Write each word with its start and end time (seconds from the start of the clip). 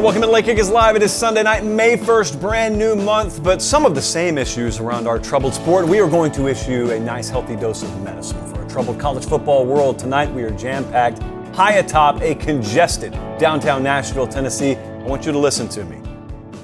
And 0.00 0.04
welcome 0.06 0.22
to 0.22 0.30
Late 0.30 0.46
Kick 0.46 0.56
is 0.56 0.70
live. 0.70 0.96
It 0.96 1.02
is 1.02 1.12
Sunday 1.12 1.42
night, 1.42 1.62
May 1.62 1.94
1st, 1.94 2.40
brand 2.40 2.78
new 2.78 2.96
month, 2.96 3.42
but 3.42 3.60
some 3.60 3.84
of 3.84 3.94
the 3.94 4.00
same 4.00 4.38
issues 4.38 4.80
around 4.80 5.06
our 5.06 5.18
troubled 5.18 5.52
sport. 5.52 5.86
We 5.86 6.00
are 6.00 6.08
going 6.08 6.32
to 6.32 6.48
issue 6.48 6.90
a 6.90 6.98
nice, 6.98 7.28
healthy 7.28 7.54
dose 7.54 7.82
of 7.82 8.02
medicine 8.02 8.42
for 8.46 8.64
a 8.64 8.66
troubled 8.70 8.98
college 8.98 9.26
football 9.26 9.66
world. 9.66 9.98
Tonight, 9.98 10.32
we 10.32 10.42
are 10.42 10.52
jam 10.52 10.90
packed, 10.90 11.22
high 11.54 11.72
atop 11.72 12.22
a 12.22 12.34
congested 12.34 13.12
downtown 13.38 13.82
Nashville, 13.82 14.26
Tennessee. 14.26 14.74
I 14.74 15.02
want 15.02 15.26
you 15.26 15.32
to 15.32 15.38
listen 15.38 15.68
to 15.68 15.84
me. 15.84 16.00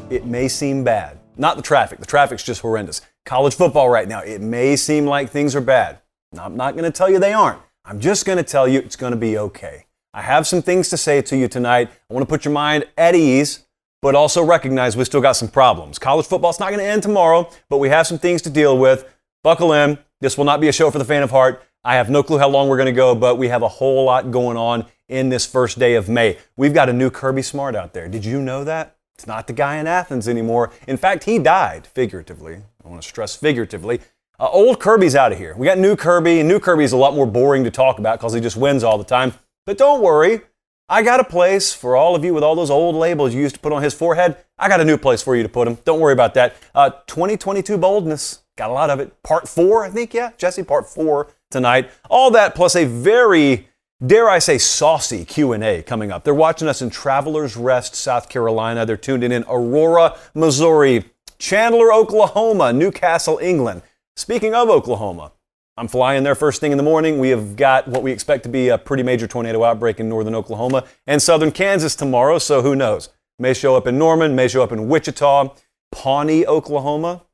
It 0.09 0.25
may 0.25 0.49
seem 0.49 0.83
bad. 0.83 1.21
Not 1.37 1.57
the 1.57 1.63
traffic, 1.63 1.99
the 1.99 2.07
traffic's 2.07 2.43
just 2.43 2.63
horrendous. 2.63 3.03
College 3.27 3.55
football 3.55 3.91
right 3.91 4.09
now, 4.09 4.21
it 4.21 4.41
may 4.41 4.77
seem 4.77 5.05
like 5.05 5.29
things 5.29 5.55
are 5.55 5.61
bad. 5.61 5.99
I'm 6.39 6.57
not 6.57 6.73
going 6.73 6.91
to 6.91 6.91
tell 6.91 7.11
you 7.11 7.19
they 7.19 7.35
aren't. 7.35 7.61
I'm 7.85 8.01
just 8.01 8.25
going 8.25 8.39
to 8.39 8.45
tell 8.45 8.67
you 8.67 8.79
it's 8.79 8.97
going 8.97 9.13
to 9.13 9.19
be 9.19 9.37
okay. 9.37 9.86
I 10.17 10.23
have 10.23 10.47
some 10.47 10.63
things 10.63 10.89
to 10.89 10.97
say 10.97 11.21
to 11.21 11.37
you 11.37 11.47
tonight. 11.47 11.91
I 12.11 12.15
want 12.15 12.27
to 12.27 12.27
put 12.27 12.47
your 12.47 12.55
mind 12.55 12.87
at 12.97 13.15
ease, 13.15 13.67
but 14.01 14.15
also 14.15 14.43
recognize 14.43 14.97
we 14.97 15.05
still 15.05 15.21
got 15.21 15.33
some 15.33 15.49
problems. 15.49 15.99
College 15.99 16.25
football's 16.25 16.59
not 16.59 16.71
going 16.71 16.81
to 16.81 16.87
end 16.87 17.03
tomorrow, 17.03 17.51
but 17.69 17.77
we 17.77 17.91
have 17.91 18.07
some 18.07 18.19
things 18.19 18.41
to 18.43 18.51
deal 18.51 18.79
with. 18.79 19.15
Buckle 19.45 19.75
in. 19.75 19.99
This 20.23 20.39
will 20.39 20.47
not 20.47 20.59
be 20.59 20.69
a 20.69 20.73
show 20.73 20.91
for 20.91 20.97
the 20.97 21.05
fan 21.05 21.23
of 21.23 21.31
heart. 21.31 21.63
I 21.85 21.97
have 21.97 22.09
no 22.09 22.23
clue 22.23 22.39
how 22.39 22.49
long 22.49 22.71
we're 22.71 22.79
going 22.79 22.87
to 22.87 22.93
go, 22.93 23.15
but 23.15 23.37
we 23.37 23.49
have 23.49 23.61
a 23.61 23.69
whole 23.69 24.07
lot 24.07 24.31
going 24.31 24.57
on 24.57 24.87
in 25.07 25.29
this 25.29 25.45
first 25.45 25.79
day 25.79 25.97
of 25.97 26.09
May. 26.09 26.39
We've 26.57 26.73
got 26.73 26.89
a 26.89 26.95
new 26.95 27.11
Kirby 27.11 27.43
Smart 27.43 27.77
out 27.77 27.93
there. 27.93 28.09
Did 28.09 28.25
you 28.25 28.41
know 28.41 28.65
that? 28.65 28.97
It's 29.17 29.27
not 29.27 29.47
the 29.47 29.53
guy 29.53 29.77
in 29.77 29.87
Athens 29.87 30.29
anymore. 30.29 30.73
In 30.89 30.97
fact, 30.97 31.25
he 31.25 31.39
died 31.39 31.87
figuratively. 31.87 32.63
I 32.83 32.89
want 32.89 33.03
to 33.03 33.07
stress 33.07 33.37
figuratively. 33.37 34.01
Uh, 34.41 34.49
old 34.49 34.81
Kirby's 34.81 35.15
out 35.15 35.33
of 35.33 35.37
here. 35.37 35.55
We 35.59 35.67
got 35.67 35.77
new 35.77 35.95
Kirby, 35.95 36.41
and 36.41 36.49
new 36.49 36.59
Kirby's 36.59 36.93
a 36.93 36.97
lot 36.97 37.15
more 37.15 37.27
boring 37.27 37.65
to 37.65 37.71
talk 37.71 37.99
about 37.99 38.19
because 38.19 38.33
he 38.33 38.41
just 38.41 38.57
wins 38.57 38.83
all 38.83 38.97
the 38.97 39.05
time. 39.05 39.35
But 39.67 39.79
don't 39.79 40.01
worry, 40.01 40.43
I 40.89 41.03
got 41.03 41.19
a 41.19 41.25
place 41.25 41.75
for 41.75 41.97
all 41.97 42.15
of 42.15 42.25
you 42.25 42.33
with 42.33 42.45
all 42.45 42.55
those 42.55 42.71
old 42.71 42.95
labels 42.95 43.35
you 43.35 43.41
used 43.41 43.57
to 43.57 43.61
put 43.61 43.73
on 43.73 43.83
his 43.83 43.93
forehead. 43.93 44.37
I 44.57 44.69
got 44.69 44.81
a 44.81 44.85
new 44.85 44.97
place 44.97 45.21
for 45.21 45.35
you 45.35 45.43
to 45.43 45.49
put 45.49 45.65
them. 45.65 45.79
Don't 45.85 45.99
worry 45.99 46.13
about 46.13 46.35
that. 46.35 46.55
Uh, 46.73 46.91
2022 47.09 47.77
boldness, 47.77 48.45
got 48.57 48.71
a 48.71 48.73
lot 48.73 48.91
of 48.91 49.01
it. 49.01 49.21
Part 49.25 49.49
four, 49.49 49.85
I 49.85 49.91
think, 49.91 50.15
yeah, 50.15 50.31
Jesse, 50.39 50.63
part 50.63 50.89
four 50.89 51.33
tonight. 51.51 51.91
All 52.09 52.31
that 52.31 52.55
plus 52.55 52.77
a 52.77 52.85
very, 52.85 53.69
dare 54.05 54.31
I 54.31 54.39
say, 54.39 54.59
saucy 54.59 55.25
Q&A 55.25 55.83
coming 55.83 56.13
up. 56.13 56.23
They're 56.23 56.33
watching 56.33 56.69
us 56.69 56.81
in 56.81 56.89
Travelers 56.89 57.57
Rest, 57.57 57.97
South 57.97 58.29
Carolina. 58.29 58.87
They're 58.87 58.97
tuned 58.97 59.25
in 59.25 59.33
in 59.33 59.45
Aurora, 59.49 60.17
Missouri, 60.35 61.05
Chandler, 61.39 61.93
Oklahoma, 61.93 62.73
Newcastle, 62.73 63.41
England. 63.43 63.83
Speaking 64.15 64.55
of 64.55 64.71
Oklahoma, 64.71 65.33
I'm 65.79 65.89
flying 65.89 66.23
there 66.23 66.35
first 66.35 66.61
thing 66.61 66.73
in 66.73 66.79
the 66.79 66.85
morning. 66.85 67.19
We 67.19 67.29
have 67.29 67.55
got 67.55 67.87
what 67.87 68.03
we 68.03 68.11
expect 68.11 68.45
to 68.45 68.49
be 68.49 68.69
a 68.69 68.79
pretty 68.79 69.03
major 69.03 69.27
tornado 69.27 69.63
outbreak 69.63 70.01
in 70.01 70.09
northern 70.09 70.35
Oklahoma 70.35 70.85
and 71.07 71.21
southern 71.21 71.53
Kansas 71.53 71.95
tomorrow, 71.95 72.39
so 72.39 72.63
who 72.63 72.75
knows? 72.75 73.11
May 73.39 73.53
show 73.53 73.77
up 73.77 73.87
in 73.87 73.99
Norman, 73.99 74.35
may 74.35 74.49
show 74.49 74.63
up 74.63 74.73
in 74.73 74.89
Wichita, 74.89 75.55
Pawnee, 75.93 76.47
Oklahoma. 76.47 77.25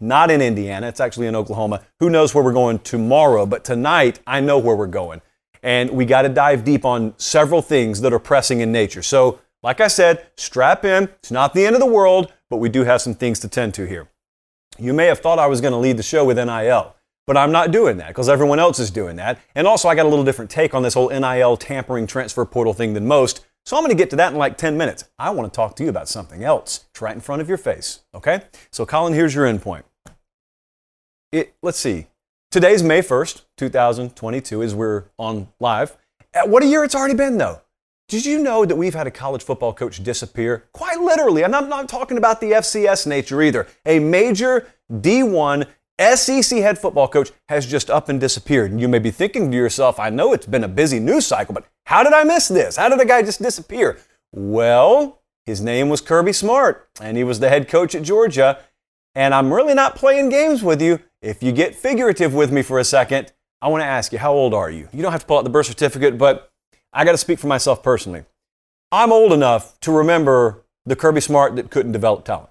Not 0.00 0.30
in 0.30 0.42
Indiana, 0.42 0.88
it's 0.88 1.00
actually 1.00 1.28
in 1.28 1.34
Oklahoma. 1.34 1.80
Who 2.00 2.10
knows 2.10 2.34
where 2.34 2.44
we're 2.44 2.52
going 2.52 2.80
tomorrow, 2.80 3.46
but 3.46 3.64
tonight 3.64 4.20
I 4.26 4.40
know 4.40 4.58
where 4.58 4.76
we're 4.76 4.86
going. 4.86 5.22
And 5.62 5.90
we 5.90 6.04
got 6.04 6.22
to 6.22 6.28
dive 6.28 6.64
deep 6.64 6.84
on 6.84 7.14
several 7.16 7.62
things 7.62 8.02
that 8.02 8.12
are 8.12 8.18
pressing 8.18 8.60
in 8.60 8.70
nature. 8.70 9.02
So, 9.02 9.40
like 9.62 9.80
I 9.80 9.86
said, 9.86 10.26
strap 10.36 10.84
in. 10.84 11.04
It's 11.04 11.30
not 11.30 11.54
the 11.54 11.64
end 11.64 11.76
of 11.76 11.80
the 11.80 11.86
world, 11.86 12.32
but 12.50 12.56
we 12.58 12.68
do 12.68 12.84
have 12.84 13.00
some 13.00 13.14
things 13.14 13.38
to 13.40 13.48
tend 13.48 13.72
to 13.74 13.86
here. 13.86 14.08
You 14.78 14.92
may 14.92 15.06
have 15.06 15.20
thought 15.20 15.38
I 15.38 15.46
was 15.46 15.62
going 15.62 15.72
to 15.72 15.78
lead 15.78 15.96
the 15.96 16.02
show 16.02 16.24
with 16.24 16.36
NIL. 16.36 16.94
But 17.32 17.40
I'm 17.40 17.50
not 17.50 17.70
doing 17.70 17.96
that 17.96 18.08
because 18.08 18.28
everyone 18.28 18.58
else 18.58 18.78
is 18.78 18.90
doing 18.90 19.16
that. 19.16 19.40
And 19.54 19.66
also, 19.66 19.88
I 19.88 19.94
got 19.94 20.04
a 20.04 20.08
little 20.10 20.22
different 20.22 20.50
take 20.50 20.74
on 20.74 20.82
this 20.82 20.92
whole 20.92 21.08
NIL 21.08 21.56
tampering 21.56 22.06
transfer 22.06 22.44
portal 22.44 22.74
thing 22.74 22.92
than 22.92 23.06
most. 23.06 23.46
So 23.64 23.74
I'm 23.74 23.82
going 23.82 23.96
to 23.96 23.96
get 23.96 24.10
to 24.10 24.16
that 24.16 24.32
in 24.34 24.38
like 24.38 24.58
10 24.58 24.76
minutes. 24.76 25.04
I 25.18 25.30
want 25.30 25.50
to 25.50 25.56
talk 25.56 25.74
to 25.76 25.82
you 25.82 25.88
about 25.88 26.10
something 26.10 26.44
else. 26.44 26.84
It's 26.90 27.00
right 27.00 27.14
in 27.14 27.22
front 27.22 27.40
of 27.40 27.48
your 27.48 27.56
face. 27.56 28.00
Okay? 28.14 28.42
So, 28.70 28.84
Colin, 28.84 29.14
here's 29.14 29.34
your 29.34 29.46
endpoint. 29.46 29.84
It, 31.32 31.54
let's 31.62 31.78
see. 31.78 32.08
Today's 32.50 32.82
May 32.82 33.00
1st, 33.00 33.44
2022, 33.56 34.62
as 34.62 34.74
we're 34.74 35.04
on 35.18 35.48
live. 35.58 35.96
What 36.44 36.62
a 36.62 36.66
year 36.66 36.84
it's 36.84 36.94
already 36.94 37.14
been, 37.14 37.38
though. 37.38 37.62
Did 38.08 38.26
you 38.26 38.42
know 38.42 38.66
that 38.66 38.76
we've 38.76 38.92
had 38.92 39.06
a 39.06 39.10
college 39.10 39.42
football 39.42 39.72
coach 39.72 40.04
disappear? 40.04 40.64
Quite 40.74 41.00
literally. 41.00 41.44
And 41.44 41.56
I'm 41.56 41.70
not 41.70 41.88
talking 41.88 42.18
about 42.18 42.42
the 42.42 42.52
FCS 42.52 43.06
nature 43.06 43.40
either. 43.40 43.68
A 43.86 44.00
major 44.00 44.68
D1 44.92 45.66
SEC 46.16 46.58
head 46.58 46.78
football 46.78 47.08
coach 47.08 47.30
has 47.48 47.66
just 47.66 47.90
up 47.90 48.08
and 48.08 48.20
disappeared. 48.20 48.70
And 48.70 48.80
you 48.80 48.88
may 48.88 48.98
be 48.98 49.10
thinking 49.10 49.50
to 49.50 49.56
yourself, 49.56 49.98
I 50.00 50.10
know 50.10 50.32
it's 50.32 50.46
been 50.46 50.64
a 50.64 50.68
busy 50.68 50.98
news 50.98 51.26
cycle, 51.26 51.54
but 51.54 51.64
how 51.86 52.02
did 52.02 52.12
I 52.12 52.24
miss 52.24 52.48
this? 52.48 52.76
How 52.76 52.88
did 52.88 53.00
a 53.00 53.04
guy 53.04 53.22
just 53.22 53.42
disappear? 53.42 53.98
Well, 54.32 55.22
his 55.44 55.60
name 55.60 55.88
was 55.88 56.00
Kirby 56.00 56.32
Smart, 56.32 56.88
and 57.00 57.16
he 57.16 57.24
was 57.24 57.40
the 57.40 57.48
head 57.48 57.68
coach 57.68 57.94
at 57.94 58.02
Georgia. 58.02 58.60
And 59.14 59.34
I'm 59.34 59.52
really 59.52 59.74
not 59.74 59.96
playing 59.96 60.30
games 60.30 60.62
with 60.62 60.80
you. 60.80 61.00
If 61.20 61.42
you 61.42 61.52
get 61.52 61.74
figurative 61.74 62.32
with 62.32 62.50
me 62.50 62.62
for 62.62 62.78
a 62.78 62.84
second, 62.84 63.32
I 63.60 63.68
want 63.68 63.82
to 63.82 63.86
ask 63.86 64.12
you, 64.12 64.18
how 64.18 64.32
old 64.32 64.54
are 64.54 64.70
you? 64.70 64.88
You 64.92 65.02
don't 65.02 65.12
have 65.12 65.20
to 65.20 65.26
pull 65.26 65.38
out 65.38 65.44
the 65.44 65.50
birth 65.50 65.66
certificate, 65.66 66.16
but 66.16 66.50
I 66.92 67.04
got 67.04 67.12
to 67.12 67.18
speak 67.18 67.38
for 67.38 67.46
myself 67.46 67.82
personally. 67.82 68.24
I'm 68.90 69.12
old 69.12 69.32
enough 69.32 69.78
to 69.80 69.92
remember 69.92 70.64
the 70.84 70.96
Kirby 70.96 71.20
Smart 71.20 71.56
that 71.56 71.70
couldn't 71.70 71.92
develop 71.92 72.24
talent. 72.24 72.50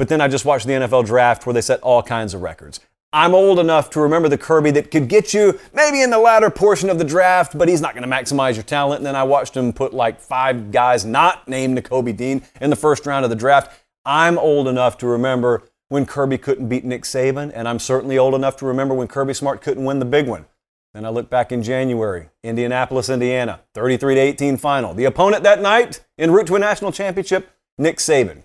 But 0.00 0.08
then 0.08 0.22
I 0.22 0.28
just 0.28 0.46
watched 0.46 0.66
the 0.66 0.72
NFL 0.72 1.04
draft 1.04 1.44
where 1.44 1.52
they 1.52 1.60
set 1.60 1.78
all 1.82 2.02
kinds 2.02 2.32
of 2.32 2.40
records. 2.40 2.80
I'm 3.12 3.34
old 3.34 3.58
enough 3.58 3.90
to 3.90 4.00
remember 4.00 4.30
the 4.30 4.38
Kirby 4.38 4.70
that 4.70 4.90
could 4.90 5.08
get 5.08 5.34
you 5.34 5.60
maybe 5.74 6.00
in 6.00 6.08
the 6.08 6.18
latter 6.18 6.48
portion 6.48 6.88
of 6.88 6.98
the 6.98 7.04
draft, 7.04 7.58
but 7.58 7.68
he's 7.68 7.82
not 7.82 7.92
going 7.92 8.08
to 8.08 8.16
maximize 8.16 8.54
your 8.54 8.62
talent. 8.62 9.00
And 9.00 9.06
then 9.06 9.14
I 9.14 9.24
watched 9.24 9.54
him 9.54 9.74
put 9.74 9.92
like 9.92 10.18
five 10.18 10.72
guys 10.72 11.04
not 11.04 11.46
named 11.46 11.76
Nakobe 11.76 12.16
Dean 12.16 12.40
in 12.62 12.70
the 12.70 12.76
first 12.76 13.04
round 13.04 13.24
of 13.26 13.30
the 13.30 13.36
draft. 13.36 13.78
I'm 14.06 14.38
old 14.38 14.68
enough 14.68 14.96
to 14.98 15.06
remember 15.06 15.64
when 15.90 16.06
Kirby 16.06 16.38
couldn't 16.38 16.70
beat 16.70 16.86
Nick 16.86 17.02
Saban, 17.02 17.52
and 17.54 17.68
I'm 17.68 17.78
certainly 17.78 18.16
old 18.16 18.34
enough 18.34 18.56
to 18.56 18.64
remember 18.64 18.94
when 18.94 19.06
Kirby 19.06 19.34
Smart 19.34 19.60
couldn't 19.60 19.84
win 19.84 19.98
the 19.98 20.06
big 20.06 20.26
one. 20.26 20.46
And 20.94 21.06
I 21.06 21.10
look 21.10 21.28
back 21.28 21.52
in 21.52 21.62
January, 21.62 22.30
Indianapolis, 22.42 23.10
Indiana, 23.10 23.60
33 23.74 24.14
to 24.14 24.20
18 24.22 24.56
final. 24.56 24.94
The 24.94 25.04
opponent 25.04 25.42
that 25.42 25.60
night 25.60 26.02
en 26.16 26.30
route 26.30 26.46
to 26.46 26.56
a 26.56 26.58
national 26.58 26.90
championship, 26.90 27.50
Nick 27.76 27.98
Saban. 27.98 28.44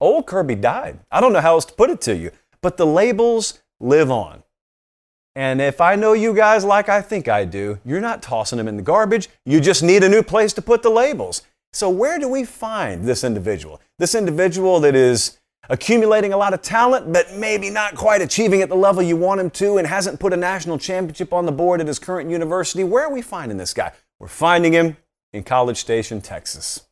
Old 0.00 0.26
Kirby 0.26 0.56
died. 0.56 0.98
I 1.10 1.20
don't 1.20 1.32
know 1.32 1.40
how 1.40 1.54
else 1.54 1.64
to 1.66 1.74
put 1.74 1.90
it 1.90 2.00
to 2.02 2.16
you, 2.16 2.30
but 2.60 2.76
the 2.76 2.86
labels 2.86 3.62
live 3.80 4.10
on. 4.10 4.42
And 5.34 5.60
if 5.60 5.80
I 5.80 5.96
know 5.96 6.14
you 6.14 6.34
guys 6.34 6.64
like 6.64 6.88
I 6.88 7.02
think 7.02 7.28
I 7.28 7.44
do, 7.44 7.78
you're 7.84 8.00
not 8.00 8.22
tossing 8.22 8.56
them 8.56 8.68
in 8.68 8.76
the 8.76 8.82
garbage. 8.82 9.28
You 9.44 9.60
just 9.60 9.82
need 9.82 10.02
a 10.02 10.08
new 10.08 10.22
place 10.22 10.52
to 10.54 10.62
put 10.62 10.82
the 10.82 10.90
labels. 10.90 11.42
So, 11.74 11.90
where 11.90 12.18
do 12.18 12.26
we 12.26 12.44
find 12.44 13.04
this 13.04 13.22
individual? 13.22 13.82
This 13.98 14.14
individual 14.14 14.80
that 14.80 14.94
is 14.94 15.38
accumulating 15.68 16.32
a 16.32 16.36
lot 16.36 16.54
of 16.54 16.62
talent, 16.62 17.12
but 17.12 17.34
maybe 17.34 17.68
not 17.68 17.96
quite 17.96 18.22
achieving 18.22 18.62
at 18.62 18.70
the 18.70 18.76
level 18.76 19.02
you 19.02 19.16
want 19.16 19.40
him 19.40 19.50
to 19.50 19.76
and 19.76 19.86
hasn't 19.86 20.18
put 20.18 20.32
a 20.32 20.36
national 20.36 20.78
championship 20.78 21.32
on 21.32 21.44
the 21.44 21.52
board 21.52 21.80
at 21.80 21.86
his 21.86 21.98
current 21.98 22.30
university. 22.30 22.82
Where 22.82 23.04
are 23.04 23.12
we 23.12 23.20
finding 23.20 23.58
this 23.58 23.74
guy? 23.74 23.92
We're 24.18 24.28
finding 24.28 24.72
him 24.72 24.96
in 25.32 25.42
College 25.42 25.76
Station, 25.76 26.22
Texas. 26.22 26.86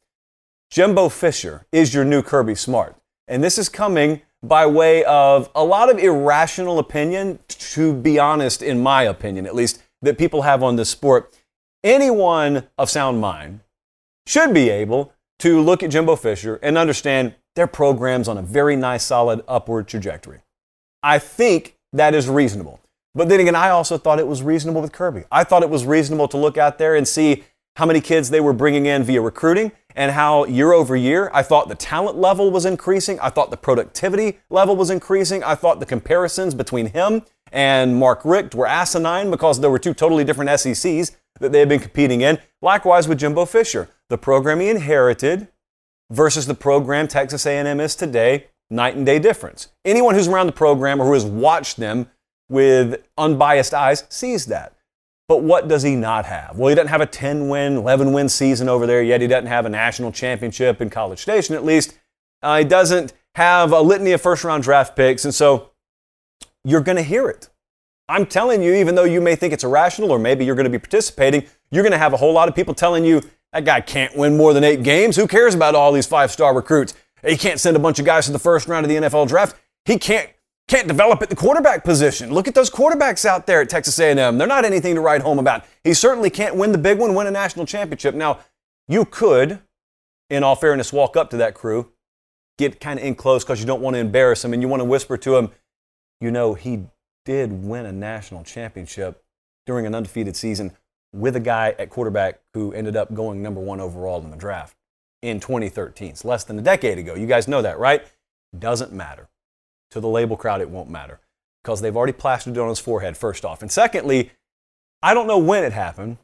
Jimbo 0.74 1.08
Fisher 1.08 1.64
is 1.70 1.94
your 1.94 2.04
new 2.04 2.20
Kirby 2.20 2.56
Smart. 2.56 2.96
And 3.28 3.44
this 3.44 3.58
is 3.58 3.68
coming 3.68 4.22
by 4.42 4.66
way 4.66 5.04
of 5.04 5.48
a 5.54 5.62
lot 5.62 5.88
of 5.88 6.00
irrational 6.00 6.80
opinion, 6.80 7.38
to 7.46 7.94
be 7.94 8.18
honest, 8.18 8.60
in 8.60 8.82
my 8.82 9.04
opinion 9.04 9.46
at 9.46 9.54
least, 9.54 9.80
that 10.02 10.18
people 10.18 10.42
have 10.42 10.64
on 10.64 10.74
this 10.74 10.90
sport. 10.90 11.32
Anyone 11.84 12.66
of 12.76 12.90
sound 12.90 13.20
mind 13.20 13.60
should 14.26 14.52
be 14.52 14.68
able 14.68 15.12
to 15.38 15.60
look 15.60 15.84
at 15.84 15.92
Jimbo 15.92 16.16
Fisher 16.16 16.58
and 16.60 16.76
understand 16.76 17.36
their 17.54 17.68
program's 17.68 18.26
on 18.26 18.36
a 18.36 18.42
very 18.42 18.74
nice, 18.74 19.04
solid 19.04 19.44
upward 19.46 19.86
trajectory. 19.86 20.40
I 21.04 21.20
think 21.20 21.76
that 21.92 22.16
is 22.16 22.28
reasonable. 22.28 22.80
But 23.14 23.28
then 23.28 23.38
again, 23.38 23.54
I 23.54 23.68
also 23.68 23.96
thought 23.96 24.18
it 24.18 24.26
was 24.26 24.42
reasonable 24.42 24.82
with 24.82 24.90
Kirby. 24.90 25.22
I 25.30 25.44
thought 25.44 25.62
it 25.62 25.70
was 25.70 25.86
reasonable 25.86 26.26
to 26.26 26.36
look 26.36 26.58
out 26.58 26.78
there 26.78 26.96
and 26.96 27.06
see 27.06 27.44
how 27.76 27.86
many 27.86 28.00
kids 28.00 28.30
they 28.30 28.40
were 28.40 28.52
bringing 28.52 28.86
in 28.86 29.02
via 29.02 29.20
recruiting 29.20 29.72
and 29.96 30.12
how 30.12 30.44
year 30.44 30.72
over 30.72 30.96
year 30.96 31.30
I 31.32 31.42
thought 31.42 31.68
the 31.68 31.74
talent 31.74 32.16
level 32.16 32.50
was 32.50 32.64
increasing. 32.64 33.18
I 33.20 33.30
thought 33.30 33.50
the 33.50 33.56
productivity 33.56 34.38
level 34.50 34.76
was 34.76 34.90
increasing. 34.90 35.42
I 35.42 35.54
thought 35.54 35.80
the 35.80 35.86
comparisons 35.86 36.54
between 36.54 36.86
him 36.86 37.22
and 37.52 37.96
Mark 37.96 38.24
Richt 38.24 38.54
were 38.54 38.66
asinine 38.66 39.30
because 39.30 39.60
there 39.60 39.70
were 39.70 39.78
two 39.78 39.94
totally 39.94 40.24
different 40.24 40.50
SECs 40.58 41.16
that 41.40 41.52
they 41.52 41.60
had 41.60 41.68
been 41.68 41.80
competing 41.80 42.20
in. 42.20 42.38
Likewise 42.62 43.08
with 43.08 43.18
Jimbo 43.18 43.44
Fisher, 43.44 43.88
the 44.08 44.18
program 44.18 44.60
he 44.60 44.68
inherited 44.68 45.48
versus 46.10 46.46
the 46.46 46.54
program 46.54 47.08
Texas 47.08 47.46
A&M 47.46 47.80
is 47.80 47.96
today, 47.96 48.46
night 48.70 48.96
and 48.96 49.06
day 49.06 49.18
difference. 49.18 49.68
Anyone 49.84 50.14
who's 50.14 50.28
around 50.28 50.46
the 50.46 50.52
program 50.52 51.00
or 51.00 51.06
who 51.06 51.14
has 51.14 51.24
watched 51.24 51.76
them 51.76 52.08
with 52.48 53.06
unbiased 53.16 53.74
eyes 53.74 54.04
sees 54.08 54.46
that. 54.46 54.73
But 55.28 55.42
what 55.42 55.68
does 55.68 55.82
he 55.82 55.96
not 55.96 56.26
have? 56.26 56.58
Well, 56.58 56.68
he 56.68 56.74
doesn't 56.74 56.88
have 56.88 57.00
a 57.00 57.06
10 57.06 57.48
win, 57.48 57.78
11 57.78 58.12
win 58.12 58.28
season 58.28 58.68
over 58.68 58.86
there 58.86 59.02
yet. 59.02 59.20
He 59.20 59.26
doesn't 59.26 59.46
have 59.46 59.64
a 59.64 59.70
national 59.70 60.12
championship 60.12 60.80
in 60.80 60.90
College 60.90 61.20
Station, 61.20 61.54
at 61.54 61.64
least. 61.64 61.98
Uh, 62.42 62.58
he 62.58 62.64
doesn't 62.64 63.14
have 63.34 63.72
a 63.72 63.80
litany 63.80 64.12
of 64.12 64.20
first 64.20 64.44
round 64.44 64.62
draft 64.62 64.94
picks. 64.94 65.24
And 65.24 65.34
so 65.34 65.70
you're 66.62 66.82
going 66.82 66.96
to 66.96 67.02
hear 67.02 67.28
it. 67.28 67.48
I'm 68.06 68.26
telling 68.26 68.62
you, 68.62 68.74
even 68.74 68.94
though 68.94 69.04
you 69.04 69.22
may 69.22 69.34
think 69.34 69.54
it's 69.54 69.64
irrational 69.64 70.10
or 70.10 70.18
maybe 70.18 70.44
you're 70.44 70.54
going 70.54 70.64
to 70.64 70.70
be 70.70 70.78
participating, 70.78 71.46
you're 71.70 71.82
going 71.82 71.92
to 71.92 71.98
have 71.98 72.12
a 72.12 72.18
whole 72.18 72.34
lot 72.34 72.48
of 72.48 72.54
people 72.54 72.74
telling 72.74 73.04
you 73.04 73.22
that 73.52 73.64
guy 73.64 73.80
can't 73.80 74.14
win 74.16 74.36
more 74.36 74.52
than 74.52 74.62
eight 74.62 74.82
games. 74.82 75.16
Who 75.16 75.26
cares 75.26 75.54
about 75.54 75.74
all 75.74 75.90
these 75.90 76.06
five 76.06 76.30
star 76.30 76.54
recruits? 76.54 76.92
He 77.26 77.38
can't 77.38 77.58
send 77.58 77.76
a 77.76 77.80
bunch 77.80 77.98
of 77.98 78.04
guys 78.04 78.26
to 78.26 78.32
the 78.32 78.38
first 78.38 78.68
round 78.68 78.84
of 78.84 78.90
the 78.90 78.96
NFL 78.96 79.28
draft. 79.28 79.56
He 79.86 79.98
can't 79.98 80.28
can't 80.68 80.88
develop 80.88 81.20
at 81.22 81.30
the 81.30 81.36
quarterback 81.36 81.84
position. 81.84 82.32
Look 82.32 82.48
at 82.48 82.54
those 82.54 82.70
quarterbacks 82.70 83.24
out 83.24 83.46
there 83.46 83.60
at 83.60 83.68
Texas 83.68 83.98
A&M. 83.98 84.38
They're 84.38 84.46
not 84.46 84.64
anything 84.64 84.94
to 84.94 85.00
write 85.00 85.20
home 85.20 85.38
about. 85.38 85.64
He 85.82 85.92
certainly 85.92 86.30
can't 86.30 86.56
win 86.56 86.72
the 86.72 86.78
big 86.78 86.98
one, 86.98 87.14
win 87.14 87.26
a 87.26 87.30
national 87.30 87.66
championship. 87.66 88.14
Now, 88.14 88.40
you 88.88 89.04
could, 89.04 89.60
in 90.30 90.42
all 90.42 90.56
fairness, 90.56 90.92
walk 90.92 91.16
up 91.16 91.30
to 91.30 91.36
that 91.36 91.54
crew, 91.54 91.92
get 92.56 92.80
kind 92.80 92.98
of 92.98 93.04
in 93.04 93.14
close 93.14 93.44
because 93.44 93.60
you 93.60 93.66
don't 93.66 93.82
want 93.82 93.94
to 93.94 94.00
embarrass 94.00 94.44
him, 94.44 94.52
and 94.52 94.62
you 94.62 94.68
want 94.68 94.80
to 94.80 94.84
whisper 94.84 95.16
to 95.18 95.36
him, 95.36 95.50
you 96.20 96.30
know, 96.30 96.54
he 96.54 96.84
did 97.24 97.52
win 97.52 97.86
a 97.86 97.92
national 97.92 98.44
championship 98.44 99.22
during 99.66 99.86
an 99.86 99.94
undefeated 99.94 100.36
season 100.36 100.72
with 101.12 101.36
a 101.36 101.40
guy 101.40 101.74
at 101.78 101.90
quarterback 101.90 102.40
who 102.54 102.72
ended 102.72 102.96
up 102.96 103.12
going 103.14 103.42
number 103.42 103.60
one 103.60 103.80
overall 103.80 104.22
in 104.22 104.30
the 104.30 104.36
draft 104.36 104.76
in 105.22 105.40
2013. 105.40 106.10
It's 106.10 106.24
less 106.24 106.44
than 106.44 106.58
a 106.58 106.62
decade 106.62 106.98
ago. 106.98 107.14
You 107.14 107.26
guys 107.26 107.48
know 107.48 107.62
that, 107.62 107.78
right? 107.78 108.04
Doesn't 108.58 108.92
matter. 108.92 109.28
To 109.94 110.00
the 110.00 110.08
label 110.08 110.36
crowd, 110.36 110.60
it 110.60 110.70
won't 110.70 110.90
matter 110.90 111.20
because 111.62 111.80
they've 111.80 111.96
already 111.96 112.12
plastered 112.12 112.56
it 112.56 112.60
on 112.60 112.68
his 112.68 112.80
forehead, 112.80 113.16
first 113.16 113.44
off. 113.44 113.62
And 113.62 113.70
secondly, 113.70 114.32
I 115.04 115.14
don't 115.14 115.28
know 115.28 115.38
when 115.38 115.62
it 115.62 115.72
happened, 115.72 116.18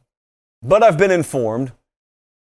but 0.60 0.82
I've 0.82 0.98
been 0.98 1.12
informed 1.12 1.70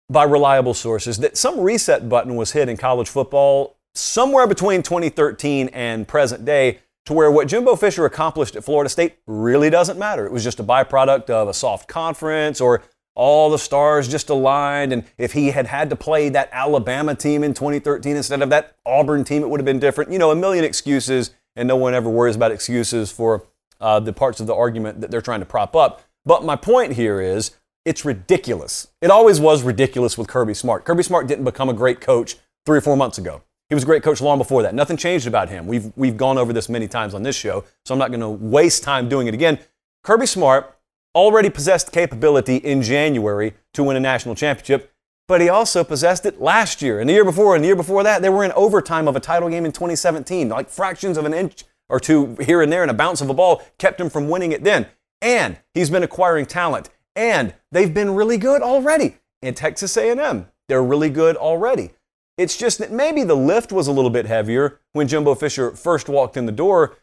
by 0.10 0.24
reliable 0.24 0.74
sources 0.74 1.20
that 1.20 1.38
some 1.38 1.60
reset 1.60 2.10
button 2.10 2.36
was 2.36 2.54
hit 2.54 2.68
in 2.68 2.78
college 2.78 3.08
football 3.08 3.78
somewhere 3.94 4.48
between 4.48 4.82
2013 4.82 5.68
and 5.68 6.08
present 6.08 6.46
day 6.46 6.80
to 7.06 7.14
where 7.14 7.30
what 7.30 7.48
Jimbo 7.48 7.76
Fisher 7.76 8.06
accomplished 8.06 8.56
at 8.56 8.64
Florida 8.64 8.90
State 8.90 9.18
really 9.28 9.70
doesn't 9.70 10.00
matter. 10.00 10.26
It 10.26 10.32
was 10.32 10.44
just 10.44 10.60
a 10.60 10.64
byproduct 10.64 11.30
of 11.30 11.48
a 11.48 11.54
soft 11.54 11.88
conference 11.88 12.60
or 12.60 12.82
all 13.20 13.50
the 13.50 13.60
stars 13.60 14.08
just 14.08 14.30
aligned. 14.30 14.94
And 14.94 15.04
if 15.18 15.34
he 15.34 15.52
had 15.52 15.68
had 15.68 15.90
to 15.90 15.96
play 15.98 16.30
that 16.30 16.48
Alabama 16.54 17.14
team 17.14 17.44
in 17.44 17.54
2013 17.54 18.16
instead 18.16 18.42
of 18.42 18.50
that 18.52 18.78
Auburn 18.86 19.26
team, 19.26 19.44
it 19.44 19.50
would 19.50 19.60
have 19.60 19.66
been 19.66 19.78
different. 19.78 20.10
You 20.10 20.20
know, 20.20 20.32
a 20.32 20.36
million 20.38 20.64
excuses, 20.64 21.32
and 21.54 21.68
no 21.68 21.76
one 21.76 21.94
ever 21.94 22.10
worries 22.10 22.38
about 22.38 22.54
excuses 22.54 23.12
for 23.12 23.46
uh, 23.82 24.00
the 24.00 24.14
parts 24.14 24.40
of 24.40 24.48
the 24.48 24.56
argument 24.56 25.02
that 25.02 25.12
they're 25.12 25.22
trying 25.22 25.42
to 25.42 25.46
prop 25.46 25.76
up. 25.76 26.02
But 26.26 26.46
my 26.46 26.56
point 26.56 26.94
here 26.94 27.20
is 27.20 27.52
it's 27.84 28.06
ridiculous. 28.06 28.88
It 29.02 29.12
always 29.12 29.42
was 29.42 29.64
ridiculous 29.64 30.18
with 30.18 30.30
Kirby 30.30 30.54
Smart. 30.54 30.86
Kirby 30.86 31.04
Smart 31.04 31.28
didn't 31.28 31.44
become 31.44 31.68
a 31.68 31.74
great 31.74 32.00
coach 32.00 32.38
three 32.66 32.78
or 32.78 32.82
four 32.82 32.96
months 32.96 33.18
ago. 33.18 33.42
He 33.68 33.76
was 33.76 33.84
a 33.84 33.86
great 33.86 34.02
coach 34.02 34.22
long 34.22 34.38
before 34.38 34.64
that. 34.64 34.74
Nothing 34.74 34.96
changed 34.96 35.28
about 35.28 35.50
him. 35.50 35.68
We've, 35.68 35.92
we've 35.98 36.16
gone 36.16 36.38
over 36.38 36.54
this 36.54 36.70
many 36.70 36.88
times 36.88 37.14
on 37.14 37.24
this 37.24 37.36
show, 37.36 37.66
so 37.84 37.94
I'm 37.94 38.00
not 38.00 38.12
going 38.12 38.22
to 38.22 38.30
waste 38.30 38.82
time 38.82 39.10
doing 39.10 39.28
it 39.28 39.34
again. 39.34 39.60
Kirby 40.04 40.26
Smart 40.26 40.79
already 41.16 41.50
possessed 41.50 41.92
capability 41.92 42.58
in 42.58 42.82
January 42.82 43.54
to 43.74 43.84
win 43.84 43.98
a 43.98 44.00
national 44.00 44.36
championship, 44.36 44.94
but 45.28 45.42
he 45.42 45.50
also 45.50 45.84
possessed 45.84 46.26
it 46.26 46.42
last 46.42 46.82
year 46.82 47.00
and 47.00 47.10
the 47.10 47.14
year 47.14 47.26
before 47.26 47.56
and 47.56 47.64
the 47.64 47.68
year 47.68 47.76
before 47.76 48.04
that. 48.04 48.22
They 48.22 48.30
were 48.30 48.44
in 48.44 48.52
overtime 48.54 49.08
of 49.08 49.16
a 49.16 49.20
title 49.20 49.50
game 49.50 49.66
in 49.66 49.72
2017. 49.72 50.50
Like 50.50 50.70
fractions 50.70 51.18
of 51.18 51.26
an 51.26 51.34
inch 51.34 51.66
or 51.88 52.00
two 52.00 52.36
here 52.42 52.62
and 52.62 52.72
there 52.72 52.82
and 52.82 52.92
a 52.92 52.96
bounce 52.96 53.22
of 53.22 53.30
a 53.30 53.34
ball 53.34 53.62
kept 53.78 54.00
him 54.00 54.10
from 54.10 54.30
winning 54.30 54.52
it 54.52 54.64
then. 54.64 54.88
And 55.22 55.58
he's 55.74 55.90
been 55.90 56.04
acquiring 56.04 56.46
talent 56.46 56.90
and 57.16 57.54
they've 57.72 57.94
been 57.94 58.16
really 58.16 58.38
good 58.38 58.62
already. 58.62 59.18
In 59.42 59.54
Texas 59.54 59.96
A&M, 59.98 60.48
they're 60.68 60.84
really 60.84 61.10
good 61.10 61.36
already. 61.36 61.92
It's 62.38 62.58
just 62.58 62.78
that 62.80 62.92
maybe 62.92 63.24
the 63.24 63.36
lift 63.36 63.72
was 63.72 63.88
a 63.88 63.92
little 63.92 64.10
bit 64.10 64.26
heavier 64.26 64.80
when 64.94 65.08
Jimbo 65.08 65.36
Fisher 65.36 65.72
first 65.72 66.08
walked 66.08 66.38
in 66.38 66.46
the 66.46 66.52
door, 66.52 66.98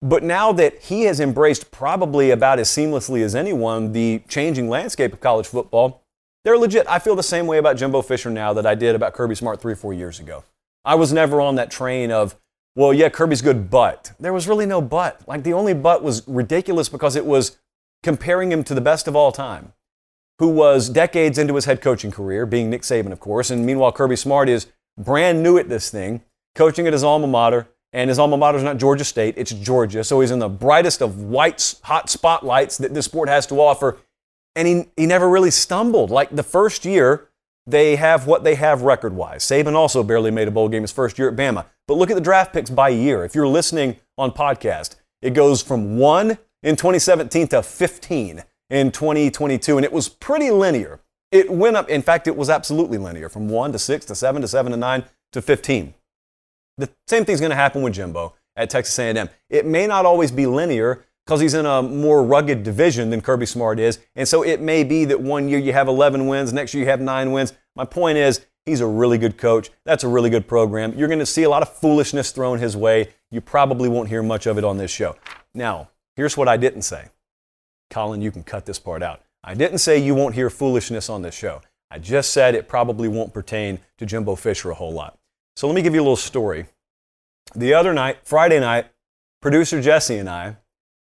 but 0.00 0.22
now 0.22 0.52
that 0.52 0.78
he 0.82 1.02
has 1.02 1.20
embraced 1.20 1.70
probably 1.70 2.30
about 2.30 2.58
as 2.58 2.68
seamlessly 2.68 3.22
as 3.22 3.34
anyone 3.34 3.92
the 3.92 4.22
changing 4.28 4.68
landscape 4.68 5.12
of 5.12 5.20
college 5.20 5.46
football, 5.46 6.02
they're 6.44 6.58
legit. 6.58 6.86
I 6.88 6.98
feel 6.98 7.16
the 7.16 7.22
same 7.22 7.46
way 7.46 7.58
about 7.58 7.76
Jimbo 7.76 8.02
Fisher 8.02 8.30
now 8.30 8.52
that 8.52 8.64
I 8.64 8.74
did 8.74 8.94
about 8.94 9.12
Kirby 9.12 9.34
Smart 9.34 9.60
three 9.60 9.72
or 9.72 9.76
four 9.76 9.92
years 9.92 10.20
ago. 10.20 10.44
I 10.84 10.94
was 10.94 11.12
never 11.12 11.40
on 11.40 11.56
that 11.56 11.70
train 11.70 12.10
of, 12.12 12.36
well, 12.76 12.94
yeah, 12.94 13.08
Kirby's 13.08 13.42
good, 13.42 13.70
but 13.70 14.12
there 14.20 14.32
was 14.32 14.46
really 14.46 14.66
no 14.66 14.80
but. 14.80 15.20
Like 15.26 15.42
the 15.42 15.52
only 15.52 15.74
but 15.74 16.02
was 16.02 16.26
ridiculous 16.28 16.88
because 16.88 17.16
it 17.16 17.26
was 17.26 17.58
comparing 18.04 18.52
him 18.52 18.62
to 18.64 18.74
the 18.74 18.80
best 18.80 19.08
of 19.08 19.16
all 19.16 19.32
time, 19.32 19.72
who 20.38 20.48
was 20.48 20.88
decades 20.88 21.38
into 21.38 21.56
his 21.56 21.64
head 21.64 21.80
coaching 21.80 22.12
career, 22.12 22.46
being 22.46 22.70
Nick 22.70 22.82
Saban, 22.82 23.10
of 23.10 23.18
course. 23.18 23.50
And 23.50 23.66
meanwhile, 23.66 23.90
Kirby 23.90 24.14
Smart 24.14 24.48
is 24.48 24.68
brand 24.96 25.42
new 25.42 25.58
at 25.58 25.68
this 25.68 25.90
thing, 25.90 26.22
coaching 26.54 26.86
at 26.86 26.92
his 26.92 27.02
alma 27.02 27.26
mater, 27.26 27.68
and 27.92 28.10
his 28.10 28.18
alma 28.18 28.36
mater 28.36 28.58
is 28.58 28.64
not 28.64 28.76
Georgia 28.76 29.04
State, 29.04 29.34
it's 29.36 29.52
Georgia. 29.52 30.04
So 30.04 30.20
he's 30.20 30.30
in 30.30 30.38
the 30.38 30.48
brightest 30.48 31.00
of 31.00 31.22
white 31.22 31.74
hot 31.82 32.10
spotlights 32.10 32.78
that 32.78 32.94
this 32.94 33.06
sport 33.06 33.28
has 33.28 33.46
to 33.46 33.60
offer. 33.60 33.98
And 34.54 34.68
he, 34.68 34.84
he 34.96 35.06
never 35.06 35.28
really 35.28 35.50
stumbled. 35.50 36.10
Like 36.10 36.34
the 36.34 36.42
first 36.42 36.84
year, 36.84 37.28
they 37.66 37.96
have 37.96 38.26
what 38.26 38.44
they 38.44 38.54
have 38.54 38.82
record 38.82 39.14
wise. 39.14 39.44
Saban 39.44 39.74
also 39.74 40.02
barely 40.02 40.30
made 40.30 40.48
a 40.48 40.50
bowl 40.50 40.68
game 40.68 40.82
his 40.82 40.92
first 40.92 41.18
year 41.18 41.28
at 41.28 41.36
Bama. 41.36 41.66
But 41.86 41.94
look 41.94 42.10
at 42.10 42.14
the 42.14 42.20
draft 42.20 42.52
picks 42.52 42.70
by 42.70 42.88
year. 42.88 43.24
If 43.24 43.34
you're 43.34 43.46
listening 43.46 43.96
on 44.16 44.32
podcast, 44.32 44.96
it 45.22 45.34
goes 45.34 45.62
from 45.62 45.98
one 45.98 46.38
in 46.62 46.76
2017 46.76 47.48
to 47.48 47.62
15 47.62 48.42
in 48.70 48.90
2022, 48.90 49.78
and 49.78 49.84
it 49.84 49.92
was 49.92 50.08
pretty 50.08 50.50
linear. 50.50 51.00
It 51.30 51.50
went 51.50 51.76
up, 51.76 51.88
in 51.88 52.02
fact, 52.02 52.26
it 52.26 52.36
was 52.36 52.48
absolutely 52.48 52.98
linear 52.98 53.28
from 53.28 53.48
one 53.48 53.72
to 53.72 53.78
six 53.78 54.04
to 54.06 54.14
seven 54.14 54.42
to 54.42 54.48
seven 54.48 54.72
to 54.72 54.78
nine 54.78 55.04
to 55.32 55.42
15. 55.42 55.94
The 56.78 56.88
same 57.06 57.24
thing's 57.24 57.40
going 57.40 57.50
to 57.50 57.56
happen 57.56 57.82
with 57.82 57.94
Jimbo 57.94 58.34
at 58.56 58.70
Texas 58.70 58.98
A&M. 58.98 59.28
It 59.50 59.66
may 59.66 59.86
not 59.86 60.06
always 60.06 60.30
be 60.30 60.46
linear 60.46 61.04
because 61.26 61.40
he's 61.40 61.54
in 61.54 61.66
a 61.66 61.82
more 61.82 62.24
rugged 62.24 62.62
division 62.62 63.10
than 63.10 63.20
Kirby 63.20 63.44
Smart 63.44 63.78
is, 63.78 63.98
and 64.16 64.26
so 64.26 64.42
it 64.42 64.62
may 64.62 64.82
be 64.82 65.04
that 65.04 65.20
one 65.20 65.48
year 65.48 65.58
you 65.58 65.74
have 65.74 65.86
11 65.88 66.26
wins, 66.26 66.52
next 66.52 66.72
year 66.72 66.84
you 66.84 66.88
have 66.88 67.00
nine 67.00 67.32
wins. 67.32 67.52
My 67.76 67.84
point 67.84 68.16
is, 68.16 68.46
he's 68.64 68.80
a 68.80 68.86
really 68.86 69.18
good 69.18 69.36
coach. 69.36 69.70
That's 69.84 70.04
a 70.04 70.08
really 70.08 70.30
good 70.30 70.48
program. 70.48 70.94
You're 70.96 71.08
going 71.08 71.18
to 71.18 71.26
see 71.26 71.42
a 71.42 71.50
lot 71.50 71.62
of 71.62 71.72
foolishness 71.74 72.30
thrown 72.30 72.58
his 72.58 72.76
way. 72.76 73.12
You 73.30 73.40
probably 73.40 73.88
won't 73.88 74.08
hear 74.08 74.22
much 74.22 74.46
of 74.46 74.56
it 74.56 74.64
on 74.64 74.78
this 74.78 74.90
show. 74.90 75.16
Now, 75.54 75.90
here's 76.16 76.36
what 76.36 76.48
I 76.48 76.56
didn't 76.56 76.82
say. 76.82 77.08
Colin, 77.90 78.22
you 78.22 78.30
can 78.30 78.42
cut 78.42 78.66
this 78.66 78.78
part 78.78 79.02
out. 79.02 79.22
I 79.44 79.54
didn't 79.54 79.78
say 79.78 79.98
you 79.98 80.14
won't 80.14 80.34
hear 80.34 80.50
foolishness 80.50 81.08
on 81.08 81.22
this 81.22 81.34
show. 81.34 81.62
I 81.90 81.98
just 81.98 82.32
said 82.32 82.54
it 82.54 82.68
probably 82.68 83.08
won't 83.08 83.32
pertain 83.32 83.80
to 83.96 84.06
Jimbo 84.06 84.36
Fisher 84.36 84.70
a 84.70 84.74
whole 84.74 84.92
lot. 84.92 85.17
So 85.58 85.66
let 85.66 85.74
me 85.74 85.82
give 85.82 85.92
you 85.92 86.00
a 86.00 86.02
little 86.02 86.14
story. 86.14 86.66
The 87.52 87.74
other 87.74 87.92
night, 87.92 88.18
Friday 88.22 88.60
night, 88.60 88.92
producer 89.42 89.82
Jesse 89.82 90.16
and 90.16 90.28
I, 90.28 90.58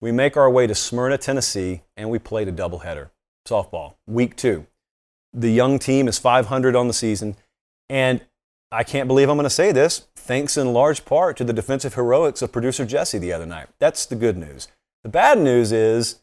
we 0.01 0.11
make 0.11 0.35
our 0.35 0.49
way 0.49 0.67
to 0.67 0.75
Smyrna, 0.75 1.17
Tennessee, 1.17 1.83
and 1.95 2.09
we 2.09 2.19
played 2.19 2.49
a 2.49 2.51
doubleheader, 2.51 3.11
softball, 3.47 3.93
week 4.07 4.35
two. 4.35 4.67
The 5.31 5.53
young 5.53 5.79
team 5.79 6.09
is 6.09 6.19
500 6.19 6.75
on 6.75 6.89
the 6.89 6.93
season, 6.93 7.37
and 7.89 8.19
I 8.73 8.83
can't 8.83 9.07
believe 9.07 9.29
I'm 9.29 9.37
going 9.37 9.45
to 9.45 9.49
say 9.49 9.71
this, 9.71 10.07
thanks 10.17 10.57
in 10.57 10.73
large 10.73 11.05
part 11.05 11.37
to 11.37 11.45
the 11.45 11.53
defensive 11.53 11.93
heroics 11.93 12.41
of 12.41 12.51
producer 12.51 12.85
Jesse 12.85 13.19
the 13.19 13.31
other 13.31 13.45
night. 13.45 13.69
That's 13.79 14.05
the 14.05 14.17
good 14.17 14.35
news. 14.35 14.67
The 15.03 15.09
bad 15.09 15.39
news 15.39 15.71
is 15.71 16.19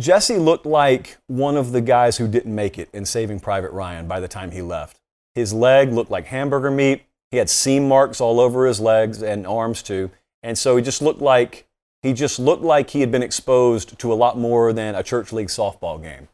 Jesse 0.00 0.38
looked 0.38 0.66
like 0.66 1.18
one 1.28 1.56
of 1.56 1.70
the 1.70 1.80
guys 1.80 2.16
who 2.16 2.26
didn't 2.26 2.52
make 2.52 2.76
it 2.76 2.88
in 2.92 3.04
Saving 3.04 3.38
Private 3.38 3.70
Ryan 3.70 4.08
by 4.08 4.18
the 4.18 4.26
time 4.26 4.50
he 4.50 4.62
left. 4.62 4.99
His 5.34 5.52
leg 5.52 5.92
looked 5.92 6.10
like 6.10 6.26
hamburger 6.26 6.70
meat. 6.70 7.02
He 7.30 7.36
had 7.36 7.48
seam 7.48 7.86
marks 7.86 8.20
all 8.20 8.40
over 8.40 8.66
his 8.66 8.80
legs 8.80 9.22
and 9.22 9.46
arms 9.46 9.82
too. 9.82 10.10
And 10.42 10.58
so 10.58 10.76
he 10.76 10.82
just 10.82 11.02
looked 11.02 11.20
like 11.20 11.66
he 12.02 12.12
just 12.12 12.38
looked 12.38 12.62
like 12.62 12.90
he 12.90 13.00
had 13.00 13.12
been 13.12 13.22
exposed 13.22 13.98
to 13.98 14.12
a 14.12 14.14
lot 14.14 14.38
more 14.38 14.72
than 14.72 14.94
a 14.94 15.02
church 15.02 15.32
league 15.32 15.48
softball 15.48 16.02
game. 16.02 16.28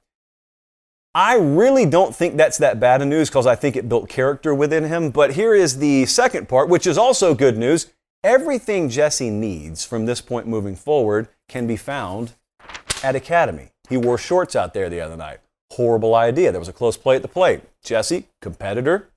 I 1.15 1.37
really 1.37 1.87
don't 1.87 2.15
think 2.15 2.37
that's 2.37 2.59
that 2.59 2.79
bad 2.79 3.01
news 3.07 3.29
because 3.29 3.47
I 3.47 3.57
think 3.57 3.75
it 3.75 3.89
built 3.89 4.09
character 4.09 4.55
within 4.55 4.85
him. 4.85 5.11
But 5.11 5.33
here 5.33 5.55
is 5.55 5.79
the 5.79 6.07
second 6.07 6.49
part, 6.49 6.69
which 6.69 6.87
is 6.87 6.99
also 6.99 7.35
good 7.35 7.57
news. 7.57 7.91
Everything 8.23 8.89
Jesse 8.91 9.31
needs 9.31 9.85
from 9.85 10.07
this 10.07 10.21
point 10.21 10.47
moving 10.47 10.77
forward 10.77 11.29
can 11.49 11.67
be 11.67 11.77
found 11.77 12.35
at 13.03 13.17
Academy. 13.17 13.71
He 13.89 13.97
wore 13.97 14.19
shorts 14.19 14.55
out 14.55 14.75
there 14.75 14.91
the 14.91 15.01
other 15.01 15.17
night. 15.17 15.39
Horrible 15.77 16.15
idea. 16.15 16.51
There 16.51 16.61
was 16.61 16.69
a 16.69 16.73
close 16.73 16.97
play 16.97 17.17
at 17.17 17.23
the 17.23 17.29
plate. 17.29 17.63
Jesse, 17.83 18.27
competitor, 18.41 19.11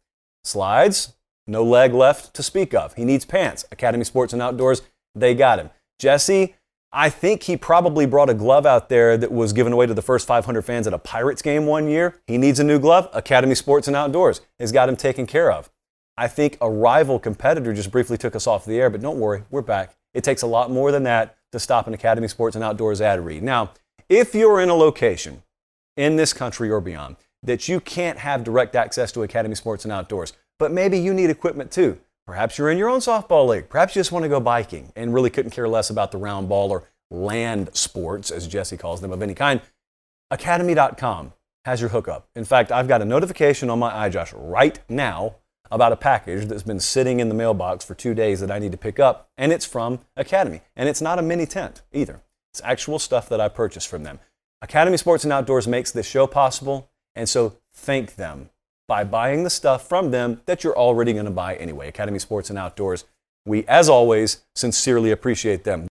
slides, 0.44 1.14
no 1.48 1.64
leg 1.64 1.94
left 1.94 2.34
to 2.36 2.44
speak 2.44 2.74
of. 2.74 2.94
He 2.94 3.06
needs 3.06 3.26
pants. 3.26 3.66
Academy 3.72 4.04
Sports 4.04 4.34
and 4.34 4.42
Outdoors, 4.42 4.82
they 5.16 5.34
got 5.34 5.60
him. 5.60 5.70
Jesse, 5.98 6.56
I 6.92 7.10
think 7.10 7.44
he 7.44 7.56
probably 7.56 8.06
brought 8.06 8.30
a 8.30 8.34
glove 8.34 8.66
out 8.66 8.90
there 8.90 9.18
that 9.18 9.32
was 9.32 9.54
given 9.54 9.74
away 9.74 9.86
to 9.86 9.94
the 9.94 10.02
first 10.02 10.26
500 10.28 10.64
fans 10.64 10.88
at 10.88 10.94
a 10.94 10.98
Pirates 10.98 11.42
game 11.42 11.66
one 11.66 11.88
year. 11.88 12.20
He 12.28 12.38
needs 12.38 12.60
a 12.60 12.64
new 12.64 12.80
glove. 12.80 13.10
Academy 13.14 13.56
Sports 13.56 13.88
and 13.88 13.96
Outdoors 13.96 14.42
has 14.60 14.72
got 14.72 14.90
him 14.90 14.96
taken 14.96 15.26
care 15.26 15.52
of. 15.52 15.70
I 16.18 16.28
think 16.28 16.58
a 16.60 16.70
rival 16.70 17.20
competitor 17.20 17.74
just 17.74 17.92
briefly 17.92 18.18
took 18.18 18.36
us 18.36 18.48
off 18.48 18.66
the 18.66 18.80
air, 18.80 18.90
but 18.90 19.02
don't 19.02 19.20
worry, 19.20 19.44
we're 19.50 19.62
back. 19.62 19.96
It 20.14 20.24
takes 20.24 20.42
a 20.42 20.48
lot 20.48 20.72
more 20.72 20.92
than 20.92 21.04
that 21.04 21.38
to 21.52 21.60
stop 21.60 21.88
an 21.88 21.94
Academy 21.94 22.28
Sports 22.28 22.56
and 22.56 22.64
Outdoors 22.64 23.02
ad 23.02 23.24
read. 23.24 23.44
Now, 23.44 23.72
if 24.10 24.34
you're 24.34 24.60
in 24.60 24.70
a 24.70 24.76
location 24.76 25.44
in 26.00 26.16
this 26.16 26.32
country 26.32 26.72
or 26.72 26.80
beyond 26.80 27.18
that 27.44 27.68
you 27.68 27.80
can't 27.82 28.20
have 28.20 28.44
direct 28.44 28.76
access 28.76 29.12
to 29.12 29.24
Academy 29.24 29.56
Sports 29.56 29.84
and 29.84 29.92
Outdoors, 29.92 30.34
but 30.58 30.72
maybe 30.72 30.98
you 30.98 31.14
need 31.14 31.30
equipment 31.30 31.72
too. 31.72 32.00
Perhaps 32.26 32.58
you're 32.58 32.70
in 32.70 32.78
your 32.78 32.90
own 32.90 33.00
softball 33.00 33.48
league. 33.48 33.70
Perhaps 33.70 33.96
you 33.96 34.00
just 34.00 34.12
want 34.12 34.24
to 34.24 34.30
go 34.30 34.40
biking 34.40 34.94
and 34.96 35.14
really 35.14 35.30
couldn't 35.30 35.52
care 35.52 35.68
less 35.68 35.90
about 35.90 36.12
the 36.12 36.18
round 36.18 36.48
ball 36.48 36.72
or 36.72 36.86
land 37.12 37.70
sports, 37.74 38.32
as 38.32 38.48
Jesse 38.48 38.78
calls 38.78 39.02
them, 39.02 39.12
of 39.12 39.22
any 39.22 39.34
kind. 39.34 39.62
Academy.com 40.32 41.34
has 41.66 41.82
your 41.82 41.90
hookup. 41.90 42.30
In 42.36 42.46
fact, 42.46 42.72
I've 42.72 42.88
got 42.88 43.02
a 43.02 43.06
notification 43.06 43.70
on 43.70 43.80
my 43.80 44.10
iJosh 44.10 44.34
right 44.36 44.80
now 44.88 45.36
about 45.72 45.92
a 45.92 45.98
package 45.98 46.46
that's 46.46 46.64
been 46.64 46.80
sitting 46.80 47.20
in 47.20 47.30
the 47.30 47.36
mailbox 47.36 47.84
for 47.84 47.94
two 47.94 48.14
days 48.14 48.40
that 48.40 48.52
I 48.52 48.60
need 48.60 48.72
to 48.72 48.78
pick 48.78 49.00
up, 49.00 49.30
and 49.38 49.52
it's 49.52 49.66
from 49.66 50.00
Academy. 50.16 50.62
And 50.76 50.88
it's 50.88 51.02
not 51.02 51.20
a 51.20 51.24
mini 51.24 51.46
tent 51.46 51.82
either. 51.92 52.22
It's 52.54 52.62
actual 52.64 53.00
stuff 53.00 53.28
that 53.30 53.42
I 53.42 53.50
purchased 53.50 53.88
from 53.88 54.04
them. 54.04 54.20
Academy 54.62 54.98
Sports 54.98 55.24
and 55.24 55.32
Outdoors 55.32 55.70
makes 55.70 55.92
this 55.92 56.06
show 56.06 56.28
possible, 56.28 56.92
and 57.16 57.30
so 57.30 57.56
thank 57.74 58.16
them 58.16 58.50
by 58.90 59.06
buying 59.06 59.46
the 59.46 59.50
stuff 59.50 59.88
from 59.88 60.12
them 60.12 60.42
that 60.48 60.66
you're 60.66 60.78
already 60.78 61.14
going 61.14 61.24
to 61.24 61.32
buy 61.32 61.56
anyway. 61.56 61.88
Academy 61.88 62.20
Sports 62.20 62.50
and 62.50 62.60
Outdoors. 62.60 63.06
We, 63.46 63.66
as 63.68 63.88
always, 63.88 64.42
sincerely 64.56 65.12
appreciate 65.12 65.64
them. 65.64 65.88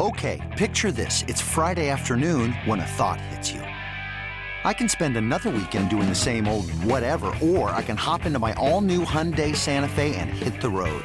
Okay, 0.00 0.40
picture 0.56 0.90
this. 0.90 1.22
It's 1.28 1.42
Friday 1.42 1.90
afternoon 1.90 2.52
when 2.64 2.80
a 2.80 2.86
thought 2.86 3.20
hits 3.20 3.52
you. 3.52 3.60
I 3.60 4.72
can 4.72 4.88
spend 4.88 5.18
another 5.18 5.50
weekend 5.50 5.90
doing 5.90 6.08
the 6.08 6.14
same 6.14 6.48
old 6.48 6.70
whatever, 6.70 7.34
or 7.42 7.70
I 7.70 7.82
can 7.82 7.96
hop 7.96 8.24
into 8.24 8.38
my 8.38 8.54
all 8.54 8.80
new 8.80 9.04
Hyundai 9.04 9.54
Santa 9.54 9.88
Fe 9.88 10.16
and 10.16 10.30
hit 10.30 10.62
the 10.62 10.70
road. 10.70 11.04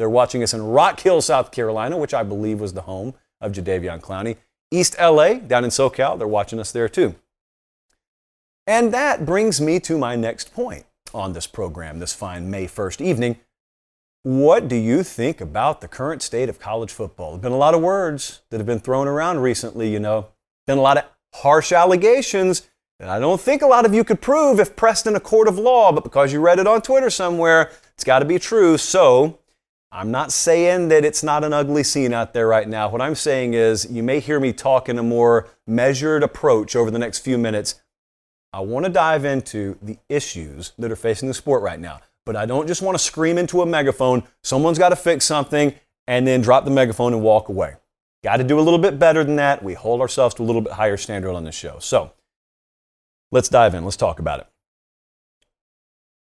They're 0.00 0.08
watching 0.08 0.42
us 0.42 0.54
in 0.54 0.62
Rock 0.62 0.98
Hill, 1.00 1.20
South 1.20 1.52
Carolina, 1.52 1.98
which 1.98 2.14
I 2.14 2.22
believe 2.22 2.58
was 2.58 2.72
the 2.72 2.80
home 2.80 3.12
of 3.38 3.52
Jadeveon 3.52 4.00
Clowney. 4.00 4.38
East 4.70 4.96
LA, 4.98 5.34
down 5.34 5.62
in 5.62 5.68
SoCal, 5.68 6.16
they're 6.16 6.26
watching 6.26 6.58
us 6.58 6.72
there 6.72 6.88
too. 6.88 7.16
And 8.66 8.94
that 8.94 9.26
brings 9.26 9.60
me 9.60 9.78
to 9.80 9.98
my 9.98 10.16
next 10.16 10.54
point 10.54 10.86
on 11.12 11.34
this 11.34 11.46
program 11.46 11.98
this 11.98 12.14
fine 12.14 12.50
May 12.50 12.64
1st 12.64 13.02
evening. 13.02 13.40
What 14.22 14.68
do 14.68 14.76
you 14.76 15.02
think 15.02 15.38
about 15.38 15.82
the 15.82 15.88
current 15.88 16.22
state 16.22 16.48
of 16.48 16.58
college 16.58 16.92
football? 16.92 17.32
There's 17.32 17.42
been 17.42 17.52
a 17.52 17.58
lot 17.58 17.74
of 17.74 17.82
words 17.82 18.40
that 18.48 18.56
have 18.56 18.66
been 18.66 18.80
thrown 18.80 19.06
around 19.06 19.40
recently, 19.40 19.92
you 19.92 20.00
know. 20.00 20.28
Been 20.66 20.78
a 20.78 20.80
lot 20.80 20.96
of 20.96 21.04
harsh 21.34 21.72
allegations 21.72 22.70
that 23.00 23.10
I 23.10 23.18
don't 23.18 23.40
think 23.40 23.60
a 23.60 23.66
lot 23.66 23.84
of 23.84 23.92
you 23.92 24.04
could 24.04 24.22
prove 24.22 24.60
if 24.60 24.76
pressed 24.76 25.06
in 25.06 25.14
a 25.14 25.20
court 25.20 25.46
of 25.46 25.58
law, 25.58 25.92
but 25.92 26.04
because 26.04 26.32
you 26.32 26.40
read 26.40 26.58
it 26.58 26.66
on 26.66 26.80
Twitter 26.80 27.10
somewhere, 27.10 27.70
it's 27.92 28.04
got 28.04 28.20
to 28.20 28.24
be 28.24 28.38
true. 28.38 28.78
So, 28.78 29.39
I'm 29.92 30.12
not 30.12 30.30
saying 30.30 30.88
that 30.88 31.04
it's 31.04 31.24
not 31.24 31.42
an 31.42 31.52
ugly 31.52 31.82
scene 31.82 32.14
out 32.14 32.32
there 32.32 32.46
right 32.46 32.68
now. 32.68 32.88
What 32.88 33.00
I'm 33.00 33.16
saying 33.16 33.54
is 33.54 33.90
you 33.90 34.04
may 34.04 34.20
hear 34.20 34.38
me 34.38 34.52
talk 34.52 34.88
in 34.88 34.98
a 34.98 35.02
more 35.02 35.48
measured 35.66 36.22
approach 36.22 36.76
over 36.76 36.92
the 36.92 36.98
next 36.98 37.18
few 37.18 37.36
minutes. 37.36 37.82
I 38.52 38.60
want 38.60 38.86
to 38.86 38.90
dive 38.92 39.24
into 39.24 39.78
the 39.82 39.98
issues 40.08 40.72
that 40.78 40.92
are 40.92 40.96
facing 40.96 41.26
the 41.26 41.34
sport 41.34 41.62
right 41.62 41.80
now. 41.80 42.00
But 42.24 42.36
I 42.36 42.46
don't 42.46 42.68
just 42.68 42.82
want 42.82 42.96
to 42.96 43.02
scream 43.02 43.36
into 43.36 43.62
a 43.62 43.66
megaphone, 43.66 44.22
someone's 44.42 44.78
got 44.78 44.90
to 44.90 44.96
fix 44.96 45.24
something, 45.24 45.74
and 46.06 46.26
then 46.26 46.40
drop 46.40 46.64
the 46.64 46.70
megaphone 46.70 47.12
and 47.12 47.22
walk 47.22 47.48
away. 47.48 47.74
Got 48.22 48.36
to 48.36 48.44
do 48.44 48.60
a 48.60 48.62
little 48.62 48.78
bit 48.78 48.98
better 48.98 49.24
than 49.24 49.36
that. 49.36 49.62
We 49.62 49.74
hold 49.74 50.00
ourselves 50.00 50.34
to 50.36 50.42
a 50.42 50.44
little 50.44 50.60
bit 50.60 50.74
higher 50.74 50.96
standard 50.96 51.34
on 51.34 51.44
this 51.44 51.54
show. 51.54 51.78
So 51.80 52.12
let's 53.32 53.48
dive 53.48 53.74
in. 53.74 53.84
Let's 53.84 53.96
talk 53.96 54.20
about 54.20 54.40
it. 54.40 54.46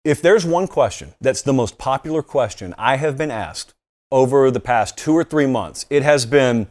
If 0.06 0.22
there's 0.22 0.46
one 0.46 0.68
question 0.68 1.16
that's 1.20 1.42
the 1.42 1.52
most 1.52 1.80
popular 1.80 2.22
question 2.22 2.76
I 2.78 2.98
have 2.98 3.18
been 3.18 3.32
asked 3.32 3.74
over 4.12 4.52
the 4.52 4.60
past 4.60 5.00
two 5.00 5.14
or 5.14 5.24
three 5.24 5.48
months, 5.48 5.88
it 5.90 6.04
has 6.04 6.28
been 6.28 6.68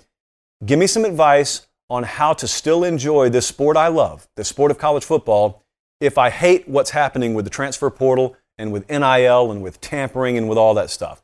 give 0.64 0.78
me 0.78 0.86
some 0.86 1.04
advice 1.04 1.66
on 1.90 2.04
how 2.04 2.32
to 2.34 2.46
still 2.46 2.84
enjoy 2.84 3.28
this 3.28 3.48
sport 3.48 3.76
I 3.76 3.88
love, 3.88 4.28
the 4.36 4.44
sport 4.44 4.70
of 4.70 4.78
college 4.78 5.04
football, 5.04 5.64
if 6.00 6.16
I 6.16 6.30
hate 6.30 6.68
what's 6.68 6.90
happening 6.90 7.34
with 7.34 7.44
the 7.44 7.50
transfer 7.50 7.90
portal 7.90 8.36
and 8.56 8.72
with 8.72 8.88
NIL 8.88 9.50
and 9.50 9.64
with 9.64 9.80
tampering 9.80 10.38
and 10.38 10.48
with 10.48 10.56
all 10.56 10.74
that 10.74 10.88
stuff. 10.88 11.20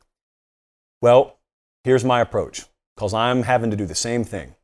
Well, 1.01 1.39
here's 1.85 2.03
my 2.03 2.19
approach 2.19 2.65
because 2.93 3.13
I'm 3.13 3.43
having 3.43 3.71
to 3.71 3.77
do 3.77 3.85
the 3.85 3.95
same 3.95 4.25
thing. 4.25 4.55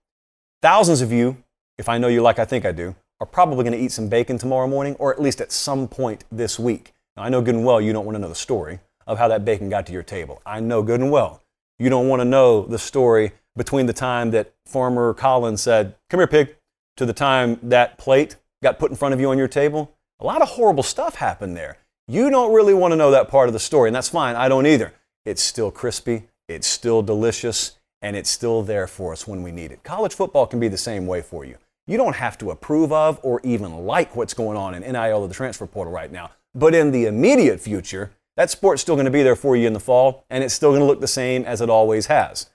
Thousands 0.61 0.99
of 0.99 1.13
you, 1.13 1.41
if 1.77 1.87
I 1.87 1.97
know 1.97 2.09
you 2.09 2.21
like 2.21 2.39
I 2.39 2.45
think 2.45 2.65
I 2.65 2.73
do, 2.73 2.93
are 3.21 3.25
probably 3.25 3.63
going 3.63 3.71
to 3.71 3.79
eat 3.79 3.93
some 3.93 4.09
bacon 4.09 4.37
tomorrow 4.37 4.67
morning 4.67 4.95
or 4.95 5.13
at 5.13 5.21
least 5.21 5.39
at 5.39 5.53
some 5.53 5.87
point 5.87 6.25
this 6.29 6.59
week. 6.59 6.91
Now, 7.17 7.23
I 7.23 7.29
know 7.29 7.41
good 7.41 7.55
and 7.55 7.65
well 7.65 7.81
you 7.81 7.91
don't 7.91 8.05
want 8.05 8.15
to 8.15 8.19
know 8.19 8.29
the 8.29 8.35
story 8.35 8.79
of 9.07 9.17
how 9.17 9.27
that 9.29 9.43
bacon 9.43 9.69
got 9.69 9.87
to 9.87 9.91
your 9.91 10.03
table. 10.03 10.41
I 10.45 10.59
know 10.59 10.83
good 10.83 11.01
and 11.01 11.11
well 11.11 11.41
you 11.79 11.89
don't 11.89 12.07
want 12.07 12.21
to 12.21 12.25
know 12.25 12.65
the 12.65 12.77
story 12.77 13.31
between 13.55 13.87
the 13.87 13.93
time 13.93 14.31
that 14.31 14.53
Farmer 14.65 15.13
Collins 15.13 15.61
said, 15.61 15.95
Come 16.09 16.19
here, 16.19 16.27
pig, 16.27 16.55
to 16.95 17.05
the 17.05 17.13
time 17.13 17.59
that 17.63 17.97
plate 17.97 18.35
got 18.61 18.77
put 18.79 18.91
in 18.91 18.97
front 18.97 19.13
of 19.13 19.19
you 19.19 19.29
on 19.31 19.37
your 19.37 19.47
table. 19.47 19.95
A 20.19 20.25
lot 20.25 20.41
of 20.41 20.49
horrible 20.49 20.83
stuff 20.83 21.15
happened 21.15 21.57
there. 21.57 21.77
You 22.07 22.29
don't 22.29 22.53
really 22.53 22.73
want 22.73 22.91
to 22.91 22.95
know 22.95 23.11
that 23.11 23.29
part 23.29 23.49
of 23.49 23.53
the 23.53 23.59
story, 23.59 23.89
and 23.89 23.95
that's 23.95 24.09
fine. 24.09 24.35
I 24.35 24.47
don't 24.47 24.65
either. 24.65 24.93
It's 25.25 25.41
still 25.41 25.71
crispy, 25.71 26.23
it's 26.47 26.67
still 26.67 27.01
delicious, 27.01 27.77
and 28.01 28.15
it's 28.15 28.29
still 28.29 28.63
there 28.63 28.87
for 28.87 29.11
us 29.11 29.27
when 29.27 29.43
we 29.43 29.51
need 29.51 29.71
it. 29.71 29.83
College 29.83 30.13
football 30.13 30.47
can 30.47 30.59
be 30.59 30.67
the 30.67 30.77
same 30.77 31.05
way 31.05 31.21
for 31.21 31.45
you. 31.45 31.57
You 31.85 31.97
don't 31.97 32.15
have 32.15 32.37
to 32.39 32.51
approve 32.51 32.91
of 32.91 33.19
or 33.23 33.41
even 33.43 33.85
like 33.85 34.15
what's 34.15 34.33
going 34.33 34.57
on 34.57 34.73
in 34.73 34.81
NIL 34.83 35.21
or 35.21 35.27
the 35.27 35.33
transfer 35.33 35.67
portal 35.67 35.93
right 35.93 36.11
now. 36.11 36.31
But 36.57 36.73
in 36.73 36.91
the 36.91 37.05
immediate 37.05 37.61
future, 37.61 38.11
that 38.35 38.49
sport's 38.49 38.81
still 38.81 38.95
going 38.95 39.05
to 39.05 39.11
be 39.11 39.23
there 39.23 39.35
for 39.35 39.55
you 39.55 39.67
in 39.67 39.73
the 39.73 39.79
fall, 39.79 40.25
and 40.29 40.43
it's 40.43 40.53
still 40.53 40.71
going 40.71 40.81
to 40.81 40.85
look 40.85 41.01
the 41.01 41.07
same 41.07 41.43
as 41.45 41.61
it 41.61 41.69
always 41.69 42.07
has. 42.07 42.49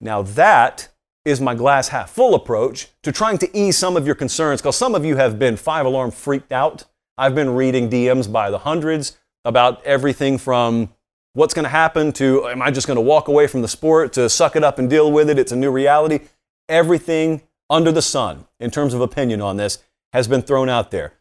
Now, 0.00 0.22
that 0.22 0.88
is 1.24 1.40
my 1.40 1.54
glass 1.54 1.88
half 1.88 2.10
full 2.10 2.34
approach 2.34 2.88
to 3.02 3.12
trying 3.12 3.38
to 3.38 3.58
ease 3.58 3.76
some 3.76 3.96
of 3.96 4.06
your 4.06 4.14
concerns, 4.14 4.60
because 4.60 4.76
some 4.76 4.94
of 4.94 5.04
you 5.04 5.16
have 5.16 5.38
been 5.38 5.56
five 5.56 5.86
alarm 5.86 6.10
freaked 6.10 6.52
out 6.52 6.84
I've 7.18 7.34
been 7.34 7.50
reading 7.50 7.90
DMs 7.90 8.30
by 8.30 8.48
the 8.48 8.58
hundreds 8.58 9.18
about 9.44 9.84
everything 9.84 10.38
from 10.38 10.94
what's 11.32 11.52
going 11.52 11.64
to 11.64 11.68
happen 11.68 12.12
to 12.12 12.46
am 12.46 12.62
I 12.62 12.70
just 12.70 12.86
going 12.86 12.96
to 12.96 13.02
walk 13.02 13.26
away 13.26 13.48
from 13.48 13.60
the 13.60 13.68
sport 13.68 14.12
to 14.12 14.28
suck 14.28 14.54
it 14.54 14.62
up 14.62 14.78
and 14.78 14.88
deal 14.88 15.10
with 15.10 15.28
it? 15.28 15.36
It's 15.36 15.50
a 15.50 15.56
new 15.56 15.72
reality. 15.72 16.20
Everything 16.68 17.42
under 17.68 17.90
the 17.90 18.02
sun 18.02 18.46
in 18.60 18.70
terms 18.70 18.94
of 18.94 19.00
opinion 19.00 19.40
on 19.40 19.56
this 19.56 19.82
has 20.12 20.28
been 20.28 20.42
thrown 20.42 20.68
out 20.68 20.92
there. 20.92 21.14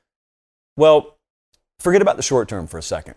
Well, 0.77 1.16
forget 1.79 2.01
about 2.01 2.17
the 2.17 2.23
short 2.23 2.47
term 2.47 2.67
for 2.67 2.77
a 2.77 2.83
second. 2.83 3.15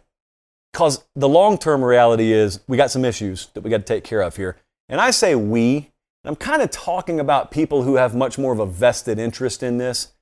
Because 0.72 1.04
the 1.16 1.28
long 1.28 1.58
term 1.58 1.84
reality 1.84 2.32
is 2.32 2.60
we 2.68 2.76
got 2.76 2.90
some 2.90 3.04
issues 3.04 3.48
that 3.54 3.62
we 3.62 3.70
got 3.70 3.78
to 3.78 3.82
take 3.82 4.04
care 4.04 4.20
of 4.20 4.36
here. 4.36 4.56
And 4.88 5.00
I 5.00 5.10
say 5.10 5.34
we, 5.34 5.90
I'm 6.24 6.36
kind 6.36 6.62
of 6.62 6.70
talking 6.70 7.18
about 7.18 7.50
people 7.50 7.82
who 7.82 7.96
have 7.96 8.14
much 8.14 8.38
more 8.38 8.52
of 8.52 8.58
a 8.58 8.66
vested 8.66 9.18
interest 9.18 9.62
in 9.62 9.78
this 9.78 10.12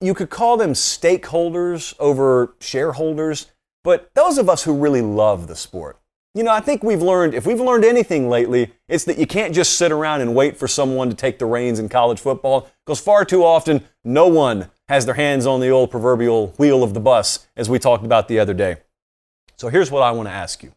you 0.00 0.14
could 0.14 0.30
call 0.30 0.56
them 0.56 0.72
stakeholders 0.72 1.94
over 1.98 2.54
shareholders, 2.60 3.46
but 3.82 4.10
those 4.14 4.38
of 4.38 4.48
us 4.48 4.62
who 4.64 4.74
really 4.74 5.02
love 5.02 5.46
the 5.46 5.56
sport, 5.56 5.98
you 6.34 6.44
know, 6.44 6.52
I 6.52 6.60
think 6.60 6.84
we've 6.84 7.02
learned, 7.02 7.34
if 7.34 7.46
we've 7.46 7.60
learned 7.60 7.84
anything 7.84 8.28
lately, 8.28 8.72
it's 8.86 9.04
that 9.04 9.18
you 9.18 9.26
can't 9.26 9.54
just 9.54 9.76
sit 9.76 9.90
around 9.90 10.20
and 10.20 10.34
wait 10.34 10.56
for 10.56 10.68
someone 10.68 11.08
to 11.10 11.16
take 11.16 11.38
the 11.38 11.46
reins 11.46 11.78
in 11.78 11.88
college 11.88 12.20
football, 12.20 12.70
because 12.86 13.00
far 13.00 13.24
too 13.24 13.44
often, 13.44 13.84
no 14.04 14.28
one 14.28 14.70
has 14.88 15.04
their 15.04 15.14
hands 15.14 15.46
on 15.46 15.60
the 15.60 15.68
old 15.68 15.90
proverbial 15.90 16.48
wheel 16.58 16.82
of 16.82 16.94
the 16.94 17.00
bus, 17.00 17.46
as 17.56 17.68
we 17.68 17.78
talked 17.78 18.04
about 18.04 18.28
the 18.28 18.38
other 18.38 18.54
day. 18.54 18.76
So 19.56 19.68
here's 19.68 19.90
what 19.90 20.02
I 20.02 20.10
want 20.12 20.28
to 20.28 20.32
ask 20.32 20.62
you. 20.62 20.72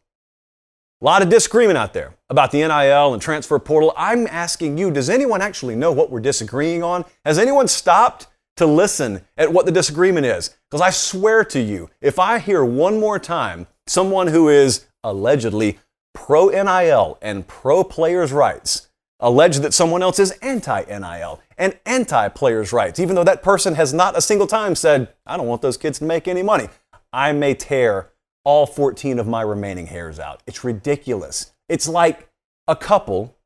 A 1.02 1.06
lot 1.06 1.22
of 1.22 1.30
disagreement 1.30 1.78
out 1.78 1.94
there 1.94 2.14
about 2.30 2.52
the 2.52 2.60
NIL 2.60 3.14
and 3.14 3.22
transfer 3.22 3.58
portal. 3.58 3.94
I'm 3.98 4.28
asking 4.28 4.78
you, 4.78 4.92
does 4.92 5.10
anyone 5.10 5.42
actually 5.42 5.76
know 5.76 5.92
what 5.92 6.12
we're 6.12 6.20
disagreeing 6.20 6.84
on? 6.84 7.06
Has 7.26 7.40
anyone 7.40 7.68
stopped 7.68 8.28
to 8.58 8.68
listen 8.68 9.22
at 9.38 9.52
what 9.52 9.66
the 9.66 9.72
disagreement 9.72 10.28
is? 10.28 10.56
Because 10.70 10.82
I 10.82 10.92
swear 10.92 11.44
to 11.46 11.60
you, 11.60 11.90
if 12.02 12.20
I 12.20 12.38
hear 12.38 12.64
one 12.64 13.00
more 13.00 13.18
time 13.18 13.66
someone 13.88 14.28
who 14.28 14.50
is 14.50 14.86
allegedly 15.04 15.80
pro 16.14 16.50
NIL 16.50 17.18
and 17.22 17.48
pro 17.48 17.84
players' 17.84 18.32
rights 18.32 18.90
allege 19.22 19.60
that 19.60 19.74
someone 19.74 20.02
else 20.02 20.20
is 20.20 20.32
anti 20.42 20.84
NIL 20.86 21.40
and 21.58 21.78
anti 21.86 22.28
players' 22.30 22.74
rights, 22.74 23.00
even 23.00 23.16
though 23.16 23.24
that 23.24 23.44
person 23.44 23.76
has 23.76 23.94
not 23.94 24.18
a 24.18 24.22
single 24.22 24.48
time 24.48 24.76
said, 24.76 25.14
I 25.26 25.38
don't 25.38 25.48
want 25.48 25.62
those 25.62 25.78
kids 25.78 26.00
to 26.00 26.06
make 26.06 26.28
any 26.28 26.44
money, 26.44 26.68
I 27.14 27.32
may 27.32 27.54
tear 27.54 28.10
all 28.44 28.66
14 28.66 29.20
of 29.20 29.28
my 29.28 29.42
remaining 29.42 29.88
hairs 29.88 30.20
out. 30.20 30.42
It's 30.48 30.64
ridiculous. 30.64 31.52
It's 31.70 31.88
like 31.88 32.30
a 32.68 32.76
couple 32.76 33.38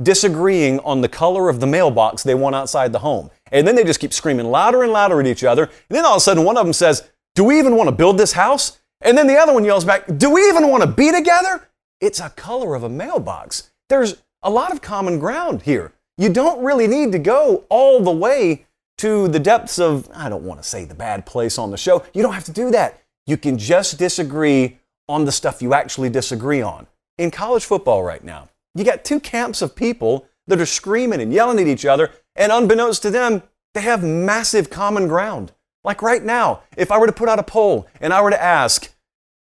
disagreeing 0.00 0.78
on 0.80 1.00
the 1.00 1.08
color 1.08 1.48
of 1.48 1.60
the 1.60 1.66
mailbox 1.66 2.22
they 2.22 2.34
want 2.34 2.54
outside 2.54 2.92
the 2.92 3.00
home. 3.00 3.30
And 3.50 3.66
then 3.66 3.74
they 3.74 3.84
just 3.84 4.00
keep 4.00 4.12
screaming 4.12 4.46
louder 4.46 4.82
and 4.82 4.92
louder 4.92 5.20
at 5.20 5.26
each 5.26 5.42
other. 5.42 5.64
And 5.64 5.96
then 5.96 6.04
all 6.04 6.12
of 6.12 6.18
a 6.18 6.20
sudden, 6.20 6.44
one 6.44 6.56
of 6.56 6.64
them 6.64 6.72
says, 6.72 7.08
Do 7.34 7.44
we 7.44 7.58
even 7.58 7.76
want 7.76 7.88
to 7.88 7.94
build 7.94 8.18
this 8.18 8.32
house? 8.32 8.78
And 9.00 9.16
then 9.16 9.26
the 9.26 9.36
other 9.36 9.52
one 9.52 9.64
yells 9.64 9.84
back, 9.84 10.04
Do 10.16 10.30
we 10.30 10.42
even 10.48 10.68
want 10.68 10.82
to 10.82 10.88
be 10.88 11.10
together? 11.10 11.68
It's 12.00 12.20
a 12.20 12.30
color 12.30 12.74
of 12.76 12.84
a 12.84 12.88
mailbox. 12.88 13.70
There's 13.88 14.22
a 14.42 14.50
lot 14.50 14.72
of 14.72 14.80
common 14.80 15.18
ground 15.18 15.62
here. 15.62 15.92
You 16.16 16.28
don't 16.28 16.62
really 16.62 16.86
need 16.86 17.12
to 17.12 17.18
go 17.18 17.64
all 17.68 18.00
the 18.00 18.10
way 18.10 18.66
to 18.98 19.28
the 19.28 19.38
depths 19.38 19.78
of, 19.78 20.08
I 20.12 20.28
don't 20.28 20.42
want 20.42 20.60
to 20.62 20.68
say 20.68 20.84
the 20.84 20.94
bad 20.94 21.24
place 21.26 21.58
on 21.58 21.70
the 21.70 21.76
show. 21.76 22.04
You 22.12 22.22
don't 22.22 22.34
have 22.34 22.44
to 22.44 22.52
do 22.52 22.70
that. 22.72 23.00
You 23.26 23.36
can 23.36 23.58
just 23.58 23.98
disagree 23.98 24.78
on 25.08 25.24
the 25.24 25.32
stuff 25.32 25.62
you 25.62 25.74
actually 25.74 26.10
disagree 26.10 26.60
on. 26.60 26.86
In 27.18 27.30
college 27.30 27.64
football 27.64 28.02
right 28.02 28.22
now, 28.22 28.48
you 28.74 28.84
got 28.84 29.04
two 29.04 29.20
camps 29.20 29.62
of 29.62 29.76
people 29.76 30.26
that 30.46 30.60
are 30.60 30.66
screaming 30.66 31.20
and 31.20 31.32
yelling 31.32 31.60
at 31.60 31.66
each 31.66 31.84
other, 31.84 32.10
and 32.34 32.50
unbeknownst 32.50 33.02
to 33.02 33.10
them, 33.10 33.42
they 33.74 33.80
have 33.80 34.02
massive 34.02 34.70
common 34.70 35.08
ground. 35.08 35.52
Like 35.84 36.02
right 36.02 36.22
now, 36.22 36.62
if 36.76 36.90
I 36.90 36.98
were 36.98 37.06
to 37.06 37.12
put 37.12 37.28
out 37.28 37.38
a 37.38 37.44
poll 37.44 37.86
and 38.00 38.12
I 38.12 38.20
were 38.22 38.30
to 38.30 38.42
ask, 38.42 38.92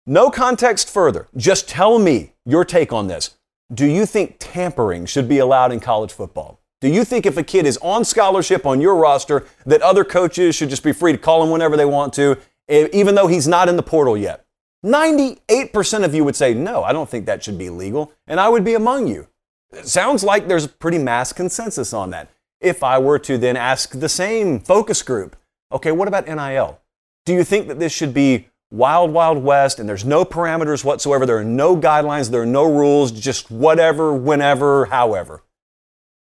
no 0.06 0.30
context 0.30 0.90
further, 0.90 1.28
just 1.36 1.68
tell 1.68 2.00
me 2.00 2.34
your 2.46 2.66
take 2.66 2.94
on 2.94 3.08
this. 3.08 3.38
Do 3.74 3.86
you 3.86 4.06
think 4.06 4.36
tampering 4.40 5.06
should 5.06 5.28
be 5.30 5.40
allowed 5.40 5.72
in 5.72 5.80
college 5.80 6.12
football? 6.12 6.60
Do 6.82 6.88
you 6.88 7.06
think 7.06 7.26
if 7.26 7.38
a 7.38 7.44
kid 7.44 7.66
is 7.66 7.78
on 7.78 8.04
scholarship 8.04 8.66
on 8.66 8.82
your 8.82 8.96
roster, 8.96 9.46
that 9.66 9.82
other 9.82 10.04
coaches 10.04 10.56
should 10.56 10.70
just 10.70 10.84
be 10.84 10.92
free 10.92 11.12
to 11.12 11.18
call 11.18 11.44
him 11.44 11.52
whenever 11.52 11.78
they 11.78 11.86
want 11.86 12.14
to 12.14 12.38
even 12.72 13.16
though 13.16 13.28
he's 13.28 13.48
not 13.48 13.70
in 13.70 13.76
the 13.76 13.84
portal 13.84 14.18
yet. 14.18 14.46
98% 14.86 16.04
of 16.04 16.16
you 16.16 16.24
would 16.24 16.36
say, 16.36 16.54
no, 16.54 16.84
I 16.84 16.94
don't 16.94 17.10
think 17.10 17.26
that 17.26 17.44
should 17.44 17.58
be 17.58 17.70
legal, 17.70 18.12
and 18.28 18.40
I 18.40 18.50
would 18.50 18.64
be 18.64 18.74
among 18.74 19.08
you. 19.08 19.28
It 19.72 19.88
sounds 19.88 20.24
like 20.24 20.48
there's 20.48 20.66
a 20.66 20.70
pretty 20.70 20.98
mass 20.98 21.34
consensus 21.34 21.94
on 21.94 22.10
that. 22.12 22.30
If 22.60 22.84
I 22.84 22.98
were 22.98 23.20
to 23.20 23.38
then 23.38 23.58
ask 23.58 24.00
the 24.00 24.10
same 24.10 24.60
focus 24.60 25.02
group, 25.02 25.36
okay, 25.72 25.92
what 25.92 26.08
about 26.08 26.28
NIL? 26.28 26.80
Do 27.26 27.34
you 27.34 27.44
think 27.44 27.68
that 27.68 27.80
this 27.80 27.92
should 27.92 28.14
be 28.14 28.48
wild, 28.72 29.12
wild 29.12 29.44
west 29.44 29.80
and 29.80 29.88
there's 29.88 30.06
no 30.06 30.26
parameters 30.26 30.84
whatsoever? 30.84 31.26
There 31.26 31.38
are 31.38 31.44
no 31.44 31.78
guidelines, 31.78 32.32
there 32.32 32.42
are 32.42 32.46
no 32.46 32.64
rules, 32.64 33.12
just 33.12 33.52
whatever, 33.52 34.14
whenever, 34.14 34.86
however. 34.86 35.44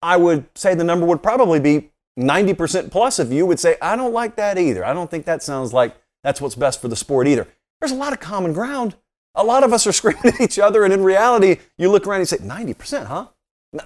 I 0.01 0.17
would 0.17 0.45
say 0.55 0.75
the 0.75 0.83
number 0.83 1.05
would 1.05 1.23
probably 1.23 1.59
be 1.59 1.91
90% 2.19 2.91
plus 2.91 3.19
of 3.19 3.31
you 3.31 3.45
would 3.45 3.59
say, 3.59 3.77
I 3.81 3.95
don't 3.95 4.13
like 4.13 4.35
that 4.35 4.57
either. 4.57 4.85
I 4.85 4.93
don't 4.93 5.09
think 5.09 5.25
that 5.25 5.41
sounds 5.41 5.73
like 5.73 5.95
that's 6.23 6.41
what's 6.41 6.55
best 6.55 6.81
for 6.81 6.87
the 6.87 6.95
sport 6.95 7.27
either. 7.27 7.47
There's 7.79 7.91
a 7.91 7.95
lot 7.95 8.13
of 8.13 8.19
common 8.19 8.53
ground. 8.53 8.95
A 9.35 9.43
lot 9.43 9.63
of 9.63 9.73
us 9.73 9.87
are 9.87 9.91
screaming 9.93 10.25
at 10.25 10.41
each 10.41 10.59
other, 10.59 10.83
and 10.83 10.93
in 10.93 11.03
reality, 11.03 11.57
you 11.77 11.89
look 11.89 12.05
around 12.05 12.21
and 12.21 12.31
you 12.31 12.37
say, 12.37 12.43
90%, 12.43 13.05
huh? 13.07 13.27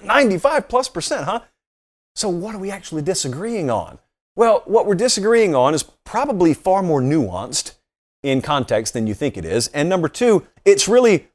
95 0.02 0.68
plus 0.68 0.88
percent, 0.88 1.24
huh? 1.24 1.40
So, 2.14 2.28
what 2.28 2.54
are 2.54 2.58
we 2.58 2.70
actually 2.70 3.02
disagreeing 3.02 3.70
on? 3.70 3.98
Well, 4.36 4.62
what 4.66 4.86
we're 4.86 4.94
disagreeing 4.94 5.54
on 5.54 5.74
is 5.74 5.84
probably 6.04 6.52
far 6.52 6.82
more 6.82 7.00
nuanced 7.00 7.74
in 8.22 8.42
context 8.42 8.92
than 8.92 9.06
you 9.06 9.14
think 9.14 9.36
it 9.36 9.44
is. 9.44 9.68
And 9.68 9.88
number 9.88 10.08
two, 10.08 10.46
it's 10.64 10.88
really 10.88 11.28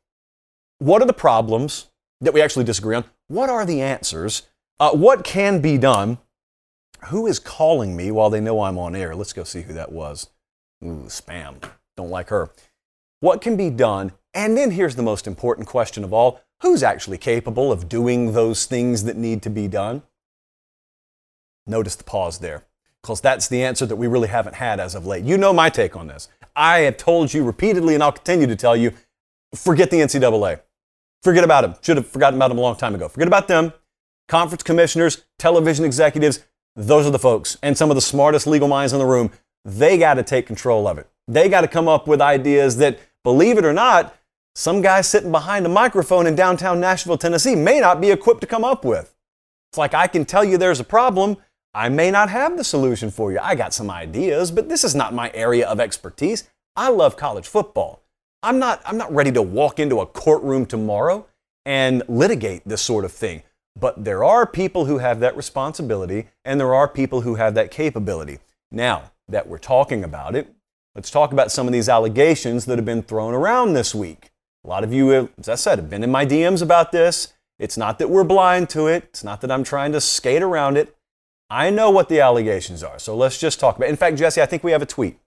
what 0.80 1.02
are 1.02 1.08
the 1.08 1.14
problems 1.14 1.88
that 2.22 2.34
we 2.34 2.42
actually 2.42 2.66
disagree 2.66 2.96
on? 2.96 3.06
What 3.28 3.50
are 3.50 3.66
the 3.66 3.82
answers? 3.82 4.44
Uh, 4.80 4.92
what 4.92 5.24
can 5.24 5.62
be 5.62 5.78
done? 5.78 6.18
Who 7.06 7.28
is 7.28 7.40
calling 7.40 7.96
me 7.96 8.12
while 8.12 8.30
they 8.30 8.42
know 8.42 8.62
I'm 8.62 8.78
on 8.78 8.96
air? 8.96 9.16
Let's 9.16 9.34
go 9.34 9.44
see 9.44 9.62
who 9.62 9.74
that 9.74 9.92
was. 9.92 10.30
Ooh, 10.84 11.06
spam. 11.08 11.64
Don't 11.96 12.10
like 12.10 12.30
her. 12.30 12.50
What 13.20 13.42
can 13.42 13.56
be 13.56 13.70
done? 13.70 14.12
And 14.34 14.58
then 14.58 14.72
here's 14.72 14.96
the 14.96 15.04
most 15.04 15.28
important 15.28 15.68
question 15.68 16.04
of 16.04 16.14
all 16.14 16.42
who's 16.62 16.84
actually 16.84 17.18
capable 17.18 17.72
of 17.72 17.90
doing 17.90 18.34
those 18.34 18.66
things 18.66 19.04
that 19.04 19.18
need 19.18 19.42
to 19.44 19.50
be 19.50 19.68
done? 19.68 20.02
Notice 21.68 21.96
the 21.96 22.04
pause 22.04 22.40
there, 22.40 22.64
because 23.02 23.22
that's 23.22 23.48
the 23.48 23.64
answer 23.64 23.86
that 23.86 23.96
we 23.96 24.08
really 24.08 24.28
haven't 24.28 24.56
had 24.56 24.80
as 24.80 24.96
of 24.96 25.06
late. 25.06 25.24
You 25.24 25.38
know 25.38 25.54
my 25.54 25.70
take 25.70 25.96
on 25.96 26.08
this. 26.08 26.30
I 26.56 26.80
have 26.80 26.98
told 26.98 27.34
you 27.34 27.44
repeatedly, 27.44 27.94
and 27.94 28.04
I'll 28.04 28.12
continue 28.12 28.48
to 28.48 28.56
tell 28.56 28.76
you 28.76 28.94
forget 29.56 29.92
the 29.92 29.98
NCAA. 29.98 30.62
Forget 31.22 31.44
about 31.44 31.62
them. 31.62 31.76
Should 31.82 31.98
have 31.98 32.08
forgotten 32.08 32.38
about 32.38 32.50
them 32.50 32.58
a 32.58 32.62
long 32.62 32.76
time 32.76 32.96
ago. 32.96 33.08
Forget 33.08 33.28
about 33.28 33.48
them. 33.48 33.74
Conference 34.28 34.64
commissioners, 34.64 35.26
television 35.38 35.86
executives, 35.86 36.40
those 36.76 37.06
are 37.06 37.12
the 37.12 37.20
folks, 37.20 37.58
and 37.62 37.78
some 37.78 37.92
of 37.92 37.96
the 37.96 38.02
smartest 38.02 38.48
legal 38.48 38.68
minds 38.68 38.94
in 38.94 39.00
the 39.00 39.06
room. 39.06 39.32
They 39.64 39.98
got 39.98 40.16
to 40.16 40.24
take 40.24 40.48
control 40.48 40.88
of 40.88 40.98
it. 40.98 41.08
They 41.28 41.50
got 41.50 41.62
to 41.62 41.68
come 41.68 41.88
up 41.88 42.08
with 42.08 42.22
ideas 42.22 42.78
that, 42.78 43.00
believe 43.24 43.58
it 43.58 43.66
or 43.66 43.74
not, 43.74 44.16
some 44.56 44.82
guy 44.82 45.02
sitting 45.02 45.32
behind 45.32 45.66
a 45.66 45.70
microphone 45.70 46.28
in 46.28 46.36
downtown 46.36 46.80
Nashville, 46.80 47.18
Tennessee 47.18 47.56
may 47.56 47.80
not 47.80 48.02
be 48.02 48.12
equipped 48.12 48.42
to 48.42 48.48
come 48.48 48.64
up 48.64 48.86
with. 48.86 49.16
It's 49.72 49.78
like 49.78 49.94
I 49.94 50.08
can 50.08 50.26
tell 50.26 50.44
you 50.44 50.58
there's 50.58 50.80
a 50.80 50.84
problem. 50.84 51.38
I 51.74 51.90
may 51.90 52.12
not 52.12 52.30
have 52.30 52.56
the 52.56 52.64
solution 52.64 53.10
for 53.10 53.32
you. 53.32 53.40
I 53.42 53.56
got 53.56 53.74
some 53.74 53.90
ideas, 53.90 54.52
but 54.52 54.70
this 54.70 54.84
is 54.84 54.94
not 54.94 55.14
my 55.14 55.32
area 55.34 55.68
of 55.68 55.80
expertise. 55.80 56.48
I 56.76 56.90
love 56.90 57.18
college 57.18 57.48
football. 57.48 58.04
I'm 58.44 58.60
not, 58.60 58.82
I'm 58.86 58.98
not 58.98 59.14
ready 59.14 59.32
to 59.32 59.42
walk 59.42 59.80
into 59.80 60.00
a 60.00 60.06
courtroom 60.06 60.66
tomorrow 60.66 61.26
and 61.66 62.04
litigate 62.08 62.68
this 62.68 62.82
sort 62.82 63.06
of 63.06 63.12
thing. 63.12 63.44
But 63.80 64.04
there 64.04 64.24
are 64.24 64.46
people 64.46 64.86
who 64.86 65.00
have 65.00 65.20
that 65.22 65.36
responsibility, 65.36 66.28
and 66.46 66.60
there 66.60 66.76
are 66.76 66.88
people 66.88 67.22
who 67.22 67.36
have 67.36 67.56
that 67.56 67.72
capability. 67.72 68.40
Now, 68.72 69.12
that 69.28 69.48
we're 69.48 69.58
talking 69.58 70.04
about 70.04 70.36
it, 70.36 70.54
let's 70.94 71.10
talk 71.10 71.32
about 71.32 71.52
some 71.52 71.66
of 71.66 71.74
these 71.74 71.90
allegations 71.90 72.66
that 72.66 72.78
have 72.78 72.86
been 72.86 73.02
thrown 73.02 73.34
around 73.34 73.74
this 73.74 73.96
week. 73.96 74.32
A 74.64 74.68
lot 74.68 74.84
of 74.84 74.94
you, 74.94 75.10
have, 75.10 75.30
as 75.40 75.50
I 75.50 75.56
said, 75.56 75.80
have 75.80 75.90
been 75.90 76.04
in 76.04 76.12
my 76.12 76.26
DMs 76.26 76.62
about 76.62 76.92
this. 76.92 77.34
It's 77.58 77.78
not 77.78 78.00
that 78.00 78.10
we're 78.10 78.24
blind 78.24 78.70
to 78.72 78.88
it, 78.88 79.06
it's 79.06 79.24
not 79.24 79.42
that 79.42 79.52
I'm 79.52 79.64
trying 79.64 79.92
to 79.94 80.02
skate 80.02 80.44
around 80.44 80.78
it. 80.78 80.96
I 81.54 81.70
know 81.70 81.92
what 81.92 82.10
the 82.10 82.20
allegations 82.20 82.82
are, 82.82 82.98
so 82.98 83.16
let's 83.16 83.38
just 83.38 83.60
talk 83.60 83.78
about 83.78 83.86
it. 83.86 83.92
In 83.92 83.96
fact, 83.96 84.18
Jesse, 84.18 84.42
I 84.42 84.48
think 84.48 84.64
we 84.64 84.72
have 84.72 84.82
a 84.82 84.88
tweet 84.88 85.20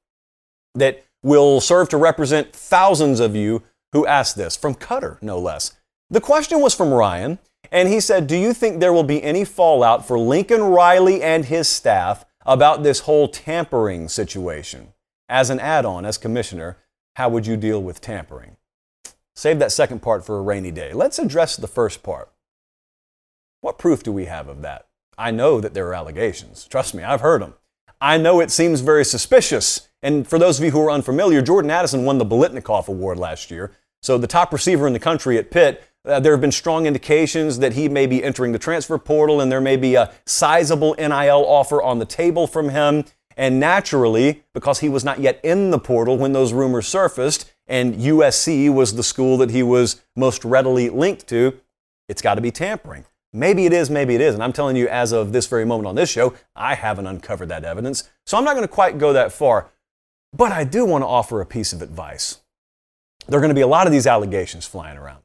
that 0.75 1.05
will 1.23 1.61
serve 1.61 1.89
to 1.91 1.97
represent 1.97 2.53
thousands 2.53 3.21
of 3.21 3.37
you 3.37 3.63
who 3.93 4.07
asked 4.07 4.37
this, 4.37 4.57
from 4.57 4.75
Cutter, 4.75 5.19
no 5.23 5.39
less. 5.39 5.77
The 6.11 6.21
question 6.21 6.61
was 6.61 6.75
from 6.75 6.93
Ryan, 6.93 7.39
and 7.71 7.89
he 7.89 8.01
said, 8.01 8.27
Do 8.27 8.37
you 8.37 8.53
think 8.53 8.81
there 8.81 8.93
will 8.93 9.05
be 9.05 9.23
any 9.23 9.45
fallout 9.45 10.05
for 10.05 10.19
Lincoln 10.19 10.63
Riley 10.63 11.23
and 11.23 11.45
his 11.45 11.69
staff 11.69 12.25
about 12.45 12.83
this 12.83 13.01
whole 13.01 13.29
tampering 13.29 14.09
situation. 14.09 14.93
As 15.29 15.49
an 15.49 15.61
add 15.61 15.85
on, 15.85 16.05
as 16.05 16.19
commissioner, 16.19 16.77
how 17.15 17.29
would 17.29 17.47
you 17.47 17.57
deal 17.57 17.81
with 17.81 18.01
tampering? 18.01 18.57
Save 19.37 19.61
that 19.61 19.73
second 19.73 20.03
part 20.03 20.27
for 20.27 20.39
a 20.39 20.43
rainy 20.43 20.73
day. 20.73 20.93
Let's 20.93 21.21
address 21.21 21.57
the 21.57 21.69
first 21.69 22.03
part. 22.03 22.33
What 23.61 23.79
proof 23.79 24.03
do 24.03 24.13
we 24.13 24.25
have 24.25 24.49
of 24.49 24.63
that? 24.63 24.87
I 25.19 25.31
know 25.31 25.61
that 25.61 25.75
there 25.75 25.87
are 25.89 25.95
allegations. 25.95 26.67
Trust 26.67 26.95
me, 26.95 27.03
I've 27.03 27.21
heard 27.21 27.43
them. 27.43 27.55
I 28.01 28.19
know 28.19 28.41
it 28.41 28.51
seems 28.51 28.81
very 28.81 29.05
suspicious. 29.05 29.89
And 30.03 30.27
for 30.29 30.39
those 30.39 30.59
of 30.59 30.65
you 30.65 30.71
who 30.71 30.81
are 30.83 30.91
unfamiliar, 30.91 31.41
Jordan 31.41 31.71
Addison 31.71 32.05
won 32.05 32.19
the 32.19 32.27
Biletnikoff 32.27 32.89
Award 32.89 33.19
last 33.19 33.51
year. 33.51 33.73
So 34.03 34.19
the 34.19 34.27
top 34.27 34.53
receiver 34.53 34.87
in 34.87 34.93
the 34.93 34.99
country 34.99 35.39
at 35.39 35.51
Pitt 35.51 35.83
uh, 36.07 36.21
there 36.21 36.33
have 36.33 36.41
been 36.41 36.53
strong 36.53 36.87
indications 36.87 37.59
that 37.59 37.73
he 37.73 37.89
may 37.89 38.07
be 38.07 38.23
entering 38.23 38.53
the 38.53 38.59
transfer 38.59 38.97
portal, 38.97 39.41
and 39.41 39.51
there 39.51 39.61
may 39.61 39.77
be 39.77 39.97
a 39.97 40.13
sizable 40.25 40.95
NIL 40.99 41.45
offer 41.45 41.83
on 41.83 41.99
the 41.99 42.05
table 42.05 42.47
from 42.47 42.69
him. 42.69 43.05
And 43.37 43.61
naturally, 43.61 44.45
because 44.55 44.81
he 44.81 44.89
was 44.89 45.05
not 45.05 45.21
yet 45.21 45.41
in 45.43 45.71
the 45.71 45.79
portal 45.79 46.17
when 46.17 46.33
those 46.33 46.53
rumors 46.53 46.87
surfaced, 46.87 47.53
and 47.67 47.95
USC 47.97 48.73
was 48.73 48.95
the 48.95 49.03
school 49.03 49.37
that 49.39 49.51
he 49.51 49.63
was 49.63 50.01
most 50.15 50.45
readily 50.45 50.89
linked 50.89 51.27
to, 51.29 51.59
it's 52.09 52.23
got 52.23 52.37
to 52.37 52.41
be 52.41 52.53
tampering. 52.53 53.05
Maybe 53.37 53.67
it 53.67 53.73
is, 53.75 53.91
maybe 53.91 54.15
it 54.15 54.23
is. 54.23 54.35
And 54.35 54.43
I'm 54.43 54.53
telling 54.53 54.77
you, 54.77 54.89
as 54.89 55.13
of 55.13 55.33
this 55.33 55.47
very 55.47 55.67
moment 55.67 55.87
on 55.87 55.95
this 55.95 56.09
show, 56.09 56.35
I 56.55 56.75
haven't 56.75 57.07
uncovered 57.07 57.51
that 57.51 57.65
evidence. 57.65 58.09
So 58.25 58.39
I'm 58.39 58.45
not 58.45 58.55
going 58.55 58.67
to 58.67 58.73
quite 58.73 58.97
go 58.97 59.13
that 59.13 59.31
far. 59.31 59.69
But 60.33 60.53
I 60.53 60.65
do 60.65 60.85
want 60.87 61.03
to 61.03 61.07
offer 61.07 61.41
a 61.41 61.47
piece 61.47 61.73
of 61.73 61.83
advice. 61.83 62.39
there 63.29 63.39
are 63.39 63.43
going 63.43 63.51
to 63.51 63.55
be 63.55 63.61
a 63.61 63.67
lot 63.67 63.87
of 63.87 63.93
these 63.93 64.07
allegations 64.07 64.67
flying 64.67 64.97
around. 64.97 65.23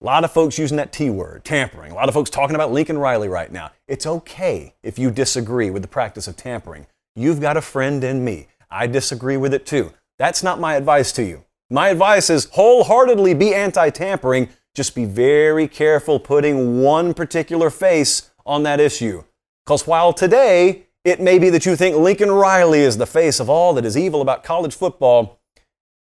A 0.00 0.04
lot 0.04 0.22
of 0.22 0.30
folks 0.30 0.58
using 0.58 0.76
that 0.76 0.92
T 0.92 1.10
word, 1.10 1.44
tampering. 1.44 1.90
A 1.90 1.94
lot 1.96 2.08
of 2.08 2.14
folks 2.14 2.30
talking 2.30 2.54
about 2.54 2.70
Lincoln 2.70 2.98
Riley 2.98 3.28
right 3.28 3.50
now. 3.50 3.72
It's 3.88 4.06
okay 4.06 4.74
if 4.84 4.96
you 4.96 5.10
disagree 5.10 5.70
with 5.70 5.82
the 5.82 5.88
practice 5.88 6.28
of 6.28 6.36
tampering. 6.36 6.86
You've 7.16 7.40
got 7.40 7.56
a 7.56 7.60
friend 7.60 8.04
in 8.04 8.24
me. 8.24 8.46
I 8.70 8.86
disagree 8.86 9.36
with 9.36 9.52
it 9.52 9.66
too. 9.66 9.92
That's 10.16 10.44
not 10.44 10.60
my 10.60 10.76
advice 10.76 11.10
to 11.12 11.24
you. 11.24 11.44
My 11.70 11.88
advice 11.88 12.30
is 12.30 12.44
wholeheartedly 12.52 13.34
be 13.34 13.52
anti 13.52 13.90
tampering. 13.90 14.48
Just 14.78 14.94
be 14.94 15.06
very 15.06 15.66
careful 15.66 16.20
putting 16.20 16.80
one 16.80 17.12
particular 17.12 17.68
face 17.68 18.30
on 18.46 18.62
that 18.62 18.78
issue. 18.78 19.24
Because 19.66 19.88
while 19.88 20.12
today 20.12 20.84
it 21.04 21.20
may 21.20 21.40
be 21.40 21.50
that 21.50 21.66
you 21.66 21.74
think 21.74 21.96
Lincoln 21.96 22.30
Riley 22.30 22.78
is 22.78 22.96
the 22.96 23.04
face 23.04 23.40
of 23.40 23.50
all 23.50 23.74
that 23.74 23.84
is 23.84 23.98
evil 23.98 24.22
about 24.22 24.44
college 24.44 24.72
football, 24.72 25.40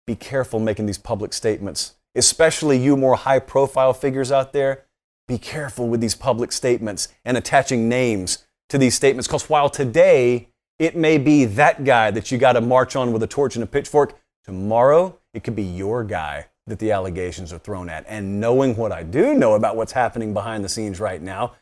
be 0.08 0.16
careful 0.16 0.58
making 0.58 0.86
these 0.86 0.98
public 0.98 1.34
statements, 1.34 1.96
especially 2.16 2.78
you 2.78 2.96
more 2.96 3.18
high 3.18 3.40
profile 3.40 3.92
figures 3.92 4.32
out 4.32 4.54
there. 4.54 4.86
Be 5.28 5.38
careful 5.38 5.90
with 5.90 6.00
these 6.00 6.16
public 6.16 6.54
statements 6.54 7.10
and 7.26 7.36
attaching 7.36 7.90
names 7.90 8.46
to 8.70 8.78
these 8.78 8.96
statements 8.96 9.28
because 9.28 9.50
while 9.50 9.70
today 9.70 10.48
it 10.80 10.96
may 10.96 11.18
be 11.18 11.44
that 11.44 11.84
guy 11.84 12.10
that 12.10 12.32
you 12.32 12.38
got 12.38 12.54
to 12.54 12.62
march 12.62 12.96
on 12.96 13.12
with 13.12 13.22
a 13.22 13.28
torch 13.28 13.58
and 13.58 13.64
a 13.66 13.68
pitchfork, 13.68 14.18
tomorrow 14.46 15.20
it 15.34 15.44
could 15.44 15.58
be 15.58 15.62
your 15.62 16.06
guy 16.06 16.46
that 16.72 16.80
the 16.80 16.92
allegations 16.92 17.52
are 17.52 17.60
thrown 17.60 17.90
at. 17.90 18.06
And 18.08 18.40
knowing 18.40 18.78
what 18.78 18.94
I 18.94 19.04
do 19.04 19.34
know 19.34 19.56
about 19.56 19.76
what's 19.76 19.92
happening 19.92 20.34
behind 20.34 20.64
the 20.64 20.70
scenes 20.70 21.02
right 21.02 21.22
now, 21.22 21.54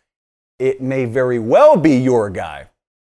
it 0.59 0.81
may 0.81 1.05
very 1.05 1.39
well 1.39 1.75
be 1.75 1.97
your 1.97 2.29
guy. 2.29 2.69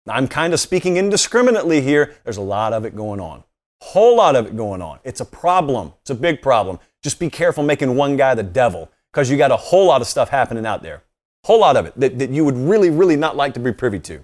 I'm 0.08 0.30
kind 0.30 0.54
of 0.54 0.60
speaking 0.62 0.96
indiscriminately 0.96 1.82
here. 1.82 2.16
There's 2.24 2.38
a 2.38 2.42
lot 2.42 2.72
of 2.72 2.86
it 2.86 2.96
going 2.96 3.20
on. 3.20 3.44
Whole 3.82 4.16
lot 4.16 4.38
of 4.38 4.48
it 4.48 4.56
going 4.56 4.82
on. 4.82 5.00
It's 5.04 5.20
a 5.20 5.26
problem. 5.26 5.92
It's 6.00 6.12
a 6.12 6.16
big 6.16 6.42
problem. 6.42 6.80
Just 7.04 7.20
be 7.20 7.30
careful 7.30 7.62
making 7.62 7.94
one 7.96 8.16
guy 8.16 8.36
the 8.36 8.44
devil 8.44 8.90
because 9.12 9.30
you 9.30 9.38
got 9.38 9.52
a 9.52 9.58
whole 9.58 9.88
lot 9.88 10.00
of 10.00 10.08
stuff 10.08 10.30
happening 10.30 10.66
out 10.66 10.82
there. 10.82 11.04
Whole 11.44 11.60
lot 11.60 11.76
of 11.76 11.88
it 11.88 11.94
that, 12.00 12.20
that 12.20 12.30
you 12.30 12.46
would 12.46 12.58
really, 12.58 12.90
really 12.90 13.18
not 13.18 13.36
like 13.36 13.54
to 13.56 13.60
be 13.60 13.74
privy 13.74 14.00
to. 14.00 14.24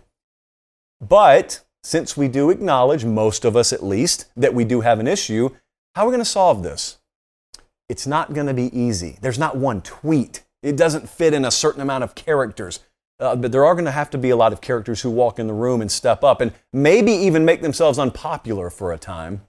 But 1.02 1.66
since 1.84 2.16
we 2.16 2.30
do 2.30 2.50
acknowledge, 2.50 3.04
most 3.04 3.44
of 3.44 3.58
us 3.58 3.74
at 3.74 3.84
least, 3.84 4.26
that 4.38 4.54
we 4.54 4.64
do 4.64 4.82
have 4.82 5.00
an 5.00 5.08
issue, 5.08 5.50
how 5.96 6.04
are 6.04 6.08
we 6.08 6.12
going 6.12 6.22
to 6.22 6.26
solve 6.26 6.64
this? 6.64 7.00
It's 7.90 8.06
not 8.06 8.34
going 8.34 8.48
to 8.48 8.54
be 8.54 8.78
easy. 8.78 9.18
There's 9.22 9.40
not 9.40 9.56
one 9.56 9.82
tweet. 9.82 10.44
It 10.62 10.76
doesn't 10.76 11.10
fit 11.10 11.34
in 11.34 11.46
a 11.46 11.52
certain 11.52 11.82
amount 11.82 12.04
of 12.04 12.16
characters. 12.16 12.82
Uh, 13.20 13.36
but 13.36 13.52
there 13.52 13.66
are 13.66 13.74
going 13.74 13.86
to 13.86 13.92
have 13.92 14.10
to 14.12 14.18
be 14.18 14.30
a 14.30 14.36
lot 14.36 14.54
of 14.54 14.62
characters 14.62 15.02
who 15.02 15.10
walk 15.10 15.40
in 15.40 15.48
the 15.48 15.54
room 15.54 15.82
and 15.82 15.92
step 15.92 16.24
up 16.24 16.42
and 16.42 16.54
maybe 16.72 17.12
even 17.12 17.46
make 17.46 17.62
themselves 17.62 17.98
unpopular 17.98 18.70
for 18.70 18.92
a 18.92 18.98
time. 18.98 19.42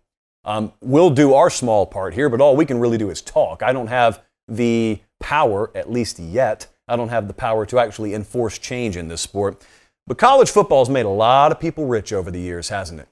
Um, 0.45 0.73
we'll 0.81 1.11
do 1.11 1.35
our 1.35 1.51
small 1.51 1.85
part 1.85 2.15
here, 2.15 2.29
but 2.31 2.41
all 2.41 2.57
we 2.57 2.65
can 2.65 2.79
really 2.79 2.97
do 2.97 3.11
is 3.11 3.21
talk. 3.21 3.63
I 3.63 3.73
don't 3.73 3.89
have 3.89 4.23
the 4.47 5.01
power, 5.21 5.71
at 5.75 5.91
least 5.91 6.19
yet, 6.19 6.67
I 6.87 6.97
don't 6.97 7.11
have 7.11 7.29
the 7.29 7.35
power 7.35 7.67
to 7.67 7.79
actually 7.79 8.15
enforce 8.15 8.59
change 8.59 8.97
in 8.97 9.09
this 9.09 9.21
sport. 9.21 9.63
But 10.07 10.17
college 10.17 10.51
football 10.51 10.81
has 10.81 10.89
made 10.89 11.05
a 11.05 11.11
lot 11.11 11.53
of 11.53 11.61
people 11.61 11.87
rich 11.87 12.15
over 12.15 12.31
the 12.31 12.41
years, 12.41 12.71
hasn't 12.71 13.01
it? 13.01 13.09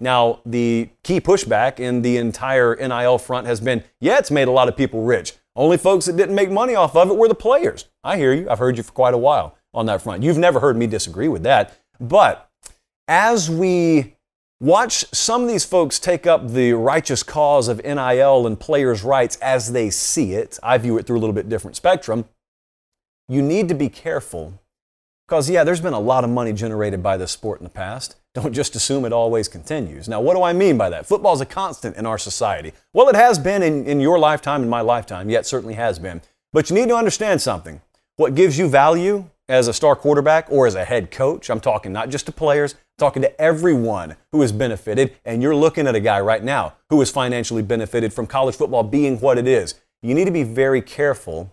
Now, 0.00 0.40
the 0.46 0.90
key 1.02 1.20
pushback 1.20 1.80
in 1.80 2.02
the 2.02 2.18
entire 2.18 2.76
NIL 2.76 3.18
front 3.18 3.46
has 3.46 3.60
been 3.60 3.82
yeah, 4.00 4.18
it's 4.18 4.30
made 4.30 4.48
a 4.48 4.52
lot 4.52 4.68
of 4.68 4.76
people 4.76 5.02
rich. 5.02 5.34
Only 5.56 5.76
folks 5.76 6.06
that 6.06 6.16
didn't 6.16 6.36
make 6.36 6.50
money 6.50 6.76
off 6.76 6.94
of 6.94 7.10
it 7.10 7.16
were 7.16 7.26
the 7.26 7.34
players. 7.34 7.86
I 8.04 8.16
hear 8.16 8.32
you. 8.32 8.48
I've 8.48 8.60
heard 8.60 8.76
you 8.76 8.84
for 8.84 8.92
quite 8.92 9.14
a 9.14 9.18
while 9.18 9.56
on 9.74 9.86
that 9.86 10.02
front. 10.02 10.22
You've 10.22 10.38
never 10.38 10.60
heard 10.60 10.76
me 10.76 10.86
disagree 10.86 11.26
with 11.26 11.42
that. 11.42 11.76
But 11.98 12.48
as 13.08 13.50
we 13.50 14.14
watch 14.60 15.04
some 15.12 15.42
of 15.42 15.48
these 15.48 15.64
folks 15.64 15.98
take 15.98 16.26
up 16.26 16.48
the 16.48 16.74
righteous 16.74 17.22
cause 17.22 17.66
of 17.66 17.82
NIL 17.82 18.46
and 18.46 18.58
players' 18.58 19.02
rights 19.02 19.36
as 19.36 19.72
they 19.72 19.90
see 19.90 20.34
it, 20.34 20.58
I 20.62 20.78
view 20.78 20.96
it 20.98 21.06
through 21.06 21.18
a 21.18 21.20
little 21.20 21.34
bit 21.34 21.48
different 21.48 21.76
spectrum. 21.76 22.26
You 23.28 23.42
need 23.42 23.68
to 23.68 23.74
be 23.74 23.88
careful 23.88 24.60
because, 25.26 25.50
yeah, 25.50 25.64
there's 25.64 25.80
been 25.80 25.92
a 25.92 26.00
lot 26.00 26.24
of 26.24 26.30
money 26.30 26.52
generated 26.52 27.02
by 27.02 27.16
this 27.16 27.32
sport 27.32 27.60
in 27.60 27.64
the 27.64 27.70
past. 27.70 28.16
Don't 28.40 28.52
just 28.52 28.76
assume 28.76 29.04
it 29.04 29.12
always 29.12 29.48
continues. 29.48 30.08
Now, 30.08 30.20
what 30.20 30.36
do 30.36 30.44
I 30.44 30.52
mean 30.52 30.78
by 30.78 30.90
that? 30.90 31.06
Football 31.06 31.34
is 31.34 31.40
a 31.40 31.46
constant 31.46 31.96
in 31.96 32.06
our 32.06 32.18
society. 32.18 32.72
Well, 32.94 33.08
it 33.08 33.16
has 33.16 33.36
been 33.36 33.64
in, 33.64 33.84
in 33.84 33.98
your 33.98 34.16
lifetime, 34.16 34.62
in 34.62 34.68
my 34.68 34.80
lifetime, 34.80 35.28
yet 35.28 35.44
certainly 35.44 35.74
has 35.74 35.98
been. 35.98 36.20
But 36.52 36.70
you 36.70 36.76
need 36.76 36.88
to 36.88 36.94
understand 36.94 37.42
something. 37.42 37.80
What 38.14 38.36
gives 38.36 38.56
you 38.56 38.68
value 38.68 39.28
as 39.48 39.66
a 39.66 39.72
star 39.72 39.96
quarterback 39.96 40.46
or 40.50 40.68
as 40.68 40.76
a 40.76 40.84
head 40.84 41.10
coach. 41.10 41.50
I'm 41.50 41.58
talking 41.58 41.92
not 41.92 42.10
just 42.10 42.26
to 42.26 42.32
players, 42.32 42.74
I'm 42.74 42.78
talking 42.98 43.22
to 43.22 43.40
everyone 43.40 44.14
who 44.30 44.40
has 44.42 44.52
benefited. 44.52 45.16
And 45.24 45.42
you're 45.42 45.56
looking 45.56 45.88
at 45.88 45.96
a 45.96 46.00
guy 46.00 46.20
right 46.20 46.44
now 46.44 46.74
who 46.90 47.00
has 47.00 47.10
financially 47.10 47.62
benefited 47.62 48.12
from 48.12 48.28
college 48.28 48.54
football 48.54 48.84
being 48.84 49.18
what 49.18 49.38
it 49.38 49.48
is. 49.48 49.74
You 50.02 50.14
need 50.14 50.26
to 50.26 50.30
be 50.30 50.44
very 50.44 50.82
careful 50.82 51.50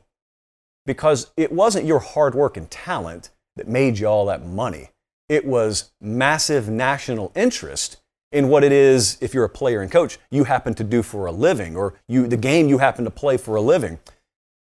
because 0.86 1.32
it 1.36 1.52
wasn't 1.52 1.86
your 1.86 2.00
hard 2.00 2.36
work 2.36 2.58
and 2.58 2.70
talent 2.70 3.32
that 3.56 3.68
made 3.68 3.98
you 3.98 4.06
all 4.06 4.28
that 4.28 4.46
money. 4.46 4.90
It 5.28 5.46
was 5.46 5.92
massive 6.00 6.70
national 6.70 7.32
interest 7.36 7.98
in 8.32 8.50
what 8.50 8.64
it 8.64 8.72
is, 8.72 9.18
if 9.22 9.34
you're 9.34 9.46
a 9.46 9.50
player 9.50 9.82
and 9.82 9.90
coach, 9.90 10.18
you 10.30 10.44
happen 10.44 10.74
to 10.74 10.84
do 10.84 11.02
for 11.02 11.26
a 11.26 11.32
living 11.32 11.76
or 11.76 11.94
you, 12.08 12.28
the 12.28 12.38
game 12.38 12.68
you 12.68 12.80
happen 12.80 13.06
to 13.06 13.12
play 13.12 13.38
for 13.38 13.56
a 13.56 13.62
living. 13.62 13.98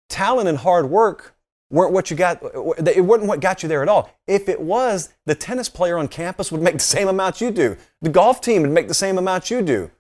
Talent 0.07 0.47
and 0.47 0.57
hard 0.57 0.89
work 0.89 1.35
weren't 1.69 1.91
what 1.91 2.09
you 2.09 2.15
got, 2.15 2.41
it 2.41 3.03
wasn't 3.03 3.27
what 3.27 3.41
got 3.41 3.63
you 3.63 3.69
there 3.69 3.81
at 3.81 3.89
all. 3.89 4.09
If 4.27 4.47
it 4.47 4.61
was, 4.61 5.09
the 5.25 5.35
tennis 5.35 5.67
player 5.67 5.97
on 5.97 6.07
campus 6.07 6.51
would 6.51 6.61
make 6.61 6.75
the 6.75 6.79
same 6.79 7.09
amount 7.09 7.41
you 7.41 7.51
do. 7.51 7.75
The 8.01 8.09
golf 8.09 8.39
team 8.39 8.61
would 8.61 8.71
make 8.71 8.87
the 8.87 8.93
same 8.93 9.17
amount 9.17 9.51
you 9.51 9.61
do. 9.61 9.91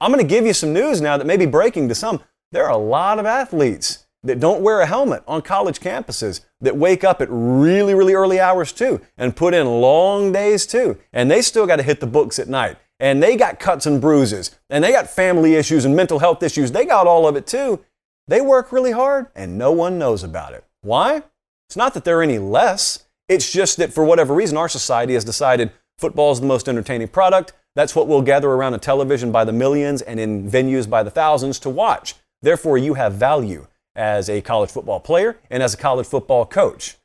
I'm 0.00 0.10
going 0.10 0.26
to 0.26 0.28
give 0.28 0.44
you 0.44 0.54
some 0.54 0.72
news 0.72 1.00
now 1.00 1.16
that 1.16 1.26
may 1.26 1.36
be 1.36 1.46
breaking 1.46 1.88
to 1.88 1.94
some. 1.94 2.20
There 2.52 2.64
are 2.64 2.72
a 2.72 2.78
lot 2.78 3.18
of 3.18 3.26
athletes 3.26 4.06
that 4.24 4.40
don't 4.40 4.62
wear 4.62 4.80
a 4.80 4.86
helmet 4.86 5.22
on 5.28 5.42
college 5.42 5.78
campuses 5.78 6.40
that 6.60 6.76
wake 6.76 7.04
up 7.04 7.20
at 7.20 7.28
really, 7.30 7.94
really 7.94 8.14
early 8.14 8.38
hours 8.38 8.72
too 8.72 9.00
and 9.16 9.36
put 9.36 9.54
in 9.54 9.66
long 9.66 10.32
days 10.32 10.66
too. 10.66 10.98
And 11.12 11.30
they 11.30 11.42
still 11.42 11.66
got 11.66 11.76
to 11.76 11.82
hit 11.82 12.00
the 12.00 12.06
books 12.06 12.38
at 12.38 12.48
night. 12.48 12.76
And 12.98 13.22
they 13.22 13.36
got 13.36 13.58
cuts 13.58 13.86
and 13.86 14.00
bruises 14.00 14.58
and 14.68 14.84
they 14.84 14.92
got 14.92 15.08
family 15.08 15.54
issues 15.54 15.84
and 15.84 15.96
mental 15.96 16.18
health 16.18 16.42
issues. 16.42 16.72
They 16.72 16.84
got 16.84 17.06
all 17.06 17.26
of 17.26 17.36
it 17.36 17.46
too. 17.46 17.80
They 18.28 18.40
work 18.40 18.72
really 18.72 18.92
hard 18.92 19.26
and 19.34 19.56
no 19.56 19.72
one 19.72 19.98
knows 19.98 20.22
about 20.22 20.52
it. 20.52 20.64
Why? 20.82 21.22
It's 21.68 21.76
not 21.76 21.94
that 21.94 22.04
they're 22.04 22.22
any 22.22 22.38
less. 22.38 23.06
It's 23.28 23.50
just 23.50 23.76
that 23.78 23.92
for 23.92 24.04
whatever 24.04 24.34
reason, 24.34 24.58
our 24.58 24.68
society 24.68 25.14
has 25.14 25.24
decided 25.24 25.72
football 25.98 26.32
is 26.32 26.40
the 26.40 26.46
most 26.46 26.68
entertaining 26.68 27.08
product. 27.08 27.52
That's 27.76 27.94
what 27.94 28.08
we'll 28.08 28.22
gather 28.22 28.50
around 28.50 28.74
a 28.74 28.78
television 28.78 29.30
by 29.30 29.44
the 29.44 29.52
millions 29.52 30.02
and 30.02 30.18
in 30.18 30.50
venues 30.50 30.90
by 30.90 31.02
the 31.02 31.10
thousands 31.10 31.58
to 31.60 31.70
watch. 31.70 32.16
Therefore, 32.42 32.76
you 32.76 32.94
have 32.94 33.14
value 33.14 33.66
as 33.94 34.28
a 34.28 34.40
college 34.40 34.70
football 34.70 35.00
player 35.00 35.38
and 35.50 35.62
as 35.62 35.74
a 35.74 35.76
college 35.76 36.06
football 36.06 36.46
coach. 36.46 36.96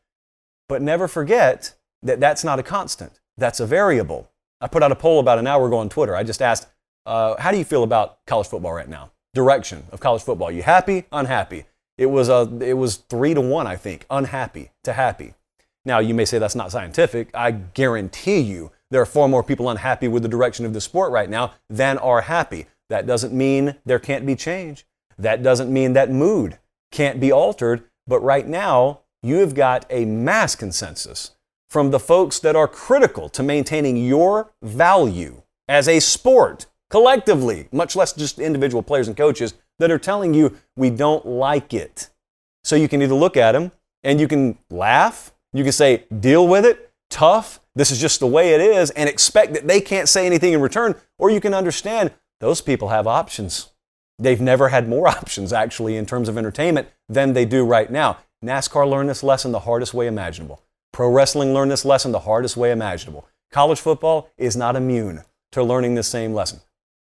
But 0.68 0.82
never 0.82 1.08
forget 1.08 1.76
that 2.02 2.20
that's 2.20 2.44
not 2.44 2.60
a 2.60 2.64
constant, 2.64 3.20
that's 3.38 3.60
a 3.60 3.66
variable. 3.66 4.30
I 4.62 4.68
put 4.68 4.84
out 4.84 4.92
a 4.92 4.96
poll 4.96 5.20
about 5.20 5.40
an 5.40 5.48
hour 5.48 5.68
ago 5.68 5.78
on 5.78 5.90
Twitter. 5.90 6.16
I 6.16 6.24
just 6.24 6.42
asked, 6.42 6.68
uh, 7.06 7.36
How 7.40 7.52
do 7.52 7.58
you 7.58 7.66
feel 7.66 7.84
about 7.84 8.26
college 8.26 8.48
football 8.48 8.74
right 8.74 8.90
now? 8.90 9.12
Direction 9.34 9.86
of 9.92 10.00
college 10.00 10.24
football. 10.24 10.52
You 10.52 10.64
happy? 10.64 11.06
Unhappy? 11.12 11.66
It 11.98 12.08
was, 12.08 12.30
a, 12.30 12.50
it 12.62 12.74
was 12.74 12.98
three 12.98 13.34
to 13.34 13.42
one, 13.42 13.68
I 13.68 13.76
think, 13.76 14.06
unhappy 14.10 14.72
to 14.84 14.94
happy. 14.94 15.34
Now, 15.86 16.00
you 16.00 16.14
may 16.14 16.26
say 16.26 16.40
that's 16.40 16.56
not 16.56 16.72
scientific. 16.72 17.30
I 17.34 17.52
guarantee 17.52 18.40
you 18.40 18.72
there 18.92 19.02
are 19.02 19.06
far 19.06 19.28
more 19.28 19.44
people 19.44 19.70
unhappy 19.70 20.08
with 20.08 20.24
the 20.24 20.30
direction 20.30 20.66
of 20.66 20.74
the 20.74 20.82
sport 20.82 21.12
right 21.12 21.30
now 21.30 21.54
than 21.70 21.98
are 22.00 22.22
happy. 22.22 22.66
That 22.90 23.06
doesn't 23.06 23.34
mean 23.34 23.76
there 23.86 24.00
can't 24.00 24.26
be 24.26 24.36
change. 24.36 24.86
That 25.18 25.44
doesn't 25.44 25.72
mean 25.72 25.94
that 25.94 26.12
mood 26.12 26.58
can't 26.96 27.20
be 27.20 27.32
altered. 27.32 27.84
But 28.08 28.22
right 28.22 28.48
now, 28.48 29.02
you 29.22 29.38
have 29.38 29.54
got 29.54 29.86
a 29.90 30.06
mass 30.06 30.56
consensus 30.56 31.32
from 31.70 31.92
the 31.92 32.00
folks 32.00 32.40
that 32.40 32.56
are 32.56 32.68
critical 32.68 33.30
to 33.30 33.44
maintaining 33.44 33.98
your 33.98 34.54
value 34.62 35.42
as 35.68 35.88
a 35.88 36.00
sport 36.00 36.68
collectively, 36.90 37.68
much 37.72 37.96
less 37.96 38.14
just 38.14 38.40
individual 38.40 38.84
players 38.84 39.08
and 39.08 39.18
coaches, 39.18 39.56
that 39.80 39.92
are 39.92 40.00
telling 40.00 40.34
you 40.34 40.56
we 40.76 40.90
don't 40.90 41.26
like 41.26 41.74
it. 41.74 42.10
So 42.64 42.76
you 42.76 42.88
can 42.88 43.02
either 43.02 43.16
look 43.16 43.36
at 43.36 43.52
them 43.52 43.72
and 44.04 44.20
you 44.20 44.28
can 44.28 44.58
laugh, 44.70 45.34
you 45.52 45.64
can 45.64 45.74
say, 45.74 46.06
deal 46.20 46.48
with 46.48 46.66
it, 46.66 46.94
tough, 47.10 47.60
this 47.76 47.92
is 47.92 48.00
just 48.00 48.20
the 48.20 48.28
way 48.28 48.54
it 48.54 48.62
is, 48.62 48.92
and 48.92 49.10
expect 49.10 49.54
that 49.54 49.68
they 49.68 49.82
can't 49.82 50.08
say 50.08 50.26
anything 50.26 50.54
in 50.54 50.62
return, 50.62 50.96
or 51.18 51.30
you 51.30 51.42
can 51.42 51.54
understand 51.54 52.12
those 52.40 52.62
people 52.62 52.90
have 52.90 53.08
options. 53.08 53.72
They've 54.18 54.42
never 54.42 54.70
had 54.70 54.88
more 54.88 55.08
options, 55.20 55.54
actually, 55.54 55.98
in 55.98 56.06
terms 56.06 56.30
of 56.30 56.38
entertainment 56.38 56.90
than 57.10 57.34
they 57.34 57.46
do 57.46 57.66
right 57.66 57.92
now. 57.92 58.18
NASCAR 58.44 58.90
learned 58.90 59.10
this 59.10 59.24
lesson 59.24 59.52
the 59.52 59.62
hardest 59.62 59.94
way 59.94 60.08
imaginable. 60.08 60.62
Pro 60.94 61.10
wrestling 61.10 61.54
learned 61.54 61.72
this 61.72 61.86
lesson 61.86 62.12
the 62.12 62.20
hardest 62.20 62.56
way 62.56 62.72
imaginable. 62.72 63.28
College 63.52 63.80
football 63.80 64.30
is 64.38 64.56
not 64.56 64.76
immune 64.76 65.24
to 65.52 65.64
learning 65.64 65.96
this 65.96 66.08
same 66.08 66.34
lesson. 66.34 66.60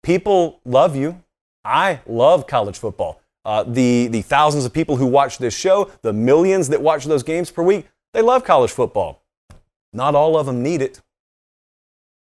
People 0.03 0.61
love 0.64 0.97
you, 0.97 1.23
I 1.64 2.01
love 2.07 2.47
college 2.47 2.79
football. 2.79 3.21
Uh, 3.45 3.64
the, 3.64 4.09
the 4.09 4.23
thousands 4.23 4.64
of 4.64 4.73
people 4.73 4.97
who 4.97 5.07
watch 5.07 5.38
this 5.38 5.57
show, 5.57 5.90
the 6.03 6.12
millions 6.12 6.69
that 6.69 6.81
watch 6.81 7.05
those 7.05 7.23
games 7.23 7.51
per 7.51 7.62
week, 7.62 7.88
they 8.12 8.23
love 8.23 8.45
college 8.45 8.71
football. 8.71 9.23
Not 9.92 10.14
all 10.14 10.37
of 10.37 10.47
them 10.47 10.62
need 10.62 10.83
it. 10.83 11.01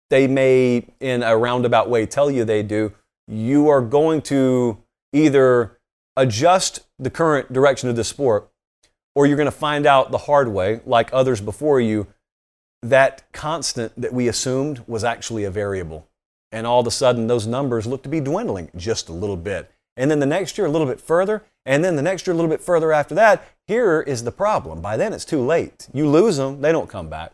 They 0.09 0.27
may, 0.27 0.85
in 0.99 1.23
a 1.23 1.35
roundabout 1.37 1.89
way, 1.89 2.05
tell 2.05 2.29
you 2.29 2.45
they 2.45 2.63
do. 2.63 2.93
You 3.27 3.69
are 3.69 3.81
going 3.81 4.21
to 4.23 4.79
either 5.13 5.77
adjust 6.17 6.81
the 6.99 7.09
current 7.09 7.51
direction 7.53 7.89
of 7.89 7.95
the 7.95 8.03
sport, 8.03 8.49
or 9.15 9.25
you're 9.25 9.37
going 9.37 9.45
to 9.45 9.51
find 9.51 9.85
out 9.85 10.11
the 10.11 10.17
hard 10.19 10.47
way, 10.47 10.81
like 10.85 11.09
others 11.13 11.41
before 11.41 11.79
you, 11.79 12.07
that 12.81 13.23
constant 13.31 13.99
that 13.99 14.13
we 14.13 14.27
assumed 14.27 14.83
was 14.87 15.03
actually 15.03 15.43
a 15.43 15.51
variable. 15.51 16.07
And 16.51 16.67
all 16.67 16.81
of 16.81 16.87
a 16.87 16.91
sudden, 16.91 17.27
those 17.27 17.47
numbers 17.47 17.87
look 17.87 18.03
to 18.03 18.09
be 18.09 18.19
dwindling 18.19 18.69
just 18.75 19.09
a 19.09 19.13
little 19.13 19.37
bit. 19.37 19.71
And 19.95 20.11
then 20.11 20.19
the 20.19 20.25
next 20.25 20.57
year, 20.57 20.67
a 20.67 20.71
little 20.71 20.87
bit 20.87 20.99
further. 20.99 21.43
And 21.65 21.83
then 21.83 21.95
the 21.95 22.01
next 22.01 22.27
year, 22.27 22.33
a 22.33 22.35
little 22.35 22.49
bit 22.49 22.61
further 22.61 22.91
after 22.91 23.15
that. 23.15 23.47
Here 23.67 24.01
is 24.01 24.23
the 24.23 24.31
problem. 24.31 24.81
By 24.81 24.97
then, 24.97 25.13
it's 25.13 25.25
too 25.25 25.41
late. 25.41 25.87
You 25.93 26.07
lose 26.09 26.37
them, 26.37 26.61
they 26.61 26.71
don't 26.71 26.89
come 26.89 27.09
back. 27.09 27.33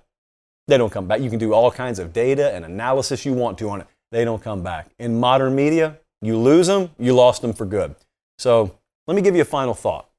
They 0.67 0.77
don't 0.77 0.91
come 0.91 1.07
back. 1.07 1.21
You 1.21 1.29
can 1.29 1.39
do 1.39 1.53
all 1.53 1.71
kinds 1.71 1.99
of 1.99 2.13
data 2.13 2.53
and 2.53 2.63
analysis 2.63 3.25
you 3.25 3.33
want 3.33 3.57
to 3.57 3.69
on 3.69 3.81
it. 3.81 3.87
They 4.11 4.25
don't 4.25 4.41
come 4.41 4.63
back. 4.63 4.89
In 4.97 5.19
modern 5.19 5.55
media, 5.55 5.97
you 6.21 6.37
lose 6.37 6.67
them, 6.67 6.89
you 6.97 7.13
lost 7.13 7.41
them 7.41 7.53
for 7.53 7.65
good. 7.65 7.95
So 8.37 8.75
let 9.07 9.15
me 9.15 9.21
give 9.21 9.35
you 9.35 9.41
a 9.41 9.45
final 9.45 9.73
thought. 9.73 10.09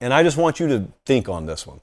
And 0.00 0.12
I 0.12 0.22
just 0.22 0.36
want 0.36 0.60
you 0.60 0.68
to 0.68 0.88
think 1.06 1.28
on 1.28 1.46
this 1.46 1.66
one. 1.66 1.80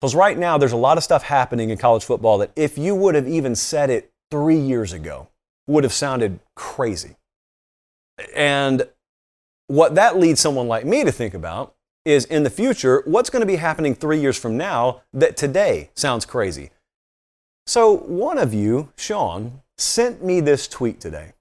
Because 0.00 0.14
right 0.14 0.36
now, 0.36 0.58
there's 0.58 0.72
a 0.72 0.76
lot 0.76 0.98
of 0.98 1.04
stuff 1.04 1.22
happening 1.22 1.70
in 1.70 1.78
college 1.78 2.04
football 2.04 2.38
that 2.38 2.52
if 2.54 2.76
you 2.76 2.94
would 2.94 3.14
have 3.14 3.26
even 3.26 3.56
said 3.56 3.90
it 3.90 4.12
three 4.30 4.58
years 4.58 4.92
ago, 4.92 5.28
would 5.66 5.84
have 5.84 5.92
sounded 5.92 6.38
crazy. 6.54 7.16
And 8.34 8.86
what 9.68 9.94
that 9.94 10.16
leads 10.18 10.40
someone 10.40 10.68
like 10.68 10.84
me 10.84 11.02
to 11.02 11.10
think 11.10 11.34
about 11.34 11.74
is 12.04 12.24
in 12.26 12.44
the 12.44 12.50
future, 12.50 13.02
what's 13.04 13.30
going 13.30 13.40
to 13.40 13.46
be 13.46 13.56
happening 13.56 13.94
three 13.94 14.20
years 14.20 14.38
from 14.38 14.56
now 14.56 15.02
that 15.12 15.36
today 15.36 15.90
sounds 15.94 16.24
crazy? 16.24 16.70
So, 17.66 17.96
one 17.96 18.38
of 18.38 18.54
you, 18.54 18.90
Sean, 18.96 19.62
sent 19.78 20.22
me 20.24 20.40
this 20.40 20.68
tweet 20.68 21.00
today. 21.00 21.32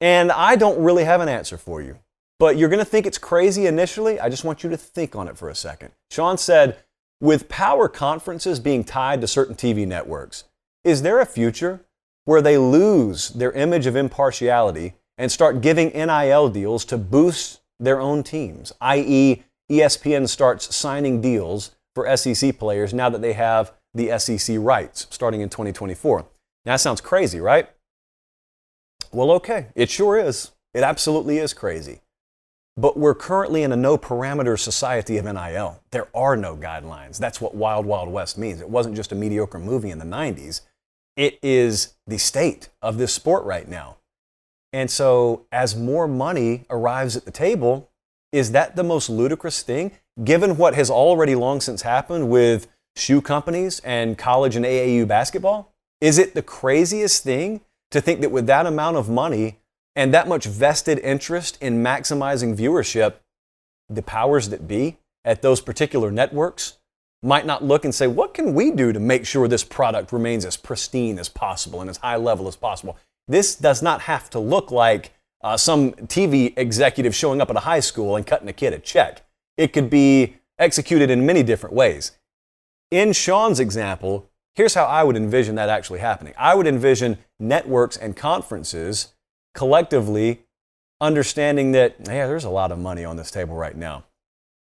And 0.00 0.32
I 0.32 0.56
don't 0.56 0.82
really 0.82 1.04
have 1.04 1.20
an 1.20 1.28
answer 1.28 1.56
for 1.56 1.80
you. 1.80 1.98
But 2.38 2.56
you're 2.56 2.68
going 2.68 2.78
to 2.80 2.84
think 2.84 3.06
it's 3.06 3.18
crazy 3.18 3.66
initially. 3.66 4.18
I 4.18 4.28
just 4.28 4.44
want 4.44 4.64
you 4.64 4.70
to 4.70 4.76
think 4.76 5.14
on 5.14 5.28
it 5.28 5.38
for 5.38 5.48
a 5.48 5.54
second. 5.54 5.92
Sean 6.10 6.36
said, 6.36 6.78
with 7.20 7.48
power 7.48 7.88
conferences 7.88 8.58
being 8.58 8.82
tied 8.82 9.20
to 9.20 9.28
certain 9.28 9.54
TV 9.54 9.86
networks, 9.86 10.44
is 10.82 11.02
there 11.02 11.20
a 11.20 11.26
future 11.26 11.84
where 12.24 12.42
they 12.42 12.58
lose 12.58 13.28
their 13.30 13.52
image 13.52 13.86
of 13.86 13.94
impartiality 13.94 14.94
and 15.18 15.30
start 15.30 15.60
giving 15.60 15.88
NIL 15.90 16.48
deals 16.48 16.84
to 16.86 16.98
boost 16.98 17.60
their 17.78 18.00
own 18.00 18.22
teams, 18.22 18.72
i.e., 18.80 19.42
ESPN 19.70 20.28
starts 20.28 20.74
signing 20.74 21.20
deals 21.20 21.76
for 21.94 22.16
SEC 22.16 22.58
players 22.58 22.92
now 22.92 23.08
that 23.08 23.22
they 23.22 23.32
have 23.32 23.72
the 23.94 24.18
SEC 24.18 24.56
rights 24.58 25.06
starting 25.10 25.40
in 25.40 25.48
2024. 25.48 26.26
Now, 26.64 26.74
that 26.74 26.80
sounds 26.80 27.00
crazy, 27.00 27.40
right? 27.40 27.68
Well, 29.12 29.30
okay, 29.32 29.66
it 29.74 29.90
sure 29.90 30.18
is. 30.18 30.52
It 30.74 30.82
absolutely 30.82 31.38
is 31.38 31.52
crazy. 31.52 32.00
But 32.76 32.98
we're 32.98 33.14
currently 33.14 33.62
in 33.62 33.72
a 33.72 33.76
no 33.76 33.98
parameter 33.98 34.58
society 34.58 35.18
of 35.18 35.26
NIL. 35.26 35.80
There 35.90 36.08
are 36.14 36.36
no 36.36 36.56
guidelines. 36.56 37.18
That's 37.18 37.40
what 37.40 37.54
Wild 37.54 37.84
Wild 37.84 38.08
West 38.08 38.38
means. 38.38 38.62
It 38.62 38.70
wasn't 38.70 38.96
just 38.96 39.12
a 39.12 39.14
mediocre 39.14 39.58
movie 39.58 39.90
in 39.90 39.98
the 39.98 40.06
90s, 40.06 40.62
it 41.16 41.38
is 41.42 41.94
the 42.06 42.18
state 42.18 42.70
of 42.80 42.96
this 42.96 43.12
sport 43.12 43.44
right 43.44 43.68
now. 43.68 43.96
And 44.72 44.90
so, 44.90 45.44
as 45.52 45.76
more 45.76 46.08
money 46.08 46.64
arrives 46.70 47.16
at 47.16 47.26
the 47.26 47.30
table, 47.30 47.90
is 48.32 48.52
that 48.52 48.76
the 48.76 48.82
most 48.82 49.10
ludicrous 49.10 49.62
thing? 49.62 49.92
Given 50.24 50.56
what 50.56 50.74
has 50.74 50.88
already 50.90 51.34
long 51.34 51.60
since 51.60 51.82
happened 51.82 52.30
with 52.30 52.66
shoe 52.96 53.20
companies 53.20 53.80
and 53.80 54.16
college 54.16 54.56
and 54.56 54.64
AAU 54.64 55.06
basketball? 55.06 55.71
Is 56.02 56.18
it 56.18 56.34
the 56.34 56.42
craziest 56.42 57.22
thing 57.22 57.60
to 57.92 58.00
think 58.00 58.22
that 58.22 58.32
with 58.32 58.48
that 58.48 58.66
amount 58.66 58.96
of 58.96 59.08
money 59.08 59.60
and 59.94 60.12
that 60.12 60.26
much 60.26 60.46
vested 60.46 60.98
interest 60.98 61.56
in 61.62 61.80
maximizing 61.80 62.56
viewership, 62.56 63.14
the 63.88 64.02
powers 64.02 64.48
that 64.48 64.66
be 64.66 64.98
at 65.24 65.42
those 65.42 65.60
particular 65.60 66.10
networks 66.10 66.78
might 67.22 67.46
not 67.46 67.62
look 67.62 67.84
and 67.84 67.94
say, 67.94 68.08
what 68.08 68.34
can 68.34 68.52
we 68.52 68.72
do 68.72 68.92
to 68.92 68.98
make 68.98 69.24
sure 69.24 69.46
this 69.46 69.62
product 69.62 70.10
remains 70.10 70.44
as 70.44 70.56
pristine 70.56 71.20
as 71.20 71.28
possible 71.28 71.80
and 71.80 71.88
as 71.88 71.98
high 71.98 72.16
level 72.16 72.48
as 72.48 72.56
possible? 72.56 72.96
This 73.28 73.54
does 73.54 73.80
not 73.80 74.00
have 74.00 74.28
to 74.30 74.40
look 74.40 74.72
like 74.72 75.12
uh, 75.44 75.56
some 75.56 75.92
TV 75.92 76.52
executive 76.56 77.14
showing 77.14 77.40
up 77.40 77.48
at 77.48 77.54
a 77.54 77.60
high 77.60 77.78
school 77.78 78.16
and 78.16 78.26
cutting 78.26 78.48
a 78.48 78.52
kid 78.52 78.72
a 78.72 78.80
check. 78.80 79.24
It 79.56 79.72
could 79.72 79.88
be 79.88 80.34
executed 80.58 81.10
in 81.10 81.24
many 81.24 81.44
different 81.44 81.76
ways. 81.76 82.10
In 82.90 83.12
Sean's 83.12 83.60
example, 83.60 84.28
here's 84.54 84.74
how 84.74 84.84
I 84.84 85.02
would 85.04 85.16
envision 85.16 85.54
that 85.56 85.68
actually 85.68 86.00
happening 86.00 86.34
I 86.38 86.54
would 86.54 86.66
envision 86.66 87.18
networks 87.38 87.96
and 87.96 88.16
conferences 88.16 89.14
collectively 89.54 90.40
understanding 91.00 91.72
that, 91.72 91.96
yeah, 92.06 92.26
there's 92.26 92.44
a 92.44 92.50
lot 92.50 92.72
of 92.72 92.78
money 92.78 93.04
on 93.04 93.16
this 93.16 93.30
table 93.30 93.56
right 93.56 93.76
now. 93.76 94.04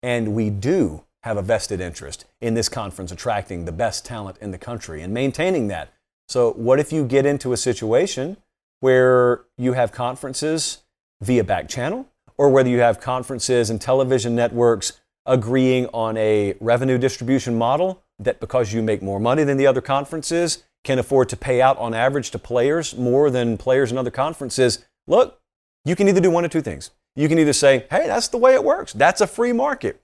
And 0.02 0.34
we 0.34 0.50
do 0.50 1.04
have 1.22 1.36
a 1.38 1.42
vested 1.42 1.80
interest 1.80 2.26
in 2.40 2.54
this 2.54 2.68
conference 2.68 3.10
attracting 3.10 3.64
the 3.64 3.72
best 3.72 4.04
talent 4.04 4.36
in 4.40 4.50
the 4.50 4.58
country 4.58 5.00
and 5.00 5.14
maintaining 5.14 5.68
that. 5.68 5.94
So, 6.28 6.52
what 6.52 6.78
if 6.80 6.92
you 6.92 7.06
get 7.06 7.24
into 7.24 7.52
a 7.52 7.56
situation 7.56 8.36
where 8.80 9.44
you 9.56 9.72
have 9.72 9.92
conferences 9.92 10.82
via 11.22 11.44
back 11.44 11.68
channel, 11.68 12.06
or 12.36 12.50
whether 12.50 12.68
you 12.68 12.80
have 12.80 13.00
conferences 13.00 13.70
and 13.70 13.80
television 13.80 14.34
networks 14.34 15.00
agreeing 15.24 15.86
on 15.86 16.16
a 16.18 16.54
revenue 16.60 16.98
distribution 16.98 17.56
model 17.56 18.02
that 18.18 18.40
because 18.40 18.72
you 18.72 18.82
make 18.82 19.02
more 19.02 19.20
money 19.20 19.44
than 19.44 19.56
the 19.56 19.66
other 19.66 19.80
conferences, 19.80 20.64
can 20.84 20.98
afford 20.98 21.28
to 21.30 21.36
pay 21.36 21.60
out 21.60 21.78
on 21.78 21.94
average 21.94 22.30
to 22.30 22.38
players 22.38 22.96
more 22.96 23.30
than 23.30 23.56
players 23.56 23.90
in 23.90 23.98
other 23.98 24.10
conferences. 24.10 24.84
Look, 25.06 25.40
you 25.84 25.96
can 25.96 26.08
either 26.08 26.20
do 26.20 26.30
one 26.30 26.44
of 26.44 26.50
two 26.50 26.60
things. 26.60 26.90
You 27.16 27.28
can 27.28 27.38
either 27.38 27.52
say, 27.52 27.86
hey, 27.90 28.06
that's 28.06 28.28
the 28.28 28.38
way 28.38 28.54
it 28.54 28.64
works, 28.64 28.92
that's 28.92 29.20
a 29.20 29.26
free 29.26 29.52
market. 29.52 30.00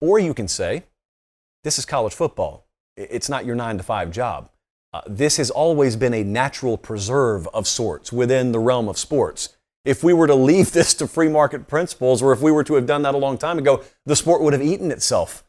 Or 0.00 0.18
you 0.18 0.34
can 0.34 0.48
say, 0.48 0.84
this 1.64 1.78
is 1.78 1.86
college 1.86 2.14
football. 2.14 2.66
It's 2.96 3.28
not 3.28 3.46
your 3.46 3.56
nine 3.56 3.76
to 3.78 3.82
five 3.82 4.10
job. 4.10 4.50
Uh, 4.92 5.02
this 5.06 5.36
has 5.36 5.50
always 5.50 5.96
been 5.96 6.14
a 6.14 6.24
natural 6.24 6.78
preserve 6.78 7.46
of 7.48 7.66
sorts 7.66 8.12
within 8.12 8.52
the 8.52 8.58
realm 8.58 8.88
of 8.88 8.96
sports. 8.96 9.56
If 9.84 10.02
we 10.02 10.12
were 10.12 10.26
to 10.26 10.34
leave 10.50 10.72
this 10.72 10.94
to 10.94 11.06
free 11.06 11.28
market 11.28 11.66
principles, 11.66 12.22
or 12.22 12.32
if 12.32 12.40
we 12.40 12.50
were 12.50 12.64
to 12.64 12.74
have 12.74 12.86
done 12.86 13.02
that 13.02 13.14
a 13.14 13.18
long 13.18 13.38
time 13.38 13.58
ago, 13.58 13.82
the 14.04 14.16
sport 14.16 14.42
would 14.42 14.52
have 14.52 14.62
eaten 14.62 14.90
itself 14.90 15.44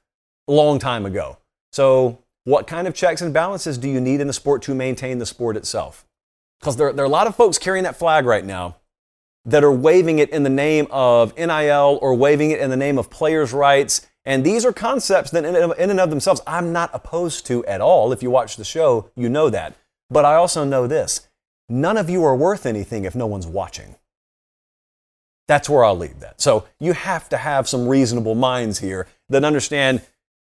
long 0.51 0.79
time 0.79 1.05
ago. 1.05 1.37
So, 1.71 2.19
what 2.43 2.65
kind 2.65 2.87
of 2.87 2.93
checks 2.93 3.21
and 3.21 3.33
balances 3.33 3.77
do 3.77 3.89
you 3.89 3.99
need 3.99 4.21
in 4.21 4.27
the 4.27 4.33
sport 4.33 4.61
to 4.63 4.75
maintain 4.75 5.19
the 5.19 5.25
sport 5.25 5.57
itself? 5.57 6.05
Because 6.59 6.77
there, 6.77 6.93
there 6.93 7.03
are 7.03 7.07
a 7.07 7.11
lot 7.11 7.27
of 7.27 7.35
folks 7.35 7.57
carrying 7.57 7.83
that 7.83 7.97
flag 7.97 8.25
right 8.25 8.45
now 8.45 8.77
that 9.45 9.63
are 9.63 9.71
waving 9.71 10.19
it 10.19 10.29
in 10.29 10.43
the 10.43 10.49
name 10.49 10.87
of 10.89 11.37
NIL 11.37 11.99
or 12.01 12.15
waving 12.15 12.51
it 12.51 12.59
in 12.59 12.69
the 12.69 12.77
name 12.77 12.97
of 12.97 13.09
players' 13.09 13.53
rights 13.53 14.07
and 14.27 14.43
these 14.43 14.65
are 14.65 14.73
concepts 14.73 15.31
that, 15.31 15.45
in 15.45 15.89
and 15.89 15.99
of 16.01 16.09
themselves, 16.09 16.41
I'm 16.45 16.73
not 16.73 16.89
opposed 16.91 17.45
to 17.45 17.65
at 17.65 17.79
all. 17.79 18.11
If 18.11 18.21
you 18.21 18.29
watch 18.29 18.57
the 18.57 18.65
show, 18.65 19.09
you 19.15 19.29
know 19.29 19.49
that. 19.49 19.73
But 20.09 20.25
I 20.25 20.35
also 20.35 20.65
know 20.65 20.85
this 20.85 21.29
none 21.69 21.95
of 21.95 22.09
you 22.09 22.25
are 22.25 22.35
worth 22.35 22.65
anything 22.65 23.05
if 23.05 23.15
no 23.15 23.25
one's 23.25 23.47
watching. 23.47 23.95
That's 25.47 25.69
where 25.69 25.85
I'll 25.85 25.97
leave 25.97 26.19
that. 26.19 26.41
So 26.41 26.67
you 26.77 26.91
have 26.91 27.29
to 27.29 27.37
have 27.37 27.69
some 27.69 27.87
reasonable 27.87 28.35
minds 28.35 28.79
here 28.79 29.07
that 29.29 29.45
understand 29.45 30.01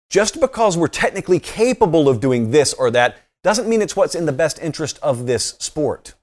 just 0.09 0.39
because 0.39 0.75
we're 0.77 0.87
technically 0.87 1.39
capable 1.39 2.09
of 2.09 2.19
doing 2.19 2.51
this 2.51 2.73
or 2.73 2.89
that 2.91 3.17
doesn't 3.43 3.69
mean 3.69 3.81
it's 3.81 3.95
what's 3.95 4.15
in 4.15 4.25
the 4.25 4.31
best 4.31 4.59
interest 4.59 4.99
of 5.01 5.25
this 5.25 5.55
sport, 5.59 6.15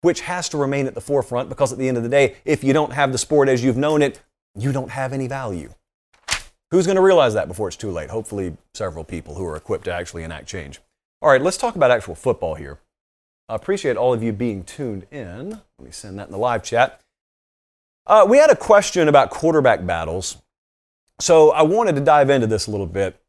which 0.00 0.22
has 0.22 0.48
to 0.48 0.56
remain 0.56 0.86
at 0.86 0.94
the 0.94 1.00
forefront 1.00 1.48
because 1.48 1.72
at 1.72 1.78
the 1.78 1.88
end 1.88 1.96
of 1.96 2.02
the 2.02 2.08
day, 2.08 2.36
if 2.44 2.64
you 2.64 2.72
don't 2.72 2.92
have 2.92 3.12
the 3.12 3.18
sport 3.18 3.48
as 3.48 3.62
you've 3.62 3.76
known 3.76 4.00
it, 4.00 4.22
you 4.54 4.72
don't 4.72 4.90
have 4.90 5.12
any 5.12 5.26
value. 5.26 5.72
Who's 6.70 6.86
going 6.86 6.96
to 6.96 7.02
realize 7.02 7.34
that 7.34 7.48
before 7.48 7.68
it's 7.68 7.76
too 7.76 7.90
late? 7.90 8.08
Hopefully, 8.08 8.56
several 8.72 9.04
people 9.04 9.34
who 9.34 9.44
are 9.44 9.56
equipped 9.56 9.84
to 9.84 9.92
actually 9.92 10.22
enact 10.22 10.46
change. 10.46 10.80
All 11.20 11.28
right, 11.28 11.42
let's 11.42 11.58
talk 11.58 11.76
about 11.76 11.90
actual 11.90 12.14
football 12.14 12.54
here. 12.54 12.78
I 13.48 13.56
appreciate 13.56 13.96
all 13.98 14.14
of 14.14 14.22
you 14.22 14.32
being 14.32 14.64
tuned 14.64 15.06
in. 15.10 15.50
Let 15.50 15.84
me 15.84 15.90
send 15.90 16.18
that 16.18 16.28
in 16.28 16.32
the 16.32 16.38
live 16.38 16.62
chat. 16.62 17.00
Uh, 18.06 18.26
we 18.28 18.38
had 18.38 18.50
a 18.50 18.56
question 18.56 19.06
about 19.08 19.28
quarterback 19.28 19.84
battles. 19.84 20.38
So 21.20 21.50
I 21.50 21.62
wanted 21.62 21.94
to 21.96 22.00
dive 22.00 22.30
into 22.30 22.46
this 22.46 22.66
a 22.66 22.70
little 22.70 22.86
bit. 22.86 23.21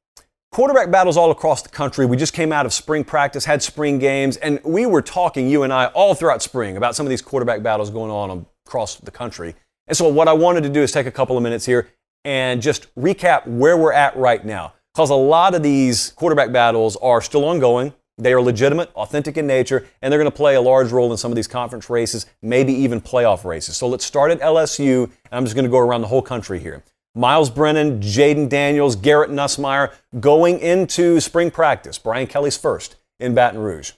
Quarterback 0.53 0.91
battles 0.91 1.17
all 1.17 1.31
across 1.31 1.63
the 1.63 1.69
country. 1.69 2.05
We 2.05 2.15
just 2.15 2.31
came 2.31 2.53
out 2.53 2.67
of 2.67 2.73
spring 2.73 3.03
practice, 3.03 3.43
had 3.43 3.63
spring 3.63 3.97
games, 3.97 4.37
and 4.37 4.59
we 4.63 4.85
were 4.85 5.01
talking, 5.01 5.49
you 5.49 5.63
and 5.63 5.73
I, 5.73 5.87
all 5.87 6.13
throughout 6.13 6.43
spring 6.43 6.77
about 6.77 6.95
some 6.95 7.07
of 7.07 7.09
these 7.09 7.23
quarterback 7.23 7.63
battles 7.63 7.89
going 7.89 8.11
on 8.11 8.45
across 8.67 8.97
the 8.97 9.09
country. 9.09 9.55
And 9.87 9.97
so, 9.97 10.07
what 10.07 10.27
I 10.27 10.33
wanted 10.33 10.61
to 10.61 10.69
do 10.69 10.83
is 10.83 10.91
take 10.91 11.07
a 11.07 11.11
couple 11.11 11.35
of 11.35 11.41
minutes 11.41 11.65
here 11.65 11.87
and 12.23 12.61
just 12.61 12.93
recap 12.93 13.47
where 13.47 13.75
we're 13.75 13.93
at 13.93 14.15
right 14.15 14.45
now. 14.45 14.75
Because 14.93 15.09
a 15.09 15.15
lot 15.15 15.55
of 15.55 15.63
these 15.63 16.11
quarterback 16.11 16.51
battles 16.51 16.97
are 16.97 17.19
still 17.19 17.45
ongoing. 17.45 17.91
They 18.19 18.31
are 18.31 18.39
legitimate, 18.39 18.93
authentic 18.93 19.37
in 19.37 19.47
nature, 19.47 19.87
and 20.03 20.11
they're 20.11 20.19
going 20.19 20.31
to 20.31 20.37
play 20.37 20.53
a 20.53 20.61
large 20.61 20.91
role 20.91 21.11
in 21.11 21.17
some 21.17 21.31
of 21.31 21.35
these 21.35 21.47
conference 21.47 21.89
races, 21.89 22.27
maybe 22.43 22.71
even 22.73 23.01
playoff 23.01 23.43
races. 23.43 23.75
So 23.75 23.87
let's 23.87 24.05
start 24.05 24.29
at 24.29 24.39
LSU, 24.39 25.05
and 25.05 25.11
I'm 25.31 25.45
just 25.45 25.55
going 25.55 25.65
to 25.65 25.71
go 25.71 25.79
around 25.79 26.01
the 26.01 26.07
whole 26.09 26.21
country 26.21 26.59
here. 26.59 26.83
Myles 27.15 27.49
Brennan, 27.49 27.99
Jayden 27.99 28.49
Daniels, 28.49 28.95
Garrett 28.95 29.29
Nussmeier 29.29 29.93
going 30.19 30.59
into 30.59 31.19
spring 31.19 31.51
practice. 31.51 31.97
Brian 31.97 32.27
Kelly's 32.27 32.57
first 32.57 32.95
in 33.19 33.35
Baton 33.35 33.59
Rouge. 33.59 33.91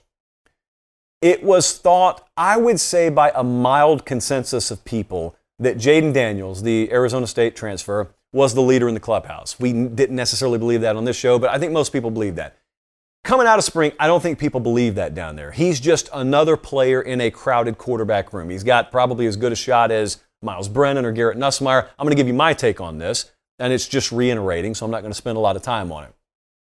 It 1.22 1.42
was 1.42 1.78
thought, 1.78 2.28
I 2.36 2.58
would 2.58 2.78
say, 2.78 3.08
by 3.08 3.32
a 3.34 3.42
mild 3.42 4.04
consensus 4.04 4.70
of 4.70 4.84
people 4.84 5.34
that 5.58 5.78
Jayden 5.78 6.12
Daniels, 6.12 6.62
the 6.62 6.92
Arizona 6.92 7.26
State 7.26 7.56
transfer, 7.56 8.10
was 8.32 8.52
the 8.52 8.60
leader 8.60 8.86
in 8.86 8.94
the 8.94 9.00
clubhouse. 9.00 9.58
We 9.58 9.72
didn't 9.72 10.16
necessarily 10.16 10.58
believe 10.58 10.82
that 10.82 10.94
on 10.94 11.06
this 11.06 11.16
show, 11.16 11.38
but 11.38 11.48
I 11.48 11.58
think 11.58 11.72
most 11.72 11.92
people 11.92 12.10
believe 12.10 12.36
that. 12.36 12.58
Coming 13.24 13.46
out 13.46 13.58
of 13.58 13.64
spring, 13.64 13.92
I 13.98 14.06
don't 14.06 14.22
think 14.22 14.38
people 14.38 14.60
believe 14.60 14.94
that 14.96 15.14
down 15.14 15.36
there. 15.36 15.50
He's 15.50 15.80
just 15.80 16.10
another 16.12 16.56
player 16.56 17.00
in 17.00 17.20
a 17.20 17.30
crowded 17.30 17.78
quarterback 17.78 18.32
room. 18.32 18.50
He's 18.50 18.62
got 18.62 18.92
probably 18.92 19.26
as 19.26 19.36
good 19.36 19.52
a 19.52 19.56
shot 19.56 19.90
as 19.90 20.18
Myles 20.46 20.70
Brennan 20.70 21.04
or 21.04 21.12
Garrett 21.12 21.36
Nussmeier. 21.36 21.88
I'm 21.98 22.04
going 22.06 22.16
to 22.16 22.20
give 22.20 22.26
you 22.26 22.34
my 22.34 22.54
take 22.54 22.80
on 22.80 22.96
this, 22.96 23.30
and 23.58 23.70
it's 23.72 23.86
just 23.86 24.10
reiterating, 24.10 24.74
so 24.74 24.86
I'm 24.86 24.90
not 24.90 25.02
going 25.02 25.12
to 25.12 25.16
spend 25.16 25.36
a 25.36 25.40
lot 25.40 25.56
of 25.56 25.62
time 25.62 25.92
on 25.92 26.04
it. 26.04 26.14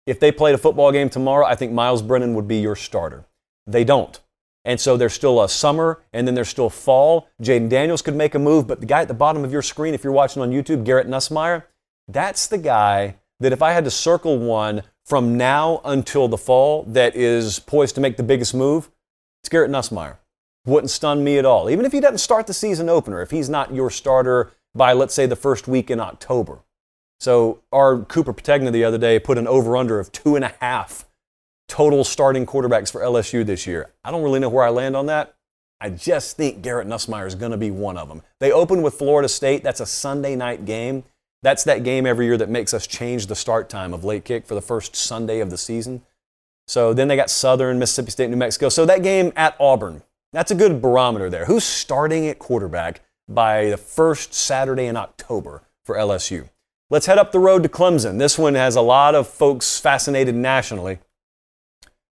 If 0.08 0.20
they 0.20 0.32
played 0.32 0.56
a 0.56 0.58
football 0.58 0.92
game 0.94 1.10
tomorrow, 1.10 1.46
I 1.46 1.56
think 1.56 1.74
Myles 1.74 2.02
Brennan 2.02 2.34
would 2.36 2.48
be 2.48 2.58
your 2.58 2.78
starter. 2.78 3.26
They 3.68 3.84
don't. 3.84 4.18
And 4.64 4.80
so 4.80 4.96
there's 4.96 5.14
still 5.14 5.42
a 5.42 5.50
summer 5.50 6.02
and 6.14 6.28
then 6.28 6.36
there's 6.36 6.50
still 6.50 6.70
fall. 6.70 7.28
Jayden 7.42 7.70
Daniels 7.70 8.02
could 8.02 8.16
make 8.16 8.36
a 8.36 8.40
move, 8.40 8.68
but 8.68 8.80
the 8.80 8.86
guy 8.86 9.02
at 9.02 9.08
the 9.08 9.14
bottom 9.14 9.44
of 9.44 9.52
your 9.52 9.62
screen, 9.62 9.94
if 9.94 10.04
you're 10.04 10.14
watching 10.14 10.42
on 10.42 10.52
YouTube, 10.52 10.84
Garrett 10.84 11.08
Nussmeier, 11.08 11.64
that's 12.08 12.48
the 12.48 12.58
guy 12.58 13.16
that 13.40 13.52
if 13.52 13.62
I 13.62 13.72
had 13.72 13.84
to 13.86 13.92
circle 13.92 14.38
one 14.38 14.84
from 15.06 15.36
now 15.36 15.82
until 15.84 16.28
the 16.28 16.38
fall 16.38 16.84
that 16.84 17.16
is 17.16 17.60
poised 17.60 17.96
to 17.96 18.02
make 18.02 18.18
the 18.18 18.24
biggest 18.24 18.54
move, 18.54 18.92
it's 19.42 19.50
Garrett 19.50 19.72
Nussmeier. 19.72 20.18
Wouldn't 20.66 20.92
stun 20.92 21.24
me 21.24 21.38
at 21.38 21.46
all. 21.46 21.70
Even 21.70 21.86
if 21.86 21.92
he 21.92 22.00
doesn't 22.00 22.20
start 22.20 22.48
the 22.48 22.54
season 22.54 22.90
opener, 22.90 23.22
if 23.22 23.32
he's 23.32 23.50
not 23.50 23.74
your 23.74 23.90
starter 23.90 24.52
by, 24.76 24.94
let's 24.94 25.14
say, 25.14 25.26
the 25.26 25.36
first 25.36 25.68
week 25.68 25.90
in 25.90 26.00
October. 26.00 26.60
So 27.20 27.62
our 27.72 28.00
Cooper 28.00 28.34
Petagna 28.34 28.72
the 28.72 28.84
other 28.84 28.98
day 28.98 29.20
put 29.20 29.38
an 29.38 29.48
over-under 29.48 30.00
of 30.00 30.12
two 30.12 30.36
and 30.36 30.46
a 30.46 30.54
half 30.60 31.06
total 31.68 32.04
starting 32.04 32.46
quarterbacks 32.46 32.92
for 32.92 33.02
LSU 33.02 33.46
this 33.46 33.66
year. 33.66 33.92
I 34.04 34.12
don't 34.12 34.24
really 34.24 34.40
know 34.40 34.50
where 34.50 34.64
I 34.64 34.70
land 34.70 34.96
on 34.96 35.06
that. 35.08 35.36
I 35.80 35.90
just 35.90 36.38
think 36.38 36.62
Garrett 36.62 36.88
Nussmeier 36.88 37.26
is 37.26 37.34
going 37.34 37.52
to 37.52 37.58
be 37.58 37.72
one 37.72 37.98
of 37.98 38.08
them. 38.08 38.22
They 38.40 38.52
open 38.52 38.82
with 38.82 38.94
Florida 38.94 39.28
State. 39.28 39.64
That's 39.64 39.80
a 39.80 39.86
Sunday 39.86 40.36
night 40.36 40.66
game. 40.66 41.04
That's 41.44 41.64
that 41.64 41.84
game 41.84 42.06
every 42.06 42.28
year 42.28 42.38
that 42.38 42.50
makes 42.50 42.74
us 42.74 42.86
change 42.86 43.26
the 43.28 43.36
start 43.36 43.68
time 43.68 43.94
of 43.94 44.04
late 44.04 44.26
kick 44.26 44.46
for 44.46 44.54
the 44.54 44.62
first 44.62 44.96
Sunday 44.96 45.40
of 45.40 45.50
the 45.50 45.58
season. 45.58 46.04
So 46.68 46.94
then 46.94 47.08
they 47.08 47.16
got 47.16 47.32
Southern, 47.32 47.80
Mississippi 47.80 48.12
State, 48.12 48.30
New 48.30 48.36
Mexico. 48.36 48.70
So 48.70 48.86
that 48.86 49.02
game 49.02 49.34
at 49.36 49.56
Auburn, 49.60 50.04
that's 50.34 50.52
a 50.52 50.56
good 50.56 50.82
barometer 50.82 51.30
there. 51.30 51.46
Who's 51.46 51.64
starting 51.64 52.28
at 52.28 52.40
quarterback 52.40 53.02
by 53.28 53.70
the 53.70 53.78
first 53.78 54.34
Saturday 54.34 54.86
in 54.86 54.96
October 54.96 55.64
for 55.86 55.96
LSU? 55.96 56.50
Let's 56.90 57.06
head 57.06 57.18
up 57.18 57.32
the 57.32 57.40
road 57.40 57.64
to 57.64 57.70
Clemson. 57.70 58.20
This 58.20 58.38
one 58.38 58.56
has 58.56 58.76
a 58.76 58.82
lot 58.82 59.16
of 59.16 59.28
folks 59.28 59.80
fascinated 59.80 60.36
nationally. 60.36 61.00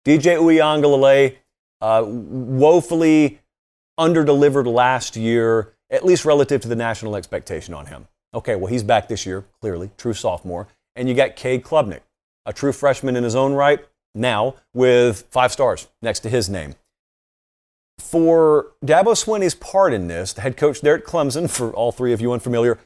DJ 0.06 0.38
Uiagalelei 0.38 1.38
uh, 1.82 2.04
woefully 2.06 3.40
underdelivered 4.00 4.72
last 4.72 5.16
year, 5.16 5.74
at 5.90 6.06
least 6.06 6.26
relative 6.26 6.62
to 6.62 6.68
the 6.68 6.76
national 6.76 7.16
expectation 7.16 7.74
on 7.74 7.88
him. 7.88 8.08
Okay, 8.34 8.56
well, 8.56 8.68
he's 8.68 8.84
back 8.84 9.08
this 9.08 9.26
year, 9.26 9.46
clearly, 9.60 9.92
true 9.98 10.14
sophomore. 10.14 10.68
And 10.96 11.10
you 11.10 11.16
got 11.16 11.36
Cade 11.36 11.64
Klubnik, 11.64 12.02
a 12.46 12.54
true 12.54 12.72
freshman 12.72 13.16
in 13.16 13.24
his 13.24 13.36
own 13.36 13.54
right, 13.54 13.86
now 14.16 14.56
with 14.74 15.26
five 15.30 15.52
stars 15.52 15.88
next 16.02 16.22
to 16.22 16.30
his 16.30 16.50
name. 16.50 16.76
For 18.02 18.72
Dabo 18.84 19.16
Swinney's 19.16 19.56
part 19.56 19.94
in 19.94 20.08
this, 20.08 20.34
the 20.34 20.42
head 20.42 20.58
coach 20.58 20.82
there 20.82 20.96
at 20.96 21.06
Clemson, 21.06 21.50
for 21.50 21.72
all 21.72 21.92
three 21.92 22.12
of 22.12 22.20
you 22.20 22.34
unfamiliar, 22.34 22.78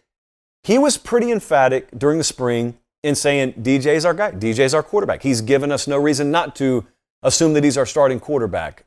he 0.64 0.78
was 0.78 0.98
pretty 0.98 1.32
emphatic 1.32 1.88
during 1.98 2.18
the 2.20 2.24
spring 2.24 2.78
in 3.02 3.16
saying 3.16 3.54
DJ's 3.54 4.06
our 4.06 4.14
guy, 4.14 4.32
DJ's 4.32 4.74
our 4.74 4.84
quarterback. 4.84 5.24
He's 5.24 5.42
given 5.42 5.72
us 5.72 5.88
no 5.88 5.98
reason 5.98 6.30
not 6.32 6.56
to 6.58 6.86
assume 7.24 7.54
that 7.54 7.64
he's 7.64 7.78
our 7.78 7.86
starting 7.86 8.20
quarterback. 8.20 8.86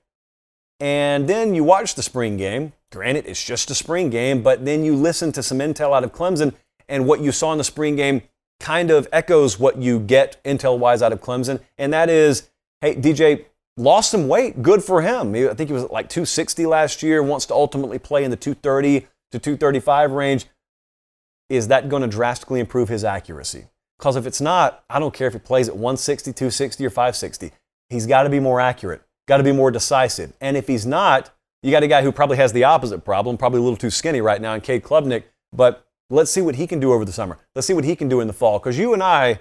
And 0.80 1.28
then 1.28 1.54
you 1.54 1.64
watch 1.64 1.94
the 1.94 2.02
spring 2.02 2.36
game. 2.36 2.72
Granted, 2.92 3.26
it's 3.26 3.44
just 3.44 3.70
a 3.70 3.74
spring 3.74 4.10
game, 4.10 4.42
but 4.42 4.64
then 4.64 4.84
you 4.84 4.94
listen 4.94 5.32
to 5.32 5.42
some 5.42 5.58
intel 5.58 5.96
out 5.96 6.04
of 6.04 6.12
Clemson, 6.12 6.54
and 6.88 7.06
what 7.06 7.20
you 7.20 7.32
saw 7.32 7.52
in 7.52 7.58
the 7.58 7.64
spring 7.64 7.96
game 7.96 8.22
kind 8.60 8.90
of 8.90 9.08
echoes 9.12 9.58
what 9.58 9.76
you 9.78 9.98
get 10.00 10.42
intel 10.44 10.78
wise 10.78 11.02
out 11.02 11.12
of 11.12 11.20
Clemson. 11.20 11.60
And 11.76 11.92
that 11.92 12.08
is, 12.08 12.48
hey, 12.80 12.94
DJ 12.94 13.44
lost 13.78 14.10
some 14.10 14.28
weight. 14.28 14.62
Good 14.62 14.82
for 14.82 15.02
him. 15.02 15.34
I 15.34 15.54
think 15.54 15.68
he 15.68 15.72
was 15.72 15.88
like 15.90 16.08
260 16.08 16.66
last 16.66 17.02
year, 17.02 17.22
wants 17.22 17.46
to 17.46 17.54
ultimately 17.54 17.98
play 17.98 18.24
in 18.24 18.30
the 18.30 18.36
230 18.36 19.00
to 19.32 19.38
235 19.38 20.12
range. 20.12 20.46
Is 21.48 21.68
that 21.68 21.88
going 21.88 22.02
to 22.02 22.08
drastically 22.08 22.60
improve 22.60 22.90
his 22.90 23.04
accuracy? 23.04 23.66
Because 23.98 24.16
if 24.16 24.26
it's 24.26 24.40
not, 24.40 24.84
I 24.90 24.98
don't 24.98 25.14
care 25.14 25.26
if 25.26 25.32
he 25.32 25.38
plays 25.38 25.68
at 25.68 25.74
160, 25.74 26.32
260, 26.32 26.84
or 26.84 26.90
560 26.90 27.52
he's 27.88 28.06
got 28.06 28.24
to 28.24 28.30
be 28.30 28.40
more 28.40 28.60
accurate, 28.60 29.02
got 29.26 29.38
to 29.38 29.42
be 29.42 29.52
more 29.52 29.70
decisive. 29.70 30.32
And 30.40 30.56
if 30.56 30.66
he's 30.66 30.86
not, 30.86 31.30
you 31.62 31.70
got 31.70 31.82
a 31.82 31.88
guy 31.88 32.02
who 32.02 32.12
probably 32.12 32.36
has 32.36 32.52
the 32.52 32.64
opposite 32.64 33.04
problem, 33.04 33.36
probably 33.36 33.60
a 33.60 33.62
little 33.62 33.76
too 33.76 33.90
skinny 33.90 34.20
right 34.20 34.40
now 34.40 34.54
in 34.54 34.60
Cade 34.60 34.82
Klubnik. 34.82 35.24
But 35.52 35.86
let's 36.10 36.30
see 36.30 36.40
what 36.40 36.56
he 36.56 36.66
can 36.66 36.80
do 36.80 36.92
over 36.92 37.04
the 37.04 37.12
summer. 37.12 37.38
Let's 37.54 37.66
see 37.66 37.74
what 37.74 37.84
he 37.84 37.96
can 37.96 38.08
do 38.08 38.20
in 38.20 38.26
the 38.26 38.32
fall. 38.32 38.58
Because 38.58 38.78
you 38.78 38.94
and 38.94 39.02
I, 39.02 39.40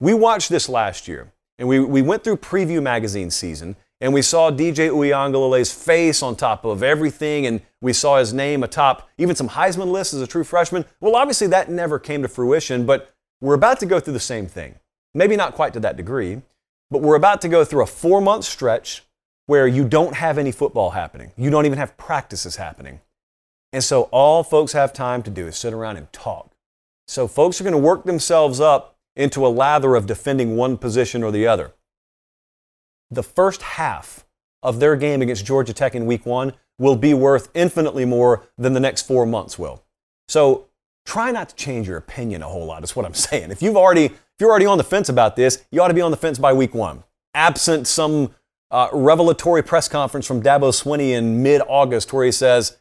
we 0.00 0.14
watched 0.14 0.48
this 0.48 0.68
last 0.68 1.08
year, 1.08 1.32
and 1.58 1.68
we, 1.68 1.80
we 1.80 2.02
went 2.02 2.24
through 2.24 2.36
Preview 2.36 2.82
Magazine 2.82 3.30
season, 3.30 3.76
and 4.00 4.14
we 4.14 4.22
saw 4.22 4.50
DJ 4.50 4.90
Uiagalelei's 4.90 5.72
face 5.72 6.22
on 6.22 6.36
top 6.36 6.64
of 6.64 6.82
everything, 6.82 7.46
and 7.46 7.60
we 7.80 7.92
saw 7.92 8.18
his 8.18 8.32
name 8.32 8.62
atop 8.62 9.08
even 9.18 9.34
some 9.34 9.48
Heisman 9.48 9.90
lists 9.90 10.14
as 10.14 10.20
a 10.20 10.26
true 10.26 10.44
freshman. 10.44 10.84
Well, 11.00 11.16
obviously 11.16 11.48
that 11.48 11.70
never 11.70 11.98
came 11.98 12.22
to 12.22 12.28
fruition, 12.28 12.86
but 12.86 13.12
we're 13.40 13.54
about 13.54 13.80
to 13.80 13.86
go 13.86 13.98
through 13.98 14.12
the 14.12 14.20
same 14.20 14.46
thing. 14.46 14.76
Maybe 15.14 15.36
not 15.36 15.54
quite 15.54 15.72
to 15.72 15.80
that 15.80 15.96
degree, 15.96 16.42
but 16.90 17.02
we're 17.02 17.16
about 17.16 17.40
to 17.42 17.48
go 17.48 17.64
through 17.64 17.82
a 17.82 17.86
four 17.86 18.20
month 18.20 18.44
stretch 18.44 19.04
where 19.46 19.66
you 19.66 19.88
don't 19.88 20.14
have 20.14 20.38
any 20.38 20.52
football 20.52 20.90
happening. 20.90 21.32
You 21.36 21.50
don't 21.50 21.66
even 21.66 21.78
have 21.78 21.96
practices 21.96 22.56
happening. 22.56 23.00
And 23.72 23.82
so 23.82 24.02
all 24.04 24.44
folks 24.44 24.72
have 24.72 24.92
time 24.92 25.22
to 25.22 25.30
do 25.30 25.46
is 25.46 25.56
sit 25.56 25.72
around 25.72 25.96
and 25.96 26.12
talk. 26.12 26.52
So 27.06 27.26
folks 27.26 27.60
are 27.60 27.64
going 27.64 27.72
to 27.72 27.78
work 27.78 28.04
themselves 28.04 28.60
up 28.60 28.97
into 29.18 29.46
a 29.46 29.48
lather 29.48 29.96
of 29.96 30.06
defending 30.06 30.56
one 30.56 30.78
position 30.78 31.22
or 31.22 31.30
the 31.30 31.46
other. 31.46 31.72
The 33.10 33.22
first 33.22 33.62
half 33.62 34.24
of 34.62 34.80
their 34.80 34.96
game 34.96 35.20
against 35.20 35.44
Georgia 35.44 35.72
Tech 35.72 35.94
in 35.94 36.06
week 36.06 36.24
one 36.24 36.54
will 36.78 36.96
be 36.96 37.12
worth 37.12 37.50
infinitely 37.52 38.04
more 38.04 38.48
than 38.56 38.72
the 38.72 38.80
next 38.80 39.06
four 39.06 39.26
months 39.26 39.58
will. 39.58 39.82
So 40.28 40.68
try 41.04 41.30
not 41.32 41.50
to 41.50 41.54
change 41.56 41.88
your 41.88 41.96
opinion 41.96 42.42
a 42.42 42.48
whole 42.48 42.64
lot, 42.64 42.84
is 42.84 42.94
what 42.94 43.04
I'm 43.04 43.14
saying. 43.28 43.50
If 43.50 43.60
you've 43.60 43.76
already 43.76 44.06
if 44.06 44.42
you're 44.42 44.50
already 44.50 44.66
on 44.66 44.78
the 44.78 44.84
fence 44.84 45.08
about 45.08 45.34
this, 45.34 45.64
you 45.72 45.82
ought 45.82 45.88
to 45.88 45.94
be 45.94 46.00
on 46.00 46.12
the 46.12 46.16
fence 46.16 46.38
by 46.38 46.52
week 46.52 46.72
one. 46.72 47.02
Absent 47.34 47.88
some 47.88 48.32
uh, 48.70 48.88
revelatory 48.92 49.62
press 49.62 49.88
conference 49.88 50.26
from 50.26 50.40
Dabo 50.40 50.70
Swinney 50.70 51.10
in 51.10 51.42
mid 51.42 51.60
August 51.66 52.12
where 52.12 52.24
he 52.24 52.30
says, 52.30 52.76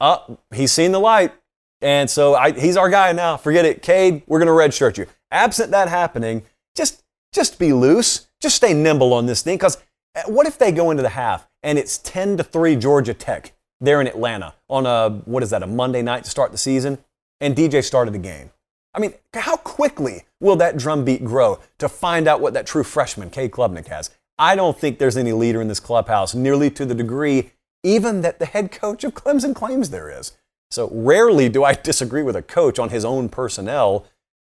uh, 0.00 0.18
he's 0.54 0.70
seen 0.70 0.92
the 0.92 1.00
light. 1.00 1.32
And 1.80 2.08
so 2.08 2.36
I, 2.36 2.52
he's 2.52 2.76
our 2.76 2.88
guy 2.88 3.10
now. 3.10 3.36
Forget 3.36 3.64
it. 3.64 3.82
Cade, 3.82 4.22
we're 4.28 4.38
going 4.38 4.46
to 4.46 4.52
redshirt 4.52 4.96
you. 4.96 5.06
Absent 5.32 5.72
that 5.72 5.88
happening, 5.88 6.42
just, 6.76 7.02
just 7.32 7.58
be 7.58 7.72
loose. 7.72 8.28
Just 8.40 8.56
stay 8.56 8.74
nimble 8.74 9.12
on 9.12 9.26
this 9.26 9.42
thing. 9.42 9.56
Because 9.56 9.78
uh, 10.14 10.22
what 10.26 10.46
if 10.46 10.58
they 10.58 10.70
go 10.70 10.90
into 10.90 11.02
the 11.02 11.08
half 11.08 11.48
and 11.62 11.78
it's 11.78 11.98
10 11.98 12.36
to 12.36 12.44
3 12.44 12.76
Georgia 12.76 13.14
Tech 13.14 13.52
there 13.80 14.00
in 14.00 14.06
Atlanta 14.06 14.54
on 14.68 14.86
a, 14.86 15.10
what 15.24 15.42
is 15.42 15.50
that, 15.50 15.62
a 15.62 15.66
Monday 15.66 16.02
night 16.02 16.24
to 16.24 16.30
start 16.30 16.52
the 16.52 16.58
season? 16.58 16.98
And 17.40 17.56
DJ 17.56 17.82
started 17.82 18.14
the 18.14 18.18
game. 18.18 18.50
I 18.94 19.00
mean, 19.00 19.14
how 19.34 19.56
quickly 19.56 20.24
will 20.38 20.56
that 20.56 20.76
drumbeat 20.76 21.24
grow 21.24 21.58
to 21.78 21.88
find 21.88 22.28
out 22.28 22.40
what 22.40 22.52
that 22.52 22.66
true 22.66 22.84
freshman, 22.84 23.30
Cade 23.30 23.50
Klubnik, 23.50 23.88
has? 23.88 24.10
I 24.38 24.54
don't 24.54 24.78
think 24.78 24.98
there's 24.98 25.16
any 25.16 25.32
leader 25.32 25.60
in 25.60 25.68
this 25.68 25.80
clubhouse 25.80 26.34
nearly 26.34 26.70
to 26.70 26.84
the 26.84 26.94
degree 26.94 27.50
even 27.82 28.20
that 28.22 28.38
the 28.38 28.46
head 28.46 28.70
coach 28.70 29.04
of 29.04 29.14
Clemson 29.14 29.54
claims 29.54 29.90
there 29.90 30.10
is. 30.10 30.32
So 30.70 30.88
rarely 30.92 31.48
do 31.48 31.64
I 31.64 31.74
disagree 31.82 32.22
with 32.22 32.36
a 32.36 32.42
coach 32.42 32.78
on 32.78 32.90
his 32.90 33.04
own 33.04 33.28
personnel. 33.28 34.06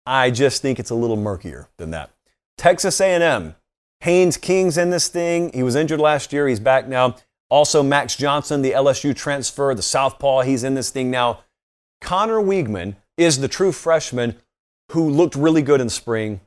I 0.10 0.32
just 0.32 0.64
think 0.64 0.80
it's 0.80 0.90
a 0.90 0.96
little 0.96 1.18
murkier 1.18 1.68
than 1.78 1.92
that. 1.92 2.10
Texas 2.58 3.00
A&M, 3.00 3.54
Haynes 4.00 4.38
King's 4.38 4.76
in 4.76 4.90
this 4.90 5.08
thing. 5.08 5.52
He 5.54 5.62
was 5.62 5.76
injured 5.76 6.00
last 6.00 6.34
year. 6.34 6.48
He's 6.48 6.60
back 6.60 6.88
now. 6.88 7.18
Also, 7.48 7.84
Max 7.84 8.16
Johnson, 8.16 8.64
the 8.64 8.72
LSU 8.72 9.16
transfer, 9.16 9.76
the 9.76 9.84
Southpaw, 9.84 10.42
he's 10.42 10.64
in 10.64 10.74
this 10.74 10.90
thing 10.90 11.12
now. 11.12 11.44
Conner 12.02 12.38
Weigman 12.38 12.96
is 13.18 13.40
the 13.40 13.48
true 13.48 13.72
freshman 13.72 14.36
who 14.94 15.08
looked 15.08 15.36
really 15.36 15.62
good 15.62 15.80
in 15.80 15.90
spring, 15.90 16.42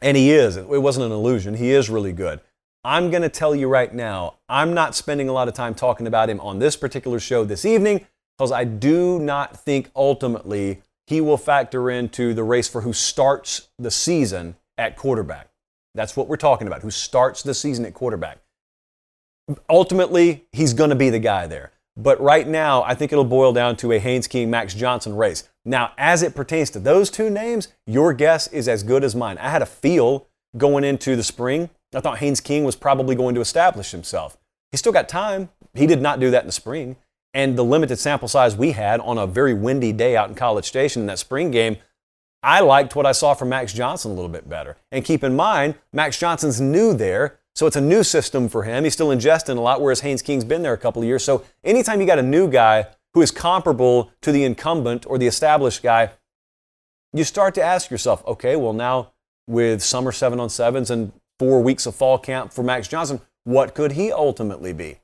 and 0.00 0.16
he 0.16 0.30
is. 0.30 0.56
It 0.56 0.68
wasn't 0.68 1.06
an 1.06 1.12
illusion. 1.12 1.54
He 1.54 1.72
is 1.72 1.90
really 1.90 2.12
good. 2.12 2.38
I'm 2.84 3.10
going 3.10 3.22
to 3.22 3.28
tell 3.28 3.56
you 3.56 3.66
right 3.66 3.92
now, 3.92 4.36
I'm 4.48 4.72
not 4.72 4.94
spending 4.94 5.28
a 5.28 5.32
lot 5.32 5.48
of 5.48 5.54
time 5.54 5.74
talking 5.74 6.06
about 6.06 6.30
him 6.30 6.38
on 6.40 6.60
this 6.60 6.76
particular 6.76 7.18
show 7.18 7.42
this 7.42 7.64
evening 7.64 8.06
because 8.38 8.52
I 8.52 8.62
do 8.62 9.18
not 9.18 9.58
think 9.58 9.90
ultimately 9.96 10.82
he 11.06 11.20
will 11.20 11.36
factor 11.36 11.90
into 11.90 12.34
the 12.34 12.44
race 12.44 12.68
for 12.68 12.80
who 12.80 12.92
starts 12.92 13.68
the 13.78 13.90
season 13.90 14.56
at 14.78 14.96
quarterback. 14.96 15.48
That's 15.94 16.16
what 16.16 16.28
we're 16.28 16.36
talking 16.36 16.66
about, 16.66 16.82
who 16.82 16.90
starts 16.90 17.42
the 17.42 17.54
season 17.54 17.84
at 17.84 17.94
quarterback. 17.94 18.38
Ultimately, 19.68 20.46
he's 20.52 20.72
going 20.72 20.90
to 20.90 20.96
be 20.96 21.10
the 21.10 21.18
guy 21.18 21.46
there. 21.46 21.72
But 21.96 22.20
right 22.20 22.48
now, 22.48 22.82
I 22.82 22.94
think 22.94 23.12
it'll 23.12 23.24
boil 23.24 23.52
down 23.52 23.76
to 23.76 23.92
a 23.92 23.98
Haynes 23.98 24.26
King 24.26 24.50
Max 24.50 24.74
Johnson 24.74 25.14
race. 25.14 25.48
Now, 25.64 25.92
as 25.96 26.22
it 26.22 26.34
pertains 26.34 26.70
to 26.70 26.80
those 26.80 27.10
two 27.10 27.30
names, 27.30 27.68
your 27.86 28.12
guess 28.12 28.48
is 28.48 28.66
as 28.66 28.82
good 28.82 29.04
as 29.04 29.14
mine. 29.14 29.38
I 29.38 29.50
had 29.50 29.62
a 29.62 29.66
feel 29.66 30.26
going 30.56 30.82
into 30.82 31.14
the 31.14 31.22
spring. 31.22 31.70
I 31.94 32.00
thought 32.00 32.18
Haynes 32.18 32.40
King 32.40 32.64
was 32.64 32.74
probably 32.74 33.14
going 33.14 33.36
to 33.36 33.40
establish 33.40 33.92
himself. 33.92 34.36
He 34.72 34.76
still 34.76 34.92
got 34.92 35.08
time. 35.08 35.50
He 35.74 35.86
did 35.86 36.02
not 36.02 36.18
do 36.18 36.32
that 36.32 36.42
in 36.42 36.46
the 36.46 36.52
spring. 36.52 36.96
And 37.34 37.58
the 37.58 37.64
limited 37.64 37.98
sample 37.98 38.28
size 38.28 38.56
we 38.56 38.70
had 38.70 39.00
on 39.00 39.18
a 39.18 39.26
very 39.26 39.52
windy 39.52 39.92
day 39.92 40.16
out 40.16 40.28
in 40.28 40.34
College 40.34 40.64
Station 40.64 41.02
in 41.02 41.06
that 41.06 41.18
spring 41.18 41.50
game, 41.50 41.76
I 42.42 42.60
liked 42.60 42.94
what 42.94 43.06
I 43.06 43.12
saw 43.12 43.34
from 43.34 43.48
Max 43.48 43.72
Johnson 43.72 44.12
a 44.12 44.14
little 44.14 44.30
bit 44.30 44.48
better. 44.48 44.76
And 44.92 45.04
keep 45.04 45.24
in 45.24 45.34
mind, 45.34 45.74
Max 45.92 46.18
Johnson's 46.18 46.60
new 46.60 46.94
there, 46.94 47.40
so 47.54 47.66
it's 47.66 47.76
a 47.76 47.80
new 47.80 48.04
system 48.04 48.48
for 48.48 48.62
him. 48.62 48.84
He's 48.84 48.92
still 48.92 49.08
ingesting 49.08 49.56
a 49.56 49.60
lot, 49.60 49.80
whereas 49.80 50.00
Haynes 50.00 50.22
King's 50.22 50.44
been 50.44 50.62
there 50.62 50.72
a 50.72 50.78
couple 50.78 51.02
of 51.02 51.08
years. 51.08 51.24
So 51.24 51.44
anytime 51.64 52.00
you 52.00 52.06
got 52.06 52.18
a 52.18 52.22
new 52.22 52.48
guy 52.48 52.86
who 53.14 53.22
is 53.22 53.30
comparable 53.30 54.10
to 54.22 54.30
the 54.30 54.44
incumbent 54.44 55.06
or 55.06 55.18
the 55.18 55.26
established 55.26 55.82
guy, 55.82 56.10
you 57.12 57.24
start 57.24 57.54
to 57.54 57.62
ask 57.62 57.90
yourself, 57.90 58.24
okay, 58.26 58.56
well, 58.56 58.72
now 58.72 59.12
with 59.46 59.82
summer 59.82 60.12
seven 60.12 60.40
on 60.40 60.50
sevens 60.50 60.90
and 60.90 61.12
four 61.38 61.62
weeks 61.62 61.86
of 61.86 61.94
fall 61.94 62.18
camp 62.18 62.52
for 62.52 62.62
Max 62.62 62.88
Johnson, 62.88 63.20
what 63.44 63.74
could 63.74 63.92
he 63.92 64.12
ultimately 64.12 64.72
be? 64.72 64.98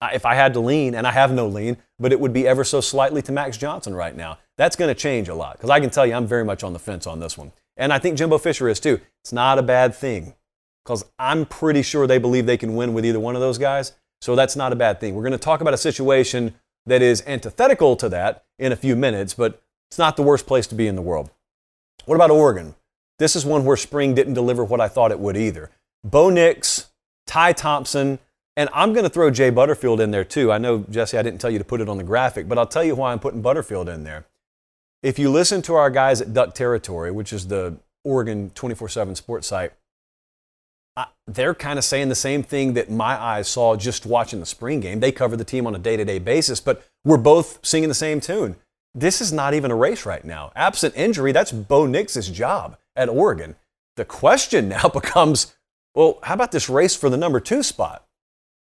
If 0.00 0.24
I 0.24 0.34
had 0.34 0.52
to 0.54 0.60
lean, 0.60 0.94
and 0.94 1.06
I 1.06 1.10
have 1.10 1.32
no 1.32 1.48
lean, 1.48 1.76
but 1.98 2.12
it 2.12 2.20
would 2.20 2.32
be 2.32 2.46
ever 2.46 2.62
so 2.62 2.80
slightly 2.80 3.20
to 3.22 3.32
Max 3.32 3.56
Johnson 3.56 3.94
right 3.94 4.16
now. 4.16 4.38
That's 4.56 4.76
going 4.76 4.94
to 4.94 5.00
change 5.00 5.28
a 5.28 5.34
lot 5.34 5.56
because 5.56 5.70
I 5.70 5.80
can 5.80 5.90
tell 5.90 6.06
you 6.06 6.14
I'm 6.14 6.26
very 6.26 6.44
much 6.44 6.62
on 6.62 6.72
the 6.72 6.78
fence 6.78 7.06
on 7.06 7.18
this 7.18 7.36
one. 7.36 7.52
And 7.76 7.92
I 7.92 7.98
think 7.98 8.16
Jimbo 8.16 8.38
Fisher 8.38 8.68
is 8.68 8.80
too. 8.80 9.00
It's 9.22 9.32
not 9.32 9.58
a 9.58 9.62
bad 9.62 9.94
thing 9.94 10.34
because 10.84 11.04
I'm 11.18 11.46
pretty 11.46 11.82
sure 11.82 12.06
they 12.06 12.18
believe 12.18 12.46
they 12.46 12.56
can 12.56 12.76
win 12.76 12.94
with 12.94 13.04
either 13.04 13.20
one 13.20 13.34
of 13.34 13.40
those 13.40 13.58
guys. 13.58 13.92
So 14.20 14.34
that's 14.34 14.56
not 14.56 14.72
a 14.72 14.76
bad 14.76 15.00
thing. 15.00 15.14
We're 15.14 15.22
going 15.22 15.32
to 15.32 15.38
talk 15.38 15.60
about 15.60 15.74
a 15.74 15.78
situation 15.78 16.54
that 16.86 17.02
is 17.02 17.22
antithetical 17.26 17.94
to 17.96 18.08
that 18.08 18.44
in 18.58 18.72
a 18.72 18.76
few 18.76 18.96
minutes, 18.96 19.34
but 19.34 19.62
it's 19.90 19.98
not 19.98 20.16
the 20.16 20.22
worst 20.22 20.46
place 20.46 20.66
to 20.68 20.74
be 20.74 20.86
in 20.86 20.96
the 20.96 21.02
world. 21.02 21.30
What 22.04 22.16
about 22.16 22.30
Oregon? 22.30 22.74
This 23.18 23.36
is 23.36 23.44
one 23.44 23.64
where 23.64 23.76
spring 23.76 24.14
didn't 24.14 24.34
deliver 24.34 24.64
what 24.64 24.80
I 24.80 24.88
thought 24.88 25.10
it 25.10 25.20
would 25.20 25.36
either. 25.36 25.70
Bo 26.04 26.30
Nix, 26.30 26.88
Ty 27.26 27.52
Thompson, 27.52 28.18
and 28.58 28.68
I'm 28.74 28.92
going 28.92 29.04
to 29.04 29.08
throw 29.08 29.30
Jay 29.30 29.50
Butterfield 29.50 30.00
in 30.00 30.10
there 30.10 30.24
too. 30.24 30.50
I 30.50 30.58
know, 30.58 30.84
Jesse, 30.90 31.16
I 31.16 31.22
didn't 31.22 31.40
tell 31.40 31.48
you 31.48 31.58
to 31.58 31.64
put 31.64 31.80
it 31.80 31.88
on 31.88 31.96
the 31.96 32.02
graphic, 32.02 32.48
but 32.48 32.58
I'll 32.58 32.66
tell 32.66 32.82
you 32.82 32.96
why 32.96 33.12
I'm 33.12 33.20
putting 33.20 33.40
Butterfield 33.40 33.88
in 33.88 34.02
there. 34.02 34.26
If 35.00 35.16
you 35.16 35.30
listen 35.30 35.62
to 35.62 35.74
our 35.74 35.90
guys 35.90 36.20
at 36.20 36.34
Duck 36.34 36.56
Territory, 36.56 37.12
which 37.12 37.32
is 37.32 37.46
the 37.46 37.76
Oregon 38.02 38.50
24 38.56 38.88
7 38.88 39.14
sports 39.14 39.46
site, 39.46 39.74
they're 41.28 41.54
kind 41.54 41.78
of 41.78 41.84
saying 41.84 42.08
the 42.08 42.16
same 42.16 42.42
thing 42.42 42.72
that 42.72 42.90
my 42.90 43.16
eyes 43.16 43.46
saw 43.46 43.76
just 43.76 44.04
watching 44.04 44.40
the 44.40 44.46
spring 44.46 44.80
game. 44.80 44.98
They 44.98 45.12
cover 45.12 45.36
the 45.36 45.44
team 45.44 45.64
on 45.64 45.76
a 45.76 45.78
day 45.78 45.96
to 45.96 46.04
day 46.04 46.18
basis, 46.18 46.58
but 46.58 46.84
we're 47.04 47.16
both 47.16 47.64
singing 47.64 47.88
the 47.88 47.94
same 47.94 48.20
tune. 48.20 48.56
This 48.92 49.20
is 49.20 49.32
not 49.32 49.54
even 49.54 49.70
a 49.70 49.76
race 49.76 50.04
right 50.04 50.24
now. 50.24 50.50
Absent 50.56 50.96
injury, 50.96 51.30
that's 51.30 51.52
Bo 51.52 51.86
Nix's 51.86 52.28
job 52.28 52.76
at 52.96 53.08
Oregon. 53.08 53.54
The 53.94 54.04
question 54.04 54.68
now 54.70 54.88
becomes 54.88 55.54
well, 55.94 56.18
how 56.24 56.34
about 56.34 56.50
this 56.50 56.68
race 56.68 56.96
for 56.96 57.08
the 57.08 57.16
number 57.16 57.38
two 57.38 57.62
spot? 57.62 58.07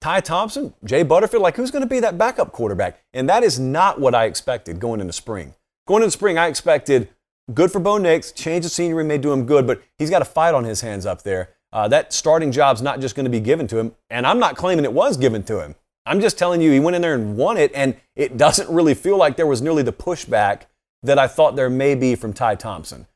Ty 0.01 0.20
Thompson, 0.20 0.74
Jay 0.84 1.03
Butterfield, 1.03 1.42
like 1.42 1.57
who's 1.57 1.70
going 1.70 1.82
to 1.82 1.88
be 1.88 2.01
that 2.01 2.18
backup 2.18 2.53
quarterback? 2.53 3.03
And 3.12 3.28
that 3.28 3.42
is 3.42 3.59
not 3.59 4.01
what 4.01 4.14
I 4.14 4.26
expected 4.26 4.78
going 4.78 5.01
into 5.01 5.12
spring. 5.12 5.55
Going 5.86 6.03
into 6.03 6.12
spring, 6.12 6.38
I 6.38 6.46
expected 6.46 7.09
good 7.53 7.72
for 7.72 7.80
Bo 7.80 7.99
Nix, 7.99 8.30
change 8.30 8.64
of 8.64 8.70
scenery 8.70 9.05
may 9.05 9.18
do 9.18 9.32
him 9.32 9.46
good, 9.46 9.66
but 9.66 9.82
he's 9.96 10.11
got 10.11 10.22
a 10.22 10.26
fight 10.26 10.55
on 10.55 10.64
his 10.64 10.82
hands 10.82 11.07
up 11.07 11.22
there. 11.22 11.55
Uh, 11.72 11.88
that 11.88 12.12
starting 12.12 12.53
job's 12.53 12.80
not 12.80 13.01
just 13.01 13.14
going 13.14 13.24
to 13.24 13.30
be 13.30 13.40
given 13.40 13.66
to 13.66 13.78
him, 13.78 13.94
and 14.09 14.26
I'm 14.26 14.38
not 14.38 14.57
claiming 14.57 14.84
it 14.84 14.92
was 14.92 15.16
given 15.16 15.42
to 15.44 15.62
him. 15.62 15.74
I'm 16.07 16.20
just 16.20 16.38
telling 16.38 16.62
you, 16.62 16.70
he 16.70 16.80
went 16.80 16.96
in 16.96 17.03
there 17.03 17.14
and 17.14 17.36
won 17.36 17.57
it, 17.59 17.70
and 17.74 17.96
it 18.16 18.36
doesn't 18.38 18.70
really 18.70 18.94
feel 18.94 19.18
like 19.18 19.36
there 19.36 19.46
was 19.46 19.61
nearly 19.61 19.82
the 19.82 19.92
pushback 19.92 20.62
that 21.03 21.18
I 21.18 21.26
thought 21.26 21.57
there 21.57 21.68
may 21.68 21.94
be 21.94 22.14
from 22.14 22.32
Ty 22.32 22.55
Thompson. 22.55 23.07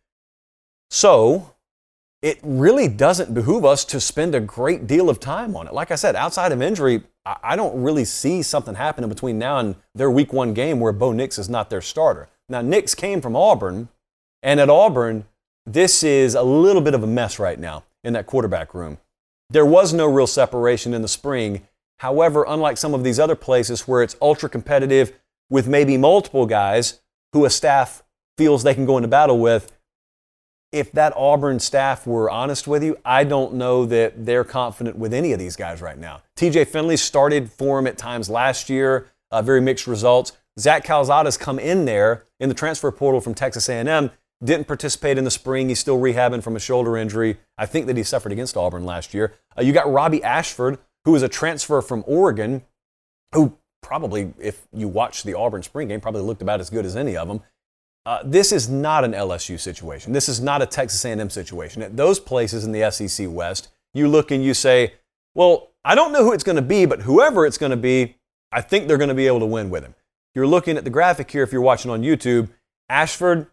So, 0.90 1.54
it 2.22 2.38
really 2.42 2.86
doesn't 2.86 3.34
behoove 3.34 3.64
us 3.64 3.84
to 3.86 4.00
spend 4.00 4.34
a 4.34 4.40
great 4.40 4.86
deal 4.86 5.10
of 5.10 5.18
time 5.18 5.56
on 5.56 5.66
it. 5.66 5.74
Like 5.74 5.90
I 5.90 5.96
said, 5.96 6.14
outside 6.14 6.52
of 6.52 6.62
injury, 6.62 7.02
I 7.26 7.56
don't 7.56 7.82
really 7.82 8.04
see 8.04 8.42
something 8.42 8.76
happening 8.76 9.10
between 9.10 9.38
now 9.38 9.58
and 9.58 9.74
their 9.94 10.10
week 10.10 10.32
one 10.32 10.54
game 10.54 10.78
where 10.78 10.92
Bo 10.92 11.12
Nix 11.12 11.36
is 11.38 11.48
not 11.48 11.68
their 11.68 11.80
starter. 11.80 12.28
Now, 12.48 12.60
Nix 12.62 12.94
came 12.94 13.20
from 13.20 13.34
Auburn, 13.34 13.88
and 14.42 14.60
at 14.60 14.70
Auburn, 14.70 15.24
this 15.66 16.02
is 16.02 16.34
a 16.34 16.42
little 16.42 16.82
bit 16.82 16.94
of 16.94 17.02
a 17.02 17.06
mess 17.06 17.38
right 17.38 17.58
now 17.58 17.84
in 18.04 18.12
that 18.12 18.26
quarterback 18.26 18.72
room. 18.72 18.98
There 19.50 19.66
was 19.66 19.92
no 19.92 20.06
real 20.06 20.26
separation 20.26 20.94
in 20.94 21.02
the 21.02 21.08
spring. 21.08 21.66
However, 21.98 22.44
unlike 22.48 22.76
some 22.76 22.94
of 22.94 23.04
these 23.04 23.20
other 23.20 23.36
places 23.36 23.86
where 23.86 24.02
it's 24.02 24.16
ultra 24.20 24.48
competitive 24.48 25.12
with 25.50 25.68
maybe 25.68 25.96
multiple 25.96 26.46
guys 26.46 27.00
who 27.32 27.44
a 27.44 27.50
staff 27.50 28.02
feels 28.38 28.62
they 28.62 28.74
can 28.74 28.86
go 28.86 28.96
into 28.96 29.08
battle 29.08 29.38
with, 29.38 29.72
if 30.72 30.90
that 30.92 31.12
Auburn 31.14 31.60
staff 31.60 32.06
were 32.06 32.30
honest 32.30 32.66
with 32.66 32.82
you, 32.82 32.96
I 33.04 33.24
don't 33.24 33.54
know 33.54 33.84
that 33.86 34.24
they're 34.24 34.44
confident 34.44 34.96
with 34.96 35.12
any 35.12 35.32
of 35.32 35.38
these 35.38 35.54
guys 35.54 35.82
right 35.82 35.98
now. 35.98 36.22
TJ 36.36 36.66
Finley 36.66 36.96
started 36.96 37.52
for 37.52 37.78
him 37.78 37.86
at 37.86 37.98
times 37.98 38.30
last 38.30 38.70
year, 38.70 39.08
uh, 39.30 39.42
very 39.42 39.60
mixed 39.60 39.86
results. 39.86 40.32
Zach 40.58 40.84
Calzada's 40.84 41.36
come 41.36 41.58
in 41.58 41.84
there 41.84 42.24
in 42.40 42.48
the 42.48 42.54
transfer 42.54 42.90
portal 42.90 43.20
from 43.20 43.34
Texas 43.34 43.68
A&M, 43.68 44.10
didn't 44.42 44.66
participate 44.66 45.18
in 45.18 45.24
the 45.24 45.30
spring. 45.30 45.68
He's 45.68 45.78
still 45.78 45.98
rehabbing 45.98 46.42
from 46.42 46.56
a 46.56 46.60
shoulder 46.60 46.96
injury. 46.96 47.38
I 47.56 47.66
think 47.66 47.86
that 47.86 47.96
he 47.96 48.02
suffered 48.02 48.32
against 48.32 48.56
Auburn 48.56 48.84
last 48.84 49.14
year. 49.14 49.34
Uh, 49.56 49.62
you 49.62 49.72
got 49.72 49.90
Robbie 49.90 50.22
Ashford, 50.24 50.78
who 51.04 51.14
is 51.14 51.22
a 51.22 51.28
transfer 51.28 51.80
from 51.80 52.02
Oregon, 52.06 52.62
who 53.34 53.56
probably, 53.82 54.32
if 54.40 54.66
you 54.72 54.88
watch 54.88 55.22
the 55.22 55.34
Auburn 55.34 55.62
spring 55.62 55.88
game, 55.88 56.00
probably 56.00 56.22
looked 56.22 56.42
about 56.42 56.60
as 56.60 56.70
good 56.70 56.86
as 56.86 56.96
any 56.96 57.16
of 57.16 57.28
them. 57.28 57.40
Uh, 58.04 58.20
this 58.24 58.50
is 58.50 58.68
not 58.68 59.04
an 59.04 59.12
LSU 59.12 59.58
situation. 59.58 60.12
This 60.12 60.28
is 60.28 60.40
not 60.40 60.60
a 60.60 60.66
Texas 60.66 61.04
A&M 61.04 61.30
situation. 61.30 61.82
At 61.82 61.96
those 61.96 62.18
places 62.18 62.64
in 62.64 62.72
the 62.72 62.90
SEC 62.90 63.28
West, 63.30 63.68
you 63.94 64.08
look 64.08 64.30
and 64.30 64.42
you 64.42 64.54
say, 64.54 64.94
well, 65.34 65.70
I 65.84 65.94
don't 65.94 66.12
know 66.12 66.24
who 66.24 66.32
it's 66.32 66.44
going 66.44 66.56
to 66.56 66.62
be, 66.62 66.84
but 66.84 67.02
whoever 67.02 67.46
it's 67.46 67.58
going 67.58 67.70
to 67.70 67.76
be, 67.76 68.16
I 68.50 68.60
think 68.60 68.88
they're 68.88 68.98
going 68.98 69.08
to 69.08 69.14
be 69.14 69.26
able 69.26 69.40
to 69.40 69.46
win 69.46 69.70
with 69.70 69.84
him. 69.84 69.94
You're 70.34 70.46
looking 70.46 70.76
at 70.76 70.84
the 70.84 70.90
graphic 70.90 71.30
here 71.30 71.42
if 71.42 71.52
you're 71.52 71.62
watching 71.62 71.90
on 71.90 72.02
YouTube. 72.02 72.48
Ashford, 72.88 73.46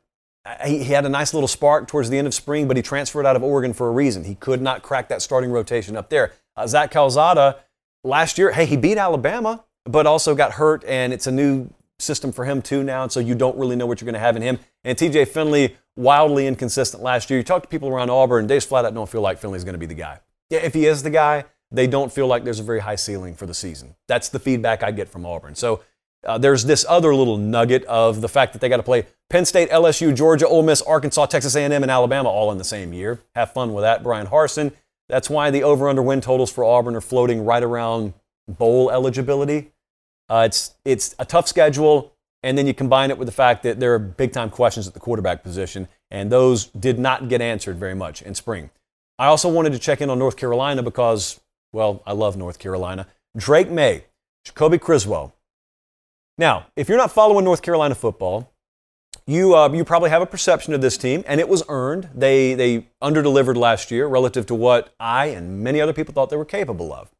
uh, 0.45 0.55
he, 0.65 0.83
he 0.83 0.93
had 0.93 1.05
a 1.05 1.09
nice 1.09 1.33
little 1.33 1.47
spark 1.47 1.87
towards 1.87 2.09
the 2.09 2.17
end 2.17 2.25
of 2.25 2.33
spring, 2.33 2.67
but 2.67 2.75
he 2.75 2.83
transferred 2.83 3.25
out 3.25 3.35
of 3.35 3.43
Oregon 3.43 3.73
for 3.73 3.87
a 3.87 3.91
reason. 3.91 4.23
He 4.23 4.35
could 4.35 4.61
not 4.61 4.81
crack 4.81 5.09
that 5.09 5.21
starting 5.21 5.51
rotation 5.51 5.95
up 5.95 6.09
there. 6.09 6.33
Uh, 6.55 6.65
Zach 6.65 6.91
Calzada, 6.91 7.57
last 8.03 8.37
year, 8.37 8.51
hey, 8.51 8.65
he 8.65 8.77
beat 8.77 8.97
Alabama, 8.97 9.63
but 9.85 10.07
also 10.07 10.35
got 10.35 10.53
hurt, 10.53 10.83
and 10.85 11.13
it's 11.13 11.27
a 11.27 11.31
new 11.31 11.69
system 11.99 12.31
for 12.31 12.45
him 12.45 12.61
too 12.61 12.83
now, 12.83 13.03
and 13.03 13.11
so 13.11 13.19
you 13.19 13.35
don't 13.35 13.57
really 13.57 13.75
know 13.75 13.85
what 13.85 14.01
you're 14.01 14.05
going 14.05 14.13
to 14.13 14.19
have 14.19 14.35
in 14.35 14.41
him. 14.41 14.59
And 14.83 14.97
TJ 14.97 15.27
Finley, 15.27 15.75
wildly 15.95 16.47
inconsistent 16.47 17.03
last 17.03 17.29
year. 17.29 17.39
You 17.39 17.43
talk 17.43 17.63
to 17.63 17.69
people 17.69 17.89
around 17.89 18.09
Auburn, 18.09 18.47
they 18.47 18.57
just 18.57 18.69
flat 18.69 18.85
out 18.85 18.93
don't 18.93 19.09
feel 19.09 19.21
like 19.21 19.37
Finley's 19.37 19.63
going 19.63 19.73
to 19.73 19.79
be 19.79 19.85
the 19.85 19.93
guy. 19.93 20.19
Yeah, 20.49 20.59
if 20.59 20.73
he 20.73 20.85
is 20.85 21.03
the 21.03 21.09
guy, 21.09 21.45
they 21.71 21.87
don't 21.87 22.11
feel 22.11 22.27
like 22.27 22.43
there's 22.43 22.59
a 22.59 22.63
very 22.63 22.79
high 22.79 22.95
ceiling 22.95 23.35
for 23.35 23.45
the 23.45 23.53
season. 23.53 23.95
That's 24.07 24.29
the 24.29 24.39
feedback 24.39 24.81
I 24.81 24.91
get 24.91 25.09
from 25.09 25.25
Auburn. 25.25 25.55
So 25.55 25.83
uh, 26.25 26.37
there's 26.37 26.65
this 26.65 26.85
other 26.89 27.13
little 27.13 27.37
nugget 27.37 27.83
of 27.85 28.21
the 28.21 28.29
fact 28.29 28.53
that 28.53 28.59
they 28.59 28.69
got 28.69 28.77
to 28.77 28.83
play 28.83 29.05
Penn 29.29 29.45
State, 29.45 29.69
LSU, 29.69 30.15
Georgia, 30.15 30.47
Ole 30.47 30.63
Miss, 30.63 30.81
Arkansas, 30.81 31.27
Texas 31.27 31.55
A&M, 31.55 31.71
and 31.71 31.91
Alabama 31.91 32.29
all 32.29 32.51
in 32.51 32.57
the 32.57 32.63
same 32.63 32.93
year. 32.93 33.19
Have 33.35 33.53
fun 33.53 33.73
with 33.73 33.83
that, 33.83 34.03
Bryan 34.03 34.27
Harsin. 34.27 34.73
That's 35.07 35.29
why 35.29 35.49
the 35.49 35.63
over/under 35.63 36.01
win 36.01 36.21
totals 36.21 36.51
for 36.51 36.63
Auburn 36.63 36.95
are 36.95 37.01
floating 37.01 37.45
right 37.45 37.63
around 37.63 38.13
bowl 38.47 38.91
eligibility. 38.91 39.71
Uh, 40.29 40.43
it's 40.45 40.75
it's 40.85 41.15
a 41.19 41.25
tough 41.25 41.47
schedule, 41.47 42.13
and 42.43 42.57
then 42.57 42.67
you 42.67 42.73
combine 42.73 43.09
it 43.09 43.17
with 43.17 43.27
the 43.27 43.31
fact 43.31 43.63
that 43.63 43.79
there 43.79 43.93
are 43.93 43.99
big 43.99 44.31
time 44.31 44.49
questions 44.49 44.87
at 44.87 44.93
the 44.93 44.99
quarterback 44.99 45.43
position, 45.43 45.87
and 46.11 46.31
those 46.31 46.65
did 46.65 46.99
not 46.99 47.29
get 47.29 47.41
answered 47.41 47.77
very 47.77 47.95
much 47.95 48.21
in 48.21 48.35
spring. 48.35 48.69
I 49.17 49.25
also 49.25 49.49
wanted 49.49 49.73
to 49.73 49.79
check 49.79 49.99
in 50.01 50.09
on 50.09 50.17
North 50.17 50.37
Carolina 50.37 50.81
because, 50.81 51.41
well, 51.73 52.01
I 52.05 52.13
love 52.13 52.37
North 52.37 52.57
Carolina. 52.57 53.07
Drake 53.35 53.69
Maye, 53.69 54.05
Jacoby 54.45 54.77
Criswell. 54.77 55.35
Now, 56.37 56.67
if 56.77 56.87
you're 56.87 56.97
not 56.97 57.11
following 57.11 57.43
North 57.43 57.61
Carolina 57.61 57.95
football, 57.95 58.53
you, 59.27 59.55
uh, 59.55 59.69
you 59.73 59.83
probably 59.83 60.09
have 60.09 60.21
a 60.21 60.25
perception 60.25 60.73
of 60.73 60.79
this 60.79 60.97
team, 60.97 61.25
and 61.27 61.41
it 61.41 61.49
was 61.49 61.63
earned. 61.67 62.09
They, 62.15 62.53
they 62.53 62.87
underdelivered 63.03 63.57
last 63.57 63.91
year 63.91 64.07
relative 64.07 64.45
to 64.47 64.55
what 64.55 64.95
I 64.99 65.27
and 65.27 65.61
many 65.61 65.81
other 65.81 65.93
people 65.93 66.13
thought 66.13 66.29
they 66.29 66.37
were 66.37 66.45
capable 66.45 66.93
of. 66.93 67.11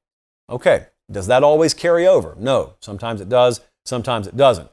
Okay, 0.50 0.88
does 1.12 1.28
that 1.28 1.44
always 1.44 1.74
carry 1.74 2.08
over? 2.08 2.36
No. 2.38 2.74
Sometimes 2.80 3.22
it 3.22 3.30
does, 3.30 3.62
sometimes 3.86 4.28
it 4.28 4.38
doesn't. 4.38 4.70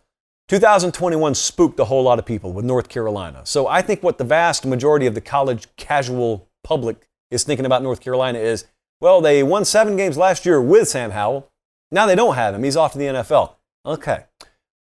2021 0.49 1.35
spooked 1.35 1.81
a 1.81 1.85
whole 1.87 2.05
lot 2.05 2.19
of 2.19 2.25
people 2.25 2.53
with 2.53 2.65
North 2.65 2.89
Carolina. 2.89 3.41
So 3.45 3.67
I 3.67 3.83
think 3.83 4.03
what 4.03 4.19
the 4.19 4.25
vast 4.25 4.65
majority 4.65 5.07
of 5.07 5.15
the 5.15 5.21
college 5.21 5.67
casual 5.77 6.49
public 6.63 7.09
is 7.31 7.43
thinking 7.43 7.67
about 7.67 7.83
North 7.83 8.01
Carolina 8.01 8.39
is 8.39 8.67
well, 9.01 9.21
they 9.21 9.43
won 9.43 9.65
seven 9.65 9.97
games 9.97 10.17
last 10.17 10.47
year 10.47 10.61
with 10.61 10.89
Sam 10.89 11.11
Howell. 11.11 11.51
Now 11.91 12.07
they 12.07 12.15
don't 12.15 12.35
have 12.35 12.55
him. 12.55 12.63
He's 12.63 12.77
off 12.77 12.93
to 12.93 12.99
the 12.99 13.05
NFL. 13.05 13.55
Okay. 13.85 14.25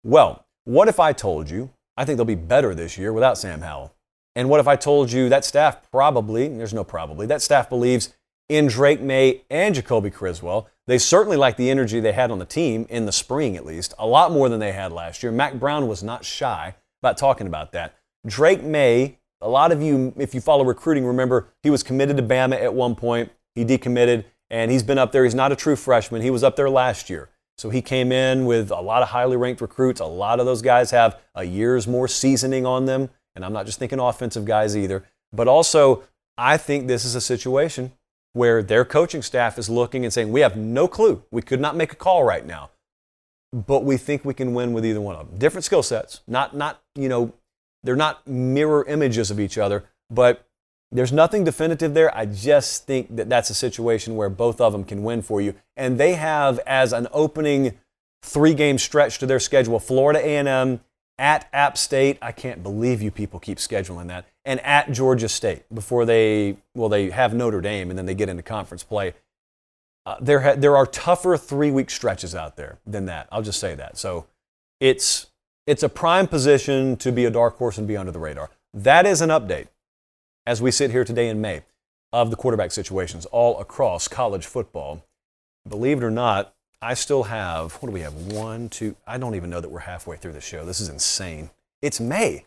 Well, 0.03 0.45
what 0.65 0.87
if 0.87 0.99
I 0.99 1.13
told 1.13 1.49
you 1.49 1.71
I 1.97 2.05
think 2.05 2.17
they'll 2.17 2.25
be 2.25 2.35
better 2.35 2.75
this 2.75 2.97
year 2.97 3.11
without 3.11 3.37
Sam 3.37 3.61
Howell? 3.61 3.93
And 4.35 4.49
what 4.49 4.59
if 4.59 4.67
I 4.67 4.75
told 4.75 5.11
you 5.11 5.29
that 5.29 5.45
staff 5.45 5.89
probably, 5.91 6.47
there's 6.47 6.73
no 6.73 6.83
probably, 6.83 7.25
that 7.27 7.41
staff 7.41 7.69
believes 7.69 8.13
in 8.53 8.67
Drake 8.67 9.01
Maye 9.01 9.41
and 9.49 9.73
Jacoby 9.73 10.11
Criswell. 10.11 10.69
They 10.85 10.99
certainly 10.99 11.37
like 11.37 11.57
the 11.57 11.71
energy 11.71 11.99
they 11.99 12.11
had 12.11 12.29
on 12.29 12.37
the 12.37 12.45
team 12.45 12.85
in 12.87 13.05
the 13.05 13.11
spring, 13.11 13.57
at 13.57 13.65
least, 13.65 13.95
a 13.97 14.05
lot 14.05 14.31
more 14.31 14.47
than 14.47 14.59
they 14.59 14.73
had 14.73 14.91
last 14.91 15.23
year. 15.23 15.31
Mack 15.31 15.55
Brown 15.55 15.87
was 15.87 16.03
not 16.03 16.23
shy 16.23 16.75
about 17.01 17.17
talking 17.17 17.47
about 17.47 17.71
that. 17.71 17.95
Drake 18.27 18.61
Maye, 18.61 19.17
a 19.41 19.49
lot 19.49 19.71
of 19.71 19.81
you, 19.81 20.13
if 20.17 20.35
you 20.35 20.41
follow 20.41 20.63
recruiting, 20.63 21.03
remember 21.03 21.47
he 21.63 21.71
was 21.71 21.81
committed 21.81 22.15
to 22.17 22.23
Bama 22.23 22.61
at 22.61 22.75
one 22.75 22.93
point. 22.93 23.31
He 23.55 23.65
decommitted, 23.65 24.25
and 24.51 24.69
he's 24.69 24.83
been 24.83 24.99
up 24.99 25.11
there. 25.11 25.23
He's 25.23 25.33
not 25.33 25.51
a 25.51 25.55
true 25.55 25.75
freshman. 25.75 26.21
He 26.21 26.29
was 26.29 26.43
up 26.43 26.55
there 26.55 26.69
last 26.69 27.09
year. 27.09 27.29
So 27.57 27.71
he 27.71 27.81
came 27.81 28.11
in 28.11 28.45
with 28.45 28.69
a 28.69 28.81
lot 28.81 29.01
of 29.01 29.09
highly 29.09 29.35
ranked 29.35 29.61
recruits. 29.61 29.99
A 29.99 30.05
lot 30.05 30.39
of 30.39 30.45
those 30.45 30.61
guys 30.61 30.91
have 30.91 31.19
a 31.33 31.43
year's 31.43 31.87
more 31.87 32.07
seasoning 32.07 32.67
on 32.67 32.85
them. 32.85 33.09
And 33.35 33.43
I'm 33.43 33.53
not 33.53 33.65
just 33.65 33.79
thinking 33.79 33.99
offensive 33.99 34.45
guys 34.45 34.77
either. 34.77 35.05
But 35.31 35.47
also, 35.47 36.03
I 36.37 36.57
think 36.57 36.87
this 36.87 37.03
is 37.03 37.15
a 37.15 37.21
situation 37.21 37.91
where 38.33 38.61
their 38.61 38.83
coaching 38.83 39.21
staff 39.21 39.57
is 39.57 39.69
looking 39.69 40.03
and 40.03 40.13
saying, 40.13 40.31
We 40.31 40.41
have 40.41 40.57
no 40.57 40.87
clue. 40.87 41.23
We 41.31 41.41
could 41.41 41.61
not 41.61 41.75
make 41.75 41.93
a 41.93 41.95
call 41.95 42.23
right 42.23 42.45
now. 42.45 42.71
But 43.51 43.85
we 43.85 43.97
think 43.97 44.25
we 44.25 44.33
can 44.33 44.53
win 44.53 44.73
with 44.73 44.85
either 44.85 44.99
one 44.99 45.15
of 45.15 45.29
them. 45.29 45.37
Different 45.37 45.63
skill 45.63 45.83
sets. 45.83 46.21
Not, 46.27 46.55
not, 46.55 46.81
you 46.95 47.07
know, 47.07 47.33
they're 47.83 47.95
not 47.95 48.27
mirror 48.27 48.83
images 48.87 49.29
of 49.29 49.39
each 49.39 49.57
other, 49.57 49.83
but 50.09 50.47
there's 50.91 51.11
nothing 51.11 51.43
definitive 51.43 51.93
there. 51.93 52.15
I 52.15 52.25
just 52.25 52.85
think 52.85 53.15
that 53.15 53.29
that's 53.29 53.49
a 53.49 53.55
situation 53.55 54.15
where 54.15 54.29
both 54.29 54.59
of 54.59 54.71
them 54.71 54.83
can 54.83 55.03
win 55.03 55.21
for 55.21 55.41
you. 55.41 55.53
And 55.75 55.99
they 55.99 56.13
have 56.13 56.59
as 56.65 56.93
an 56.93 57.07
opening 57.11 57.77
three-game 58.23 58.77
stretch 58.77 59.19
to 59.19 59.25
their 59.25 59.39
schedule 59.39 59.79
Florida 59.79 60.19
A&M 60.19 60.79
at 61.17 61.47
App 61.53 61.77
State. 61.77 62.17
I 62.21 62.31
can't 62.31 62.63
believe 62.63 63.01
you 63.01 63.11
people 63.11 63.39
keep 63.39 63.57
scheduling 63.57 64.07
that. 64.07 64.25
And 64.45 64.59
at 64.61 64.91
Georgia 64.91 65.29
State 65.29 65.63
before 65.73 66.05
they 66.05 66.57
well 66.75 66.89
they 66.89 67.09
have 67.09 67.33
Notre 67.33 67.61
Dame 67.61 67.89
and 67.89 67.97
then 67.97 68.05
they 68.05 68.15
get 68.15 68.29
into 68.29 68.43
conference 68.43 68.83
play. 68.83 69.13
Uh, 70.05 70.17
there 70.19 70.41
ha- 70.41 70.55
there 70.57 70.75
are 70.75 70.85
tougher 70.85 71.37
three-week 71.37 71.89
stretches 71.89 72.35
out 72.35 72.57
there 72.57 72.77
than 72.85 73.05
that. 73.05 73.27
I'll 73.31 73.41
just 73.41 73.59
say 73.59 73.75
that. 73.75 73.97
So 73.97 74.25
it's 74.79 75.27
it's 75.65 75.83
a 75.83 75.89
prime 75.89 76.27
position 76.27 76.97
to 76.97 77.11
be 77.11 77.25
a 77.25 77.31
dark 77.31 77.57
horse 77.57 77.77
and 77.77 77.87
be 77.87 77.95
under 77.95 78.11
the 78.11 78.19
radar. 78.19 78.49
That 78.73 79.05
is 79.05 79.21
an 79.21 79.29
update 79.29 79.67
as 80.45 80.61
we 80.61 80.71
sit 80.71 80.91
here 80.91 81.05
today 81.05 81.29
in 81.29 81.39
May 81.39 81.61
of 82.11 82.29
the 82.29 82.35
quarterback 82.35 82.71
situations 82.71 83.25
all 83.27 83.59
across 83.59 84.07
college 84.07 84.45
football. 84.45 85.05
Believe 85.67 85.99
it 85.99 86.03
or 86.03 86.11
not, 86.11 86.53
I 86.83 86.95
still 86.95 87.23
have, 87.23 87.73
what 87.75 87.87
do 87.87 87.93
we 87.93 88.01
have? 88.01 88.13
One, 88.13 88.67
two, 88.67 88.97
I 89.07 89.17
don't 89.17 89.35
even 89.35 89.49
know 89.49 89.61
that 89.61 89.69
we're 89.69 89.79
halfway 89.79 90.17
through 90.17 90.33
the 90.33 90.41
show. 90.41 90.65
This 90.65 90.81
is 90.81 90.89
insane. 90.89 91.49
It's 91.81 92.01
May. 92.01 92.45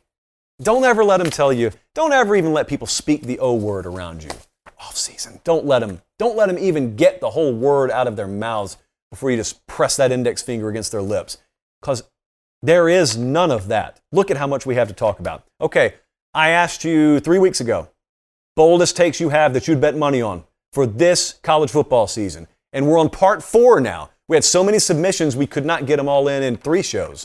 Don't 0.62 0.84
ever 0.84 1.02
let 1.04 1.16
them 1.18 1.30
tell 1.30 1.54
you, 1.54 1.70
don't 1.94 2.12
ever 2.12 2.36
even 2.36 2.52
let 2.52 2.68
people 2.68 2.86
speak 2.86 3.22
the 3.22 3.38
O 3.38 3.54
word 3.54 3.86
around 3.86 4.22
you. 4.22 4.30
Off 4.78 4.94
season. 4.94 5.40
Don't 5.42 5.64
let 5.64 5.78
them, 5.78 6.02
don't 6.18 6.36
let 6.36 6.48
them 6.48 6.58
even 6.58 6.96
get 6.96 7.20
the 7.20 7.30
whole 7.30 7.54
word 7.54 7.90
out 7.90 8.06
of 8.06 8.16
their 8.16 8.26
mouths 8.26 8.76
before 9.10 9.30
you 9.30 9.38
just 9.38 9.66
press 9.66 9.96
that 9.96 10.12
index 10.12 10.42
finger 10.42 10.68
against 10.68 10.92
their 10.92 11.02
lips. 11.02 11.38
Because 11.80 12.02
there 12.62 12.90
is 12.90 13.16
none 13.16 13.50
of 13.50 13.68
that. 13.68 14.00
Look 14.12 14.30
at 14.30 14.36
how 14.36 14.46
much 14.46 14.66
we 14.66 14.74
have 14.74 14.88
to 14.88 14.94
talk 14.94 15.18
about. 15.18 15.44
Okay, 15.62 15.94
I 16.34 16.50
asked 16.50 16.84
you 16.84 17.20
three 17.20 17.38
weeks 17.38 17.62
ago, 17.62 17.88
boldest 18.54 18.98
takes 18.98 19.18
you 19.18 19.30
have 19.30 19.54
that 19.54 19.66
you'd 19.66 19.80
bet 19.80 19.96
money 19.96 20.20
on 20.20 20.44
for 20.74 20.86
this 20.86 21.38
college 21.42 21.70
football 21.70 22.06
season. 22.06 22.48
And 22.74 22.86
we're 22.86 22.98
on 22.98 23.08
part 23.08 23.42
four 23.42 23.80
now. 23.80 24.10
We 24.28 24.36
had 24.36 24.44
so 24.44 24.64
many 24.64 24.78
submissions, 24.78 25.36
we 25.36 25.46
could 25.46 25.64
not 25.64 25.86
get 25.86 25.96
them 25.96 26.08
all 26.08 26.26
in 26.26 26.42
in 26.42 26.56
three 26.56 26.82
shows. 26.82 27.24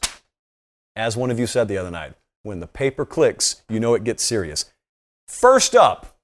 As 0.95 1.18
one 1.18 1.32
of 1.32 1.39
you 1.39 1.47
said 1.47 1.68
the 1.68 1.78
other 1.78 1.89
night, 1.89 2.14
when 2.43 2.60
the 2.60 2.68
paper 2.68 3.06
clicks, 3.06 3.64
you 3.70 3.80
know 3.80 3.95
it 3.95 4.04
gets 4.04 4.24
serious. 4.24 4.66
First 5.28 5.76
up, 5.76 6.18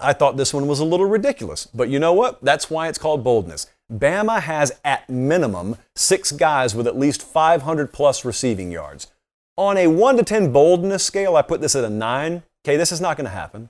I 0.00 0.12
thought 0.12 0.36
this 0.36 0.54
one 0.54 0.66
was 0.66 0.80
a 0.80 0.84
little 0.84 1.06
ridiculous, 1.06 1.66
but 1.66 1.88
you 1.88 1.98
know 1.98 2.12
what? 2.12 2.42
That's 2.42 2.70
why 2.70 2.88
it's 2.88 2.98
called 2.98 3.22
boldness. 3.22 3.66
Bama 3.92 4.40
has 4.40 4.72
at 4.84 5.08
minimum 5.10 5.76
six 5.94 6.32
guys 6.32 6.74
with 6.74 6.86
at 6.86 6.98
least 6.98 7.22
500 7.22 7.92
plus 7.92 8.24
receiving 8.24 8.72
yards. 8.72 9.08
On 9.56 9.76
a 9.76 9.88
1 9.88 10.16
to 10.16 10.22
10 10.22 10.52
boldness 10.52 11.04
scale, 11.04 11.36
I 11.36 11.42
put 11.42 11.60
this 11.60 11.76
at 11.76 11.84
a 11.84 11.90
9. 11.90 12.42
Okay, 12.64 12.76
this 12.76 12.92
is 12.92 13.00
not 13.00 13.16
going 13.16 13.26
to 13.26 13.30
happen. 13.30 13.68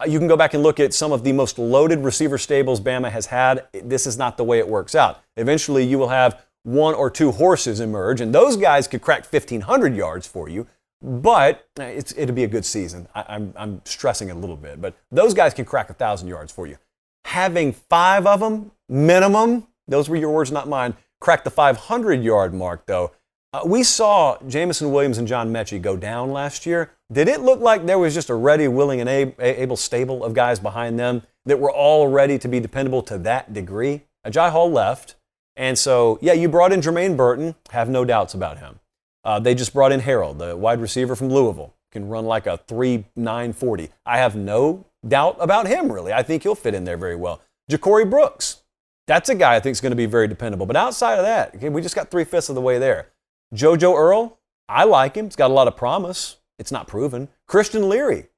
Uh, 0.00 0.06
you 0.06 0.18
can 0.18 0.26
go 0.26 0.36
back 0.36 0.54
and 0.54 0.62
look 0.62 0.80
at 0.80 0.92
some 0.92 1.12
of 1.12 1.22
the 1.22 1.32
most 1.32 1.58
loaded 1.58 2.00
receiver 2.00 2.38
stables 2.38 2.80
Bama 2.80 3.10
has 3.10 3.26
had. 3.26 3.66
This 3.72 4.06
is 4.06 4.18
not 4.18 4.36
the 4.36 4.44
way 4.44 4.58
it 4.58 4.68
works 4.68 4.94
out. 4.94 5.22
Eventually, 5.36 5.84
you 5.84 5.98
will 5.98 6.08
have 6.08 6.44
one 6.64 6.94
or 6.94 7.10
two 7.10 7.30
horses 7.30 7.80
emerge, 7.80 8.20
and 8.20 8.34
those 8.34 8.56
guys 8.56 8.88
could 8.88 9.02
crack 9.02 9.30
1,500 9.30 9.94
yards 9.94 10.26
for 10.26 10.48
you, 10.48 10.66
but 11.02 11.68
uh, 11.78 11.84
it'll 11.84 12.34
be 12.34 12.44
a 12.44 12.48
good 12.48 12.64
season. 12.64 13.06
I, 13.14 13.24
I'm, 13.28 13.52
I'm 13.56 13.82
stressing 13.84 14.28
it 14.28 14.32
a 14.32 14.38
little 14.38 14.56
bit, 14.56 14.80
but 14.80 14.94
those 15.10 15.34
guys 15.34 15.54
can 15.54 15.64
crack 15.64 15.90
1,000 15.90 16.26
yards 16.26 16.50
for 16.50 16.66
you. 16.66 16.78
Having 17.26 17.74
five 17.74 18.26
of 18.26 18.40
them, 18.40 18.72
minimum, 18.88 19.66
those 19.86 20.08
were 20.08 20.16
your 20.16 20.30
words, 20.30 20.50
not 20.50 20.68
mine, 20.68 20.94
crack 21.20 21.44
the 21.44 21.50
500 21.50 22.22
yard 22.22 22.54
mark, 22.54 22.86
though, 22.86 23.12
uh, 23.52 23.60
we 23.64 23.84
saw 23.84 24.36
Jameson 24.48 24.90
Williams 24.90 25.18
and 25.18 25.28
John 25.28 25.52
Metchie 25.52 25.80
go 25.80 25.96
down 25.96 26.32
last 26.32 26.66
year. 26.66 26.90
Did 27.12 27.28
it 27.28 27.40
look 27.40 27.60
like 27.60 27.86
there 27.86 27.98
was 27.98 28.14
just 28.14 28.30
a 28.30 28.34
ready, 28.34 28.66
willing, 28.66 29.00
and 29.00 29.08
able 29.38 29.76
stable 29.76 30.24
of 30.24 30.34
guys 30.34 30.58
behind 30.58 30.98
them 30.98 31.22
that 31.44 31.60
were 31.60 31.70
all 31.70 32.08
ready 32.08 32.38
to 32.38 32.48
be 32.48 32.60
dependable 32.60 33.02
to 33.02 33.18
that 33.18 33.52
degree? 33.52 34.02
Agiye 34.26 34.50
Hall 34.50 34.70
left. 34.70 35.16
And 35.56 35.78
so, 35.78 36.18
yeah, 36.20 36.32
you 36.32 36.48
brought 36.48 36.72
in 36.72 36.80
Jermaine 36.80 37.16
Burton. 37.16 37.54
Have 37.70 37.88
no 37.88 38.04
doubts 38.04 38.34
about 38.34 38.58
him. 38.58 38.80
Uh, 39.22 39.38
they 39.38 39.54
just 39.54 39.72
brought 39.72 39.92
in 39.92 40.00
Harrell, 40.00 40.36
the 40.36 40.56
wide 40.56 40.80
receiver 40.80 41.14
from 41.14 41.28
Louisville. 41.28 41.74
Can 41.92 42.08
run 42.08 42.26
like 42.26 42.46
a 42.46 42.56
3 42.56 43.04
9 43.14 43.52
40. 43.52 43.90
I 44.04 44.18
have 44.18 44.34
no 44.34 44.84
doubt 45.06 45.36
about 45.38 45.68
him, 45.68 45.92
really. 45.92 46.12
I 46.12 46.22
think 46.22 46.42
he'll 46.42 46.56
fit 46.56 46.74
in 46.74 46.84
there 46.84 46.96
very 46.96 47.14
well. 47.14 47.40
Ja'Corey 47.70 48.08
Brooks. 48.08 48.62
That's 49.06 49.28
a 49.28 49.34
guy 49.34 49.54
I 49.54 49.60
think 49.60 49.72
is 49.72 49.80
going 49.80 49.92
to 49.92 49.96
be 49.96 50.06
very 50.06 50.26
dependable. 50.26 50.66
But 50.66 50.76
outside 50.76 51.18
of 51.18 51.24
that, 51.24 51.54
okay, 51.54 51.68
we 51.68 51.82
just 51.82 51.94
got 51.94 52.10
three 52.10 52.24
fifths 52.24 52.48
of 52.48 52.54
the 52.54 52.60
way 52.60 52.78
there. 52.78 53.08
JoJo 53.54 53.94
Earle. 53.94 54.38
I 54.68 54.84
like 54.84 55.14
him. 55.14 55.26
He's 55.26 55.36
got 55.36 55.50
a 55.50 55.54
lot 55.54 55.68
of 55.68 55.76
promise. 55.76 56.38
It's 56.64 56.72
not 56.72 56.86
proven. 56.86 57.28
Christian 57.46 57.90
Leary, 57.90 58.28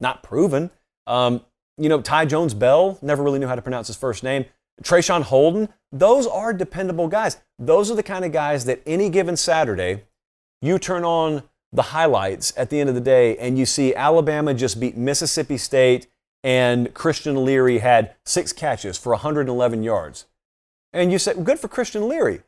not 0.00 0.22
proven. 0.22 0.70
Um, 1.06 1.42
you 1.76 1.90
know, 1.90 2.00
Ty 2.00 2.24
Jones 2.24 2.54
Bell, 2.54 2.98
never 3.02 3.22
really 3.22 3.38
knew 3.38 3.46
how 3.46 3.56
to 3.56 3.60
pronounce 3.60 3.88
his 3.88 3.96
first 3.96 4.24
name. 4.24 4.46
Traeshon 4.82 5.20
Holden, 5.20 5.68
those 5.92 6.26
are 6.26 6.54
dependable 6.54 7.08
guys. 7.08 7.36
Those 7.58 7.90
are 7.90 7.94
the 7.94 8.02
kind 8.02 8.24
of 8.24 8.32
guys 8.32 8.64
that 8.64 8.80
any 8.86 9.10
given 9.10 9.36
Saturday, 9.36 10.04
you 10.62 10.78
turn 10.78 11.04
on 11.04 11.42
the 11.72 11.82
highlights 11.82 12.54
at 12.56 12.70
the 12.70 12.80
end 12.80 12.88
of 12.88 12.94
the 12.94 13.02
day 13.02 13.36
and 13.36 13.58
you 13.58 13.66
see 13.66 13.94
Alabama 13.94 14.54
just 14.54 14.80
beat 14.80 14.96
Mississippi 14.96 15.58
State 15.58 16.06
and 16.42 16.94
Christian 16.94 17.44
Leary 17.44 17.80
had 17.80 18.14
six 18.24 18.50
catches 18.50 18.96
for 18.96 19.10
111 19.10 19.82
yards. 19.82 20.24
And 20.94 21.12
you 21.12 21.18
say, 21.18 21.34
good 21.34 21.58
for 21.58 21.68
Christian 21.68 22.08
Leary. 22.08 22.40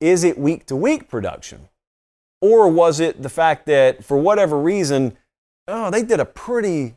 Is 0.00 0.24
it 0.24 0.38
week 0.38 0.64
to 0.68 0.76
week 0.76 1.10
production? 1.10 1.68
Or 2.42 2.68
was 2.68 3.00
it 3.00 3.22
the 3.22 3.30
fact 3.30 3.64
that 3.66 4.04
for 4.04 4.18
whatever 4.18 4.58
reason, 4.58 5.16
oh, 5.68 5.90
they 5.90 6.02
did 6.02 6.20
a 6.20 6.24
pretty 6.26 6.96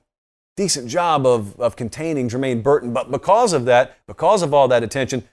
decent 0.58 0.90
job 0.90 1.26
of, 1.26 1.58
of 1.60 1.76
containing 1.76 2.30
Jermaine 2.30 2.64
Burton, 2.64 2.92
but 2.92 3.12
because 3.12 3.54
of 3.54 3.66
that, 3.66 3.98
because 4.08 4.42
of 4.42 4.54
all 4.54 4.68
that 4.68 4.84
attention, 4.84 5.24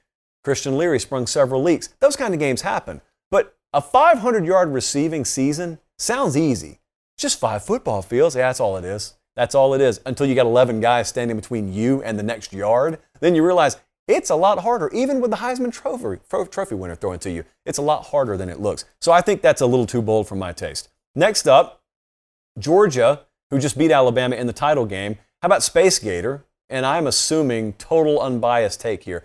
Christian 0.44 0.76
Leary 0.76 1.00
sprung 1.00 1.26
several 1.26 1.62
leaks. 1.62 1.88
Those 2.00 2.16
kind 2.16 2.34
of 2.34 2.40
games 2.40 2.60
happen. 2.62 3.00
But 3.30 3.56
a 3.72 3.80
500 3.80 4.44
yard 4.44 4.72
receiving 4.72 5.24
season 5.24 5.78
sounds 5.98 6.36
easy. 6.36 6.80
Just 7.16 7.40
five 7.40 7.64
football 7.64 8.02
fields. 8.02 8.34
Yeah, 8.34 8.48
that's 8.48 8.60
all 8.60 8.76
it 8.76 8.84
is. 8.84 9.14
That's 9.34 9.54
all 9.54 9.72
it 9.72 9.80
is. 9.80 10.00
Until 10.04 10.26
you 10.26 10.34
got 10.34 10.46
11 10.46 10.80
guys 10.80 11.08
standing 11.08 11.36
between 11.36 11.72
you 11.72 12.02
and 12.02 12.18
the 12.18 12.22
next 12.22 12.52
yard. 12.52 12.98
Then 13.20 13.34
you 13.34 13.44
realize 13.44 13.78
it's 14.08 14.30
a 14.30 14.34
lot 14.34 14.58
harder, 14.60 14.88
even 14.92 15.20
with 15.20 15.30
the 15.30 15.36
Heisman 15.38 15.72
Trophy, 15.72 16.20
trophy 16.50 16.74
winner 16.74 16.96
throwing 16.96 17.20
to 17.20 17.30
you. 17.30 17.44
It's 17.64 17.78
a 17.78 17.82
lot 17.82 18.06
harder 18.06 18.36
than 18.36 18.48
it 18.48 18.60
looks. 18.60 18.84
So 19.00 19.12
I 19.12 19.20
think 19.20 19.42
that's 19.42 19.60
a 19.60 19.66
little 19.66 19.86
too 19.86 20.02
bold 20.02 20.26
for 20.26 20.34
my 20.34 20.52
taste. 20.52 20.88
Next 21.14 21.46
up, 21.46 21.82
Georgia, 22.58 23.20
who 23.50 23.58
just 23.58 23.78
beat 23.78 23.90
Alabama 23.90 24.36
in 24.36 24.46
the 24.46 24.52
title 24.52 24.86
game. 24.86 25.18
How 25.40 25.46
about 25.46 25.62
Space 25.62 25.98
Gator? 25.98 26.44
And 26.68 26.86
I'm 26.86 27.06
assuming 27.06 27.74
total 27.74 28.20
unbiased 28.20 28.80
take 28.80 29.04
here. 29.04 29.24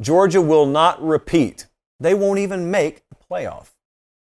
Georgia 0.00 0.40
will 0.40 0.66
not 0.66 1.02
repeat. 1.02 1.66
They 2.00 2.14
won't 2.14 2.38
even 2.38 2.70
make 2.70 3.02
the 3.08 3.16
playoff. 3.30 3.70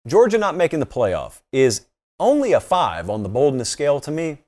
Georgia 0.06 0.38
not 0.38 0.56
making 0.56 0.80
the 0.80 0.86
playoff 0.86 1.42
is 1.52 1.86
only 2.18 2.52
a 2.52 2.60
five 2.60 3.10
on 3.10 3.22
the 3.22 3.28
boldness 3.28 3.68
scale 3.68 4.00
to 4.00 4.10
me. 4.10 4.38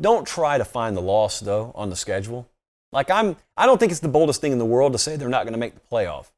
Don't 0.00 0.26
try 0.26 0.58
to 0.58 0.64
find 0.64 0.96
the 0.96 1.02
loss, 1.02 1.40
though, 1.40 1.72
on 1.74 1.90
the 1.90 1.96
schedule. 1.96 2.48
Like 2.94 3.10
I'm, 3.10 3.36
I 3.56 3.66
don't 3.66 3.78
think 3.78 3.90
it's 3.90 4.00
the 4.00 4.08
boldest 4.08 4.40
thing 4.40 4.52
in 4.52 4.58
the 4.58 4.64
world 4.64 4.92
to 4.92 4.98
say 4.98 5.16
they're 5.16 5.28
not 5.28 5.42
going 5.42 5.52
to 5.52 5.58
make 5.58 5.74
the 5.74 5.80
playoff. 5.80 6.30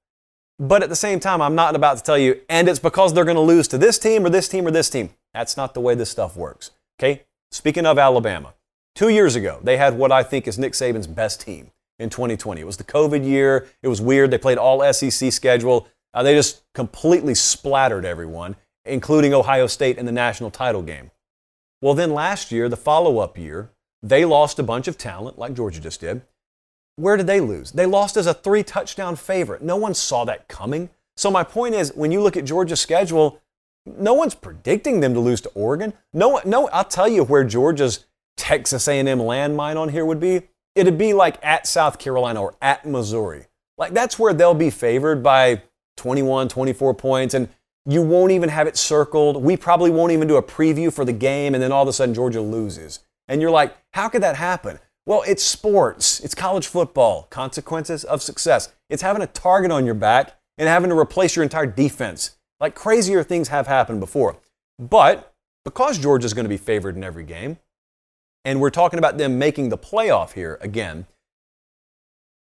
But 0.59 0.83
at 0.83 0.89
the 0.89 0.97
same 0.97 1.21
time, 1.21 1.43
I'm 1.43 1.55
not 1.55 1.77
about 1.77 1.99
to 1.99 2.03
tell 2.03 2.17
you, 2.17 2.41
and 2.49 2.67
it's 2.67 2.79
because 2.79 3.13
they're 3.13 3.27
going 3.27 3.37
to 3.37 3.43
lose 3.43 3.69
to 3.69 3.79
this 3.79 3.99
team 3.99 4.25
or 4.25 4.31
this 4.31 4.49
team 4.49 4.67
or 4.67 4.71
this 4.71 4.89
team. 4.89 5.11
That's 5.35 5.57
not 5.57 5.75
the 5.75 5.81
way 5.81 5.95
this 5.95 6.11
stuff 6.11 6.35
works. 6.35 6.71
Okay? 6.99 7.25
Speaking 7.51 7.85
of 7.85 7.99
Alabama, 7.99 8.55
two 8.95 9.11
years 9.11 9.37
ago, 9.37 9.61
they 9.63 9.77
had 9.77 9.99
what 9.99 10.11
I 10.11 10.23
think 10.23 10.49
is 10.49 10.59
Nick 10.59 10.73
Saban's 10.73 11.07
best 11.07 11.43
team 11.43 11.73
in 11.99 12.09
2020. 12.09 12.63
It 12.63 12.65
was 12.65 12.79
the 12.79 12.85
COVID 12.85 13.23
year. 13.23 13.67
It 13.83 13.89
was 13.89 14.01
weird. 14.01 14.31
They 14.31 14.39
played 14.39 14.57
all 14.57 14.93
SEC 14.95 15.31
schedule. 15.31 15.87
Uh, 16.15 16.23
they 16.23 16.35
just 16.35 16.63
completely 16.73 17.35
splattered 17.35 18.07
everyone, 18.07 18.57
including 18.87 19.35
Ohio 19.35 19.67
State 19.67 19.99
in 19.99 20.07
the 20.07 20.13
national 20.13 20.51
title 20.51 20.83
game. 20.83 21.11
Well, 21.83 21.93
then 21.93 22.15
last 22.15 22.51
year, 22.51 22.71
the 22.71 22.79
follow 22.79 23.19
up 23.19 23.37
year, 23.37 23.71
they 24.03 24.25
lost 24.25 24.59
a 24.59 24.63
bunch 24.63 24.89
of 24.89 24.97
talent, 24.97 25.39
like 25.39 25.53
Georgia 25.53 25.81
just 25.81 26.01
did. 26.01 26.23
Where 26.97 27.17
did 27.17 27.27
they 27.27 27.41
lose? 27.41 27.73
They 27.73 27.87
lost 27.87 28.17
as 28.17 28.27
a 28.27 28.35
three 28.35 28.63
touchdown 28.63 29.17
favorite. 29.17 29.63
No 29.63 29.77
one 29.77 29.95
saw 29.95 30.25
that 30.25 30.49
coming. 30.49 30.91
So 31.17 31.31
my 31.31 31.45
point 31.45 31.75
is, 31.75 31.93
when 31.95 32.11
you 32.11 32.23
look 32.23 32.37
at 32.37 32.45
Georgia's 32.45 32.81
schedule, 32.81 33.41
no 33.85 34.15
one's 34.15 34.35
predicting 34.35 35.01
them 35.01 35.15
to 35.15 35.21
lose 35.21 35.41
to 35.43 35.49
Oregon. 35.51 35.93
No, 36.13 36.41
no, 36.45 36.69
I'll 36.69 36.85
tell 36.85 37.09
you 37.09 37.25
where 37.25 37.45
Georgia's 37.45 38.07
Texas 38.37 38.89
A&M 38.89 39.19
landmine 39.19 39.77
on 39.77 39.91
here 39.91 40.05
would 40.05 40.21
be. 40.21 40.43
It'd 40.75 40.99
be 40.99 41.13
like 41.13 41.43
at 41.45 41.67
South 41.67 41.99
Carolina 41.99 42.43
or 42.43 42.55
at 42.61 42.85
Missouri. 42.85 43.47
Like 43.79 43.93
that's 43.93 44.19
where 44.19 44.35
they'll 44.35 44.55
be 44.55 44.71
favored 44.71 45.23
by 45.23 45.63
21, 45.97 46.49
24 46.49 46.95
points, 46.95 47.35
and 47.35 47.49
you 47.87 48.03
won't 48.03 48.33
even 48.33 48.49
have 48.49 48.67
it 48.67 48.77
circled. 48.77 49.43
We 49.43 49.57
probably 49.57 49.91
won't 49.91 50.13
even 50.13 50.29
do 50.29 50.37
a 50.37 50.43
preview 50.43 50.93
for 50.93 51.05
the 51.05 51.13
game, 51.13 51.55
and 51.55 51.63
then 51.63 51.73
all 51.73 51.83
of 51.83 51.89
a 51.89 51.93
sudden 51.93 52.15
Georgia 52.15 52.41
loses. 52.41 53.01
And 53.29 53.41
you're 53.41 53.51
like, 53.51 53.77
how 53.93 54.09
could 54.09 54.23
that 54.23 54.37
happen? 54.37 54.79
Well, 55.07 55.23
it's 55.25 55.45
sports, 55.45 56.19
it's 56.19 56.35
college 56.35 56.67
football, 56.67 57.29
consequences 57.31 58.03
of 58.03 58.23
success. 58.23 58.73
It's 58.91 59.03
having 59.03 59.23
a 59.23 59.29
target 59.29 59.71
on 59.71 59.87
your 59.87 59.95
back 59.95 60.37
and 60.59 60.69
having 60.69 60.91
to 60.91 60.99
replace 60.99 61.37
your 61.37 61.45
entire 61.45 61.67
defense. 61.67 62.37
Like 62.59 62.75
crazier 62.75 63.23
things 63.23 63.49
have 63.49 63.69
happened 63.69 64.01
before. 64.01 64.39
But 64.81 65.33
because 65.65 65.99
Georgia's 65.99 66.35
going 66.35 66.45
to 66.45 66.51
be 66.51 66.57
favored 66.57 66.97
in 66.97 67.05
every 67.05 67.23
game, 67.23 67.59
and 68.45 68.61
we're 68.61 68.71
talking 68.71 68.99
about 68.99 69.17
them 69.17 69.39
making 69.39 69.69
the 69.69 69.79
playoff 69.79 70.33
here 70.33 70.59
again, 70.61 71.07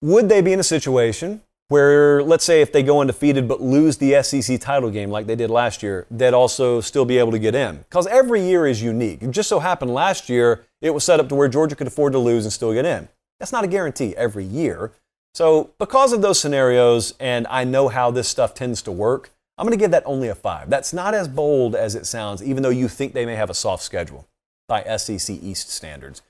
would 0.00 0.28
they 0.28 0.40
be 0.40 0.52
in 0.52 0.61
a 0.61 0.64
situation 0.64 1.42
where, 1.74 2.22
let's 2.22 2.44
say, 2.44 2.62
if 2.62 2.70
they 2.70 2.84
go 2.84 3.00
undefeated 3.00 3.48
but 3.48 3.60
lose 3.60 3.96
the 3.96 4.22
SEC 4.22 4.60
title 4.60 4.90
game 4.90 5.10
like 5.10 5.26
they 5.26 5.34
did 5.34 5.50
last 5.50 5.82
year, 5.82 6.06
they'd 6.08 6.32
also 6.32 6.80
still 6.80 7.04
be 7.04 7.18
able 7.18 7.32
to 7.32 7.38
get 7.40 7.52
in? 7.56 7.78
Because 7.78 8.06
every 8.06 8.40
year 8.40 8.64
is 8.64 8.80
unique. 8.80 9.24
It 9.24 9.32
just 9.32 9.48
so 9.48 9.58
happened 9.58 9.92
last 9.92 10.28
year 10.28 10.64
it 10.80 10.94
was 10.94 11.02
set 11.02 11.18
up 11.18 11.28
to 11.30 11.34
where 11.34 11.48
Georgia 11.48 11.74
could 11.74 11.88
afford 11.88 12.12
to 12.12 12.20
lose 12.20 12.44
and 12.44 12.52
still 12.52 12.72
get 12.72 12.84
in. 12.84 13.08
That's 13.40 13.50
not 13.50 13.64
a 13.64 13.66
guarantee 13.66 14.14
every 14.16 14.44
year. 14.44 14.92
So, 15.34 15.72
because 15.80 16.12
of 16.12 16.22
those 16.22 16.38
scenarios, 16.38 17.12
and 17.18 17.44
I 17.48 17.64
know 17.64 17.88
how 17.88 18.12
this 18.12 18.28
stuff 18.28 18.54
tends 18.54 18.80
to 18.82 18.92
work, 18.92 19.30
I'm 19.58 19.66
going 19.66 19.76
to 19.76 19.82
give 19.82 19.90
that 19.90 20.04
only 20.06 20.28
a 20.28 20.34
five. 20.36 20.70
That's 20.70 20.92
not 20.92 21.12
as 21.12 21.26
bold 21.26 21.74
as 21.74 21.96
it 21.96 22.06
sounds, 22.06 22.40
even 22.40 22.62
though 22.62 22.68
you 22.68 22.86
think 22.86 23.14
they 23.14 23.26
may 23.26 23.34
have 23.34 23.50
a 23.50 23.54
soft 23.54 23.82
schedule 23.82 24.28
by 24.68 24.84
SEC 24.96 25.30
East 25.42 25.70
standards. 25.70 26.22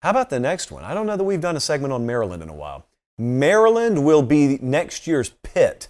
How 0.00 0.08
about 0.08 0.30
the 0.30 0.40
next 0.40 0.72
one? 0.72 0.84
I 0.84 0.94
don't 0.94 1.06
know 1.06 1.18
that 1.18 1.24
we've 1.24 1.38
done 1.38 1.56
a 1.56 1.60
segment 1.60 1.92
on 1.92 2.06
Maryland 2.06 2.42
in 2.42 2.48
a 2.48 2.54
while. 2.54 2.86
Maryland 3.20 4.02
will 4.02 4.22
be 4.22 4.58
next 4.62 5.06
year's 5.06 5.28
Pitt, 5.42 5.88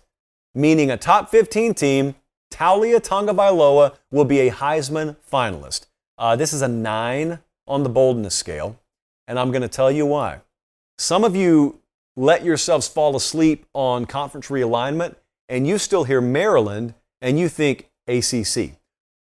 meaning 0.53 0.91
a 0.91 0.97
top 0.97 1.31
15 1.31 1.75
team. 1.75 2.17
Taulia 2.53 2.99
Tagovailoa 2.99 3.95
will 4.11 4.25
be 4.25 4.41
a 4.41 4.51
Heisman 4.51 5.15
finalist. 5.31 5.87
Uh, 6.19 6.35
this 6.35 6.53
is 6.53 6.61
a 6.61 6.67
nine 6.67 7.39
on 7.69 7.85
the 7.85 7.89
boldness 7.89 8.35
scale, 8.35 8.81
and 9.29 9.39
I'm 9.39 9.53
going 9.53 9.63
to 9.63 9.69
tell 9.69 9.93
you 9.93 10.05
why. 10.07 10.41
Some 10.99 11.23
of 11.23 11.37
you 11.37 11.81
let 12.17 12.45
yourselves 12.45 12.89
fall 12.89 13.15
asleep 13.15 13.65
on 13.75 14.07
conference 14.07 14.49
realignment, 14.49 15.15
and 15.49 15.69
you 15.69 15.79
still 15.79 16.05
hear 16.05 16.21
Maryland 16.21 16.95
and 17.21 17.39
you 17.39 17.49
think 17.49 17.89
ACC. 18.09 18.73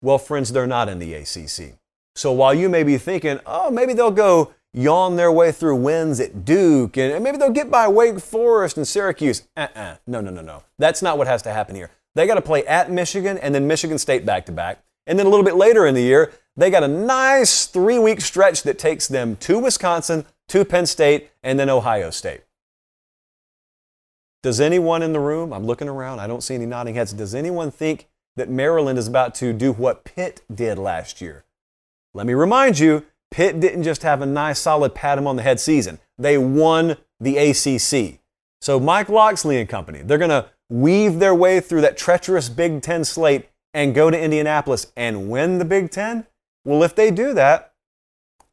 Well, 0.00 0.16
friends, 0.16 0.52
they're 0.52 0.66
not 0.66 0.88
in 0.88 1.00
the 1.00 1.12
ACC. 1.12 1.74
So 2.14 2.32
while 2.32 2.54
you 2.54 2.70
may 2.70 2.82
be 2.82 2.96
thinking, 2.96 3.40
oh, 3.44 3.70
maybe 3.70 3.92
they'll 3.92 4.10
go 4.10 4.54
yawn 4.72 5.16
their 5.16 5.32
way 5.32 5.52
through 5.52 5.76
wins 5.76 6.20
at 6.20 6.44
Duke, 6.44 6.96
and 6.96 7.22
maybe 7.24 7.36
they'll 7.36 7.50
get 7.50 7.70
by 7.70 7.88
Wake 7.88 8.20
Forest 8.20 8.76
and 8.76 8.86
Syracuse. 8.86 9.48
Uh-uh. 9.56 9.96
No, 10.06 10.20
no, 10.20 10.30
no, 10.30 10.42
no. 10.42 10.62
That's 10.78 11.02
not 11.02 11.18
what 11.18 11.26
has 11.26 11.42
to 11.42 11.52
happen 11.52 11.74
here. 11.74 11.90
They 12.14 12.26
got 12.26 12.34
to 12.34 12.42
play 12.42 12.66
at 12.66 12.90
Michigan 12.90 13.38
and 13.38 13.54
then 13.54 13.66
Michigan 13.66 13.98
State 13.98 14.26
back 14.26 14.46
to 14.46 14.52
back. 14.52 14.82
And 15.06 15.18
then 15.18 15.26
a 15.26 15.28
little 15.28 15.44
bit 15.44 15.56
later 15.56 15.86
in 15.86 15.94
the 15.94 16.02
year, 16.02 16.32
they 16.56 16.70
got 16.70 16.82
a 16.82 16.88
nice 16.88 17.66
three 17.66 17.98
week 17.98 18.20
stretch 18.20 18.62
that 18.64 18.78
takes 18.78 19.08
them 19.08 19.36
to 19.36 19.58
Wisconsin, 19.58 20.26
to 20.48 20.64
Penn 20.64 20.86
State, 20.86 21.30
and 21.42 21.58
then 21.58 21.70
Ohio 21.70 22.10
State. 22.10 22.42
Does 24.42 24.60
anyone 24.60 25.02
in 25.02 25.12
the 25.12 25.20
room, 25.20 25.52
I'm 25.52 25.66
looking 25.66 25.88
around, 25.88 26.18
I 26.18 26.26
don't 26.26 26.42
see 26.42 26.54
any 26.54 26.66
nodding 26.66 26.94
heads, 26.94 27.12
does 27.12 27.34
anyone 27.34 27.70
think 27.70 28.08
that 28.36 28.48
Maryland 28.48 28.98
is 28.98 29.06
about 29.06 29.34
to 29.36 29.52
do 29.52 29.72
what 29.72 30.04
Pitt 30.04 30.40
did 30.52 30.78
last 30.78 31.20
year? 31.20 31.44
Let 32.14 32.26
me 32.26 32.34
remind 32.34 32.78
you, 32.78 33.04
Pitt 33.30 33.60
didn't 33.60 33.84
just 33.84 34.02
have 34.02 34.22
a 34.22 34.26
nice, 34.26 34.58
solid 34.58 34.94
pat 34.94 35.18
him 35.18 35.26
on 35.26 35.36
the 35.36 35.42
head 35.42 35.60
season. 35.60 35.98
They 36.18 36.36
won 36.36 36.96
the 37.20 37.38
ACC. 37.38 38.20
So 38.60 38.80
Mike 38.80 39.08
Locksley 39.08 39.58
and 39.58 39.68
company, 39.68 40.02
they're 40.02 40.18
going 40.18 40.30
to 40.30 40.46
weave 40.68 41.18
their 41.18 41.34
way 41.34 41.60
through 41.60 41.80
that 41.82 41.96
treacherous 41.96 42.48
Big 42.48 42.82
Ten 42.82 43.04
slate 43.04 43.48
and 43.72 43.94
go 43.94 44.10
to 44.10 44.18
Indianapolis 44.18 44.92
and 44.96 45.30
win 45.30 45.58
the 45.58 45.64
Big 45.64 45.90
Ten? 45.90 46.26
Well, 46.64 46.82
if 46.82 46.94
they 46.94 47.10
do 47.10 47.32
that, 47.34 47.72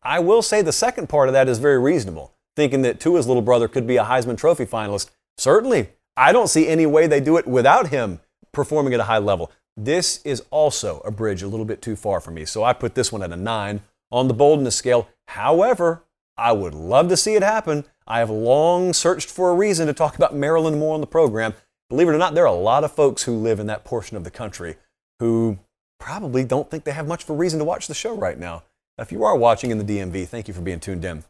I 0.03 0.19
will 0.19 0.41
say 0.41 0.61
the 0.61 0.71
second 0.71 1.09
part 1.09 1.29
of 1.29 1.33
that 1.33 1.49
is 1.49 1.59
very 1.59 1.79
reasonable, 1.79 2.33
thinking 2.55 2.81
that 2.83 2.99
Tua's 2.99 3.27
little 3.27 3.41
brother 3.41 3.67
could 3.67 3.87
be 3.87 3.97
a 3.97 4.05
Heisman 4.05 4.37
Trophy 4.37 4.65
finalist. 4.65 5.09
Certainly, 5.37 5.89
I 6.15 6.31
don't 6.31 6.47
see 6.47 6.67
any 6.67 6.85
way 6.85 7.07
they 7.07 7.19
do 7.19 7.37
it 7.37 7.47
without 7.47 7.89
him 7.89 8.19
performing 8.51 8.93
at 8.93 8.99
a 8.99 9.03
high 9.03 9.17
level. 9.17 9.51
This 9.75 10.21
is 10.23 10.43
also 10.49 11.01
a 11.01 11.11
bridge 11.11 11.43
a 11.43 11.47
little 11.47 11.65
bit 11.65 11.81
too 11.81 11.95
far 11.95 12.19
for 12.19 12.31
me, 12.31 12.45
so 12.45 12.63
I 12.63 12.73
put 12.73 12.95
this 12.95 13.11
one 13.11 13.21
at 13.21 13.31
a 13.31 13.35
nine 13.35 13.81
on 14.11 14.27
the 14.27 14.33
boldness 14.33 14.75
scale. 14.75 15.07
However, 15.29 16.03
I 16.37 16.51
would 16.51 16.73
love 16.73 17.09
to 17.09 17.17
see 17.17 17.35
it 17.35 17.43
happen. 17.43 17.85
I 18.05 18.19
have 18.19 18.29
long 18.29 18.93
searched 18.93 19.29
for 19.29 19.49
a 19.49 19.55
reason 19.55 19.87
to 19.87 19.93
talk 19.93 20.15
about 20.15 20.35
Maryland 20.35 20.79
more 20.79 20.93
on 20.93 21.01
the 21.01 21.07
program. 21.07 21.53
Believe 21.89 22.07
it 22.07 22.13
or 22.13 22.17
not, 22.17 22.35
there 22.35 22.43
are 22.45 22.53
a 22.53 22.59
lot 22.59 22.83
of 22.83 22.91
folks 22.91 23.23
who 23.23 23.35
live 23.35 23.59
in 23.59 23.67
that 23.67 23.83
portion 23.83 24.17
of 24.17 24.23
the 24.23 24.31
country 24.31 24.75
who 25.19 25.59
probably 25.99 26.43
don't 26.43 26.69
think 26.69 26.83
they 26.83 26.91
have 26.91 27.07
much 27.07 27.23
of 27.23 27.29
a 27.29 27.33
reason 27.33 27.59
to 27.59 27.65
watch 27.65 27.87
the 27.87 27.93
show 27.93 28.15
right 28.15 28.37
now. 28.37 28.63
If 28.97 29.11
you 29.11 29.23
are 29.23 29.35
watching 29.35 29.71
in 29.71 29.77
the 29.77 29.83
DMV, 29.83 30.27
thank 30.27 30.47
you 30.47 30.53
for 30.53 30.61
being 30.61 30.79
tuned 30.79 31.05
in. 31.05 31.23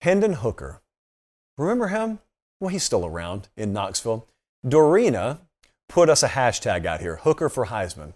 Hendon 0.00 0.34
Hooker. 0.34 0.80
Remember 1.58 1.88
him? 1.88 2.20
Well, 2.60 2.68
he's 2.68 2.82
still 2.82 3.06
around 3.06 3.48
in 3.56 3.72
Knoxville. 3.72 4.26
Dorina 4.64 5.38
put 5.88 6.08
us 6.08 6.22
a 6.22 6.28
hashtag 6.28 6.86
out 6.86 7.00
here, 7.00 7.16
Hooker 7.16 7.48
for 7.48 7.66
Heisman. 7.66 8.14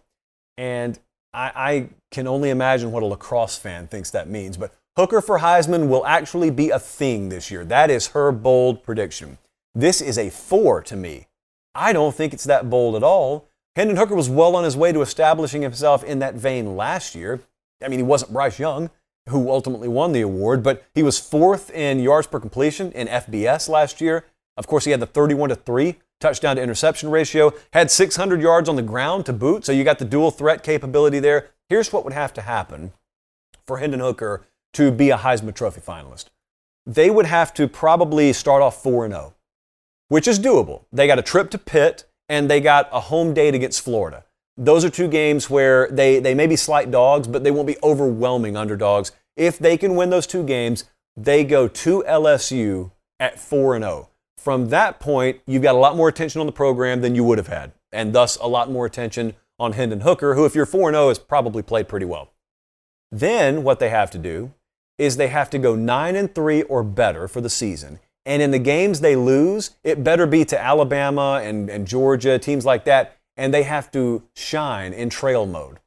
And 0.56 0.98
I, 1.36 1.52
I 1.54 1.88
can 2.10 2.26
only 2.26 2.48
imagine 2.48 2.90
what 2.90 3.02
a 3.02 3.06
lacrosse 3.06 3.58
fan 3.58 3.86
thinks 3.88 4.10
that 4.10 4.28
means. 4.28 4.56
But 4.56 4.74
Hooker 4.96 5.20
for 5.20 5.40
Heisman 5.40 5.88
will 5.88 6.06
actually 6.06 6.50
be 6.50 6.70
a 6.70 6.78
thing 6.78 7.28
this 7.28 7.50
year. 7.50 7.64
That 7.64 7.90
is 7.90 8.08
her 8.08 8.32
bold 8.32 8.82
prediction. 8.82 9.36
This 9.74 10.00
is 10.00 10.16
a 10.16 10.30
four 10.30 10.80
to 10.82 10.96
me. 10.96 11.26
I 11.74 11.92
don't 11.92 12.14
think 12.14 12.32
it's 12.32 12.44
that 12.44 12.70
bold 12.70 12.96
at 12.96 13.02
all. 13.02 13.50
Hendon 13.76 13.98
Hooker 13.98 14.14
was 14.14 14.30
well 14.30 14.56
on 14.56 14.64
his 14.64 14.78
way 14.78 14.90
to 14.92 15.02
establishing 15.02 15.60
himself 15.60 16.02
in 16.02 16.20
that 16.20 16.34
vein 16.34 16.74
last 16.74 17.14
year. 17.14 17.40
I 17.84 17.88
mean, 17.88 17.98
he 17.98 18.02
wasn't 18.02 18.32
Bryce 18.32 18.58
Young, 18.58 18.88
who 19.28 19.50
ultimately 19.50 19.88
won 19.88 20.12
the 20.12 20.22
award, 20.22 20.62
but 20.62 20.86
he 20.94 21.02
was 21.02 21.18
fourth 21.18 21.70
in 21.70 22.00
yards 22.00 22.26
per 22.26 22.40
completion 22.40 22.90
in 22.92 23.06
FBS 23.08 23.68
last 23.68 24.00
year. 24.00 24.24
Of 24.56 24.66
course, 24.66 24.84
he 24.84 24.90
had 24.90 25.00
the 25.00 25.06
31 25.06 25.50
to 25.50 25.54
3 25.54 25.96
touchdown 26.20 26.56
to 26.56 26.62
interception 26.62 27.10
ratio, 27.10 27.52
had 27.72 27.90
600 27.90 28.40
yards 28.40 28.68
on 28.68 28.76
the 28.76 28.82
ground 28.82 29.26
to 29.26 29.32
boot, 29.32 29.64
so 29.64 29.72
you 29.72 29.84
got 29.84 29.98
the 29.98 30.04
dual 30.04 30.30
threat 30.30 30.62
capability 30.62 31.18
there. 31.18 31.50
Here's 31.68 31.92
what 31.92 32.04
would 32.04 32.14
have 32.14 32.32
to 32.34 32.40
happen 32.40 32.92
for 33.66 33.78
Hendon 33.78 34.00
Hooker 34.00 34.46
to 34.74 34.90
be 34.90 35.10
a 35.10 35.18
Heisman 35.18 35.54
Trophy 35.54 35.80
finalist. 35.80 36.26
They 36.86 37.10
would 37.10 37.26
have 37.26 37.52
to 37.54 37.68
probably 37.68 38.32
start 38.32 38.62
off 38.62 38.82
4 38.82 39.08
0, 39.08 39.34
which 40.08 40.28
is 40.28 40.38
doable. 40.38 40.84
They 40.92 41.06
got 41.06 41.18
a 41.18 41.22
trip 41.22 41.50
to 41.50 41.58
Pitt 41.58 42.04
and 42.28 42.50
they 42.50 42.60
got 42.60 42.88
a 42.92 43.00
home 43.00 43.34
date 43.34 43.54
against 43.54 43.82
Florida. 43.82 44.24
Those 44.56 44.84
are 44.84 44.90
two 44.90 45.08
games 45.08 45.50
where 45.50 45.88
they, 45.88 46.18
they 46.18 46.34
may 46.34 46.46
be 46.46 46.56
slight 46.56 46.90
dogs, 46.90 47.28
but 47.28 47.44
they 47.44 47.50
won't 47.50 47.66
be 47.66 47.76
overwhelming 47.82 48.56
underdogs. 48.56 49.12
If 49.36 49.58
they 49.58 49.76
can 49.76 49.96
win 49.96 50.10
those 50.10 50.26
two 50.26 50.44
games, 50.44 50.84
they 51.16 51.44
go 51.44 51.68
to 51.68 52.04
LSU 52.08 52.92
at 53.20 53.38
4 53.38 53.78
0. 53.78 54.08
From 54.46 54.68
that 54.68 55.00
point, 55.00 55.40
you've 55.44 55.64
got 55.64 55.74
a 55.74 55.78
lot 55.78 55.96
more 55.96 56.08
attention 56.08 56.40
on 56.40 56.46
the 56.46 56.52
program 56.52 57.00
than 57.00 57.16
you 57.16 57.24
would 57.24 57.38
have 57.38 57.48
had, 57.48 57.72
and 57.90 58.12
thus 58.12 58.36
a 58.36 58.46
lot 58.46 58.70
more 58.70 58.86
attention 58.86 59.34
on 59.58 59.72
Hendon 59.72 60.02
Hooker, 60.02 60.36
who, 60.36 60.44
if 60.44 60.54
you're 60.54 60.64
4 60.64 60.92
0, 60.92 61.08
has 61.08 61.18
probably 61.18 61.64
played 61.64 61.88
pretty 61.88 62.06
well. 62.06 62.30
Then 63.10 63.64
what 63.64 63.80
they 63.80 63.88
have 63.88 64.08
to 64.12 64.18
do 64.18 64.52
is 64.98 65.16
they 65.16 65.26
have 65.26 65.50
to 65.50 65.58
go 65.58 65.74
9 65.74 66.14
and 66.14 66.32
3 66.32 66.62
or 66.62 66.84
better 66.84 67.26
for 67.26 67.40
the 67.40 67.50
season. 67.50 67.98
And 68.24 68.40
in 68.40 68.52
the 68.52 68.60
games 68.60 69.00
they 69.00 69.16
lose, 69.16 69.72
it 69.82 70.04
better 70.04 70.28
be 70.28 70.44
to 70.44 70.62
Alabama 70.62 71.40
and, 71.42 71.68
and 71.68 71.84
Georgia, 71.84 72.38
teams 72.38 72.64
like 72.64 72.84
that, 72.84 73.16
and 73.36 73.52
they 73.52 73.64
have 73.64 73.90
to 73.90 74.22
shine 74.36 74.92
in 74.92 75.10
trail 75.10 75.46
mode. 75.46 75.80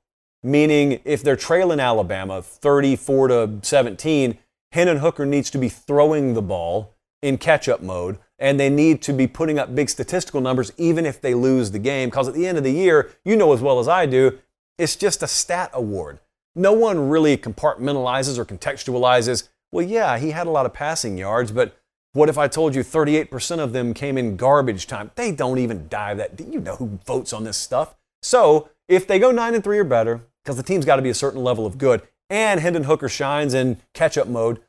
Meaning, 0.43 0.99
if 1.05 1.23
they're 1.23 1.37
trailing 1.37 1.79
Alabama 1.79 2.41
34 2.41 3.29
to 3.29 3.59
17, 3.61 4.37
Hendon 4.73 4.97
Hooker 4.97 5.25
needs 5.25 5.49
to 5.51 5.57
be 5.57 5.69
throwing 5.69 6.33
the 6.33 6.41
ball 6.41 6.93
in 7.21 7.37
catch 7.37 7.69
up 7.69 7.81
mode, 7.81 8.17
and 8.39 8.59
they 8.59 8.69
need 8.69 9.01
to 9.03 9.13
be 9.13 9.27
putting 9.27 9.59
up 9.59 9.75
big 9.75 9.89
statistical 9.89 10.41
numbers 10.41 10.71
even 10.77 11.05
if 11.05 11.21
they 11.21 11.33
lose 11.33 11.71
the 11.71 11.79
game. 11.79 12.09
Because 12.09 12.27
at 12.27 12.33
the 12.33 12.47
end 12.47 12.57
of 12.57 12.63
the 12.63 12.71
year, 12.71 13.11
you 13.23 13.35
know 13.35 13.53
as 13.53 13.61
well 13.61 13.79
as 13.79 13.87
I 13.87 14.05
do, 14.05 14.39
it's 14.77 14.95
just 14.95 15.21
a 15.21 15.27
stat 15.27 15.69
award. 15.73 16.19
No 16.55 16.73
one 16.73 17.09
really 17.09 17.37
compartmentalizes 17.37 18.37
or 18.37 18.45
contextualizes, 18.45 19.49
well, 19.71 19.85
yeah, 19.85 20.17
he 20.17 20.31
had 20.31 20.47
a 20.47 20.51
lot 20.51 20.65
of 20.65 20.73
passing 20.73 21.17
yards, 21.17 21.51
but 21.51 21.75
what 22.13 22.29
if 22.29 22.37
I 22.37 22.47
told 22.47 22.73
you 22.73 22.83
38% 22.83 23.59
of 23.59 23.71
them 23.71 23.93
came 23.93 24.17
in 24.17 24.35
garbage 24.35 24.87
time? 24.87 25.11
They 25.15 25.31
don't 25.31 25.59
even 25.59 25.87
dive 25.89 26.17
that. 26.17 26.39
You 26.39 26.59
know 26.59 26.75
who 26.77 26.99
votes 27.05 27.33
on 27.33 27.43
this 27.43 27.57
stuff. 27.57 27.95
So 28.23 28.69
if 28.87 29.05
they 29.05 29.19
go 29.19 29.31
9 29.31 29.53
and 29.53 29.63
3 29.63 29.77
or 29.77 29.83
better, 29.83 30.21
because 30.43 30.57
the 30.57 30.63
team's 30.63 30.85
got 30.85 30.95
to 30.95 31.01
be 31.03 31.09
a 31.09 31.15
certain 31.15 31.43
level 31.43 31.67
of 31.67 31.77
good, 31.77 32.01
and 32.29 32.59
Hendon 32.59 32.85
Hooker 32.85 33.09
shines 33.09 33.53
in 33.53 33.79
catch 33.93 34.17
up 34.17 34.27
mode 34.27 34.59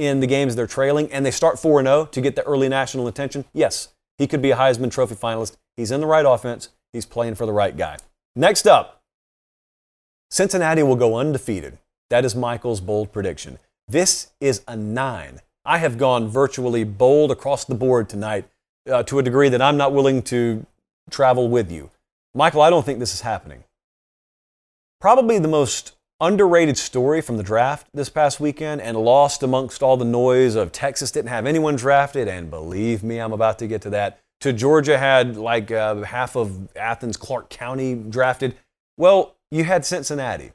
in 0.00 0.20
the 0.20 0.26
games 0.26 0.56
they're 0.56 0.66
trailing, 0.66 1.12
and 1.12 1.24
they 1.24 1.30
start 1.30 1.58
4 1.58 1.82
0 1.82 2.06
to 2.06 2.20
get 2.20 2.34
the 2.34 2.42
early 2.44 2.68
national 2.68 3.06
attention, 3.06 3.44
yes, 3.52 3.88
he 4.16 4.26
could 4.26 4.40
be 4.40 4.50
a 4.50 4.56
Heisman 4.56 4.90
Trophy 4.90 5.14
finalist. 5.14 5.56
He's 5.76 5.90
in 5.90 6.00
the 6.00 6.06
right 6.06 6.24
offense, 6.26 6.70
he's 6.92 7.06
playing 7.06 7.34
for 7.34 7.46
the 7.46 7.52
right 7.52 7.76
guy. 7.76 7.96
Next 8.34 8.66
up, 8.66 9.02
Cincinnati 10.30 10.82
will 10.82 10.96
go 10.96 11.16
undefeated. 11.16 11.78
That 12.08 12.24
is 12.24 12.34
Michael's 12.34 12.80
bold 12.80 13.12
prediction. 13.12 13.58
This 13.88 14.30
is 14.40 14.62
a 14.66 14.76
9. 14.76 15.40
I 15.64 15.78
have 15.78 15.98
gone 15.98 16.28
virtually 16.28 16.84
bold 16.84 17.30
across 17.30 17.64
the 17.64 17.74
board 17.74 18.08
tonight 18.08 18.48
uh, 18.90 19.02
to 19.04 19.18
a 19.18 19.22
degree 19.22 19.48
that 19.48 19.60
I'm 19.60 19.76
not 19.76 19.92
willing 19.92 20.22
to 20.22 20.64
travel 21.10 21.48
with 21.48 21.70
you. 21.70 21.90
Michael, 22.34 22.62
I 22.62 22.70
don't 22.70 22.86
think 22.86 23.00
this 23.00 23.12
is 23.12 23.20
happening. 23.20 23.64
Probably 25.00 25.38
the 25.38 25.48
most 25.48 25.96
underrated 26.20 26.76
story 26.76 27.20
from 27.20 27.36
the 27.36 27.42
draft 27.42 27.86
this 27.94 28.08
past 28.08 28.40
weekend 28.40 28.80
and 28.80 28.96
lost 28.96 29.42
amongst 29.42 29.82
all 29.82 29.96
the 29.96 30.04
noise 30.04 30.54
of 30.54 30.72
Texas 30.72 31.10
didn't 31.10 31.28
have 31.28 31.46
anyone 31.46 31.76
drafted. 31.76 32.28
And 32.28 32.50
believe 32.50 33.02
me, 33.02 33.18
I'm 33.18 33.32
about 33.32 33.58
to 33.60 33.66
get 33.66 33.82
to 33.82 33.90
that. 33.90 34.20
To 34.40 34.52
Georgia 34.52 34.98
had 34.98 35.36
like 35.36 35.70
uh, 35.70 36.02
half 36.02 36.36
of 36.36 36.74
Athens, 36.76 37.16
Clark 37.16 37.50
County 37.50 37.94
drafted. 37.94 38.56
Well, 38.96 39.36
you 39.50 39.64
had 39.64 39.84
Cincinnati. 39.84 40.52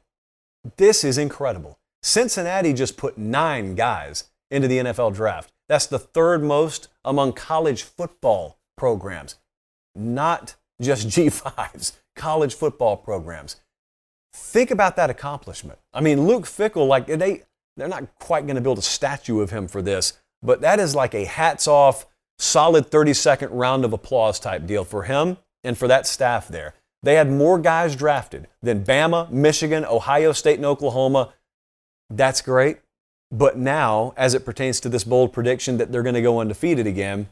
This 0.78 1.04
is 1.04 1.18
incredible. 1.18 1.78
Cincinnati 2.02 2.74
just 2.74 2.98
put 2.98 3.18
nine 3.18 3.76
guys 3.76 4.26
into 4.52 4.68
the 4.68 4.78
NFL 4.78 5.14
draft. 5.16 5.52
That's 5.68 5.88
the 5.88 6.00
third 6.00 6.44
most 6.44 6.88
among 7.04 7.34
college 7.34 7.84
football 7.84 8.60
programs, 8.78 9.36
not 9.96 10.56
just 10.82 11.08
G5s, 11.10 11.94
college 12.16 12.54
football 12.54 12.98
programs. 12.98 13.58
Think 14.36 14.70
about 14.70 14.98
that 14.98 15.10
accomplishment. 15.10 15.80
I 15.94 16.02
mean, 16.02 16.28
Luke 16.28 16.44
Fickell, 16.44 16.90
like 16.90 17.08
they, 17.08 17.44
they're 17.78 17.88
not 17.88 18.20
quite 18.20 18.46
going 18.46 18.58
to 18.58 18.62
build 18.62 18.78
a 18.78 18.82
statue 18.82 19.40
of 19.40 19.52
him 19.52 19.70
for 19.70 19.82
this, 19.82 20.14
but 20.44 20.60
that 20.60 20.78
is 20.78 20.94
like 20.94 21.16
a 21.16 21.24
hats 21.24 21.70
off, 21.70 22.06
solid 22.38 22.88
30 22.88 23.14
second 23.14 23.52
round 23.52 23.86
of 23.86 23.94
applause 23.94 24.38
type 24.38 24.66
deal 24.68 24.84
for 24.84 25.04
him 25.04 25.38
and 25.64 25.78
for 25.78 25.88
that 25.88 26.06
staff 26.06 26.50
there. 26.50 26.74
They 27.02 27.16
had 27.16 27.32
more 27.32 27.58
guys 27.58 27.96
drafted 27.96 28.48
than 28.62 28.84
Bama, 28.84 29.32
Michigan, 29.32 29.86
Ohio 29.86 30.34
State, 30.34 30.58
and 30.58 30.66
Oklahoma. 30.66 31.34
That's 32.10 32.42
great. 32.42 32.80
But 33.32 33.58
now, 33.58 34.14
as 34.18 34.34
it 34.34 34.44
pertains 34.44 34.82
to 34.82 34.90
this 34.90 35.06
bold 35.06 35.32
prediction 35.32 35.78
that 35.78 35.94
they're 35.94 36.04
going 36.04 36.16
to 36.16 36.22
go 36.22 36.40
undefeated 36.40 36.88
again, 36.88 37.30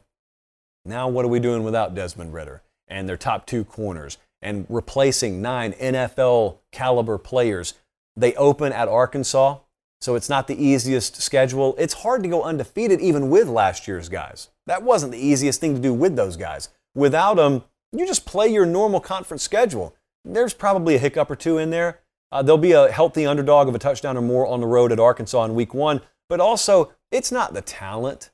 now 0.85 1.09
what 1.09 1.25
are 1.25 1.29
we 1.29 1.39
doing 1.39 1.63
without 1.63 1.95
Desmond 1.95 2.33
Ridder 2.33 2.61
and 2.87 3.09
their 3.09 3.17
top 3.17 3.45
two 3.45 3.65
corners? 3.65 4.17
And 4.43 4.65
replacing 4.69 5.41
nine 5.41 5.73
NFL 5.73 6.59
caliber 6.71 7.17
players. 7.17 7.73
They 8.15 8.35
open 8.35 8.71
at 8.71 8.87
Arkansas, 8.87 9.59
so 10.01 10.15
it's 10.15 10.29
not 10.29 10.47
the 10.47 10.63
easiest 10.63 11.21
schedule. 11.21 11.75
It's 11.77 11.93
hard 11.95 12.23
to 12.23 12.29
go 12.29 12.43
undefeated 12.43 13.01
even 13.01 13.29
with 13.29 13.47
last 13.47 13.87
year's 13.87 14.09
guys. 14.09 14.49
That 14.67 14.83
wasn't 14.83 15.13
the 15.13 15.25
easiest 15.25 15.59
thing 15.59 15.75
to 15.75 15.81
do 15.81 15.93
with 15.93 16.15
those 16.15 16.37
guys. 16.37 16.69
Without 16.93 17.35
them, 17.35 17.63
you 17.91 18.05
just 18.05 18.25
play 18.25 18.47
your 18.47 18.65
normal 18.65 18.99
conference 18.99 19.43
schedule. 19.43 19.95
There's 20.25 20.53
probably 20.53 20.95
a 20.95 20.99
hiccup 20.99 21.31
or 21.31 21.35
two 21.35 21.57
in 21.57 21.69
there. 21.69 22.01
Uh, 22.31 22.41
there'll 22.41 22.57
be 22.57 22.71
a 22.71 22.91
healthy 22.91 23.25
underdog 23.25 23.67
of 23.67 23.75
a 23.75 23.79
touchdown 23.79 24.17
or 24.17 24.21
more 24.21 24.47
on 24.47 24.59
the 24.59 24.67
road 24.67 24.91
at 24.91 24.99
Arkansas 24.99 25.45
in 25.45 25.53
week 25.53 25.73
one, 25.73 26.01
but 26.29 26.39
also 26.39 26.91
it's 27.11 27.31
not 27.31 27.53
the 27.53 27.61
talent 27.61 28.31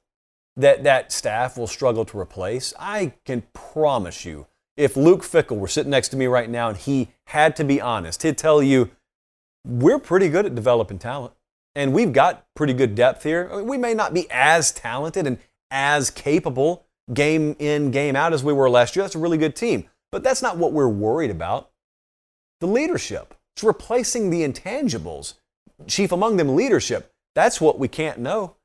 that 0.55 0.83
that 0.83 1.11
staff 1.11 1.57
will 1.57 1.67
struggle 1.67 2.05
to 2.05 2.19
replace. 2.19 2.73
I 2.79 3.13
can 3.25 3.43
promise 3.53 4.25
you 4.25 4.47
if 4.79 4.95
Luke 4.95 5.23
Fickell 5.23 5.57
were 5.57 5.67
sitting 5.67 5.89
next 5.89 6.07
to 6.09 6.17
me 6.17 6.25
right 6.25 6.49
now 6.49 6.69
and 6.69 6.77
he 6.77 7.09
had 7.25 7.53
to 7.57 7.65
be 7.65 7.81
honest, 7.81 8.23
he'd 8.23 8.37
tell 8.37 8.63
you, 8.63 8.89
we're 9.67 9.99
pretty 9.99 10.29
good 10.29 10.45
at 10.45 10.55
developing 10.55 10.97
talent. 10.97 11.33
And 11.75 11.93
we've 11.93 12.13
got 12.13 12.45
pretty 12.55 12.71
good 12.71 12.95
depth 12.95 13.23
here. 13.23 13.49
I 13.51 13.57
mean, 13.57 13.67
we 13.67 13.77
may 13.77 13.93
not 13.93 14.13
be 14.13 14.25
as 14.31 14.71
talented 14.71 15.27
and 15.27 15.37
as 15.69 16.09
capable 16.09 16.85
game 17.13 17.57
in, 17.59 17.91
game 17.91 18.15
out 18.15 18.31
as 18.31 18.41
we 18.41 18.53
were 18.53 18.69
last 18.69 18.95
year. 18.95 19.03
That's 19.03 19.15
a 19.15 19.19
really 19.19 19.37
good 19.37 19.53
team. 19.53 19.85
But 20.13 20.23
that's 20.23 20.41
not 20.41 20.57
what 20.57 20.71
we're 20.71 20.87
worried 20.87 21.29
about. 21.29 21.71
The 22.61 22.67
leadership. 22.67 23.35
It's 23.55 23.63
replacing 23.65 24.29
the 24.29 24.47
intangibles. 24.47 25.33
Chief 25.87 26.13
among 26.13 26.37
them, 26.37 26.55
leadership. 26.55 27.11
That's 27.35 27.59
what 27.59 27.79
we 27.79 27.89
can't 27.89 28.19
know. 28.19 28.55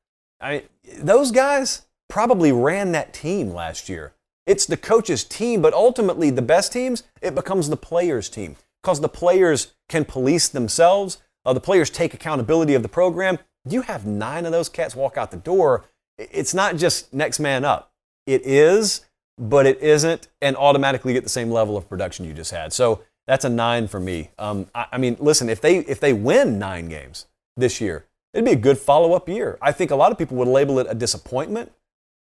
I, 0.41 0.65
those 0.97 1.33
guys 1.33 1.83
probably 2.09 2.53
ran 2.53 2.93
that 2.93 3.13
team 3.13 3.53
last 3.53 3.89
year. 3.89 4.13
It's 4.47 4.67
the 4.67 4.77
coach's 4.77 5.25
team, 5.25 5.63
but 5.63 5.73
ultimately, 5.73 6.31
the 6.31 6.43
best 6.43 6.73
teams, 6.73 7.03
it 7.23 7.35
becomes 7.35 7.69
the 7.69 7.77
players' 7.77 8.29
team 8.29 8.57
because 8.83 9.01
the 9.01 9.09
players 9.09 9.75
can 9.89 10.05
police 10.05 10.49
themselves. 10.49 11.19
Uh, 11.45 11.53
the 11.53 11.61
players 11.61 11.91
take 11.91 12.15
accountability 12.15 12.75
of 12.75 12.83
the 12.83 12.89
program. 12.89 13.39
You 13.69 13.83
have 13.83 14.05
nine 14.05 14.45
of 14.45 14.53
those 14.53 14.69
cats 14.69 14.95
walk 14.95 15.17
out 15.17 15.31
the 15.31 15.39
door. 15.39 15.85
It's 16.19 16.53
not 16.53 16.77
just 16.77 17.13
next 17.13 17.41
man 17.41 17.65
up. 17.65 17.93
It 18.27 18.43
is, 18.45 19.07
but 19.39 19.67
it 19.67 19.81
isn't, 19.83 20.29
and 20.41 20.57
automatically 20.57 21.13
get 21.13 21.25
the 21.25 21.31
same 21.31 21.51
level 21.51 21.77
of 21.77 21.89
production 21.89 22.25
you 22.25 22.35
just 22.35 22.51
had. 22.51 22.73
So 22.73 23.03
that's 23.27 23.45
a 23.45 23.49
nine 23.49 23.89
for 23.89 24.01
me. 24.01 24.31
Um, 24.39 24.67
I, 24.75 24.87
I 24.93 24.99
mean, 24.99 25.17
listen, 25.19 25.49
if 25.49 25.61
they 25.61 25.79
if 25.79 26.01
they 26.01 26.13
win 26.13 26.59
nine 26.59 26.89
games 26.89 27.27
this 27.57 27.81
year, 27.81 28.05
it'd 28.35 28.45
be 28.45 28.53
a 28.53 28.57
good 28.57 28.79
follow 28.79 29.15
up 29.15 29.29
year. 29.29 29.59
I 29.63 29.73
think 29.73 29.91
a 29.91 29.97
lot 29.97 30.13
of 30.13 30.19
people 30.19 30.37
would 30.37 30.49
label 30.49 30.79
it 30.79 30.87
a 30.89 30.95
disappointment 30.95 31.73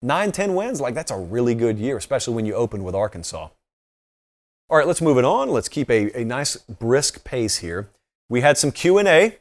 Nine, 0.02 0.32
10 0.32 0.54
wins, 0.54 0.80
like 0.80 0.94
that's 0.94 1.12
a 1.12 1.18
really 1.18 1.56
good 1.56 1.80
year, 1.80 1.98
especially 1.98 2.36
when 2.36 2.46
you 2.46 2.54
open 2.54 2.84
with 2.84 2.94
Arkansas. 2.94 3.50
All 4.70 4.78
right, 4.78 4.86
let's 4.86 5.02
move 5.02 5.18
it 5.18 5.26
on. 5.26 5.50
Let's 5.50 5.70
keep 5.70 5.90
a, 5.90 6.20
a 6.20 6.24
nice 6.24 6.58
brisk 6.58 7.24
pace 7.24 7.58
here. 7.58 7.90
We 8.30 8.42
had 8.42 8.58
some 8.58 8.72
Q&A 8.72 9.38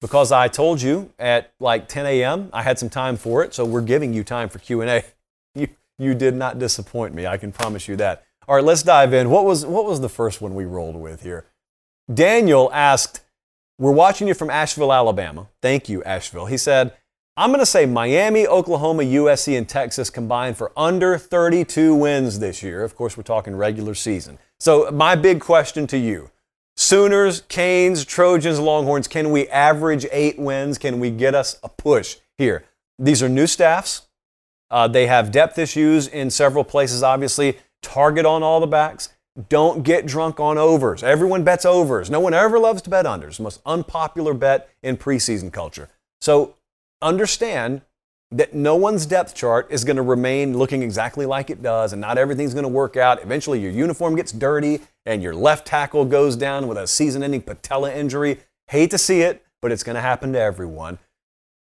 because 0.00 0.32
I 0.32 0.48
told 0.48 0.82
you 0.82 1.12
at 1.18 1.52
like 1.60 1.88
10 1.88 2.06
a.m. 2.06 2.50
I 2.52 2.62
had 2.62 2.78
some 2.78 2.90
time 2.90 3.16
for 3.16 3.42
it, 3.44 3.54
so 3.54 3.64
we're 3.64 3.80
giving 3.82 4.12
you 4.12 4.24
time 4.24 4.48
for 4.48 4.58
Q&A. 4.58 5.04
You, 5.56 5.68
you 6.00 6.14
did 6.16 6.34
not 6.34 6.58
disappoint 6.58 7.14
me, 7.14 7.28
I 7.28 7.36
can 7.36 7.52
promise 7.52 7.86
you 7.86 7.94
that. 7.94 8.24
All 8.48 8.56
right, 8.56 8.64
let's 8.64 8.82
dive 8.82 9.14
in. 9.14 9.30
What 9.30 9.44
was, 9.44 9.64
what 9.64 9.84
was 9.84 10.00
the 10.00 10.08
first 10.08 10.40
one 10.40 10.56
we 10.56 10.64
rolled 10.64 10.96
with 10.96 11.22
here? 11.22 11.46
Daniel 12.12 12.68
asked, 12.72 13.20
We're 13.78 13.92
watching 13.92 14.26
you 14.26 14.34
from 14.34 14.50
Asheville, 14.50 14.92
Alabama. 14.92 15.46
Thank 15.62 15.88
you, 15.88 16.02
Asheville. 16.02 16.46
He 16.46 16.56
said, 16.56 16.92
I'm 17.36 17.50
going 17.50 17.58
to 17.58 17.66
say 17.66 17.84
Miami, 17.84 18.46
Oklahoma, 18.46 19.02
USC, 19.02 19.58
and 19.58 19.68
Texas 19.68 20.08
combined 20.08 20.56
for 20.56 20.70
under 20.76 21.18
32 21.18 21.92
wins 21.92 22.38
this 22.38 22.62
year. 22.62 22.84
Of 22.84 22.94
course, 22.94 23.16
we're 23.16 23.24
talking 23.24 23.56
regular 23.56 23.94
season. 23.94 24.38
So, 24.60 24.88
my 24.92 25.16
big 25.16 25.40
question 25.40 25.88
to 25.88 25.98
you 25.98 26.30
Sooners, 26.76 27.40
Canes, 27.48 28.04
Trojans, 28.04 28.60
Longhorns, 28.60 29.08
can 29.08 29.32
we 29.32 29.48
average 29.48 30.06
eight 30.12 30.38
wins? 30.38 30.78
Can 30.78 31.00
we 31.00 31.10
get 31.10 31.34
us 31.34 31.58
a 31.64 31.68
push 31.68 32.18
here? 32.38 32.64
These 33.00 33.20
are 33.20 33.28
new 33.28 33.48
staffs. 33.48 34.02
Uh, 34.70 34.86
they 34.86 35.08
have 35.08 35.32
depth 35.32 35.58
issues 35.58 36.06
in 36.06 36.30
several 36.30 36.62
places, 36.62 37.02
obviously. 37.02 37.58
Target 37.82 38.26
on 38.26 38.44
all 38.44 38.60
the 38.60 38.68
backs. 38.68 39.08
Don't 39.48 39.82
get 39.82 40.06
drunk 40.06 40.38
on 40.38 40.56
overs. 40.56 41.02
Everyone 41.02 41.42
bets 41.42 41.64
overs. 41.64 42.10
No 42.10 42.20
one 42.20 42.32
ever 42.32 42.60
loves 42.60 42.80
to 42.82 42.90
bet 42.90 43.06
unders. 43.06 43.40
Most 43.40 43.60
unpopular 43.66 44.34
bet 44.34 44.68
in 44.84 44.96
preseason 44.96 45.52
culture. 45.52 45.88
So 46.20 46.54
understand 47.02 47.82
that 48.30 48.54
no 48.54 48.74
one's 48.74 49.06
depth 49.06 49.34
chart 49.34 49.68
is 49.70 49.84
going 49.84 49.96
to 49.96 50.02
remain 50.02 50.58
looking 50.58 50.82
exactly 50.82 51.24
like 51.24 51.50
it 51.50 51.62
does, 51.62 51.92
and 51.92 52.00
not 52.00 52.18
everything's 52.18 52.52
going 52.52 52.64
to 52.64 52.68
work 52.68 52.96
out. 52.96 53.22
Eventually, 53.22 53.60
your 53.60 53.70
uniform 53.70 54.16
gets 54.16 54.32
dirty, 54.32 54.80
and 55.06 55.22
your 55.22 55.34
left 55.34 55.66
tackle 55.66 56.04
goes 56.04 56.34
down 56.34 56.66
with 56.66 56.76
a 56.76 56.86
season 56.86 57.22
ending 57.22 57.42
patella 57.42 57.92
injury. 57.92 58.40
Hate 58.68 58.90
to 58.90 58.98
see 58.98 59.20
it, 59.20 59.44
but 59.62 59.70
it's 59.70 59.82
going 59.84 59.94
to 59.94 60.02
happen 60.02 60.32
to 60.32 60.40
everyone. 60.40 60.98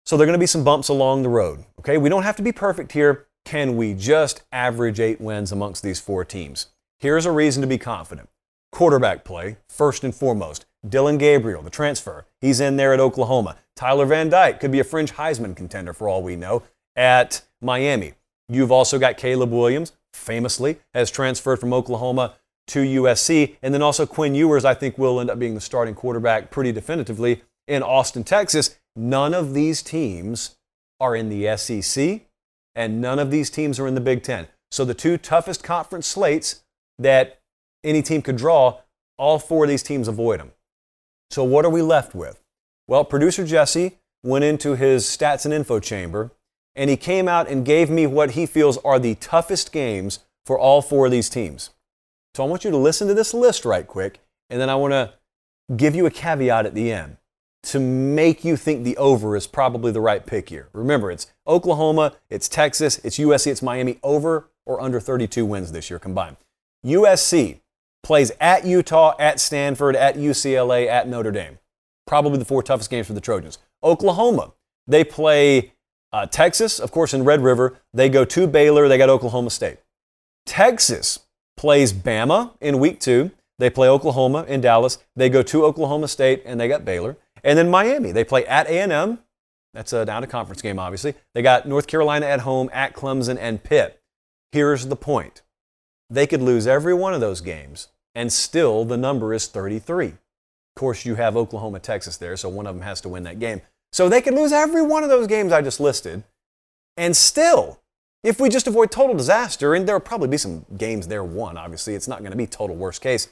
So, 0.06 0.16
there 0.16 0.24
are 0.24 0.28
going 0.28 0.40
to 0.40 0.44
be 0.44 0.48
some 0.48 0.64
bumps 0.64 0.88
along 0.88 1.24
the 1.24 1.30
road. 1.30 1.66
Okay, 1.80 1.98
we 1.98 2.10
don't 2.10 2.24
have 2.24 2.38
to 2.38 2.44
be 2.44 2.52
perfect 2.52 2.94
here. 2.94 3.28
Can 3.44 3.76
we 3.76 3.94
just 3.94 4.44
average 4.52 5.00
eight 5.00 5.20
wins 5.20 5.52
amongst 5.52 5.84
these 5.84 6.00
four 6.00 6.24
teams? 6.24 6.68
Here's 7.00 7.26
a 7.26 7.32
reason 7.32 7.62
to 7.62 7.68
be 7.68 7.78
confident 7.78 8.30
quarterback 8.72 9.26
play, 9.26 9.58
first 9.68 10.04
and 10.04 10.16
foremost. 10.16 10.66
Dillon 10.88 11.18
Gabriel, 11.18 11.62
the 11.62 11.70
transfer, 11.70 12.26
he's 12.40 12.60
in 12.60 12.76
there 12.76 12.94
at 12.94 13.00
Oklahoma. 13.00 13.58
Tyler 13.76 14.06
Van 14.06 14.30
Dyke 14.30 14.60
could 14.60 14.72
be 14.72 14.80
a 14.80 14.84
fringe 14.84 15.14
Heisman 15.14 15.56
contender 15.56 15.94
for 15.94 16.10
all 16.10 16.24
we 16.24 16.36
know 16.36 16.64
at 16.96 17.44
Miami. 17.62 18.14
You've 18.50 18.72
also 18.72 19.00
got 19.00 19.18
Caleb 19.18 19.52
Williams, 19.52 19.94
famously, 20.14 20.80
has 20.94 21.12
transferred 21.12 21.58
from 21.58 21.74
Oklahoma 21.74 22.36
to 22.68 22.80
USC. 22.80 23.56
And 23.62 23.74
then 23.74 23.82
also 23.82 24.06
Quinn 24.06 24.36
Ewers, 24.36 24.66
I 24.66 24.74
think, 24.74 24.98
will 24.98 25.20
end 25.20 25.30
up 25.30 25.40
being 25.40 25.56
the 25.56 25.62
starting 25.62 25.96
quarterback 25.96 26.52
pretty 26.52 26.72
definitively 26.72 27.44
in 27.68 27.84
Austin, 27.84 28.24
Texas. 28.24 28.78
None 28.96 29.34
of 29.34 29.54
these 29.54 29.82
teams 29.82 30.58
are 31.00 31.16
in 31.16 31.30
the 31.30 31.56
SEC, 31.58 32.22
and 32.76 33.02
none 33.02 33.20
of 33.20 33.32
these 33.32 33.50
teams 33.50 33.80
are 33.80 33.88
in 33.88 33.96
the 33.96 34.02
Big 34.02 34.24
Ten. 34.24 34.48
So 34.70 34.86
the 34.86 34.94
two 34.94 35.18
toughest 35.18 35.64
conference 35.64 36.08
slates 36.08 36.64
that 37.00 37.40
any 37.84 38.02
team 38.02 38.22
could 38.22 38.38
draw, 38.38 38.80
all 39.18 39.40
four 39.40 39.66
of 39.66 39.70
these 39.70 39.84
teams 39.84 40.08
avoid 40.08 40.40
them. 40.40 40.52
So 41.32 41.46
what 41.46 41.64
are 41.64 41.70
we 41.70 41.82
left 41.82 42.14
with? 42.14 42.42
Well, 42.88 43.06
producer 43.06 43.46
Jesse 43.46 43.98
went 44.22 44.44
into 44.44 44.76
his 44.76 45.06
stats 45.06 45.46
and 45.46 45.54
info 45.54 45.80
chamber 45.80 46.32
and 46.76 46.90
he 46.90 46.98
came 46.98 47.30
out 47.30 47.48
and 47.50 47.66
gave 47.66 47.90
me 47.90 48.06
what 48.06 48.32
he 48.32 48.46
feels 48.46 48.78
are 48.80 49.00
the 49.00 49.16
toughest 49.16 49.72
games 49.72 50.20
for 50.46 50.60
all 50.60 50.82
four 50.82 51.06
of 51.06 51.12
these 51.12 51.30
teams. 51.30 51.70
So 52.36 52.44
I 52.44 52.48
want 52.48 52.66
you 52.66 52.72
to 52.72 52.78
listen 52.78 53.08
to 53.08 53.14
this 53.14 53.34
list 53.34 53.64
right 53.64 53.88
quick 53.88 54.20
and 54.50 54.60
then 54.60 54.70
I 54.70 54.76
want 54.76 54.92
to 54.92 55.14
give 55.78 55.96
you 55.96 56.06
a 56.06 56.12
caveat 56.12 56.66
at 56.66 56.76
the 56.76 56.92
end 56.92 57.16
to 57.64 57.80
make 57.80 58.44
you 58.44 58.58
think 58.58 58.84
the 58.84 58.98
over 58.98 59.38
is 59.38 59.48
probably 59.48 59.94
the 59.94 60.02
right 60.02 60.26
pick 60.26 60.50
here. 60.50 60.68
Remember, 60.74 61.12
it's 61.12 61.32
Oklahoma, 61.48 62.14
it's 62.30 62.50
Texas, 62.50 63.00
it's 63.06 63.18
USC, 63.18 63.48
it's 63.48 63.62
Miami 63.62 64.00
over 64.04 64.50
or 64.66 64.82
under 64.82 65.00
32 65.00 65.46
wins 65.46 65.72
this 65.72 65.90
year 65.90 66.00
combined. 66.00 66.36
USC 66.86 67.61
plays 68.04 68.32
at 68.40 68.66
Utah, 68.66 69.14
at 69.20 69.40
Stanford, 69.40 69.96
at 69.96 70.16
UCLA, 70.16 70.88
at 70.88 71.08
Notre 71.08 71.32
Dame. 71.32 71.60
Probably 72.08 72.40
the 72.40 72.46
four 72.46 72.64
toughest 72.64 72.90
games 72.90 73.08
for 73.08 73.14
the 73.14 73.22
Trojans. 73.22 73.60
Oklahoma, 73.84 74.54
they 74.88 75.04
play 75.04 75.74
uh, 76.12 76.26
Texas, 76.26 76.80
of 76.80 76.92
course, 76.92 77.14
in 77.14 77.24
Red 77.24 77.44
River. 77.44 77.80
They 77.94 78.10
go 78.10 78.26
to 78.26 78.48
Baylor, 78.48 78.88
they 78.88 78.98
got 78.98 79.10
Oklahoma 79.10 79.50
State. 79.50 79.78
Texas 80.46 81.20
plays 81.58 81.94
Bama 81.94 82.52
in 82.60 82.80
week 82.80 83.00
two. 83.00 83.32
They 83.60 83.70
play 83.70 83.88
Oklahoma 83.88 84.44
in 84.48 84.62
Dallas. 84.62 84.98
They 85.16 85.30
go 85.30 85.44
to 85.44 85.66
Oklahoma 85.66 86.08
State 86.08 86.42
and 86.46 86.60
they 86.60 86.68
got 86.68 86.84
Baylor. 86.84 87.18
And 87.44 87.58
then 87.58 87.70
Miami. 87.70 88.12
They 88.12 88.24
play 88.24 88.46
at 88.48 88.68
A&M. 88.68 89.20
That's 89.74 89.94
a 89.94 90.06
down 90.06 90.24
to 90.24 90.28
conference 90.28 90.62
game, 90.62 90.80
obviously. 90.80 91.14
They 91.34 91.42
got 91.42 91.68
North 91.68 91.88
Carolina 91.88 92.26
at 92.26 92.42
home, 92.42 92.70
at 92.74 92.94
Clemson 92.94 93.38
and 93.40 93.64
Pitt. 93.64 94.02
Here's 94.52 94.88
the 94.88 94.96
point. 94.96 95.44
They 96.10 96.28
could 96.28 96.42
lose 96.42 96.68
every 96.68 96.94
one 96.94 97.14
of 97.14 97.22
those 97.22 97.40
games, 97.40 97.88
and 98.16 98.32
still 98.32 98.86
the 98.86 98.98
number 98.98 99.34
is 99.34 99.48
33. 99.48 100.08
Of 100.08 100.16
course, 100.76 101.06
you 101.06 101.16
have 101.16 101.36
Oklahoma, 101.36 101.80
Texas 101.80 102.18
there, 102.18 102.38
so 102.38 102.50
one 102.50 102.68
of 102.68 102.76
them 102.76 102.84
has 102.84 103.02
to 103.02 103.10
win 103.10 103.24
that 103.24 103.40
game. 103.40 103.62
So 103.92 104.08
they 104.08 104.22
could 104.22 104.34
lose 104.34 104.54
every 104.54 104.82
one 104.82 105.04
of 105.04 105.10
those 105.10 105.28
games 105.28 105.52
I 105.52 105.62
just 105.62 105.80
listed, 105.80 106.24
and 106.98 107.16
still, 107.16 107.82
if 108.24 108.40
we 108.40 108.50
just 108.50 108.68
avoid 108.68 108.92
total 108.92 109.16
disaster, 109.16 109.74
and 109.74 109.88
there'll 109.88 110.00
probably 110.00 110.28
be 110.28 110.38
some 110.38 110.66
games 110.78 111.08
there 111.08 111.24
won, 111.24 111.58
obviously, 111.58 111.96
it's 111.96 112.08
not 112.08 112.20
going 112.20 112.32
to 112.32 112.38
be 112.38 112.48
total 112.48 112.76
worst 112.76 113.02
case. 113.02 113.30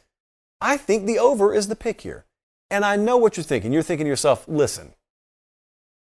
I 0.62 0.78
think 0.78 1.06
the 1.06 1.20
over 1.20 1.54
is 1.54 1.68
the 1.68 1.76
pick 1.76 2.02
here. 2.02 2.26
And 2.72 2.86
I 2.86 2.96
know 2.96 3.18
what 3.18 3.38
you're 3.38 3.44
thinking. 3.44 3.72
You're 3.72 3.84
thinking 3.84 4.06
to 4.06 4.10
yourself, 4.10 4.48
listen, 4.48 4.94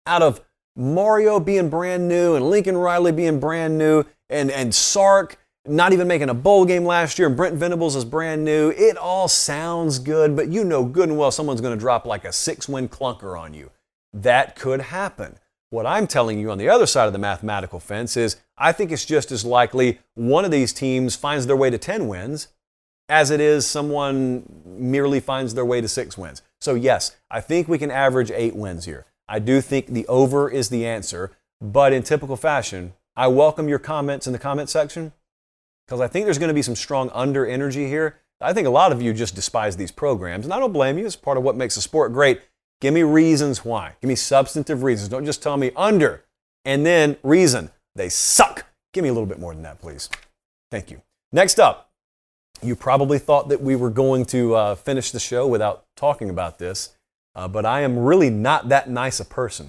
out 0.06 0.22
of 0.22 0.40
Mario 0.74 1.38
being 1.40 1.68
brand 1.68 2.08
new 2.08 2.34
and 2.34 2.48
Lincoln 2.48 2.76
Riley 2.76 3.12
being 3.12 3.40
brand 3.40 3.78
new 3.78 4.04
and, 4.28 4.50
and 4.50 4.74
Sark 4.74 5.38
not 5.68 5.92
even 5.92 6.08
making 6.08 6.28
a 6.28 6.34
bowl 6.34 6.64
game 6.64 6.84
last 6.84 7.18
year 7.18 7.28
and 7.28 7.36
Brent 7.36 7.56
Venables 7.56 7.96
is 7.96 8.04
brand 8.04 8.44
new, 8.44 8.70
it 8.70 8.96
all 8.96 9.28
sounds 9.28 9.98
good, 9.98 10.34
but 10.34 10.48
you 10.48 10.64
know 10.64 10.84
good 10.84 11.08
and 11.08 11.18
well 11.18 11.30
someone's 11.30 11.60
going 11.60 11.76
to 11.76 11.80
drop 11.80 12.06
like 12.06 12.24
a 12.24 12.32
six 12.32 12.68
win 12.68 12.88
clunker 12.88 13.38
on 13.38 13.54
you. 13.54 13.70
That 14.12 14.56
could 14.56 14.80
happen. 14.80 15.38
What 15.70 15.86
I'm 15.86 16.06
telling 16.06 16.38
you 16.38 16.50
on 16.50 16.58
the 16.58 16.68
other 16.68 16.86
side 16.86 17.06
of 17.06 17.12
the 17.12 17.18
mathematical 17.18 17.78
fence 17.78 18.16
is 18.16 18.36
I 18.56 18.72
think 18.72 18.90
it's 18.90 19.04
just 19.04 19.30
as 19.30 19.44
likely 19.44 19.98
one 20.14 20.44
of 20.44 20.50
these 20.50 20.72
teams 20.72 21.14
finds 21.14 21.46
their 21.46 21.56
way 21.56 21.70
to 21.70 21.78
10 21.78 22.08
wins 22.08 22.48
as 23.08 23.30
it 23.30 23.40
is 23.40 23.66
someone 23.66 24.44
merely 24.64 25.20
finds 25.20 25.54
their 25.54 25.64
way 25.64 25.80
to 25.80 25.88
six 25.88 26.18
wins. 26.18 26.42
So, 26.60 26.74
yes, 26.74 27.16
I 27.30 27.40
think 27.40 27.68
we 27.68 27.78
can 27.78 27.90
average 27.90 28.30
eight 28.30 28.54
wins 28.54 28.84
here. 28.84 29.06
I 29.28 29.38
do 29.38 29.60
think 29.60 29.88
the 29.88 30.06
over 30.06 30.50
is 30.50 30.68
the 30.68 30.86
answer, 30.86 31.32
but 31.60 31.92
in 31.92 32.02
typical 32.02 32.36
fashion, 32.36 32.94
I 33.16 33.28
welcome 33.28 33.68
your 33.68 33.78
comments 33.78 34.26
in 34.26 34.32
the 34.32 34.38
comment 34.38 34.68
section 34.68 35.12
because 35.88 36.02
I 36.02 36.06
think 36.06 36.26
there's 36.26 36.38
going 36.38 36.48
to 36.48 36.54
be 36.54 36.62
some 36.62 36.76
strong 36.76 37.10
under 37.14 37.46
energy 37.46 37.88
here. 37.88 38.18
I 38.42 38.52
think 38.52 38.66
a 38.66 38.70
lot 38.70 38.92
of 38.92 39.00
you 39.00 39.14
just 39.14 39.34
despise 39.34 39.76
these 39.76 39.90
programs, 39.90 40.44
and 40.44 40.52
I 40.52 40.58
don't 40.58 40.72
blame 40.72 40.98
you. 40.98 41.06
It's 41.06 41.16
part 41.16 41.38
of 41.38 41.42
what 41.42 41.56
makes 41.56 41.78
a 41.78 41.80
sport 41.80 42.12
great. 42.12 42.42
Give 42.80 42.92
me 42.92 43.02
reasons 43.02 43.64
why. 43.64 43.94
Give 44.00 44.08
me 44.08 44.14
substantive 44.14 44.82
reasons. 44.82 45.08
Don't 45.08 45.24
just 45.24 45.42
tell 45.42 45.56
me 45.56 45.72
under 45.74 46.24
and 46.64 46.84
then 46.84 47.16
reason. 47.22 47.70
They 47.96 48.10
suck. 48.10 48.66
Give 48.92 49.02
me 49.02 49.08
a 49.08 49.12
little 49.12 49.26
bit 49.26 49.40
more 49.40 49.54
than 49.54 49.62
that, 49.62 49.80
please. 49.80 50.10
Thank 50.70 50.90
you. 50.90 51.02
Next 51.32 51.58
up, 51.58 51.90
you 52.62 52.76
probably 52.76 53.18
thought 53.18 53.48
that 53.48 53.62
we 53.62 53.74
were 53.74 53.90
going 53.90 54.26
to 54.26 54.54
uh, 54.54 54.74
finish 54.74 55.10
the 55.10 55.20
show 55.20 55.46
without 55.46 55.86
talking 55.96 56.28
about 56.28 56.58
this, 56.58 56.90
uh, 57.34 57.48
but 57.48 57.64
I 57.64 57.80
am 57.80 57.98
really 57.98 58.30
not 58.30 58.68
that 58.68 58.90
nice 58.90 59.20
a 59.20 59.24
person. 59.24 59.68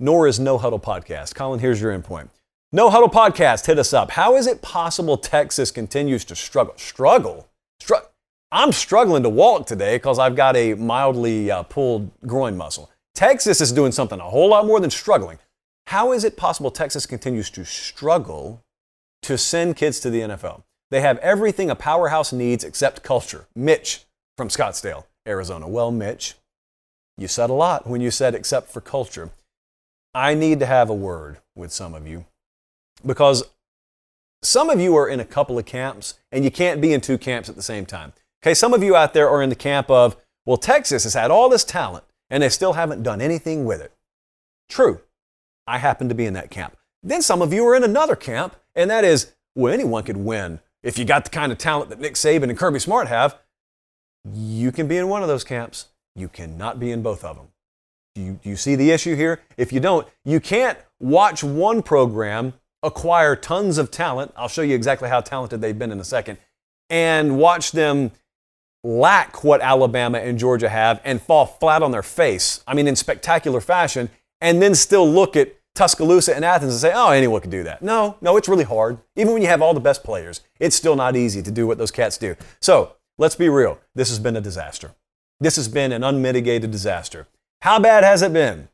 Nor 0.00 0.26
is 0.26 0.40
No 0.40 0.58
Huddle 0.58 0.80
Podcast. 0.80 1.34
Colin, 1.34 1.60
here's 1.60 1.80
your 1.80 1.96
endpoint. 1.96 2.30
No 2.70 2.90
Huddle 2.90 3.08
Podcast, 3.08 3.64
hit 3.64 3.78
us 3.78 3.94
up. 3.94 4.10
How 4.10 4.36
is 4.36 4.46
it 4.46 4.60
possible 4.60 5.16
Texas 5.16 5.70
continues 5.70 6.22
to 6.26 6.36
struggle? 6.36 6.74
Struggle? 6.76 7.48
Str- 7.80 7.94
I'm 8.52 8.72
struggling 8.72 9.22
to 9.22 9.30
walk 9.30 9.66
today 9.66 9.96
because 9.96 10.18
I've 10.18 10.36
got 10.36 10.54
a 10.54 10.74
mildly 10.74 11.50
uh, 11.50 11.62
pulled 11.62 12.10
groin 12.26 12.58
muscle. 12.58 12.90
Texas 13.14 13.62
is 13.62 13.72
doing 13.72 13.90
something 13.90 14.20
a 14.20 14.24
whole 14.24 14.50
lot 14.50 14.66
more 14.66 14.80
than 14.80 14.90
struggling. 14.90 15.38
How 15.86 16.12
is 16.12 16.24
it 16.24 16.36
possible 16.36 16.70
Texas 16.70 17.06
continues 17.06 17.48
to 17.52 17.64
struggle 17.64 18.62
to 19.22 19.38
send 19.38 19.76
kids 19.76 19.98
to 20.00 20.10
the 20.10 20.20
NFL? 20.20 20.64
They 20.90 21.00
have 21.00 21.16
everything 21.20 21.70
a 21.70 21.74
powerhouse 21.74 22.34
needs 22.34 22.64
except 22.64 23.02
culture. 23.02 23.46
Mitch 23.56 24.04
from 24.36 24.48
Scottsdale, 24.48 25.04
Arizona. 25.26 25.66
Well, 25.66 25.90
Mitch, 25.90 26.34
you 27.16 27.28
said 27.28 27.48
a 27.48 27.54
lot 27.54 27.86
when 27.86 28.02
you 28.02 28.10
said 28.10 28.34
except 28.34 28.70
for 28.70 28.82
culture. 28.82 29.30
I 30.12 30.34
need 30.34 30.60
to 30.60 30.66
have 30.66 30.90
a 30.90 30.94
word 30.94 31.38
with 31.56 31.72
some 31.72 31.94
of 31.94 32.06
you 32.06 32.26
because 33.04 33.44
some 34.42 34.70
of 34.70 34.80
you 34.80 34.96
are 34.96 35.08
in 35.08 35.20
a 35.20 35.24
couple 35.24 35.58
of 35.58 35.66
camps 35.66 36.14
and 36.30 36.44
you 36.44 36.50
can't 36.50 36.80
be 36.80 36.92
in 36.92 37.00
two 37.00 37.18
camps 37.18 37.48
at 37.48 37.56
the 37.56 37.62
same 37.62 37.86
time. 37.86 38.12
Okay, 38.42 38.54
some 38.54 38.72
of 38.72 38.82
you 38.82 38.94
out 38.94 39.14
there 39.14 39.28
are 39.28 39.42
in 39.42 39.50
the 39.50 39.56
camp 39.56 39.90
of, 39.90 40.16
well, 40.46 40.56
Texas 40.56 41.04
has 41.04 41.14
had 41.14 41.30
all 41.30 41.48
this 41.48 41.64
talent 41.64 42.04
and 42.30 42.42
they 42.42 42.48
still 42.48 42.74
haven't 42.74 43.02
done 43.02 43.20
anything 43.20 43.64
with 43.64 43.80
it. 43.80 43.92
True. 44.68 45.00
I 45.66 45.78
happen 45.78 46.08
to 46.08 46.14
be 46.14 46.26
in 46.26 46.34
that 46.34 46.50
camp. 46.50 46.76
Then 47.02 47.22
some 47.22 47.42
of 47.42 47.52
you 47.52 47.66
are 47.66 47.76
in 47.76 47.84
another 47.84 48.16
camp, 48.16 48.56
and 48.74 48.90
that 48.90 49.04
is, 49.04 49.34
well, 49.54 49.72
anyone 49.72 50.02
could 50.02 50.16
win 50.16 50.60
if 50.82 50.98
you 50.98 51.04
got 51.04 51.24
the 51.24 51.30
kind 51.30 51.52
of 51.52 51.58
talent 51.58 51.90
that 51.90 52.00
Nick 52.00 52.14
Saban 52.14 52.44
and 52.44 52.56
Kirby 52.56 52.78
Smart 52.78 53.08
have, 53.08 53.38
you 54.32 54.72
can 54.72 54.86
be 54.86 54.96
in 54.96 55.08
one 55.08 55.22
of 55.22 55.28
those 55.28 55.44
camps. 55.44 55.88
You 56.14 56.28
cannot 56.28 56.78
be 56.78 56.90
in 56.90 57.02
both 57.02 57.24
of 57.24 57.36
them. 57.36 57.48
Do 58.14 58.22
you, 58.22 58.40
you 58.42 58.56
see 58.56 58.74
the 58.74 58.90
issue 58.90 59.14
here? 59.14 59.40
If 59.56 59.72
you 59.72 59.80
don't, 59.80 60.06
you 60.24 60.40
can't 60.40 60.78
watch 61.00 61.42
one 61.44 61.82
program 61.82 62.54
acquire 62.82 63.36
tons 63.36 63.78
of 63.78 63.90
talent. 63.90 64.32
I'll 64.36 64.48
show 64.48 64.62
you 64.62 64.74
exactly 64.74 65.08
how 65.08 65.20
talented 65.20 65.60
they've 65.60 65.78
been 65.78 65.92
in 65.92 66.00
a 66.00 66.04
second. 66.04 66.38
And 66.90 67.38
watch 67.38 67.72
them 67.72 68.12
lack 68.84 69.42
what 69.44 69.60
Alabama 69.60 70.18
and 70.18 70.38
Georgia 70.38 70.68
have 70.68 71.00
and 71.04 71.20
fall 71.20 71.46
flat 71.46 71.82
on 71.82 71.90
their 71.90 72.02
face. 72.02 72.62
I 72.66 72.74
mean, 72.74 72.86
in 72.86 72.96
spectacular 72.96 73.60
fashion, 73.60 74.10
and 74.40 74.62
then 74.62 74.74
still 74.74 75.10
look 75.10 75.36
at 75.36 75.54
Tuscaloosa 75.74 76.34
and 76.34 76.44
Athens 76.44 76.72
and 76.72 76.80
say, 76.80 76.92
oh, 76.94 77.10
anyone 77.10 77.40
can 77.40 77.50
do 77.50 77.62
that. 77.64 77.82
No, 77.82 78.16
no, 78.20 78.36
it's 78.36 78.48
really 78.48 78.64
hard. 78.64 78.98
Even 79.16 79.32
when 79.32 79.42
you 79.42 79.48
have 79.48 79.62
all 79.62 79.74
the 79.74 79.80
best 79.80 80.02
players, 80.02 80.40
it's 80.58 80.76
still 80.76 80.96
not 80.96 81.16
easy 81.16 81.42
to 81.42 81.50
do 81.50 81.66
what 81.66 81.78
those 81.78 81.90
cats 81.90 82.18
do. 82.18 82.36
So 82.60 82.96
let's 83.16 83.36
be 83.36 83.48
real. 83.48 83.78
This 83.94 84.08
has 84.08 84.18
been 84.18 84.36
a 84.36 84.40
disaster. 84.40 84.92
This 85.40 85.56
has 85.56 85.68
been 85.68 85.92
an 85.92 86.02
unmitigated 86.02 86.70
disaster. 86.70 87.28
How 87.62 87.78
bad 87.78 88.02
has 88.02 88.22
it 88.22 88.32
been? 88.32 88.68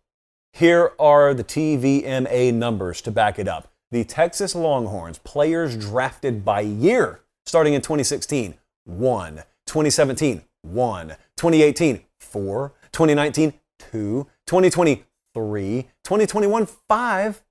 Here 0.52 0.92
are 0.98 1.34
the 1.34 1.44
TVMA 1.44 2.54
numbers 2.54 3.00
to 3.02 3.10
back 3.10 3.38
it 3.38 3.48
up. 3.48 3.70
The 3.94 4.02
Texas 4.02 4.56
Longhorns, 4.56 5.18
players 5.18 5.76
drafted 5.76 6.44
by 6.44 6.62
year, 6.62 7.20
starting 7.46 7.74
in 7.74 7.80
2016, 7.80 8.54
one. 8.86 9.44
2017, 9.66 10.42
one. 10.62 11.10
2018, 11.36 12.00
four. 12.18 12.72
2019, 12.90 13.52
two. 13.78 14.26
2020, 14.48 15.04
three, 15.32 15.82
2021, 16.02 16.66
five, 16.88 17.44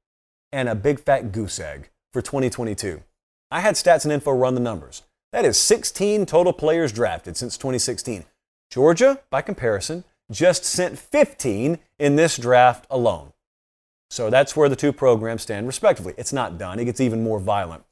and 0.52 0.68
a 0.68 0.76
big 0.76 1.00
fat 1.00 1.32
goose 1.32 1.62
egg 1.62 1.90
for 2.12 2.22
2022. 2.22 3.02
I 3.50 3.62
had 3.62 3.76
Stats 3.76 4.04
and 4.04 4.12
Info 4.12 4.32
run 4.32 4.54
the 4.54 4.60
numbers. 4.60 5.04
That 5.32 5.46
is 5.46 5.58
16 5.58 6.26
total 6.26 6.52
players 6.52 6.92
drafted 6.92 7.38
since 7.38 7.56
2016. 7.56 8.26
Georgia, 8.70 9.22
by 9.30 9.42
comparison, 9.42 10.04
just 10.30 10.66
sent 10.66 11.00
15 11.00 11.80
in 12.00 12.18
this 12.18 12.36
draft 12.36 12.86
alone. 12.90 13.33
So 14.14 14.30
that's 14.30 14.56
where 14.56 14.70
the 14.70 14.76
two 14.76 14.94
programs 14.94 15.42
stand 15.42 15.66
respectively. 15.66 16.14
It's 16.18 16.32
not 16.32 16.60
done, 16.60 16.78
it 16.78 16.86
gets 16.86 17.02
even 17.02 17.24
more 17.24 17.40
violent. 17.40 17.84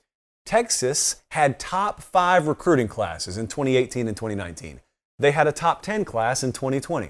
Texas 0.46 1.24
had 1.32 1.60
top 1.60 2.00
five 2.00 2.46
recruiting 2.46 2.88
classes 2.88 3.40
in 3.40 3.48
2018 3.48 4.08
and 4.08 4.16
2019. 4.16 4.82
They 5.18 5.32
had 5.32 5.48
a 5.48 5.52
top 5.52 5.82
10 5.82 6.06
class 6.06 6.44
in 6.44 6.52
2020. 6.52 7.10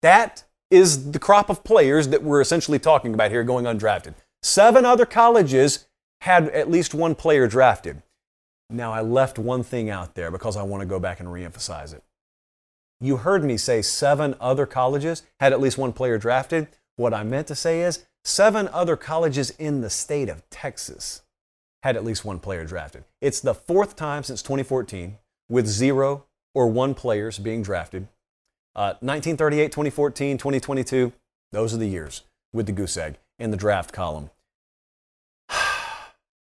That 0.00 0.44
is 0.70 1.10
the 1.10 1.18
crop 1.18 1.50
of 1.50 1.62
players 1.62 2.08
that 2.08 2.22
we're 2.22 2.40
essentially 2.40 2.78
talking 2.78 3.12
about 3.12 3.30
here 3.30 3.44
going 3.44 3.66
undrafted. 3.66 4.14
Seven 4.42 4.86
other 4.86 5.04
colleges 5.04 5.86
had 6.22 6.48
at 6.48 6.70
least 6.70 6.94
one 6.94 7.14
player 7.14 7.46
drafted. 7.46 8.02
Now, 8.70 8.94
I 8.94 9.02
left 9.02 9.38
one 9.38 9.62
thing 9.62 9.90
out 9.90 10.14
there 10.14 10.30
because 10.30 10.56
I 10.56 10.62
want 10.62 10.80
to 10.80 10.86
go 10.86 10.98
back 10.98 11.20
and 11.20 11.28
reemphasize 11.28 11.92
it. 11.92 12.02
You 12.98 13.18
heard 13.18 13.44
me 13.44 13.58
say 13.58 13.82
seven 13.82 14.36
other 14.40 14.64
colleges 14.64 15.22
had 15.38 15.52
at 15.52 15.60
least 15.60 15.76
one 15.76 15.92
player 15.92 16.16
drafted. 16.16 16.68
What 16.96 17.12
I 17.12 17.24
meant 17.24 17.46
to 17.48 17.54
say 17.54 17.82
is 17.82 18.06
seven 18.24 18.68
other 18.68 18.96
colleges 18.96 19.50
in 19.50 19.80
the 19.80 19.90
state 19.90 20.28
of 20.28 20.48
Texas 20.50 21.22
had 21.82 21.96
at 21.96 22.04
least 22.04 22.24
one 22.24 22.38
player 22.38 22.64
drafted. 22.64 23.04
It's 23.20 23.40
the 23.40 23.54
fourth 23.54 23.96
time 23.96 24.22
since 24.22 24.42
2014 24.42 25.18
with 25.48 25.66
zero 25.66 26.24
or 26.54 26.68
one 26.68 26.94
players 26.94 27.38
being 27.38 27.62
drafted. 27.62 28.08
Uh, 28.74 28.94
1938, 29.00 29.72
2014, 29.72 30.38
2022, 30.38 31.12
those 31.50 31.74
are 31.74 31.78
the 31.78 31.86
years 31.86 32.22
with 32.52 32.66
the 32.66 32.72
goose 32.72 32.96
egg 32.96 33.18
in 33.38 33.50
the 33.50 33.56
draft 33.56 33.92
column. 33.92 34.30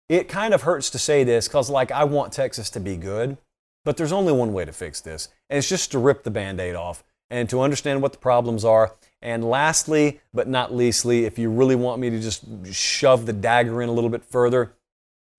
It 0.10 0.28
kind 0.28 0.54
of 0.54 0.64
hurts 0.64 0.90
to 0.92 1.00
say 1.00 1.24
this 1.24 1.48
because, 1.48 1.70
like, 1.70 1.90
I 1.90 2.04
want 2.04 2.34
Texas 2.34 2.70
to 2.72 2.80
be 2.82 2.98
good, 2.98 3.38
but 3.86 3.96
there's 3.96 4.12
only 4.12 4.34
one 4.34 4.54
way 4.54 4.66
to 4.66 4.74
fix 4.74 5.00
this, 5.00 5.30
and 5.50 5.58
it's 5.58 5.70
just 5.70 5.92
to 5.92 5.98
rip 5.98 6.24
the 6.24 6.30
band 6.30 6.60
aid 6.60 6.76
off 6.76 7.06
and 7.30 7.50
to 7.50 7.62
understand 7.62 8.02
what 8.02 8.12
the 8.12 8.20
problems 8.20 8.66
are. 8.66 8.94
And 9.24 9.50
lastly, 9.50 10.20
but 10.34 10.50
not 10.50 10.76
leastly, 10.76 11.24
if 11.24 11.40
you 11.40 11.50
really 11.50 11.78
want 11.78 12.02
me 12.02 12.10
to 12.10 12.20
just 12.20 12.44
shove 12.74 13.26
the 13.26 13.32
dagger 13.32 13.82
in 13.82 13.88
a 13.88 13.94
little 13.94 14.10
bit 14.10 14.26
further, 14.26 14.74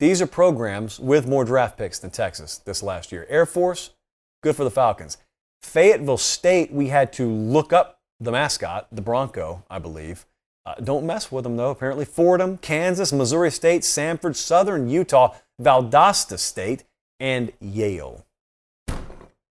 these 0.01 0.23
are 0.23 0.27
programs 0.27 0.99
with 0.99 1.29
more 1.29 1.45
draft 1.45 1.77
picks 1.77 1.99
than 1.99 2.11
Texas 2.11 2.57
this 2.57 2.83
last 2.83 3.13
year. 3.13 3.27
Air 3.29 3.45
Force, 3.45 3.91
good 4.43 4.57
for 4.57 4.65
the 4.65 4.71
Falcons. 4.71 5.19
Fayetteville 5.63 6.17
State, 6.17 6.73
we 6.73 6.89
had 6.89 7.13
to 7.13 7.29
look 7.29 7.75
up 7.75 8.01
the 8.19 8.33
mascot, 8.33 8.89
the 8.91 9.03
Bronco, 9.03 9.63
I 9.69 9.79
believe. 9.79 10.25
Uh, 10.65 10.77
don't 10.83 11.05
mess 11.05 11.31
with 11.31 11.45
them, 11.45 11.59
though, 11.59 11.71
apparently. 11.71 12.07
Fordham, 12.07 12.57
Kansas, 12.57 13.13
Missouri 13.13 13.51
State, 13.51 13.83
Samford, 13.83 14.35
Southern 14.35 14.89
Utah, 14.89 15.35
Valdosta 15.61 16.39
State, 16.39 16.85
and 17.21 17.53
Yale. 17.61 18.25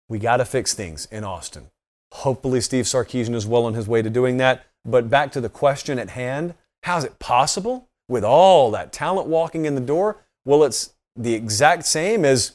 We 0.09 0.19
got 0.19 0.39
to 0.39 0.45
fix 0.45 0.75
things 0.75 1.07
in 1.13 1.23
Austin. 1.23 1.71
Hopefully, 2.13 2.61
Steve 2.61 2.85
Sarkisian 2.85 3.35
is 3.35 3.47
well 3.47 3.65
on 3.65 3.75
his 3.75 3.89
way 3.89 4.03
to 4.03 4.11
doing 4.11 4.37
that. 4.39 4.67
But 4.85 5.11
back 5.11 5.33
to 5.33 5.41
the 5.41 5.49
question 5.49 5.99
at 5.99 6.11
hand 6.11 6.55
how's 6.83 7.03
it 7.03 7.19
possible 7.19 7.89
with 8.09 8.23
all 8.23 8.71
that 8.71 8.93
talent 8.93 9.27
walking 9.27 9.65
in 9.65 9.75
the 9.75 9.81
door? 9.81 10.19
Well, 10.45 10.63
it's 10.63 10.95
the 11.17 11.35
exact 11.35 11.85
same 11.85 12.25
as 12.25 12.53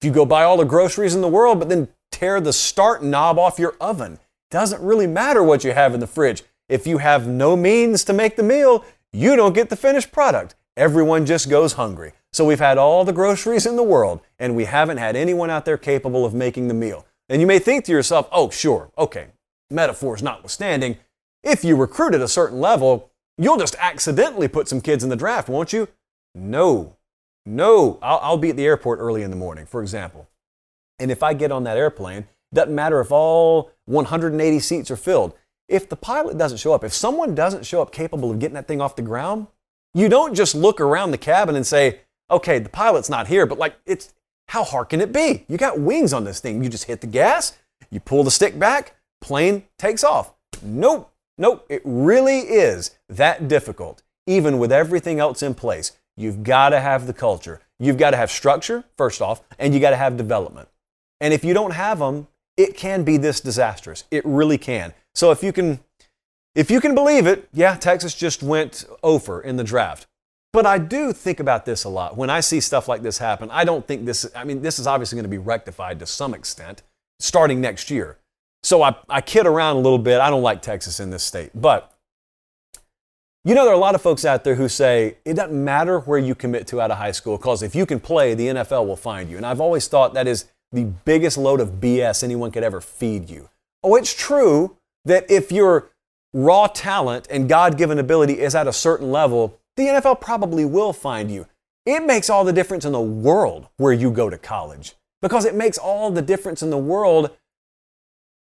if 0.00 0.06
you 0.06 0.10
go 0.10 0.24
buy 0.24 0.42
all 0.42 0.56
the 0.56 0.64
groceries 0.64 1.14
in 1.14 1.20
the 1.20 1.28
world, 1.28 1.60
but 1.60 1.68
then 1.68 1.88
tear 2.10 2.40
the 2.40 2.52
start 2.52 3.04
knob 3.04 3.38
off 3.38 3.58
your 3.58 3.76
oven. 3.80 4.18
Doesn't 4.50 4.82
really 4.82 5.06
matter 5.06 5.44
what 5.44 5.62
you 5.62 5.72
have 5.72 5.94
in 5.94 6.00
the 6.00 6.06
fridge. 6.06 6.42
If 6.68 6.86
you 6.86 6.98
have 6.98 7.28
no 7.28 7.56
means 7.56 8.02
to 8.04 8.12
make 8.12 8.34
the 8.34 8.42
meal, 8.42 8.84
you 9.12 9.36
don't 9.36 9.54
get 9.54 9.70
the 9.70 9.76
finished 9.76 10.10
product. 10.10 10.54
Everyone 10.76 11.24
just 11.24 11.48
goes 11.48 11.74
hungry. 11.74 12.12
So 12.32 12.44
we've 12.44 12.58
had 12.58 12.78
all 12.78 13.04
the 13.04 13.12
groceries 13.12 13.66
in 13.66 13.76
the 13.76 13.82
world, 13.82 14.20
and 14.38 14.54
we 14.54 14.64
haven't 14.64 14.98
had 14.98 15.16
anyone 15.16 15.50
out 15.50 15.64
there 15.64 15.78
capable 15.78 16.24
of 16.24 16.34
making 16.34 16.68
the 16.68 16.74
meal. 16.74 17.06
And 17.28 17.40
you 17.40 17.46
may 17.46 17.58
think 17.58 17.84
to 17.84 17.92
yourself, 17.92 18.28
oh, 18.32 18.50
sure, 18.50 18.90
okay, 18.96 19.28
metaphors 19.70 20.22
notwithstanding, 20.22 20.98
if 21.42 21.64
you 21.64 21.76
recruit 21.76 22.14
at 22.14 22.20
a 22.20 22.28
certain 22.28 22.60
level, 22.60 23.10
you'll 23.36 23.58
just 23.58 23.76
accidentally 23.78 24.48
put 24.48 24.68
some 24.68 24.80
kids 24.80 25.04
in 25.04 25.10
the 25.10 25.16
draft, 25.16 25.48
won't 25.48 25.72
you? 25.72 25.88
No, 26.34 26.96
no. 27.46 27.98
I'll, 28.02 28.18
I'll 28.22 28.36
be 28.38 28.50
at 28.50 28.56
the 28.56 28.64
airport 28.66 28.98
early 28.98 29.22
in 29.22 29.30
the 29.30 29.36
morning, 29.36 29.66
for 29.66 29.82
example. 29.82 30.28
And 30.98 31.10
if 31.10 31.22
I 31.22 31.34
get 31.34 31.52
on 31.52 31.64
that 31.64 31.76
airplane, 31.76 32.26
doesn't 32.52 32.74
matter 32.74 33.00
if 33.00 33.12
all 33.12 33.70
180 33.84 34.58
seats 34.60 34.90
are 34.90 34.96
filled. 34.96 35.34
If 35.68 35.88
the 35.88 35.96
pilot 35.96 36.38
doesn't 36.38 36.58
show 36.58 36.72
up, 36.72 36.82
if 36.82 36.94
someone 36.94 37.34
doesn't 37.34 37.66
show 37.66 37.82
up 37.82 37.92
capable 37.92 38.30
of 38.30 38.38
getting 38.38 38.54
that 38.54 38.66
thing 38.66 38.80
off 38.80 38.96
the 38.96 39.02
ground, 39.02 39.48
you 39.94 40.08
don't 40.08 40.34
just 40.34 40.54
look 40.54 40.80
around 40.80 41.10
the 41.10 41.18
cabin 41.18 41.56
and 41.56 41.66
say, 41.66 42.00
okay, 42.30 42.58
the 42.58 42.68
pilot's 42.68 43.10
not 43.10 43.28
here, 43.28 43.46
but 43.46 43.58
like, 43.58 43.76
it's 43.84 44.12
how 44.48 44.64
hard 44.64 44.88
can 44.88 45.00
it 45.00 45.12
be? 45.12 45.44
You 45.48 45.56
got 45.56 45.78
wings 45.78 46.12
on 46.12 46.24
this 46.24 46.40
thing. 46.40 46.62
You 46.62 46.68
just 46.68 46.84
hit 46.84 47.00
the 47.00 47.06
gas, 47.06 47.56
you 47.90 48.00
pull 48.00 48.24
the 48.24 48.30
stick 48.30 48.58
back, 48.58 48.96
plane 49.20 49.64
takes 49.78 50.04
off. 50.04 50.32
Nope, 50.62 51.12
nope, 51.36 51.64
it 51.68 51.82
really 51.84 52.40
is 52.40 52.98
that 53.08 53.48
difficult, 53.48 54.02
even 54.26 54.58
with 54.58 54.72
everything 54.72 55.20
else 55.20 55.42
in 55.42 55.54
place. 55.54 55.92
You've 56.16 56.42
got 56.42 56.70
to 56.70 56.80
have 56.80 57.06
the 57.06 57.12
culture. 57.12 57.60
You've 57.78 57.98
got 57.98 58.10
to 58.10 58.16
have 58.16 58.30
structure, 58.30 58.84
first 58.96 59.22
off, 59.22 59.42
and 59.58 59.72
you 59.72 59.80
got 59.80 59.90
to 59.90 59.96
have 59.96 60.16
development. 60.16 60.68
And 61.20 61.32
if 61.32 61.44
you 61.44 61.54
don't 61.54 61.72
have 61.72 62.00
them, 62.00 62.26
it 62.56 62.76
can 62.76 63.04
be 63.04 63.16
this 63.16 63.40
disastrous. 63.40 64.04
It 64.10 64.24
really 64.24 64.58
can. 64.58 64.94
So 65.14 65.30
if 65.30 65.42
you 65.42 65.52
can 65.52 65.80
if 66.54 66.72
you 66.72 66.80
can 66.80 66.94
believe 66.94 67.26
it, 67.26 67.48
yeah, 67.52 67.76
Texas 67.76 68.14
just 68.14 68.42
went 68.42 68.84
over 69.04 69.40
in 69.40 69.56
the 69.56 69.62
draft. 69.62 70.08
But 70.52 70.64
I 70.64 70.78
do 70.78 71.12
think 71.12 71.40
about 71.40 71.66
this 71.66 71.84
a 71.84 71.88
lot. 71.88 72.16
When 72.16 72.30
I 72.30 72.40
see 72.40 72.60
stuff 72.60 72.88
like 72.88 73.02
this 73.02 73.18
happen, 73.18 73.50
I 73.50 73.64
don't 73.64 73.86
think 73.86 74.06
this, 74.06 74.26
I 74.34 74.44
mean, 74.44 74.62
this 74.62 74.78
is 74.78 74.86
obviously 74.86 75.16
going 75.16 75.24
to 75.24 75.28
be 75.28 75.38
rectified 75.38 75.98
to 75.98 76.06
some 76.06 76.32
extent 76.32 76.82
starting 77.20 77.60
next 77.60 77.90
year. 77.90 78.16
So 78.62 78.82
I, 78.82 78.96
I 79.08 79.20
kid 79.20 79.46
around 79.46 79.76
a 79.76 79.80
little 79.80 79.98
bit. 79.98 80.20
I 80.20 80.30
don't 80.30 80.42
like 80.42 80.62
Texas 80.62 81.00
in 81.00 81.10
this 81.10 81.22
state. 81.22 81.50
But, 81.54 81.92
you 83.44 83.54
know, 83.54 83.64
there 83.64 83.72
are 83.72 83.76
a 83.76 83.80
lot 83.80 83.94
of 83.94 84.02
folks 84.02 84.24
out 84.24 84.42
there 84.42 84.54
who 84.54 84.68
say 84.68 85.18
it 85.24 85.34
doesn't 85.34 85.64
matter 85.64 86.00
where 86.00 86.18
you 86.18 86.34
commit 86.34 86.66
to 86.68 86.80
out 86.80 86.90
of 86.90 86.98
high 86.98 87.12
school 87.12 87.36
because 87.36 87.62
if 87.62 87.74
you 87.74 87.84
can 87.84 88.00
play, 88.00 88.34
the 88.34 88.48
NFL 88.48 88.86
will 88.86 88.96
find 88.96 89.30
you. 89.30 89.36
And 89.36 89.44
I've 89.44 89.60
always 89.60 89.86
thought 89.86 90.14
that 90.14 90.26
is 90.26 90.46
the 90.72 90.84
biggest 90.84 91.38
load 91.38 91.60
of 91.60 91.72
BS 91.72 92.24
anyone 92.24 92.50
could 92.50 92.62
ever 92.62 92.80
feed 92.80 93.28
you. 93.30 93.48
Oh, 93.82 93.94
it's 93.94 94.14
true 94.14 94.76
that 95.04 95.30
if 95.30 95.52
your 95.52 95.90
raw 96.32 96.66
talent 96.66 97.26
and 97.30 97.48
God 97.48 97.78
given 97.78 97.98
ability 97.98 98.40
is 98.40 98.54
at 98.54 98.66
a 98.66 98.72
certain 98.72 99.10
level, 99.10 99.58
the 99.78 99.84
NFL 99.84 100.20
probably 100.20 100.64
will 100.64 100.92
find 100.92 101.30
you. 101.30 101.46
It 101.86 102.04
makes 102.04 102.28
all 102.28 102.44
the 102.44 102.52
difference 102.52 102.84
in 102.84 102.92
the 102.92 103.00
world 103.00 103.68
where 103.76 103.92
you 103.92 104.10
go 104.10 104.28
to 104.28 104.36
college 104.36 104.96
because 105.22 105.44
it 105.44 105.54
makes 105.54 105.78
all 105.78 106.10
the 106.10 106.20
difference 106.20 106.62
in 106.62 106.70
the 106.70 106.76
world 106.76 107.30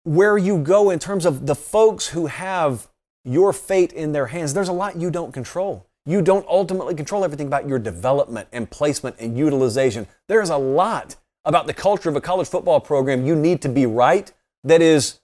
where 0.05 0.39
you 0.39 0.59
go 0.59 0.89
in 0.89 0.99
terms 0.99 1.27
of 1.27 1.47
the 1.47 1.55
folks 1.55 2.09
who 2.09 2.27
have 2.27 2.89
your 3.25 3.53
fate 3.53 3.93
in 3.93 4.13
their 4.13 4.29
hands. 4.29 4.55
There's 4.55 4.69
a 4.69 4.73
lot 4.73 4.97
you 4.97 5.11
don't 5.11 5.33
control. 5.33 5.87
You 6.07 6.23
don't 6.23 6.47
ultimately 6.49 6.95
control 6.95 7.23
everything 7.23 7.47
about 7.47 7.69
your 7.69 7.79
development 7.79 8.49
and 8.51 8.71
placement 8.71 9.17
and 9.19 9.37
utilization. 9.37 10.07
There's 10.27 10.49
a 10.49 10.57
lot 10.57 11.17
about 11.45 11.67
the 11.67 11.75
culture 11.75 12.09
of 12.09 12.17
a 12.17 12.21
college 12.21 12.49
football 12.49 12.81
program 12.81 13.27
you 13.27 13.37
need 13.37 13.61
to 13.63 13.69
be 13.69 13.85
right 13.85 14.33
that 14.65 14.81
is 14.81 15.21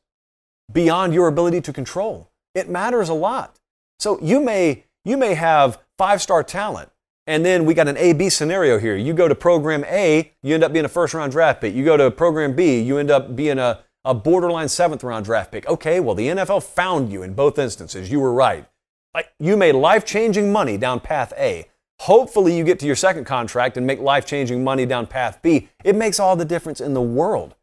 beyond 0.71 1.15
your 1.15 1.27
ability 1.27 1.63
to 1.63 1.73
control. 1.73 2.31
It 2.55 2.69
matters 2.69 3.09
a 3.09 3.15
lot. 3.15 3.59
So 3.99 4.21
you 4.21 4.41
may 4.41 4.85
you 5.07 5.17
may 5.17 5.35
have 5.35 5.79
five-star 5.99 6.43
talent 6.43 6.91
and 7.27 7.45
then 7.45 7.65
we 7.65 7.75
got 7.75 7.89
an 7.89 7.97
A 7.97 8.13
B 8.13 8.29
scenario 8.29 8.79
here. 8.79 8.97
You 8.97 9.13
go 9.13 9.27
to 9.27 9.35
program 9.35 9.85
A, 9.85 10.33
you 10.43 10.55
end 10.55 10.63
up 10.63 10.73
being 10.73 10.85
a 10.85 10.89
first 10.89 11.13
round 11.13 11.33
draft 11.33 11.61
pick. 11.61 11.75
You 11.75 11.85
go 11.85 11.97
to 11.97 12.11
program 12.11 12.55
B, 12.55 12.81
you 12.81 12.99
end 12.99 13.11
up 13.11 13.35
being 13.35 13.59
a, 13.59 13.81
a 14.05 14.15
borderline 14.15 14.69
seventh 14.69 15.03
round 15.03 15.25
draft 15.25 15.51
pick. 15.51 15.67
Okay, 15.69 15.99
well, 15.99 16.15
the 16.15 16.29
NFL 16.29 16.63
found 16.63 17.11
you 17.11 17.23
in 17.23 17.35
both 17.35 17.59
instances. 17.59 18.11
You 18.11 18.21
were 18.21 18.33
right. 18.33 18.67
Like, 19.15 19.33
you 19.41 19.57
made 19.57 19.73
life 19.73 20.05
changing 20.05 20.53
money 20.53 20.77
down 20.77 21.01
path 21.01 21.33
A. 21.37 21.67
Hopefully, 22.01 22.57
you 22.57 22.63
get 22.63 22.79
to 22.81 22.87
your 22.87 22.97
second 22.97 23.25
contract 23.25 23.77
and 23.77 23.87
make 23.87 23.99
life 23.99 24.27
changing 24.27 24.63
money 24.63 24.87
down 24.87 25.07
path 25.07 25.41
B. 25.43 25.69
It 25.83 25.97
makes 25.97 26.21
all 26.21 26.37
the 26.37 26.45
difference 26.45 26.81
in 26.81 26.95
the 26.95 27.03
world. 27.03 27.55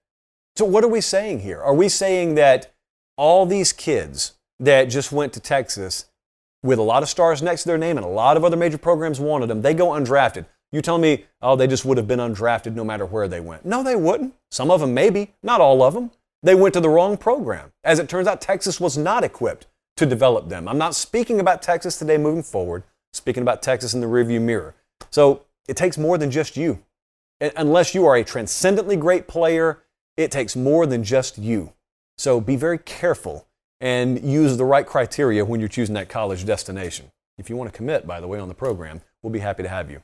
So, 0.55 0.65
what 0.65 0.83
are 0.83 0.89
we 0.89 1.01
saying 1.01 1.39
here? 1.39 1.61
Are 1.61 1.73
we 1.73 1.87
saying 1.87 2.35
that 2.35 2.73
all 3.15 3.45
these 3.45 3.71
kids 3.71 4.33
that 4.59 4.85
just 4.85 5.11
went 5.11 5.33
to 5.33 5.39
Texas 5.39 6.05
with 6.63 6.79
a 6.79 6.83
lot 6.83 7.03
of 7.03 7.09
stars 7.09 7.41
next 7.41 7.63
to 7.63 7.69
their 7.69 7.77
name 7.77 7.97
and 7.97 8.05
a 8.05 8.09
lot 8.09 8.37
of 8.37 8.43
other 8.43 8.57
major 8.57 8.77
programs 8.77 9.19
wanted 9.19 9.47
them, 9.47 9.61
they 9.61 9.73
go 9.73 9.89
undrafted. 9.89 10.45
You 10.71 10.81
tell 10.81 10.97
me, 10.97 11.25
oh, 11.41 11.55
they 11.55 11.67
just 11.67 11.85
would 11.85 11.97
have 11.97 12.07
been 12.07 12.19
undrafted 12.19 12.73
no 12.73 12.83
matter 12.83 13.05
where 13.05 13.27
they 13.27 13.39
went. 13.39 13.65
No, 13.65 13.83
they 13.83 13.95
wouldn't. 13.95 14.33
Some 14.49 14.71
of 14.71 14.79
them 14.79 14.93
maybe, 14.93 15.33
not 15.43 15.61
all 15.61 15.83
of 15.83 15.93
them. 15.93 16.09
They 16.41 16.55
went 16.55 16.73
to 16.73 16.79
the 16.79 16.89
wrong 16.89 17.15
program. 17.15 17.71
As 17.83 17.99
it 17.99 18.09
turns 18.09 18.27
out, 18.27 18.41
Texas 18.41 18.79
was 18.79 18.97
not 18.97 19.23
equipped 19.23 19.67
to 19.97 20.05
develop 20.05 20.49
them. 20.49 20.67
I'm 20.67 20.79
not 20.79 20.95
speaking 20.95 21.39
about 21.39 21.61
Texas 21.61 21.97
today 21.97 22.17
moving 22.17 22.43
forward, 22.43 22.83
speaking 23.13 23.43
about 23.43 23.61
Texas 23.61 23.93
in 23.93 24.01
the 24.01 24.07
rearview 24.07 24.41
mirror. 24.41 24.73
So 25.11 25.43
it 25.67 25.77
takes 25.77 25.97
more 25.97 26.17
than 26.17 26.31
just 26.31 26.57
you. 26.57 26.83
Unless 27.39 27.93
you 27.93 28.05
are 28.05 28.15
a 28.15 28.23
transcendently 28.23 28.95
great 28.95 29.27
player, 29.27 29.83
it 30.17 30.31
takes 30.31 30.55
more 30.55 30.85
than 30.85 31.03
just 31.03 31.37
you. 31.37 31.73
So 32.17 32.41
be 32.41 32.55
very 32.55 32.77
careful 32.77 33.47
and 33.83 34.23
use 34.23 34.55
the 34.55 34.63
right 34.63 34.85
criteria 34.85 35.43
when 35.43 35.59
you're 35.59 35.67
choosing 35.67 35.93
that 35.93 36.07
college 36.07 36.45
destination. 36.45 37.11
If 37.37 37.49
you 37.49 37.57
want 37.57 37.69
to 37.69 37.75
commit, 37.75 38.07
by 38.07 38.21
the 38.21 38.27
way, 38.29 38.39
on 38.39 38.47
the 38.47 38.53
program, 38.53 39.01
we'll 39.21 39.33
be 39.33 39.39
happy 39.39 39.61
to 39.61 39.67
have 39.67 39.91
you. 39.91 40.01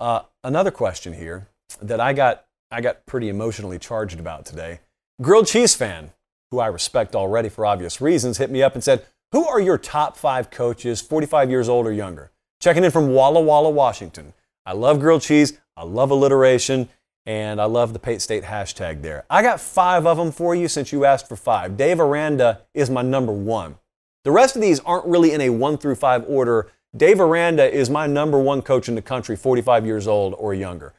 Uh, 0.00 0.22
another 0.42 0.72
question 0.72 1.12
here 1.12 1.46
that 1.80 2.00
I 2.00 2.12
got, 2.12 2.46
I 2.72 2.80
got 2.80 3.06
pretty 3.06 3.28
emotionally 3.28 3.78
charged 3.78 4.18
about 4.18 4.46
today. 4.46 4.80
Grilled 5.22 5.46
cheese 5.46 5.76
fan, 5.76 6.10
who 6.50 6.58
I 6.58 6.66
respect 6.66 7.14
already 7.14 7.48
for 7.48 7.64
obvious 7.64 8.00
reasons, 8.00 8.38
hit 8.38 8.50
me 8.50 8.64
up 8.64 8.74
and 8.74 8.82
said, 8.82 9.06
Who 9.30 9.46
are 9.46 9.60
your 9.60 9.78
top 9.78 10.16
five 10.16 10.50
coaches, 10.50 11.00
45 11.00 11.50
years 11.50 11.68
old 11.68 11.86
or 11.86 11.92
younger? 11.92 12.32
Checking 12.58 12.82
in 12.82 12.90
from 12.90 13.14
Walla 13.14 13.40
Walla, 13.40 13.70
Washington. 13.70 14.32
I 14.66 14.72
love 14.72 14.98
grilled 14.98 15.22
cheese. 15.22 15.60
I 15.76 15.84
love 15.84 16.10
alliteration 16.10 16.88
and 17.30 17.60
I 17.60 17.66
love 17.66 17.92
the 17.92 18.00
Pate 18.00 18.20
State 18.20 18.42
hashtag 18.42 19.02
there. 19.02 19.24
I 19.30 19.40
got 19.40 19.60
five 19.60 20.04
of 20.04 20.16
them 20.16 20.32
for 20.32 20.56
you 20.56 20.66
since 20.66 20.90
you 20.90 21.04
asked 21.04 21.28
for 21.28 21.36
five. 21.36 21.76
Dave 21.76 22.00
Aranda 22.00 22.62
is 22.74 22.90
my 22.90 23.02
number 23.02 23.30
one. 23.30 23.76
The 24.24 24.32
rest 24.32 24.56
of 24.56 24.62
these 24.62 24.80
aren't 24.80 25.06
really 25.06 25.30
in 25.30 25.40
a 25.40 25.50
one 25.50 25.78
through 25.78 25.94
five 25.94 26.24
order. 26.26 26.72
Dave 26.96 27.20
Aranda 27.20 27.72
is 27.72 27.88
my 27.88 28.08
number 28.08 28.36
one 28.36 28.62
coach 28.62 28.88
in 28.88 28.96
the 28.96 29.00
country, 29.00 29.36
45 29.36 29.86
years 29.86 30.08
old 30.08 30.34
or 30.38 30.54
younger. 30.54 30.92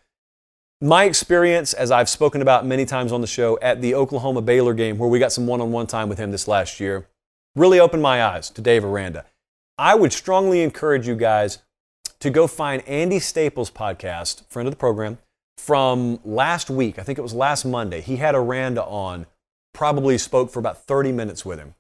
My 0.80 1.04
experience, 1.04 1.74
as 1.74 1.92
I've 1.92 2.08
spoken 2.08 2.42
about 2.42 2.66
many 2.66 2.86
times 2.86 3.12
on 3.12 3.20
the 3.20 3.28
show, 3.28 3.60
at 3.62 3.82
the 3.82 3.94
Oklahoma 3.94 4.42
Baylor 4.42 4.74
game, 4.74 4.98
where 4.98 5.10
we 5.10 5.20
got 5.20 5.34
some 5.34 5.48
one 5.48 5.60
on 5.60 5.74
one 5.74 5.86
time 5.86 6.08
with 6.08 6.18
him 6.18 6.32
this 6.32 6.48
last 6.48 6.80
year, 6.80 7.10
really 7.58 7.78
opened 7.78 8.04
my 8.04 8.24
eyes 8.24 8.50
to 8.52 8.62
Dave 8.62 8.86
Aranda. 8.86 9.26
I 9.78 9.96
would 9.96 10.14
strongly 10.14 10.62
encourage 10.62 11.10
you 11.10 11.16
guys 11.18 11.58
to 12.22 12.30
go 12.30 12.48
find 12.48 12.88
Andy 12.88 13.20
Staples' 13.20 13.70
podcast, 13.70 14.48
friend 14.48 14.66
of 14.66 14.72
the 14.72 14.80
program 14.80 15.18
from 15.62 16.20
last 16.26 16.72
week. 16.72 16.98
I 16.98 17.04
think 17.04 17.20
it 17.20 17.22
was 17.22 17.36
last 17.36 17.66
Monday. 17.66 18.02
He 18.02 18.16
had 18.16 18.34
Aranda 18.34 18.84
on, 18.84 19.28
probably 19.74 20.18
spoke 20.18 20.50
for 20.50 20.60
about 20.60 20.86
30 20.86 21.12
minutes 21.12 21.46
with 21.46 21.60
him. 21.60 21.76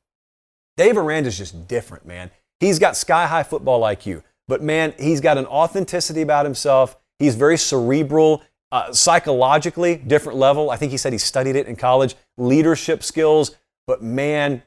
Dave 0.77 0.97
Aranda 0.97 1.29
is 1.29 1.37
just 1.37 1.67
different, 1.67 2.05
man. 2.05 2.29
He's 2.59 2.77
got 2.77 2.95
sky 2.95 3.25
high 3.25 3.41
football 3.41 3.81
IQ, 3.81 4.21
but 4.47 4.61
man, 4.61 4.93
he's 4.99 5.19
got 5.19 5.39
an 5.39 5.47
authenticity 5.47 6.21
about 6.21 6.45
himself. 6.45 6.95
He's 7.17 7.33
very 7.33 7.57
cerebral, 7.57 8.43
uh, 8.71 8.93
psychologically, 8.93 9.95
different 9.95 10.37
level. 10.37 10.69
I 10.69 10.77
think 10.77 10.91
he 10.91 10.97
said 10.97 11.11
he 11.11 11.19
studied 11.19 11.55
it 11.55 11.65
in 11.65 11.75
college, 11.75 12.15
leadership 12.37 13.01
skills. 13.01 13.55
But 13.87 14.03
man, 14.03 14.61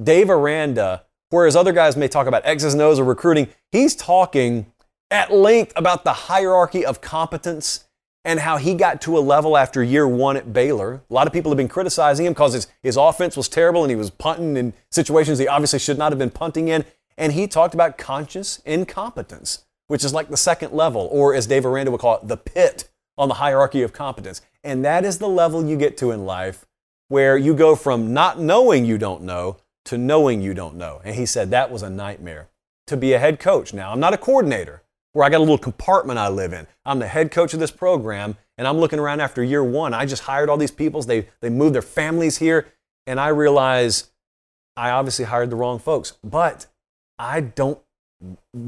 Dave 0.00 0.30
Aranda, 0.30 1.04
whereas 1.30 1.56
other 1.56 1.72
guys 1.72 1.96
may 1.96 2.06
talk 2.06 2.28
about 2.28 2.46
X's 2.46 2.72
and 2.72 2.82
O's 2.82 3.00
or 3.00 3.04
recruiting, 3.04 3.48
he's 3.72 3.96
talking 3.96 4.72
at 5.10 5.32
length 5.32 5.72
about 5.74 6.04
the 6.04 6.12
hierarchy 6.12 6.86
of 6.86 7.00
competence 7.00 7.88
and 8.24 8.40
how 8.40 8.58
he 8.58 8.74
got 8.74 9.00
to 9.02 9.16
a 9.16 9.20
level 9.20 9.56
after 9.56 9.82
year 9.82 10.06
one 10.06 10.36
at 10.36 10.52
Baylor. 10.52 11.02
A 11.08 11.12
lot 11.12 11.26
of 11.26 11.32
people 11.32 11.50
have 11.50 11.56
been 11.56 11.68
criticizing 11.68 12.26
him 12.26 12.32
because 12.32 12.52
his, 12.52 12.66
his 12.82 12.96
offense 12.96 13.36
was 13.36 13.48
terrible 13.48 13.82
and 13.82 13.90
he 13.90 13.96
was 13.96 14.10
punting 14.10 14.56
in 14.56 14.72
situations 14.90 15.38
he 15.38 15.48
obviously 15.48 15.78
should 15.78 15.98
not 15.98 16.12
have 16.12 16.18
been 16.18 16.30
punting 16.30 16.68
in. 16.68 16.84
And 17.16 17.32
he 17.32 17.46
talked 17.46 17.74
about 17.74 17.98
conscious 17.98 18.60
incompetence, 18.64 19.64
which 19.86 20.04
is 20.04 20.12
like 20.12 20.28
the 20.28 20.36
second 20.36 20.72
level, 20.72 21.08
or 21.10 21.34
as 21.34 21.46
Dave 21.46 21.66
Aranda 21.66 21.90
would 21.90 22.00
call 22.00 22.16
it, 22.16 22.28
the 22.28 22.36
pit 22.36 22.88
on 23.16 23.28
the 23.28 23.34
hierarchy 23.34 23.82
of 23.82 23.92
competence. 23.92 24.42
And 24.62 24.84
that 24.84 25.04
is 25.04 25.18
the 25.18 25.28
level 25.28 25.64
you 25.64 25.76
get 25.76 25.96
to 25.98 26.10
in 26.10 26.24
life 26.24 26.66
where 27.08 27.36
you 27.36 27.54
go 27.54 27.74
from 27.74 28.12
not 28.12 28.38
knowing 28.38 28.84
you 28.84 28.96
don't 28.96 29.22
know 29.22 29.56
to 29.86 29.98
knowing 29.98 30.40
you 30.40 30.54
don't 30.54 30.76
know. 30.76 31.00
And 31.04 31.16
he 31.16 31.26
said 31.26 31.50
that 31.50 31.70
was 31.70 31.82
a 31.82 31.90
nightmare 31.90 32.48
to 32.86 32.96
be 32.96 33.12
a 33.12 33.18
head 33.18 33.40
coach. 33.40 33.72
Now, 33.72 33.92
I'm 33.92 34.00
not 34.00 34.14
a 34.14 34.18
coordinator 34.18 34.82
where 35.12 35.24
I 35.24 35.30
got 35.30 35.38
a 35.38 35.40
little 35.40 35.58
compartment 35.58 36.18
I 36.18 36.28
live 36.28 36.52
in. 36.52 36.66
I'm 36.84 36.98
the 36.98 37.08
head 37.08 37.30
coach 37.30 37.54
of 37.54 37.60
this 37.60 37.70
program, 37.70 38.36
and 38.56 38.66
I'm 38.66 38.78
looking 38.78 38.98
around 38.98 39.20
after 39.20 39.42
year 39.42 39.64
one. 39.64 39.94
I 39.94 40.06
just 40.06 40.22
hired 40.22 40.48
all 40.48 40.56
these 40.56 40.70
people. 40.70 41.02
They, 41.02 41.28
they 41.40 41.50
moved 41.50 41.74
their 41.74 41.82
families 41.82 42.38
here, 42.38 42.68
and 43.06 43.18
I 43.18 43.28
realize 43.28 44.10
I 44.76 44.90
obviously 44.90 45.24
hired 45.24 45.50
the 45.50 45.56
wrong 45.56 45.78
folks. 45.78 46.12
But 46.22 46.66
I 47.18 47.40
don't 47.40 47.78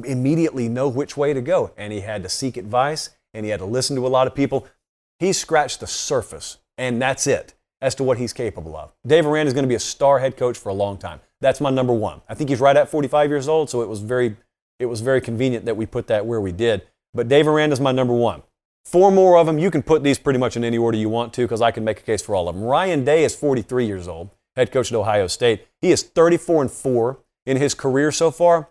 immediately 0.04 0.68
know 0.68 0.88
which 0.88 1.16
way 1.16 1.32
to 1.32 1.40
go. 1.40 1.72
And 1.76 1.92
he 1.92 2.00
had 2.00 2.22
to 2.22 2.28
seek 2.28 2.56
advice, 2.56 3.10
and 3.34 3.44
he 3.44 3.50
had 3.50 3.60
to 3.60 3.66
listen 3.66 3.96
to 3.96 4.06
a 4.06 4.08
lot 4.08 4.26
of 4.26 4.34
people. 4.34 4.66
He 5.18 5.32
scratched 5.32 5.80
the 5.80 5.86
surface, 5.86 6.58
and 6.76 7.00
that's 7.00 7.26
it 7.26 7.54
as 7.80 7.94
to 7.96 8.04
what 8.04 8.18
he's 8.18 8.32
capable 8.32 8.76
of. 8.76 8.92
Dave 9.06 9.26
Aranda 9.26 9.48
is 9.48 9.54
going 9.54 9.64
to 9.64 9.68
be 9.68 9.74
a 9.74 9.80
star 9.80 10.20
head 10.20 10.36
coach 10.36 10.56
for 10.56 10.68
a 10.68 10.74
long 10.74 10.96
time. 10.96 11.20
That's 11.40 11.60
my 11.60 11.70
number 11.70 11.92
one. 11.92 12.22
I 12.28 12.34
think 12.34 12.48
he's 12.48 12.60
right 12.60 12.76
at 12.76 12.88
45 12.88 13.28
years 13.28 13.48
old, 13.48 13.68
so 13.68 13.82
it 13.82 13.88
was 13.88 14.00
very, 14.00 14.36
it 14.82 14.86
was 14.86 15.00
very 15.00 15.20
convenient 15.20 15.64
that 15.64 15.76
we 15.76 15.86
put 15.86 16.08
that 16.08 16.26
where 16.26 16.40
we 16.40 16.52
did. 16.52 16.82
But 17.14 17.28
Dave 17.28 17.46
Aranda 17.46 17.72
is 17.72 17.80
my 17.80 17.92
number 17.92 18.12
one. 18.12 18.42
Four 18.84 19.12
more 19.12 19.38
of 19.38 19.46
them. 19.46 19.58
You 19.58 19.70
can 19.70 19.82
put 19.82 20.02
these 20.02 20.18
pretty 20.18 20.40
much 20.40 20.56
in 20.56 20.64
any 20.64 20.76
order 20.76 20.98
you 20.98 21.08
want 21.08 21.32
to 21.34 21.42
because 21.42 21.62
I 21.62 21.70
can 21.70 21.84
make 21.84 22.00
a 22.00 22.02
case 22.02 22.20
for 22.20 22.34
all 22.34 22.48
of 22.48 22.56
them. 22.56 22.64
Ryan 22.64 23.04
Day 23.04 23.24
is 23.24 23.34
43 23.34 23.86
years 23.86 24.08
old, 24.08 24.30
head 24.56 24.72
coach 24.72 24.90
at 24.90 24.98
Ohio 24.98 25.28
State. 25.28 25.66
He 25.80 25.92
is 25.92 26.02
34 26.02 26.62
and 26.62 26.70
4 26.70 27.20
in 27.46 27.58
his 27.58 27.74
career 27.74 28.10
so 28.10 28.32
far. 28.32 28.70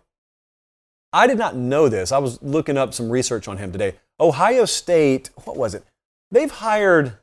I 1.14 1.28
did 1.28 1.38
not 1.38 1.55
know 1.55 1.88
this. 1.88 2.12
I 2.12 2.18
was 2.18 2.41
looking 2.41 2.78
up 2.78 2.93
some 2.93 3.09
research 3.09 3.47
on 3.47 3.57
him 3.57 3.72
today. 3.72 3.95
Ohio 4.20 4.66
State, 4.66 5.30
what 5.45 5.55
was 5.55 5.74
it? 5.74 5.86
They've 6.30 6.51
hired 6.51 7.18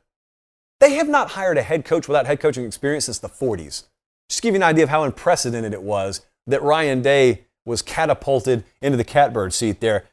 they 0.79 0.93
have 0.93 1.09
not 1.09 1.31
hired 1.31 1.57
a 1.57 1.61
head 1.61 1.83
coach 1.83 2.07
without 2.07 2.25
head 2.25 2.39
coaching 2.39 2.65
experience 2.65 3.05
since 3.05 3.19
the 3.19 3.27
40s. 3.27 3.83
Just 4.29 4.41
give 4.41 4.53
you 4.53 4.59
an 4.59 4.63
idea 4.63 4.83
of 4.83 4.89
how 4.89 5.03
unprecedented 5.03 5.73
it 5.73 5.83
was 5.83 6.21
that 6.47 6.63
Ryan 6.63 7.01
Day 7.01 7.45
was 7.69 7.81
catapulted 7.81 8.63
into 8.81 8.97
the 8.97 9.03
catbird 9.03 9.53
seat 9.53 9.79
there. 9.79 10.05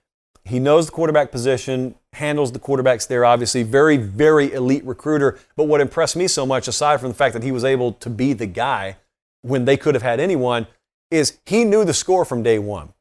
He 0.44 0.60
knows 0.60 0.86
the 0.86 0.92
quarterback 0.92 1.32
position, 1.32 1.96
handles 2.12 2.52
the 2.52 2.60
quarterbacks 2.60 3.08
there, 3.08 3.24
obviously. 3.24 3.64
Very, 3.64 3.96
very 3.96 4.52
elite 4.52 4.84
recruiter. 4.84 5.38
But 5.56 5.64
what 5.64 5.80
impressed 5.80 6.14
me 6.14 6.28
so 6.28 6.46
much, 6.46 6.68
aside 6.68 7.00
from 7.00 7.08
the 7.08 7.16
fact 7.16 7.32
that 7.34 7.42
he 7.42 7.50
was 7.50 7.64
able 7.64 7.92
to 7.94 8.08
be 8.08 8.32
the 8.32 8.46
guy 8.46 8.96
when 9.42 9.64
they 9.64 9.76
could 9.76 9.96
have 9.96 10.02
had 10.02 10.20
anyone, 10.20 10.68
is 11.10 11.38
he 11.46 11.64
knew 11.64 11.84
the 11.84 11.92
score 11.92 12.24
from 12.24 12.44
day 12.44 12.60
one. 12.60 12.92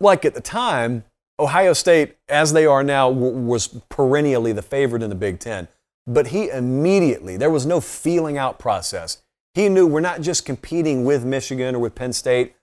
Like 0.00 0.24
at 0.24 0.34
the 0.34 0.40
time, 0.40 1.04
Ohio 1.38 1.72
State, 1.72 2.16
as 2.28 2.52
they 2.52 2.66
are 2.66 2.82
now, 2.82 3.08
was 3.08 3.68
perennially 3.88 4.52
the 4.52 4.62
favorite 4.62 5.02
in 5.02 5.10
the 5.10 5.16
Big 5.16 5.38
Ten. 5.38 5.68
But 6.06 6.28
he 6.28 6.50
immediately, 6.50 7.36
there 7.36 7.50
was 7.50 7.66
no 7.66 7.80
feeling 7.80 8.36
out 8.36 8.58
process. 8.58 9.22
He 9.54 9.68
knew 9.68 9.86
we're 9.86 10.00
not 10.00 10.20
just 10.20 10.44
competing 10.44 11.04
with 11.04 11.24
Michigan 11.24 11.76
or 11.76 11.78
with 11.78 11.94
Penn 11.94 12.12
State. 12.12 12.54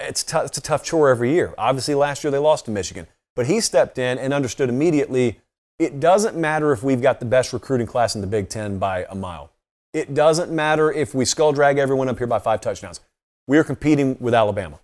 It's, 0.00 0.22
t- 0.22 0.38
it's 0.38 0.58
a 0.58 0.62
tough 0.62 0.84
chore 0.84 1.08
every 1.08 1.32
year. 1.32 1.54
Obviously, 1.58 1.94
last 1.94 2.22
year 2.24 2.30
they 2.30 2.38
lost 2.38 2.64
to 2.66 2.70
Michigan. 2.70 3.06
But 3.34 3.46
he 3.46 3.60
stepped 3.60 3.98
in 3.98 4.18
and 4.18 4.32
understood 4.32 4.68
immediately 4.68 5.40
it 5.78 6.00
doesn't 6.00 6.36
matter 6.36 6.72
if 6.72 6.82
we've 6.82 7.00
got 7.00 7.20
the 7.20 7.26
best 7.26 7.52
recruiting 7.52 7.86
class 7.86 8.16
in 8.16 8.20
the 8.20 8.26
Big 8.26 8.48
Ten 8.48 8.78
by 8.78 9.06
a 9.08 9.14
mile. 9.14 9.52
It 9.92 10.12
doesn't 10.12 10.50
matter 10.50 10.92
if 10.92 11.14
we 11.14 11.24
skull 11.24 11.52
drag 11.52 11.78
everyone 11.78 12.08
up 12.08 12.18
here 12.18 12.26
by 12.26 12.40
five 12.40 12.60
touchdowns. 12.60 13.00
We 13.46 13.58
are 13.58 13.64
competing 13.64 14.16
with 14.18 14.34
Alabama. 14.34 14.80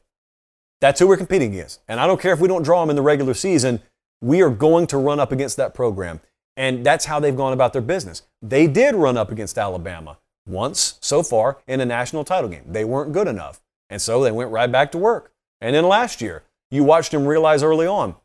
That's 0.80 1.00
who 1.00 1.08
we're 1.08 1.16
competing 1.16 1.52
against. 1.52 1.80
And 1.88 1.98
I 1.98 2.06
don't 2.06 2.20
care 2.20 2.32
if 2.32 2.40
we 2.40 2.48
don't 2.48 2.62
draw 2.62 2.80
them 2.80 2.90
in 2.90 2.96
the 2.96 3.02
regular 3.02 3.34
season, 3.34 3.80
we 4.20 4.40
are 4.40 4.50
going 4.50 4.86
to 4.88 4.98
run 4.98 5.18
up 5.18 5.32
against 5.32 5.56
that 5.56 5.74
program. 5.74 6.20
And 6.56 6.86
that's 6.86 7.04
how 7.04 7.18
they've 7.18 7.36
gone 7.36 7.52
about 7.52 7.72
their 7.72 7.82
business. 7.82 8.22
They 8.40 8.66
did 8.66 8.94
run 8.94 9.16
up 9.16 9.32
against 9.32 9.58
Alabama 9.58 10.18
once 10.46 10.98
so 11.00 11.22
far 11.22 11.58
in 11.66 11.80
a 11.80 11.84
national 11.84 12.24
title 12.24 12.48
game. 12.48 12.64
They 12.66 12.84
weren't 12.84 13.12
good 13.12 13.26
enough. 13.26 13.60
And 13.94 14.02
so 14.02 14.24
they 14.24 14.32
went 14.32 14.50
right 14.50 14.70
back 14.70 14.90
to 14.90 14.98
work. 14.98 15.30
And 15.60 15.72
then 15.72 15.86
last 15.86 16.20
year, 16.20 16.42
you 16.68 16.82
watched 16.82 17.14
him 17.14 17.26
realize 17.26 17.62
early 17.62 17.86
on, 17.86 18.16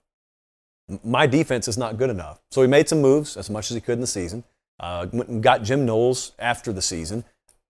my 1.04 1.28
defense 1.28 1.68
is 1.68 1.78
not 1.78 1.96
good 1.96 2.10
enough. 2.10 2.42
So 2.50 2.64
he 2.64 2.68
made 2.68 2.90
some 2.90 3.04
moves 3.04 3.38
as 3.38 3.52
much 3.52 3.70
as 3.70 3.76
he 3.76 3.82
could 3.82 3.94
in 3.94 4.02
the 4.02 4.08
season. 4.08 4.46
Uh, 4.80 5.06
got 5.06 5.62
Jim 5.62 5.86
Knowles 5.86 6.32
after 6.40 6.74
the 6.74 6.82
season. 6.82 7.24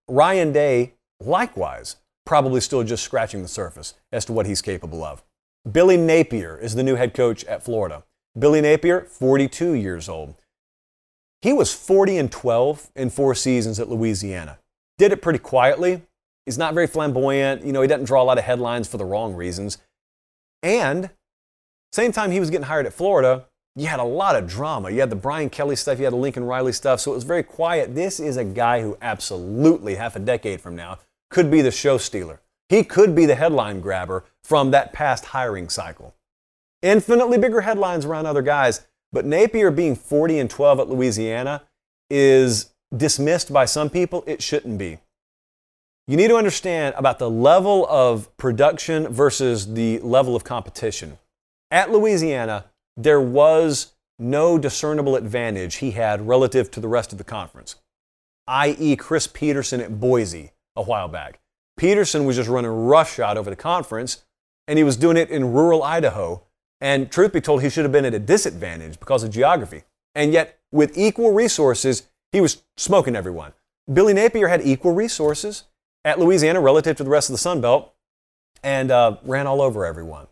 Ryan 0.08 0.54
Day, 0.54 0.94
likewise, 1.20 1.98
probably 2.26 2.62
still 2.62 2.86
just 2.86 3.04
scratching 3.04 3.42
the 3.42 3.50
surface 3.50 3.96
as 4.14 4.24
to 4.24 4.32
what 4.32 4.46
he's 4.46 4.62
capable 4.62 5.04
of. 5.04 5.22
Billy 5.70 5.98
Napier 5.98 6.58
is 6.58 6.76
the 6.76 6.84
new 6.84 6.96
head 6.96 7.14
coach 7.14 7.44
at 7.44 7.64
Florida. 7.66 8.06
Billy 8.38 8.62
Napier, 8.62 9.02
42 9.02 9.74
years 9.74 10.08
old. 10.08 10.36
He 11.42 11.52
was 11.52 11.74
40 11.74 12.18
and 12.18 12.32
12 12.32 12.92
in 12.96 13.10
four 13.10 13.36
seasons 13.36 13.78
at 13.78 13.90
Louisiana. 13.90 14.58
Did 14.98 15.12
it 15.12 15.22
pretty 15.22 15.40
quietly. 15.40 16.04
He's 16.50 16.58
not 16.58 16.74
very 16.74 16.88
flamboyant. 16.88 17.64
You 17.64 17.72
know, 17.72 17.84
he 17.84 17.88
doesn't 17.88 18.06
draw 18.06 18.24
a 18.24 18.26
lot 18.26 18.40
of 18.40 18.44
headlines 18.44 18.88
for 18.88 18.98
the 18.98 19.06
wrong 19.06 19.36
reasons. 19.36 19.78
And 20.64 21.12
same 21.92 22.12
time 22.12 22.32
he 22.32 22.40
was 22.40 22.50
getting 22.50 22.66
hired 22.66 22.88
at 22.88 22.94
Florida, 22.94 23.46
you 23.76 23.86
had 23.86 24.00
a 24.00 24.04
lot 24.04 24.36
of 24.36 24.48
drama. 24.48 24.90
You 24.90 25.00
had 25.00 25.12
the 25.12 25.16
Brian 25.16 25.52
Kelly 25.52 25.76
stuff, 25.76 26.00
you 26.00 26.06
had 26.06 26.14
the 26.14 26.18
Lincoln 26.18 26.44
Riley 26.44 26.72
stuff, 26.72 27.02
so 27.02 27.12
it 27.12 27.14
was 27.14 27.24
very 27.24 27.44
quiet. 27.44 27.94
This 27.94 28.20
is 28.20 28.36
a 28.36 28.44
guy 28.44 28.82
who 28.82 28.98
absolutely, 29.00 29.94
half 29.94 30.16
a 30.16 30.20
decade 30.20 30.60
from 30.60 30.76
now, 30.76 30.98
could 31.30 31.52
be 31.52 31.62
the 31.62 31.70
show 31.70 32.00
stealer. 32.00 32.42
He 32.68 32.84
could 32.84 33.14
be 33.14 33.28
the 33.28 33.36
headline 33.36 33.80
grabber 33.80 34.24
from 34.44 34.72
that 34.72 34.92
past 34.92 35.26
hiring 35.26 35.70
cycle. 35.70 36.16
Infinitely 36.82 37.38
bigger 37.38 37.62
headlines 37.62 38.06
around 38.06 38.26
other 38.26 38.42
guys, 38.42 38.88
but 39.12 39.24
Napier 39.24 39.70
being 39.70 39.96
40 39.96 40.40
and 40.40 40.50
12 40.50 40.80
at 40.80 40.90
Louisiana 40.90 41.62
is 42.10 42.72
dismissed 42.98 43.54
by 43.54 43.66
some 43.66 43.92
people. 43.92 44.24
It 44.26 44.42
shouldn't 44.42 44.80
be. 44.80 44.98
You 46.10 46.18
need 46.18 46.30
to 46.30 46.38
understand 46.38 46.96
about 46.98 47.20
the 47.20 47.30
level 47.30 47.86
of 47.88 48.36
production 48.36 49.10
versus 49.10 49.76
the 49.76 50.00
level 50.00 50.36
of 50.36 50.44
competition. 50.44 51.20
At 51.70 51.92
Louisiana, 51.92 52.66
there 52.98 53.22
was 53.22 53.94
no 54.18 54.58
discernible 54.58 55.16
advantage 55.16 55.76
he 55.76 55.92
had 55.92 56.28
relative 56.28 56.72
to 56.72 56.80
the 56.80 56.88
rest 56.88 57.12
of 57.12 57.20
the 57.20 57.24
conference, 57.24 57.76
i.e., 58.48 58.96
Chris 58.96 59.28
Petersen 59.28 59.82
at 59.82 60.00
Boise 60.00 60.50
a 60.76 60.82
while 60.82 61.10
back. 61.10 61.42
Peterson 61.78 62.26
was 62.26 62.38
just 62.38 62.50
running 62.50 62.72
roughshod 62.72 63.38
over 63.38 63.52
the 63.52 63.56
conference, 63.56 64.26
and 64.68 64.80
he 64.80 64.84
was 64.84 64.98
doing 64.98 65.16
it 65.16 65.30
in 65.30 65.54
rural 65.54 65.84
Idaho 65.84 66.42
and 66.82 67.12
truth 67.12 67.34
be 67.34 67.40
told, 67.42 67.62
he 67.62 67.70
should 67.70 67.86
have 67.86 67.92
been 67.92 68.06
at 68.06 68.16
a 68.16 68.20
disadvantage 68.20 69.00
because 69.00 69.22
of 69.22 69.30
geography. 69.30 69.84
And 70.16 70.34
yet, 70.34 70.58
with 70.72 70.98
equal 70.98 71.34
resources, 71.34 72.08
he 72.32 72.42
was 72.42 72.64
smoking 72.78 73.16
everyone. 73.16 73.54
Billy 73.94 74.16
Napier 74.16 74.48
had 74.48 74.66
equal 74.66 74.94
resources 74.96 75.66
at 76.06 76.20
Louisiana 76.20 76.62
relative 76.62 76.98
to 76.98 77.04
the 77.04 77.10
rest 77.10 77.30
of 77.30 77.34
the 77.34 77.40
Sun 77.40 77.62
Belt 77.62 77.94
and 78.64 78.92
uh, 78.92 79.18
ran 79.24 79.48
all 79.48 79.62
over 79.62 79.86
everyone. 79.86 80.28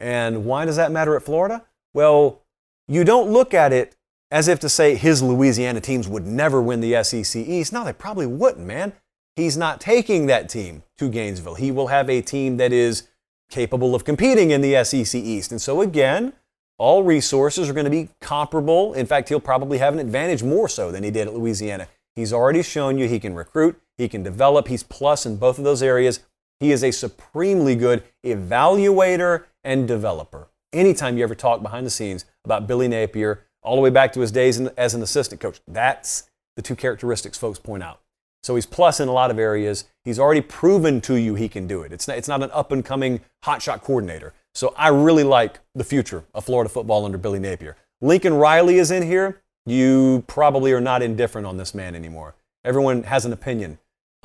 And 0.00 0.44
why 0.44 0.64
does 0.64 0.76
that 0.76 0.92
matter 0.92 1.16
at 1.16 1.22
Florida? 1.22 1.64
Well, 1.94 2.42
you 2.86 3.04
don't 3.04 3.30
look 3.30 3.54
at 3.54 3.72
it 3.72 3.96
as 4.30 4.48
if 4.48 4.60
to 4.60 4.68
say 4.68 4.94
his 4.94 5.22
Louisiana 5.22 5.80
teams 5.80 6.06
would 6.06 6.26
never 6.26 6.60
win 6.60 6.80
the 6.80 7.02
SEC 7.02 7.36
East. 7.36 7.72
No, 7.72 7.84
they 7.84 7.92
probably 7.92 8.26
wouldn't, 8.26 8.66
man. 8.66 8.92
He's 9.36 9.56
not 9.56 9.80
taking 9.80 10.26
that 10.26 10.48
team 10.48 10.82
to 10.98 11.08
Gainesville. 11.08 11.54
He 11.54 11.70
will 11.70 11.86
have 11.88 12.10
a 12.10 12.20
team 12.20 12.56
that 12.56 12.72
is 12.72 13.08
capable 13.50 13.94
of 13.94 14.04
competing 14.04 14.50
in 14.50 14.60
the 14.60 14.82
SEC 14.84 15.14
East. 15.14 15.52
And 15.52 15.62
so, 15.62 15.80
again, 15.80 16.32
all 16.76 17.02
resources 17.02 17.68
are 17.68 17.72
going 17.72 17.84
to 17.84 17.90
be 17.90 18.08
comparable. 18.20 18.94
In 18.94 19.06
fact, 19.06 19.28
he'll 19.28 19.40
probably 19.40 19.78
have 19.78 19.94
an 19.94 20.00
advantage 20.00 20.42
more 20.42 20.68
so 20.68 20.90
than 20.90 21.02
he 21.02 21.10
did 21.10 21.26
at 21.26 21.34
Louisiana. 21.34 21.88
He's 22.14 22.32
already 22.32 22.62
shown 22.62 22.98
you 22.98 23.08
he 23.08 23.20
can 23.20 23.34
recruit, 23.34 23.80
he 23.98 24.08
can 24.08 24.22
develop, 24.22 24.68
he's 24.68 24.82
plus 24.82 25.26
in 25.26 25.36
both 25.36 25.58
of 25.58 25.64
those 25.64 25.82
areas. 25.82 26.20
He 26.60 26.72
is 26.72 26.82
a 26.82 26.90
supremely 26.90 27.76
good 27.76 28.02
evaluator 28.24 29.44
and 29.64 29.86
developer. 29.86 30.48
Anytime 30.72 31.18
you 31.18 31.24
ever 31.24 31.34
talk 31.34 31.62
behind 31.62 31.84
the 31.84 31.90
scenes 31.90 32.24
about 32.44 32.66
Billy 32.66 32.88
Napier, 32.88 33.44
all 33.62 33.74
the 33.74 33.82
way 33.82 33.90
back 33.90 34.12
to 34.12 34.20
his 34.20 34.32
days 34.32 34.58
as 34.60 34.94
an 34.94 35.02
assistant 35.02 35.40
coach, 35.40 35.60
that's 35.66 36.30
the 36.56 36.62
two 36.62 36.76
characteristics 36.76 37.36
folks 37.36 37.58
point 37.58 37.82
out. 37.82 38.00
So 38.42 38.54
he's 38.54 38.66
plus 38.66 39.00
in 39.00 39.08
a 39.08 39.12
lot 39.12 39.30
of 39.30 39.38
areas. 39.38 39.84
He's 40.04 40.18
already 40.18 40.40
proven 40.40 41.00
to 41.02 41.16
you 41.16 41.34
he 41.34 41.48
can 41.48 41.66
do 41.66 41.82
it. 41.82 41.92
It's 41.92 42.06
not, 42.06 42.16
it's 42.16 42.28
not 42.28 42.42
an 42.42 42.50
up 42.52 42.72
and 42.72 42.84
coming 42.84 43.20
hotshot 43.44 43.82
coordinator. 43.82 44.32
So 44.54 44.74
I 44.76 44.88
really 44.88 45.24
like 45.24 45.60
the 45.74 45.84
future 45.84 46.24
of 46.34 46.44
Florida 46.44 46.68
football 46.68 47.04
under 47.04 47.18
Billy 47.18 47.38
Napier. 47.38 47.76
Lincoln 48.00 48.34
Riley 48.34 48.78
is 48.78 48.90
in 48.90 49.02
here. 49.02 49.42
You 49.66 50.24
probably 50.26 50.72
are 50.72 50.80
not 50.80 51.02
indifferent 51.02 51.46
on 51.46 51.56
this 51.56 51.74
man 51.74 51.94
anymore. 51.94 52.34
Everyone 52.64 53.02
has 53.04 53.24
an 53.24 53.32
opinion. 53.32 53.78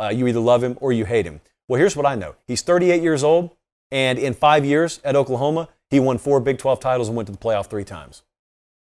Uh, 0.04 0.10
you 0.10 0.28
either 0.28 0.40
love 0.40 0.64
him 0.64 0.78
or 0.82 0.92
you 0.92 1.06
hate 1.06 1.26
him. 1.26 1.40
Well, 1.68 1.80
here's 1.80 1.96
what 1.96 2.06
I 2.06 2.16
know 2.16 2.36
he's 2.46 2.62
38 2.62 3.02
years 3.02 3.24
old, 3.24 3.52
and 3.92 4.20
in 4.20 4.34
five 4.34 4.66
years 4.66 5.00
at 5.04 5.16
Oklahoma, 5.16 5.70
he 5.90 6.00
won 6.00 6.18
four 6.18 6.40
Big 6.40 6.58
12 6.58 6.80
titles 6.80 7.08
and 7.08 7.16
went 7.16 7.28
to 7.28 7.32
the 7.32 7.38
playoff 7.38 7.68
three 7.68 7.86
times. 7.86 8.24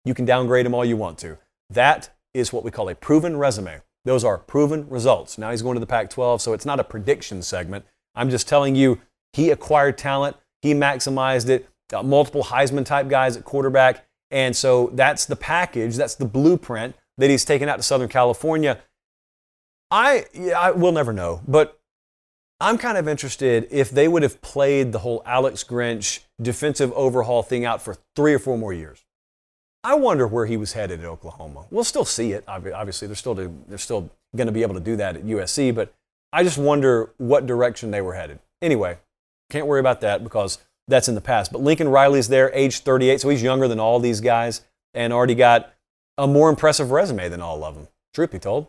You 0.04 0.14
can 0.14 0.26
downgrade 0.26 0.66
him 0.66 0.74
all 0.74 0.86
you 0.86 0.98
want 0.98 1.18
to. 1.20 1.38
That 1.70 2.10
is 2.34 2.52
what 2.52 2.64
we 2.64 2.72
call 2.72 2.90
a 2.90 2.96
proven 2.96 3.38
resume. 3.38 3.82
Those 4.04 4.24
are 4.24 4.38
proven 4.38 4.88
results. 4.90 5.38
Now 5.38 5.52
he's 5.52 5.62
going 5.62 5.76
to 5.76 5.80
the 5.80 5.86
Pac 5.88 6.10
12, 6.10 6.42
so 6.42 6.54
it's 6.54 6.66
not 6.66 6.80
a 6.80 6.84
prediction 6.84 7.42
segment. 7.42 7.86
I'm 8.16 8.30
just 8.30 8.48
telling 8.48 8.76
you, 8.76 9.00
he 9.34 9.50
acquired 9.50 9.98
talent, 9.98 10.38
he 10.62 10.74
maximized 10.74 11.50
it, 11.50 11.70
got 11.90 12.06
multiple 12.06 12.46
Heisman 12.46 12.86
type 12.86 13.10
guys 13.10 13.38
at 13.38 13.44
quarterback, 13.44 14.06
And 14.32 14.56
so 14.56 14.90
that's 14.94 15.26
the 15.26 15.36
package, 15.36 15.98
that's 15.98 16.16
the 16.16 16.26
blueprint 16.26 16.96
that 17.18 17.30
he's 17.30 17.46
taken 17.46 17.70
out 17.70 17.78
to 17.78 17.84
Southern 17.84 18.10
California. 18.10 18.80
I, 19.96 20.26
yeah, 20.34 20.60
I 20.60 20.72
will 20.72 20.92
never 20.92 21.14
know, 21.14 21.42
but 21.48 21.80
I'm 22.60 22.78
kind 22.78 22.98
of 22.98 23.08
interested 23.08 23.66
if 23.72 23.90
they 23.90 24.10
would 24.10 24.24
have 24.24 24.42
played 24.42 24.92
the 24.92 25.00
whole 25.00 25.24
Alex 25.26 25.64
Grinch 25.64 26.20
defensive 26.42 26.92
overhaul 26.92 27.44
thing 27.44 27.64
out 27.64 27.82
for 27.82 27.96
three 28.14 28.34
or 28.34 28.40
four 28.40 28.58
more 28.58 28.74
years. 28.74 29.06
I 29.86 29.94
wonder 29.94 30.28
where 30.28 30.48
he 30.48 30.58
was 30.58 30.74
headed 30.74 31.00
at 31.00 31.06
Oklahoma. 31.06 31.68
We'll 31.72 31.86
still 31.86 32.04
see 32.04 32.34
it. 32.34 32.44
Obviously, 32.46 33.08
they're 33.08 33.16
still 33.16 33.36
they're 33.36 33.78
still 33.78 34.12
going 34.36 34.48
to 34.48 34.52
be 34.52 34.64
able 34.64 34.74
to 34.74 34.82
do 34.82 34.98
that 34.98 35.16
at 35.16 35.24
USC, 35.24 35.74
but 35.74 35.94
I 36.34 36.44
just 36.44 36.58
wonder 36.58 37.14
what 37.18 37.46
direction 37.46 37.92
they 37.92 38.02
were 38.02 38.16
headed. 38.16 38.40
Anyway, 38.62 38.98
can't 39.50 39.66
worry 39.66 39.80
about 39.80 40.02
that 40.02 40.26
because 40.26 40.58
that's 40.90 41.08
in 41.08 41.16
the 41.16 41.22
past. 41.22 41.54
But 41.54 41.62
Lincoln 41.62 41.88
Riley's 41.88 42.28
there, 42.28 42.52
age 42.54 42.80
38, 42.80 43.22
so 43.22 43.30
he's 43.30 43.42
younger 43.42 43.70
than 43.70 43.80
all 43.80 44.02
these 44.02 44.20
guys 44.20 44.62
and 44.94 45.14
already 45.14 45.36
got 45.36 45.74
a 46.18 46.28
more 46.28 46.50
impressive 46.50 46.92
resume 46.92 47.30
than 47.30 47.40
all 47.40 47.64
of 47.64 47.76
them. 47.76 47.88
Truth 48.14 48.32
be 48.32 48.40
told. 48.40 48.68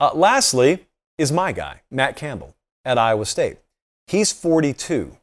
Uh, 0.00 0.10
lastly, 0.14 0.86
is 1.18 1.30
my 1.30 1.52
guy, 1.52 1.82
Matt 1.90 2.16
Campbell 2.16 2.54
at 2.84 2.98
Iowa 2.98 3.26
State. 3.26 3.58
He's 4.06 4.32
42. 4.32 5.16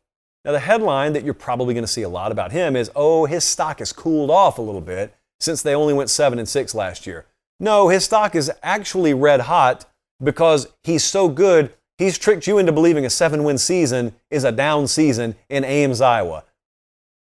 Now, 0.43 0.53
the 0.53 0.60
headline 0.60 1.14
that 1.14 1.23
you're 1.23 1.34
probably 1.34 1.73
going 1.73 1.84
to 1.84 1.91
see 1.91 2.02
a 2.02 2.10
lot 2.10 2.31
about 2.31 2.52
him 2.52 2.76
is, 2.76 2.89
oh, 2.95 3.26
his 3.26 3.43
stock 3.43 3.80
has 3.80 3.93
cooled 3.93 4.31
off 4.31 4.57
a 4.57 4.61
little 4.61 4.81
bit 4.81 5.14
since 5.39 5.61
they 5.61 5.76
only 5.76 5.93
went 5.93 6.10
7 6.10 6.39
and 6.39 6.49
6 6.49 6.73
last 6.73 7.06
year. 7.06 7.26
No, 7.60 7.89
his 7.89 8.06
stock 8.06 8.34
is 8.34 8.52
actually 8.64 9.14
red 9.14 9.41
hot 9.41 9.85
because 10.23 10.68
he's 10.84 11.03
so 11.03 11.30
good, 11.30 11.73
he's 11.98 12.18
tricked 12.18 12.48
you 12.48 12.57
into 12.57 12.72
believing 12.72 13.06
a 13.06 13.10
seven 13.10 13.43
win 13.43 13.57
season 13.57 14.15
is 14.31 14.43
a 14.43 14.52
down 14.52 14.88
season 14.88 15.35
in 15.49 15.64
Ames, 15.64 16.02
Iowa. 16.02 16.43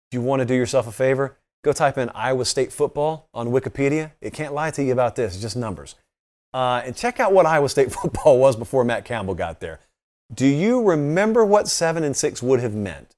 If 0.09 0.15
you 0.15 0.21
want 0.21 0.39
to 0.39 0.45
do 0.45 0.55
yourself 0.55 0.87
a 0.87 0.91
favor, 0.91 1.37
go 1.63 1.73
type 1.73 1.97
in 1.97 2.09
Iowa 2.09 2.45
State 2.45 2.73
football 2.73 3.29
on 3.33 3.49
Wikipedia. 3.49 4.11
It 4.19 4.33
can't 4.33 4.53
lie 4.53 4.71
to 4.71 4.83
you 4.83 4.93
about 4.93 5.15
this, 5.15 5.33
it's 5.33 5.41
just 5.41 5.55
numbers. 5.55 5.95
Uh, 6.53 6.81
and 6.85 6.95
check 6.95 7.19
out 7.19 7.33
what 7.33 7.45
Iowa 7.45 7.69
State 7.69 7.91
football 8.01 8.39
was 8.39 8.55
before 8.55 8.83
Matt 8.83 9.05
Campbell 9.05 9.35
got 9.35 9.59
there. 9.59 9.79
Do 10.33 10.47
you 10.47 10.83
remember 10.83 11.45
what 11.45 11.67
seven 11.67 12.03
and 12.03 12.15
six 12.15 12.41
would 12.41 12.61
have 12.61 12.73
meant 12.73 13.15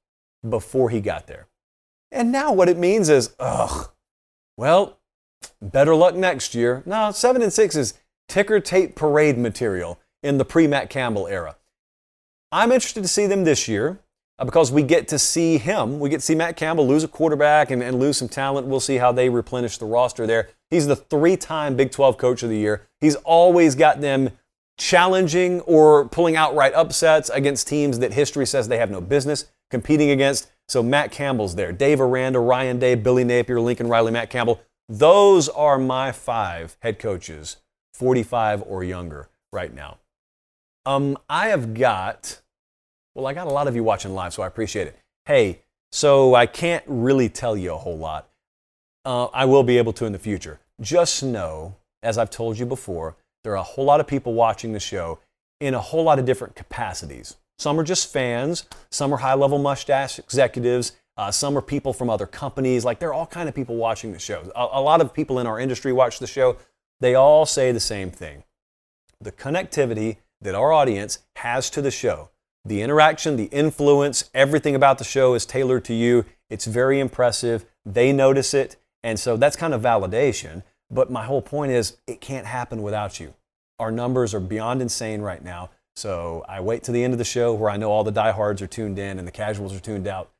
before 0.47 0.89
he 0.89 0.99
got 0.99 1.27
there? 1.27 1.47
And 2.11 2.31
now 2.31 2.51
what 2.51 2.69
it 2.69 2.77
means 2.77 3.09
is, 3.09 3.35
ugh, 3.39 3.91
well, 4.57 4.99
better 5.61 5.95
luck 5.95 6.15
next 6.15 6.55
year. 6.55 6.83
No, 6.85 7.11
seven 7.11 7.41
and 7.41 7.53
six 7.53 7.75
is 7.75 7.95
ticker 8.27 8.59
tape 8.59 8.95
parade 8.95 9.37
material 9.37 9.99
in 10.21 10.37
the 10.37 10.45
pre 10.45 10.67
Matt 10.67 10.89
Campbell 10.89 11.27
era. 11.27 11.55
I'm 12.51 12.71
interested 12.71 13.01
to 13.01 13.07
see 13.07 13.25
them 13.25 13.43
this 13.43 13.67
year 13.67 13.99
because 14.39 14.71
we 14.71 14.83
get 14.83 15.07
to 15.09 15.19
see 15.19 15.57
him. 15.57 15.99
We 15.99 16.09
get 16.09 16.19
to 16.19 16.25
see 16.25 16.35
Matt 16.35 16.57
Campbell 16.57 16.87
lose 16.87 17.03
a 17.03 17.07
quarterback 17.07 17.71
and, 17.71 17.83
and 17.83 17.99
lose 17.99 18.17
some 18.17 18.29
talent. 18.29 18.67
We'll 18.67 18.79
see 18.79 18.97
how 18.97 19.11
they 19.11 19.29
replenish 19.29 19.77
the 19.77 19.85
roster 19.85 20.25
there. 20.25 20.49
He's 20.69 20.87
the 20.87 20.95
three 20.95 21.37
time 21.37 21.75
Big 21.75 21.91
12 21.91 22.17
Coach 22.17 22.43
of 22.43 22.49
the 22.49 22.57
Year. 22.57 22.87
He's 22.99 23.15
always 23.15 23.75
got 23.75 24.01
them 24.01 24.31
challenging 24.77 25.61
or 25.61 26.07
pulling 26.09 26.35
outright 26.35 26.73
upsets 26.73 27.29
against 27.29 27.67
teams 27.67 27.99
that 27.99 28.13
history 28.13 28.45
says 28.45 28.67
they 28.67 28.79
have 28.79 28.91
no 28.91 29.01
business 29.01 29.45
competing 29.69 30.09
against. 30.09 30.49
So 30.67 30.81
Matt 30.81 31.11
Campbell's 31.11 31.55
there. 31.55 31.71
Dave 31.71 32.01
Aranda, 32.01 32.39
Ryan 32.39 32.79
Day, 32.79 32.95
Billy 32.95 33.23
Napier, 33.23 33.59
Lincoln 33.59 33.87
Riley, 33.87 34.11
Matt 34.11 34.29
Campbell. 34.29 34.61
Those 34.89 35.49
are 35.49 35.77
my 35.77 36.11
five 36.11 36.77
head 36.81 36.99
coaches, 36.99 37.57
45 37.93 38.63
or 38.63 38.83
younger 38.83 39.29
right 39.51 39.73
now. 39.73 39.97
Um, 40.85 41.17
I 41.29 41.47
have 41.47 41.73
got, 41.73 42.41
well, 43.15 43.27
I 43.27 43.33
got 43.33 43.47
a 43.47 43.51
lot 43.51 43.67
of 43.67 43.75
you 43.75 43.83
watching 43.83 44.13
live, 44.13 44.33
so 44.33 44.43
I 44.43 44.47
appreciate 44.47 44.87
it. 44.87 44.99
Hey, 45.25 45.61
so 45.91 46.35
I 46.35 46.45
can't 46.45 46.83
really 46.87 47.29
tell 47.29 47.55
you 47.55 47.73
a 47.73 47.77
whole 47.77 47.97
lot. 47.97 48.29
Uh, 49.05 49.25
I 49.25 49.45
will 49.45 49.63
be 49.63 49.77
able 49.77 49.93
to 49.93 50.05
in 50.05 50.13
the 50.13 50.19
future. 50.19 50.59
Just 50.81 51.23
know, 51.23 51.75
as 52.01 52.17
I've 52.17 52.29
told 52.29 52.57
you 52.57 52.65
before, 52.65 53.15
there 53.43 53.53
are 53.53 53.57
a 53.57 53.63
whole 53.63 53.85
lot 53.85 53.99
of 53.99 54.07
people 54.07 54.33
watching 54.33 54.73
the 54.73 54.79
show 54.79 55.19
in 55.59 55.73
a 55.73 55.79
whole 55.79 56.03
lot 56.03 56.19
of 56.19 56.25
different 56.25 56.55
capacities. 56.55 57.37
Some 57.59 57.79
are 57.79 57.83
just 57.83 58.11
fans, 58.11 58.65
some 58.89 59.13
are 59.13 59.17
high 59.17 59.35
level 59.35 59.59
mustache 59.59 60.19
executives, 60.19 60.93
uh, 61.15 61.29
some 61.29 61.57
are 61.57 61.61
people 61.61 61.93
from 61.93 62.09
other 62.09 62.25
companies. 62.25 62.83
Like, 62.83 62.99
there 62.99 63.09
are 63.09 63.13
all 63.13 63.27
kind 63.27 63.47
of 63.47 63.53
people 63.53 63.75
watching 63.75 64.11
the 64.11 64.19
show. 64.19 64.51
A, 64.55 64.67
a 64.73 64.81
lot 64.81 64.99
of 64.99 65.13
people 65.13 65.39
in 65.39 65.45
our 65.45 65.59
industry 65.59 65.93
watch 65.93 66.19
the 66.19 66.27
show. 66.27 66.57
They 66.99 67.15
all 67.15 67.45
say 67.45 67.71
the 67.71 67.79
same 67.79 68.09
thing 68.11 68.43
the 69.21 69.31
connectivity 69.31 70.17
that 70.41 70.55
our 70.55 70.73
audience 70.73 71.19
has 71.37 71.69
to 71.69 71.81
the 71.81 71.91
show, 71.91 72.29
the 72.65 72.81
interaction, 72.81 73.35
the 73.35 73.45
influence, 73.45 74.29
everything 74.33 74.75
about 74.75 74.97
the 74.97 75.03
show 75.03 75.33
is 75.33 75.45
tailored 75.45 75.85
to 75.85 75.93
you. 75.93 76.25
It's 76.49 76.65
very 76.65 76.99
impressive. 76.99 77.65
They 77.85 78.13
notice 78.13 78.53
it. 78.53 78.77
And 79.03 79.19
so 79.19 79.35
that's 79.35 79.55
kind 79.55 79.73
of 79.73 79.81
validation. 79.81 80.63
But 80.89 81.11
my 81.11 81.25
whole 81.25 81.41
point 81.41 81.71
is, 81.71 81.97
it 82.07 82.21
can't 82.21 82.45
happen 82.45 82.81
without 82.81 83.19
you. 83.19 83.33
Our 83.79 83.91
numbers 83.91 84.33
are 84.33 84.39
beyond 84.39 84.81
insane 84.81 85.21
right 85.21 85.43
now. 85.43 85.71
So 85.95 86.45
I 86.47 86.61
wait 86.61 86.83
to 86.83 86.91
the 86.91 87.03
end 87.03 87.13
of 87.13 87.19
the 87.19 87.25
show 87.25 87.53
where 87.53 87.69
I 87.69 87.77
know 87.77 87.91
all 87.91 88.03
the 88.03 88.11
diehards 88.11 88.61
are 88.61 88.67
tuned 88.67 88.97
in 88.97 89.19
and 89.19 89.27
the 89.27 89.31
casuals 89.31 89.75
are 89.75 89.79
tuned 89.79 90.07
out. 90.07 90.31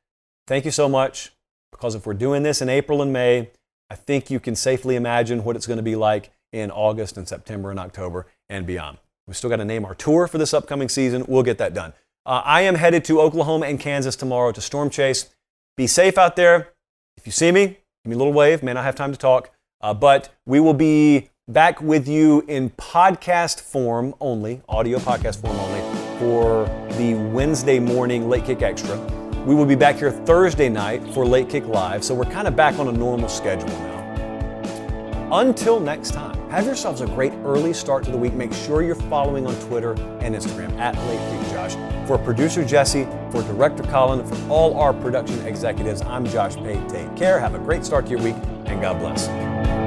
Thank 0.46 0.64
you 0.64 0.70
so 0.70 0.88
much. 0.88 1.32
Because 1.70 1.94
if 1.94 2.06
we're 2.06 2.14
doing 2.14 2.42
this 2.42 2.62
in 2.62 2.68
April 2.68 3.02
and 3.02 3.12
May, 3.12 3.50
I 3.90 3.96
think 3.96 4.30
you 4.30 4.40
can 4.40 4.56
safely 4.56 4.96
imagine 4.96 5.44
what 5.44 5.56
it's 5.56 5.66
going 5.66 5.76
to 5.76 5.82
be 5.82 5.96
like 5.96 6.30
in 6.52 6.70
August 6.70 7.16
and 7.16 7.28
September 7.28 7.70
and 7.70 7.78
October 7.78 8.26
and 8.48 8.66
beyond. 8.66 8.98
We 9.26 9.34
still 9.34 9.50
got 9.50 9.56
to 9.56 9.64
name 9.64 9.84
our 9.84 9.94
tour 9.94 10.26
for 10.26 10.38
this 10.38 10.54
upcoming 10.54 10.88
season. 10.88 11.24
We'll 11.26 11.42
get 11.42 11.58
that 11.58 11.74
done. 11.74 11.92
Uh, 12.26 12.40
I 12.44 12.62
am 12.62 12.76
headed 12.76 13.04
to 13.06 13.20
Oklahoma 13.20 13.66
and 13.66 13.78
Kansas 13.78 14.16
tomorrow 14.16 14.50
to 14.52 14.60
storm 14.60 14.88
chase. 14.88 15.28
Be 15.76 15.86
safe 15.86 16.16
out 16.16 16.36
there. 16.36 16.72
If 17.18 17.26
you 17.26 17.32
see 17.32 17.52
me, 17.52 17.66
give 17.66 17.76
me 18.06 18.14
a 18.14 18.18
little 18.18 18.32
wave. 18.32 18.62
May 18.62 18.72
not 18.72 18.84
have 18.84 18.94
time 18.94 19.12
to 19.12 19.18
talk. 19.18 19.50
Uh, 19.82 19.92
but 19.92 20.34
we 20.46 20.60
will 20.60 20.74
be 20.74 21.28
back 21.48 21.82
with 21.82 22.08
you 22.08 22.42
in 22.48 22.70
podcast 22.70 23.60
form 23.60 24.14
only, 24.20 24.62
audio 24.68 24.98
podcast 24.98 25.42
form 25.42 25.56
only, 25.58 26.18
for 26.18 26.64
the 26.96 27.14
Wednesday 27.32 27.78
morning 27.78 28.30
Late 28.30 28.46
Kick 28.46 28.62
Extra. 28.62 28.98
We 29.44 29.54
will 29.54 29.66
be 29.66 29.74
back 29.74 29.96
here 29.96 30.10
Thursday 30.10 30.70
night 30.70 31.06
for 31.12 31.26
Late 31.26 31.50
Kick 31.50 31.66
Live, 31.66 32.02
so 32.02 32.14
we're 32.14 32.24
kind 32.24 32.48
of 32.48 32.56
back 32.56 32.78
on 32.78 32.88
a 32.88 32.92
normal 32.92 33.28
schedule 33.28 33.68
now. 33.68 33.93
Until 35.32 35.80
next 35.80 36.12
time, 36.12 36.50
have 36.50 36.66
yourselves 36.66 37.00
a 37.00 37.06
great 37.06 37.32
early 37.44 37.72
start 37.72 38.04
to 38.04 38.10
the 38.10 38.16
week. 38.16 38.34
Make 38.34 38.52
sure 38.52 38.82
you're 38.82 38.94
following 38.94 39.46
on 39.46 39.54
Twitter 39.66 39.92
and 40.20 40.34
Instagram 40.34 40.78
at 40.78 40.96
Late 41.06 41.40
Kick 41.40 41.50
Josh. 41.50 41.74
For 42.06 42.18
producer 42.18 42.62
Jesse, 42.62 43.08
for 43.30 43.42
director 43.42 43.82
Colin, 43.84 44.24
for 44.26 44.36
all 44.50 44.78
our 44.78 44.92
production 44.92 45.40
executives, 45.46 46.02
I'm 46.02 46.26
Josh 46.26 46.56
Pate. 46.56 46.88
Take 46.88 47.16
care, 47.16 47.40
have 47.40 47.54
a 47.54 47.58
great 47.58 47.84
start 47.86 48.04
to 48.06 48.10
your 48.10 48.20
week, 48.20 48.36
and 48.66 48.82
God 48.82 48.98
bless. 48.98 49.83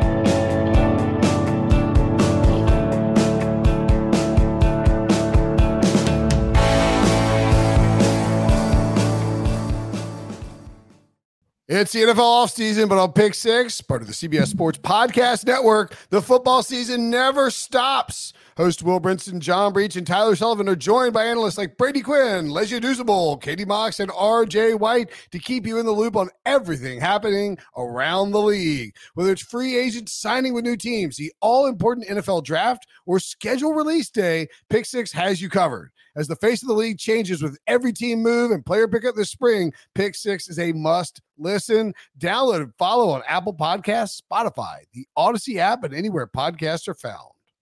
It's 11.69 11.91
the 11.91 11.99
NFL 11.99 12.15
offseason, 12.15 12.88
but 12.88 12.98
on 12.98 13.11
Pick 13.11 13.34
Six, 13.34 13.81
part 13.81 14.02
of 14.02 14.07
the 14.07 14.14
CBS 14.14 14.48
Sports 14.48 14.77
Podcast 14.77 15.45
Network, 15.45 15.94
the 16.11 16.22
football 16.22 16.64
season 16.64 17.10
never 17.10 17.52
stops. 17.52 18.31
Host 18.56 18.84
Will 18.84 19.02
Brinson, 19.02 19.39
John 19.39 19.73
Breech, 19.73 19.98
and 19.98 20.07
Tyler 20.07 20.38
Sullivan 20.38 20.69
are 20.69 20.77
joined 20.77 21.11
by 21.11 21.26
analysts 21.26 21.57
like 21.57 21.76
Brady 21.76 21.99
Quinn, 21.99 22.52
Leger 22.52 22.80
Douzable, 22.80 23.41
Katie 23.41 23.65
Mox, 23.65 23.99
and 23.99 24.10
RJ 24.11 24.80
White 24.80 25.10
to 25.31 25.39
keep 25.39 25.68
you 25.68 25.77
in 25.77 25.85
the 25.85 25.91
loop 25.91 26.15
on 26.15 26.30
everything 26.45 27.02
happening 27.02 27.57
around 27.76 28.31
the 28.31 28.41
league. 28.41 28.95
Whether 29.15 29.34
it's 29.34 29.41
free 29.41 29.77
agents 29.77 30.14
signing 30.14 30.53
with 30.53 30.64
new 30.64 30.77
teams, 30.77 31.18
the 31.18 31.34
all 31.41 31.68
important 31.68 32.07
NFL 32.07 32.45
draft, 32.45 32.88
or 33.06 33.19
schedule 33.19 33.73
release 33.73 34.10
day, 34.10 34.48
Pick 34.69 34.85
Six 34.85 35.11
has 35.11 35.41
you 35.41 35.49
covered. 35.49 35.91
As 36.15 36.30
the 36.30 36.35
face 36.38 36.64
of 36.64 36.69
the 36.69 36.73
league 36.73 36.98
changes 36.98 37.44
with 37.44 37.60
every 37.68 37.91
team 37.91 38.23
move 38.23 38.52
and 38.52 38.65
player 38.65 38.88
pickup 38.88 39.15
this 39.15 39.31
spring, 39.31 39.73
Pick 39.95 40.15
Six 40.15 40.48
is 40.48 40.60
a 40.60 40.72
must 40.72 41.22
listen. 41.38 41.94
Download 42.20 42.62
and 42.62 42.74
follow 42.78 43.10
on 43.10 43.24
Apple 43.28 43.54
Podcasts, 43.54 44.22
Spotify, 44.22 44.80
the 44.94 45.08
Audacy 45.18 45.58
app, 45.58 45.84
and 45.84 45.94
anywhere 45.94 46.28
podcasts 46.28 46.88
are 46.88 46.96
found. 46.96 47.32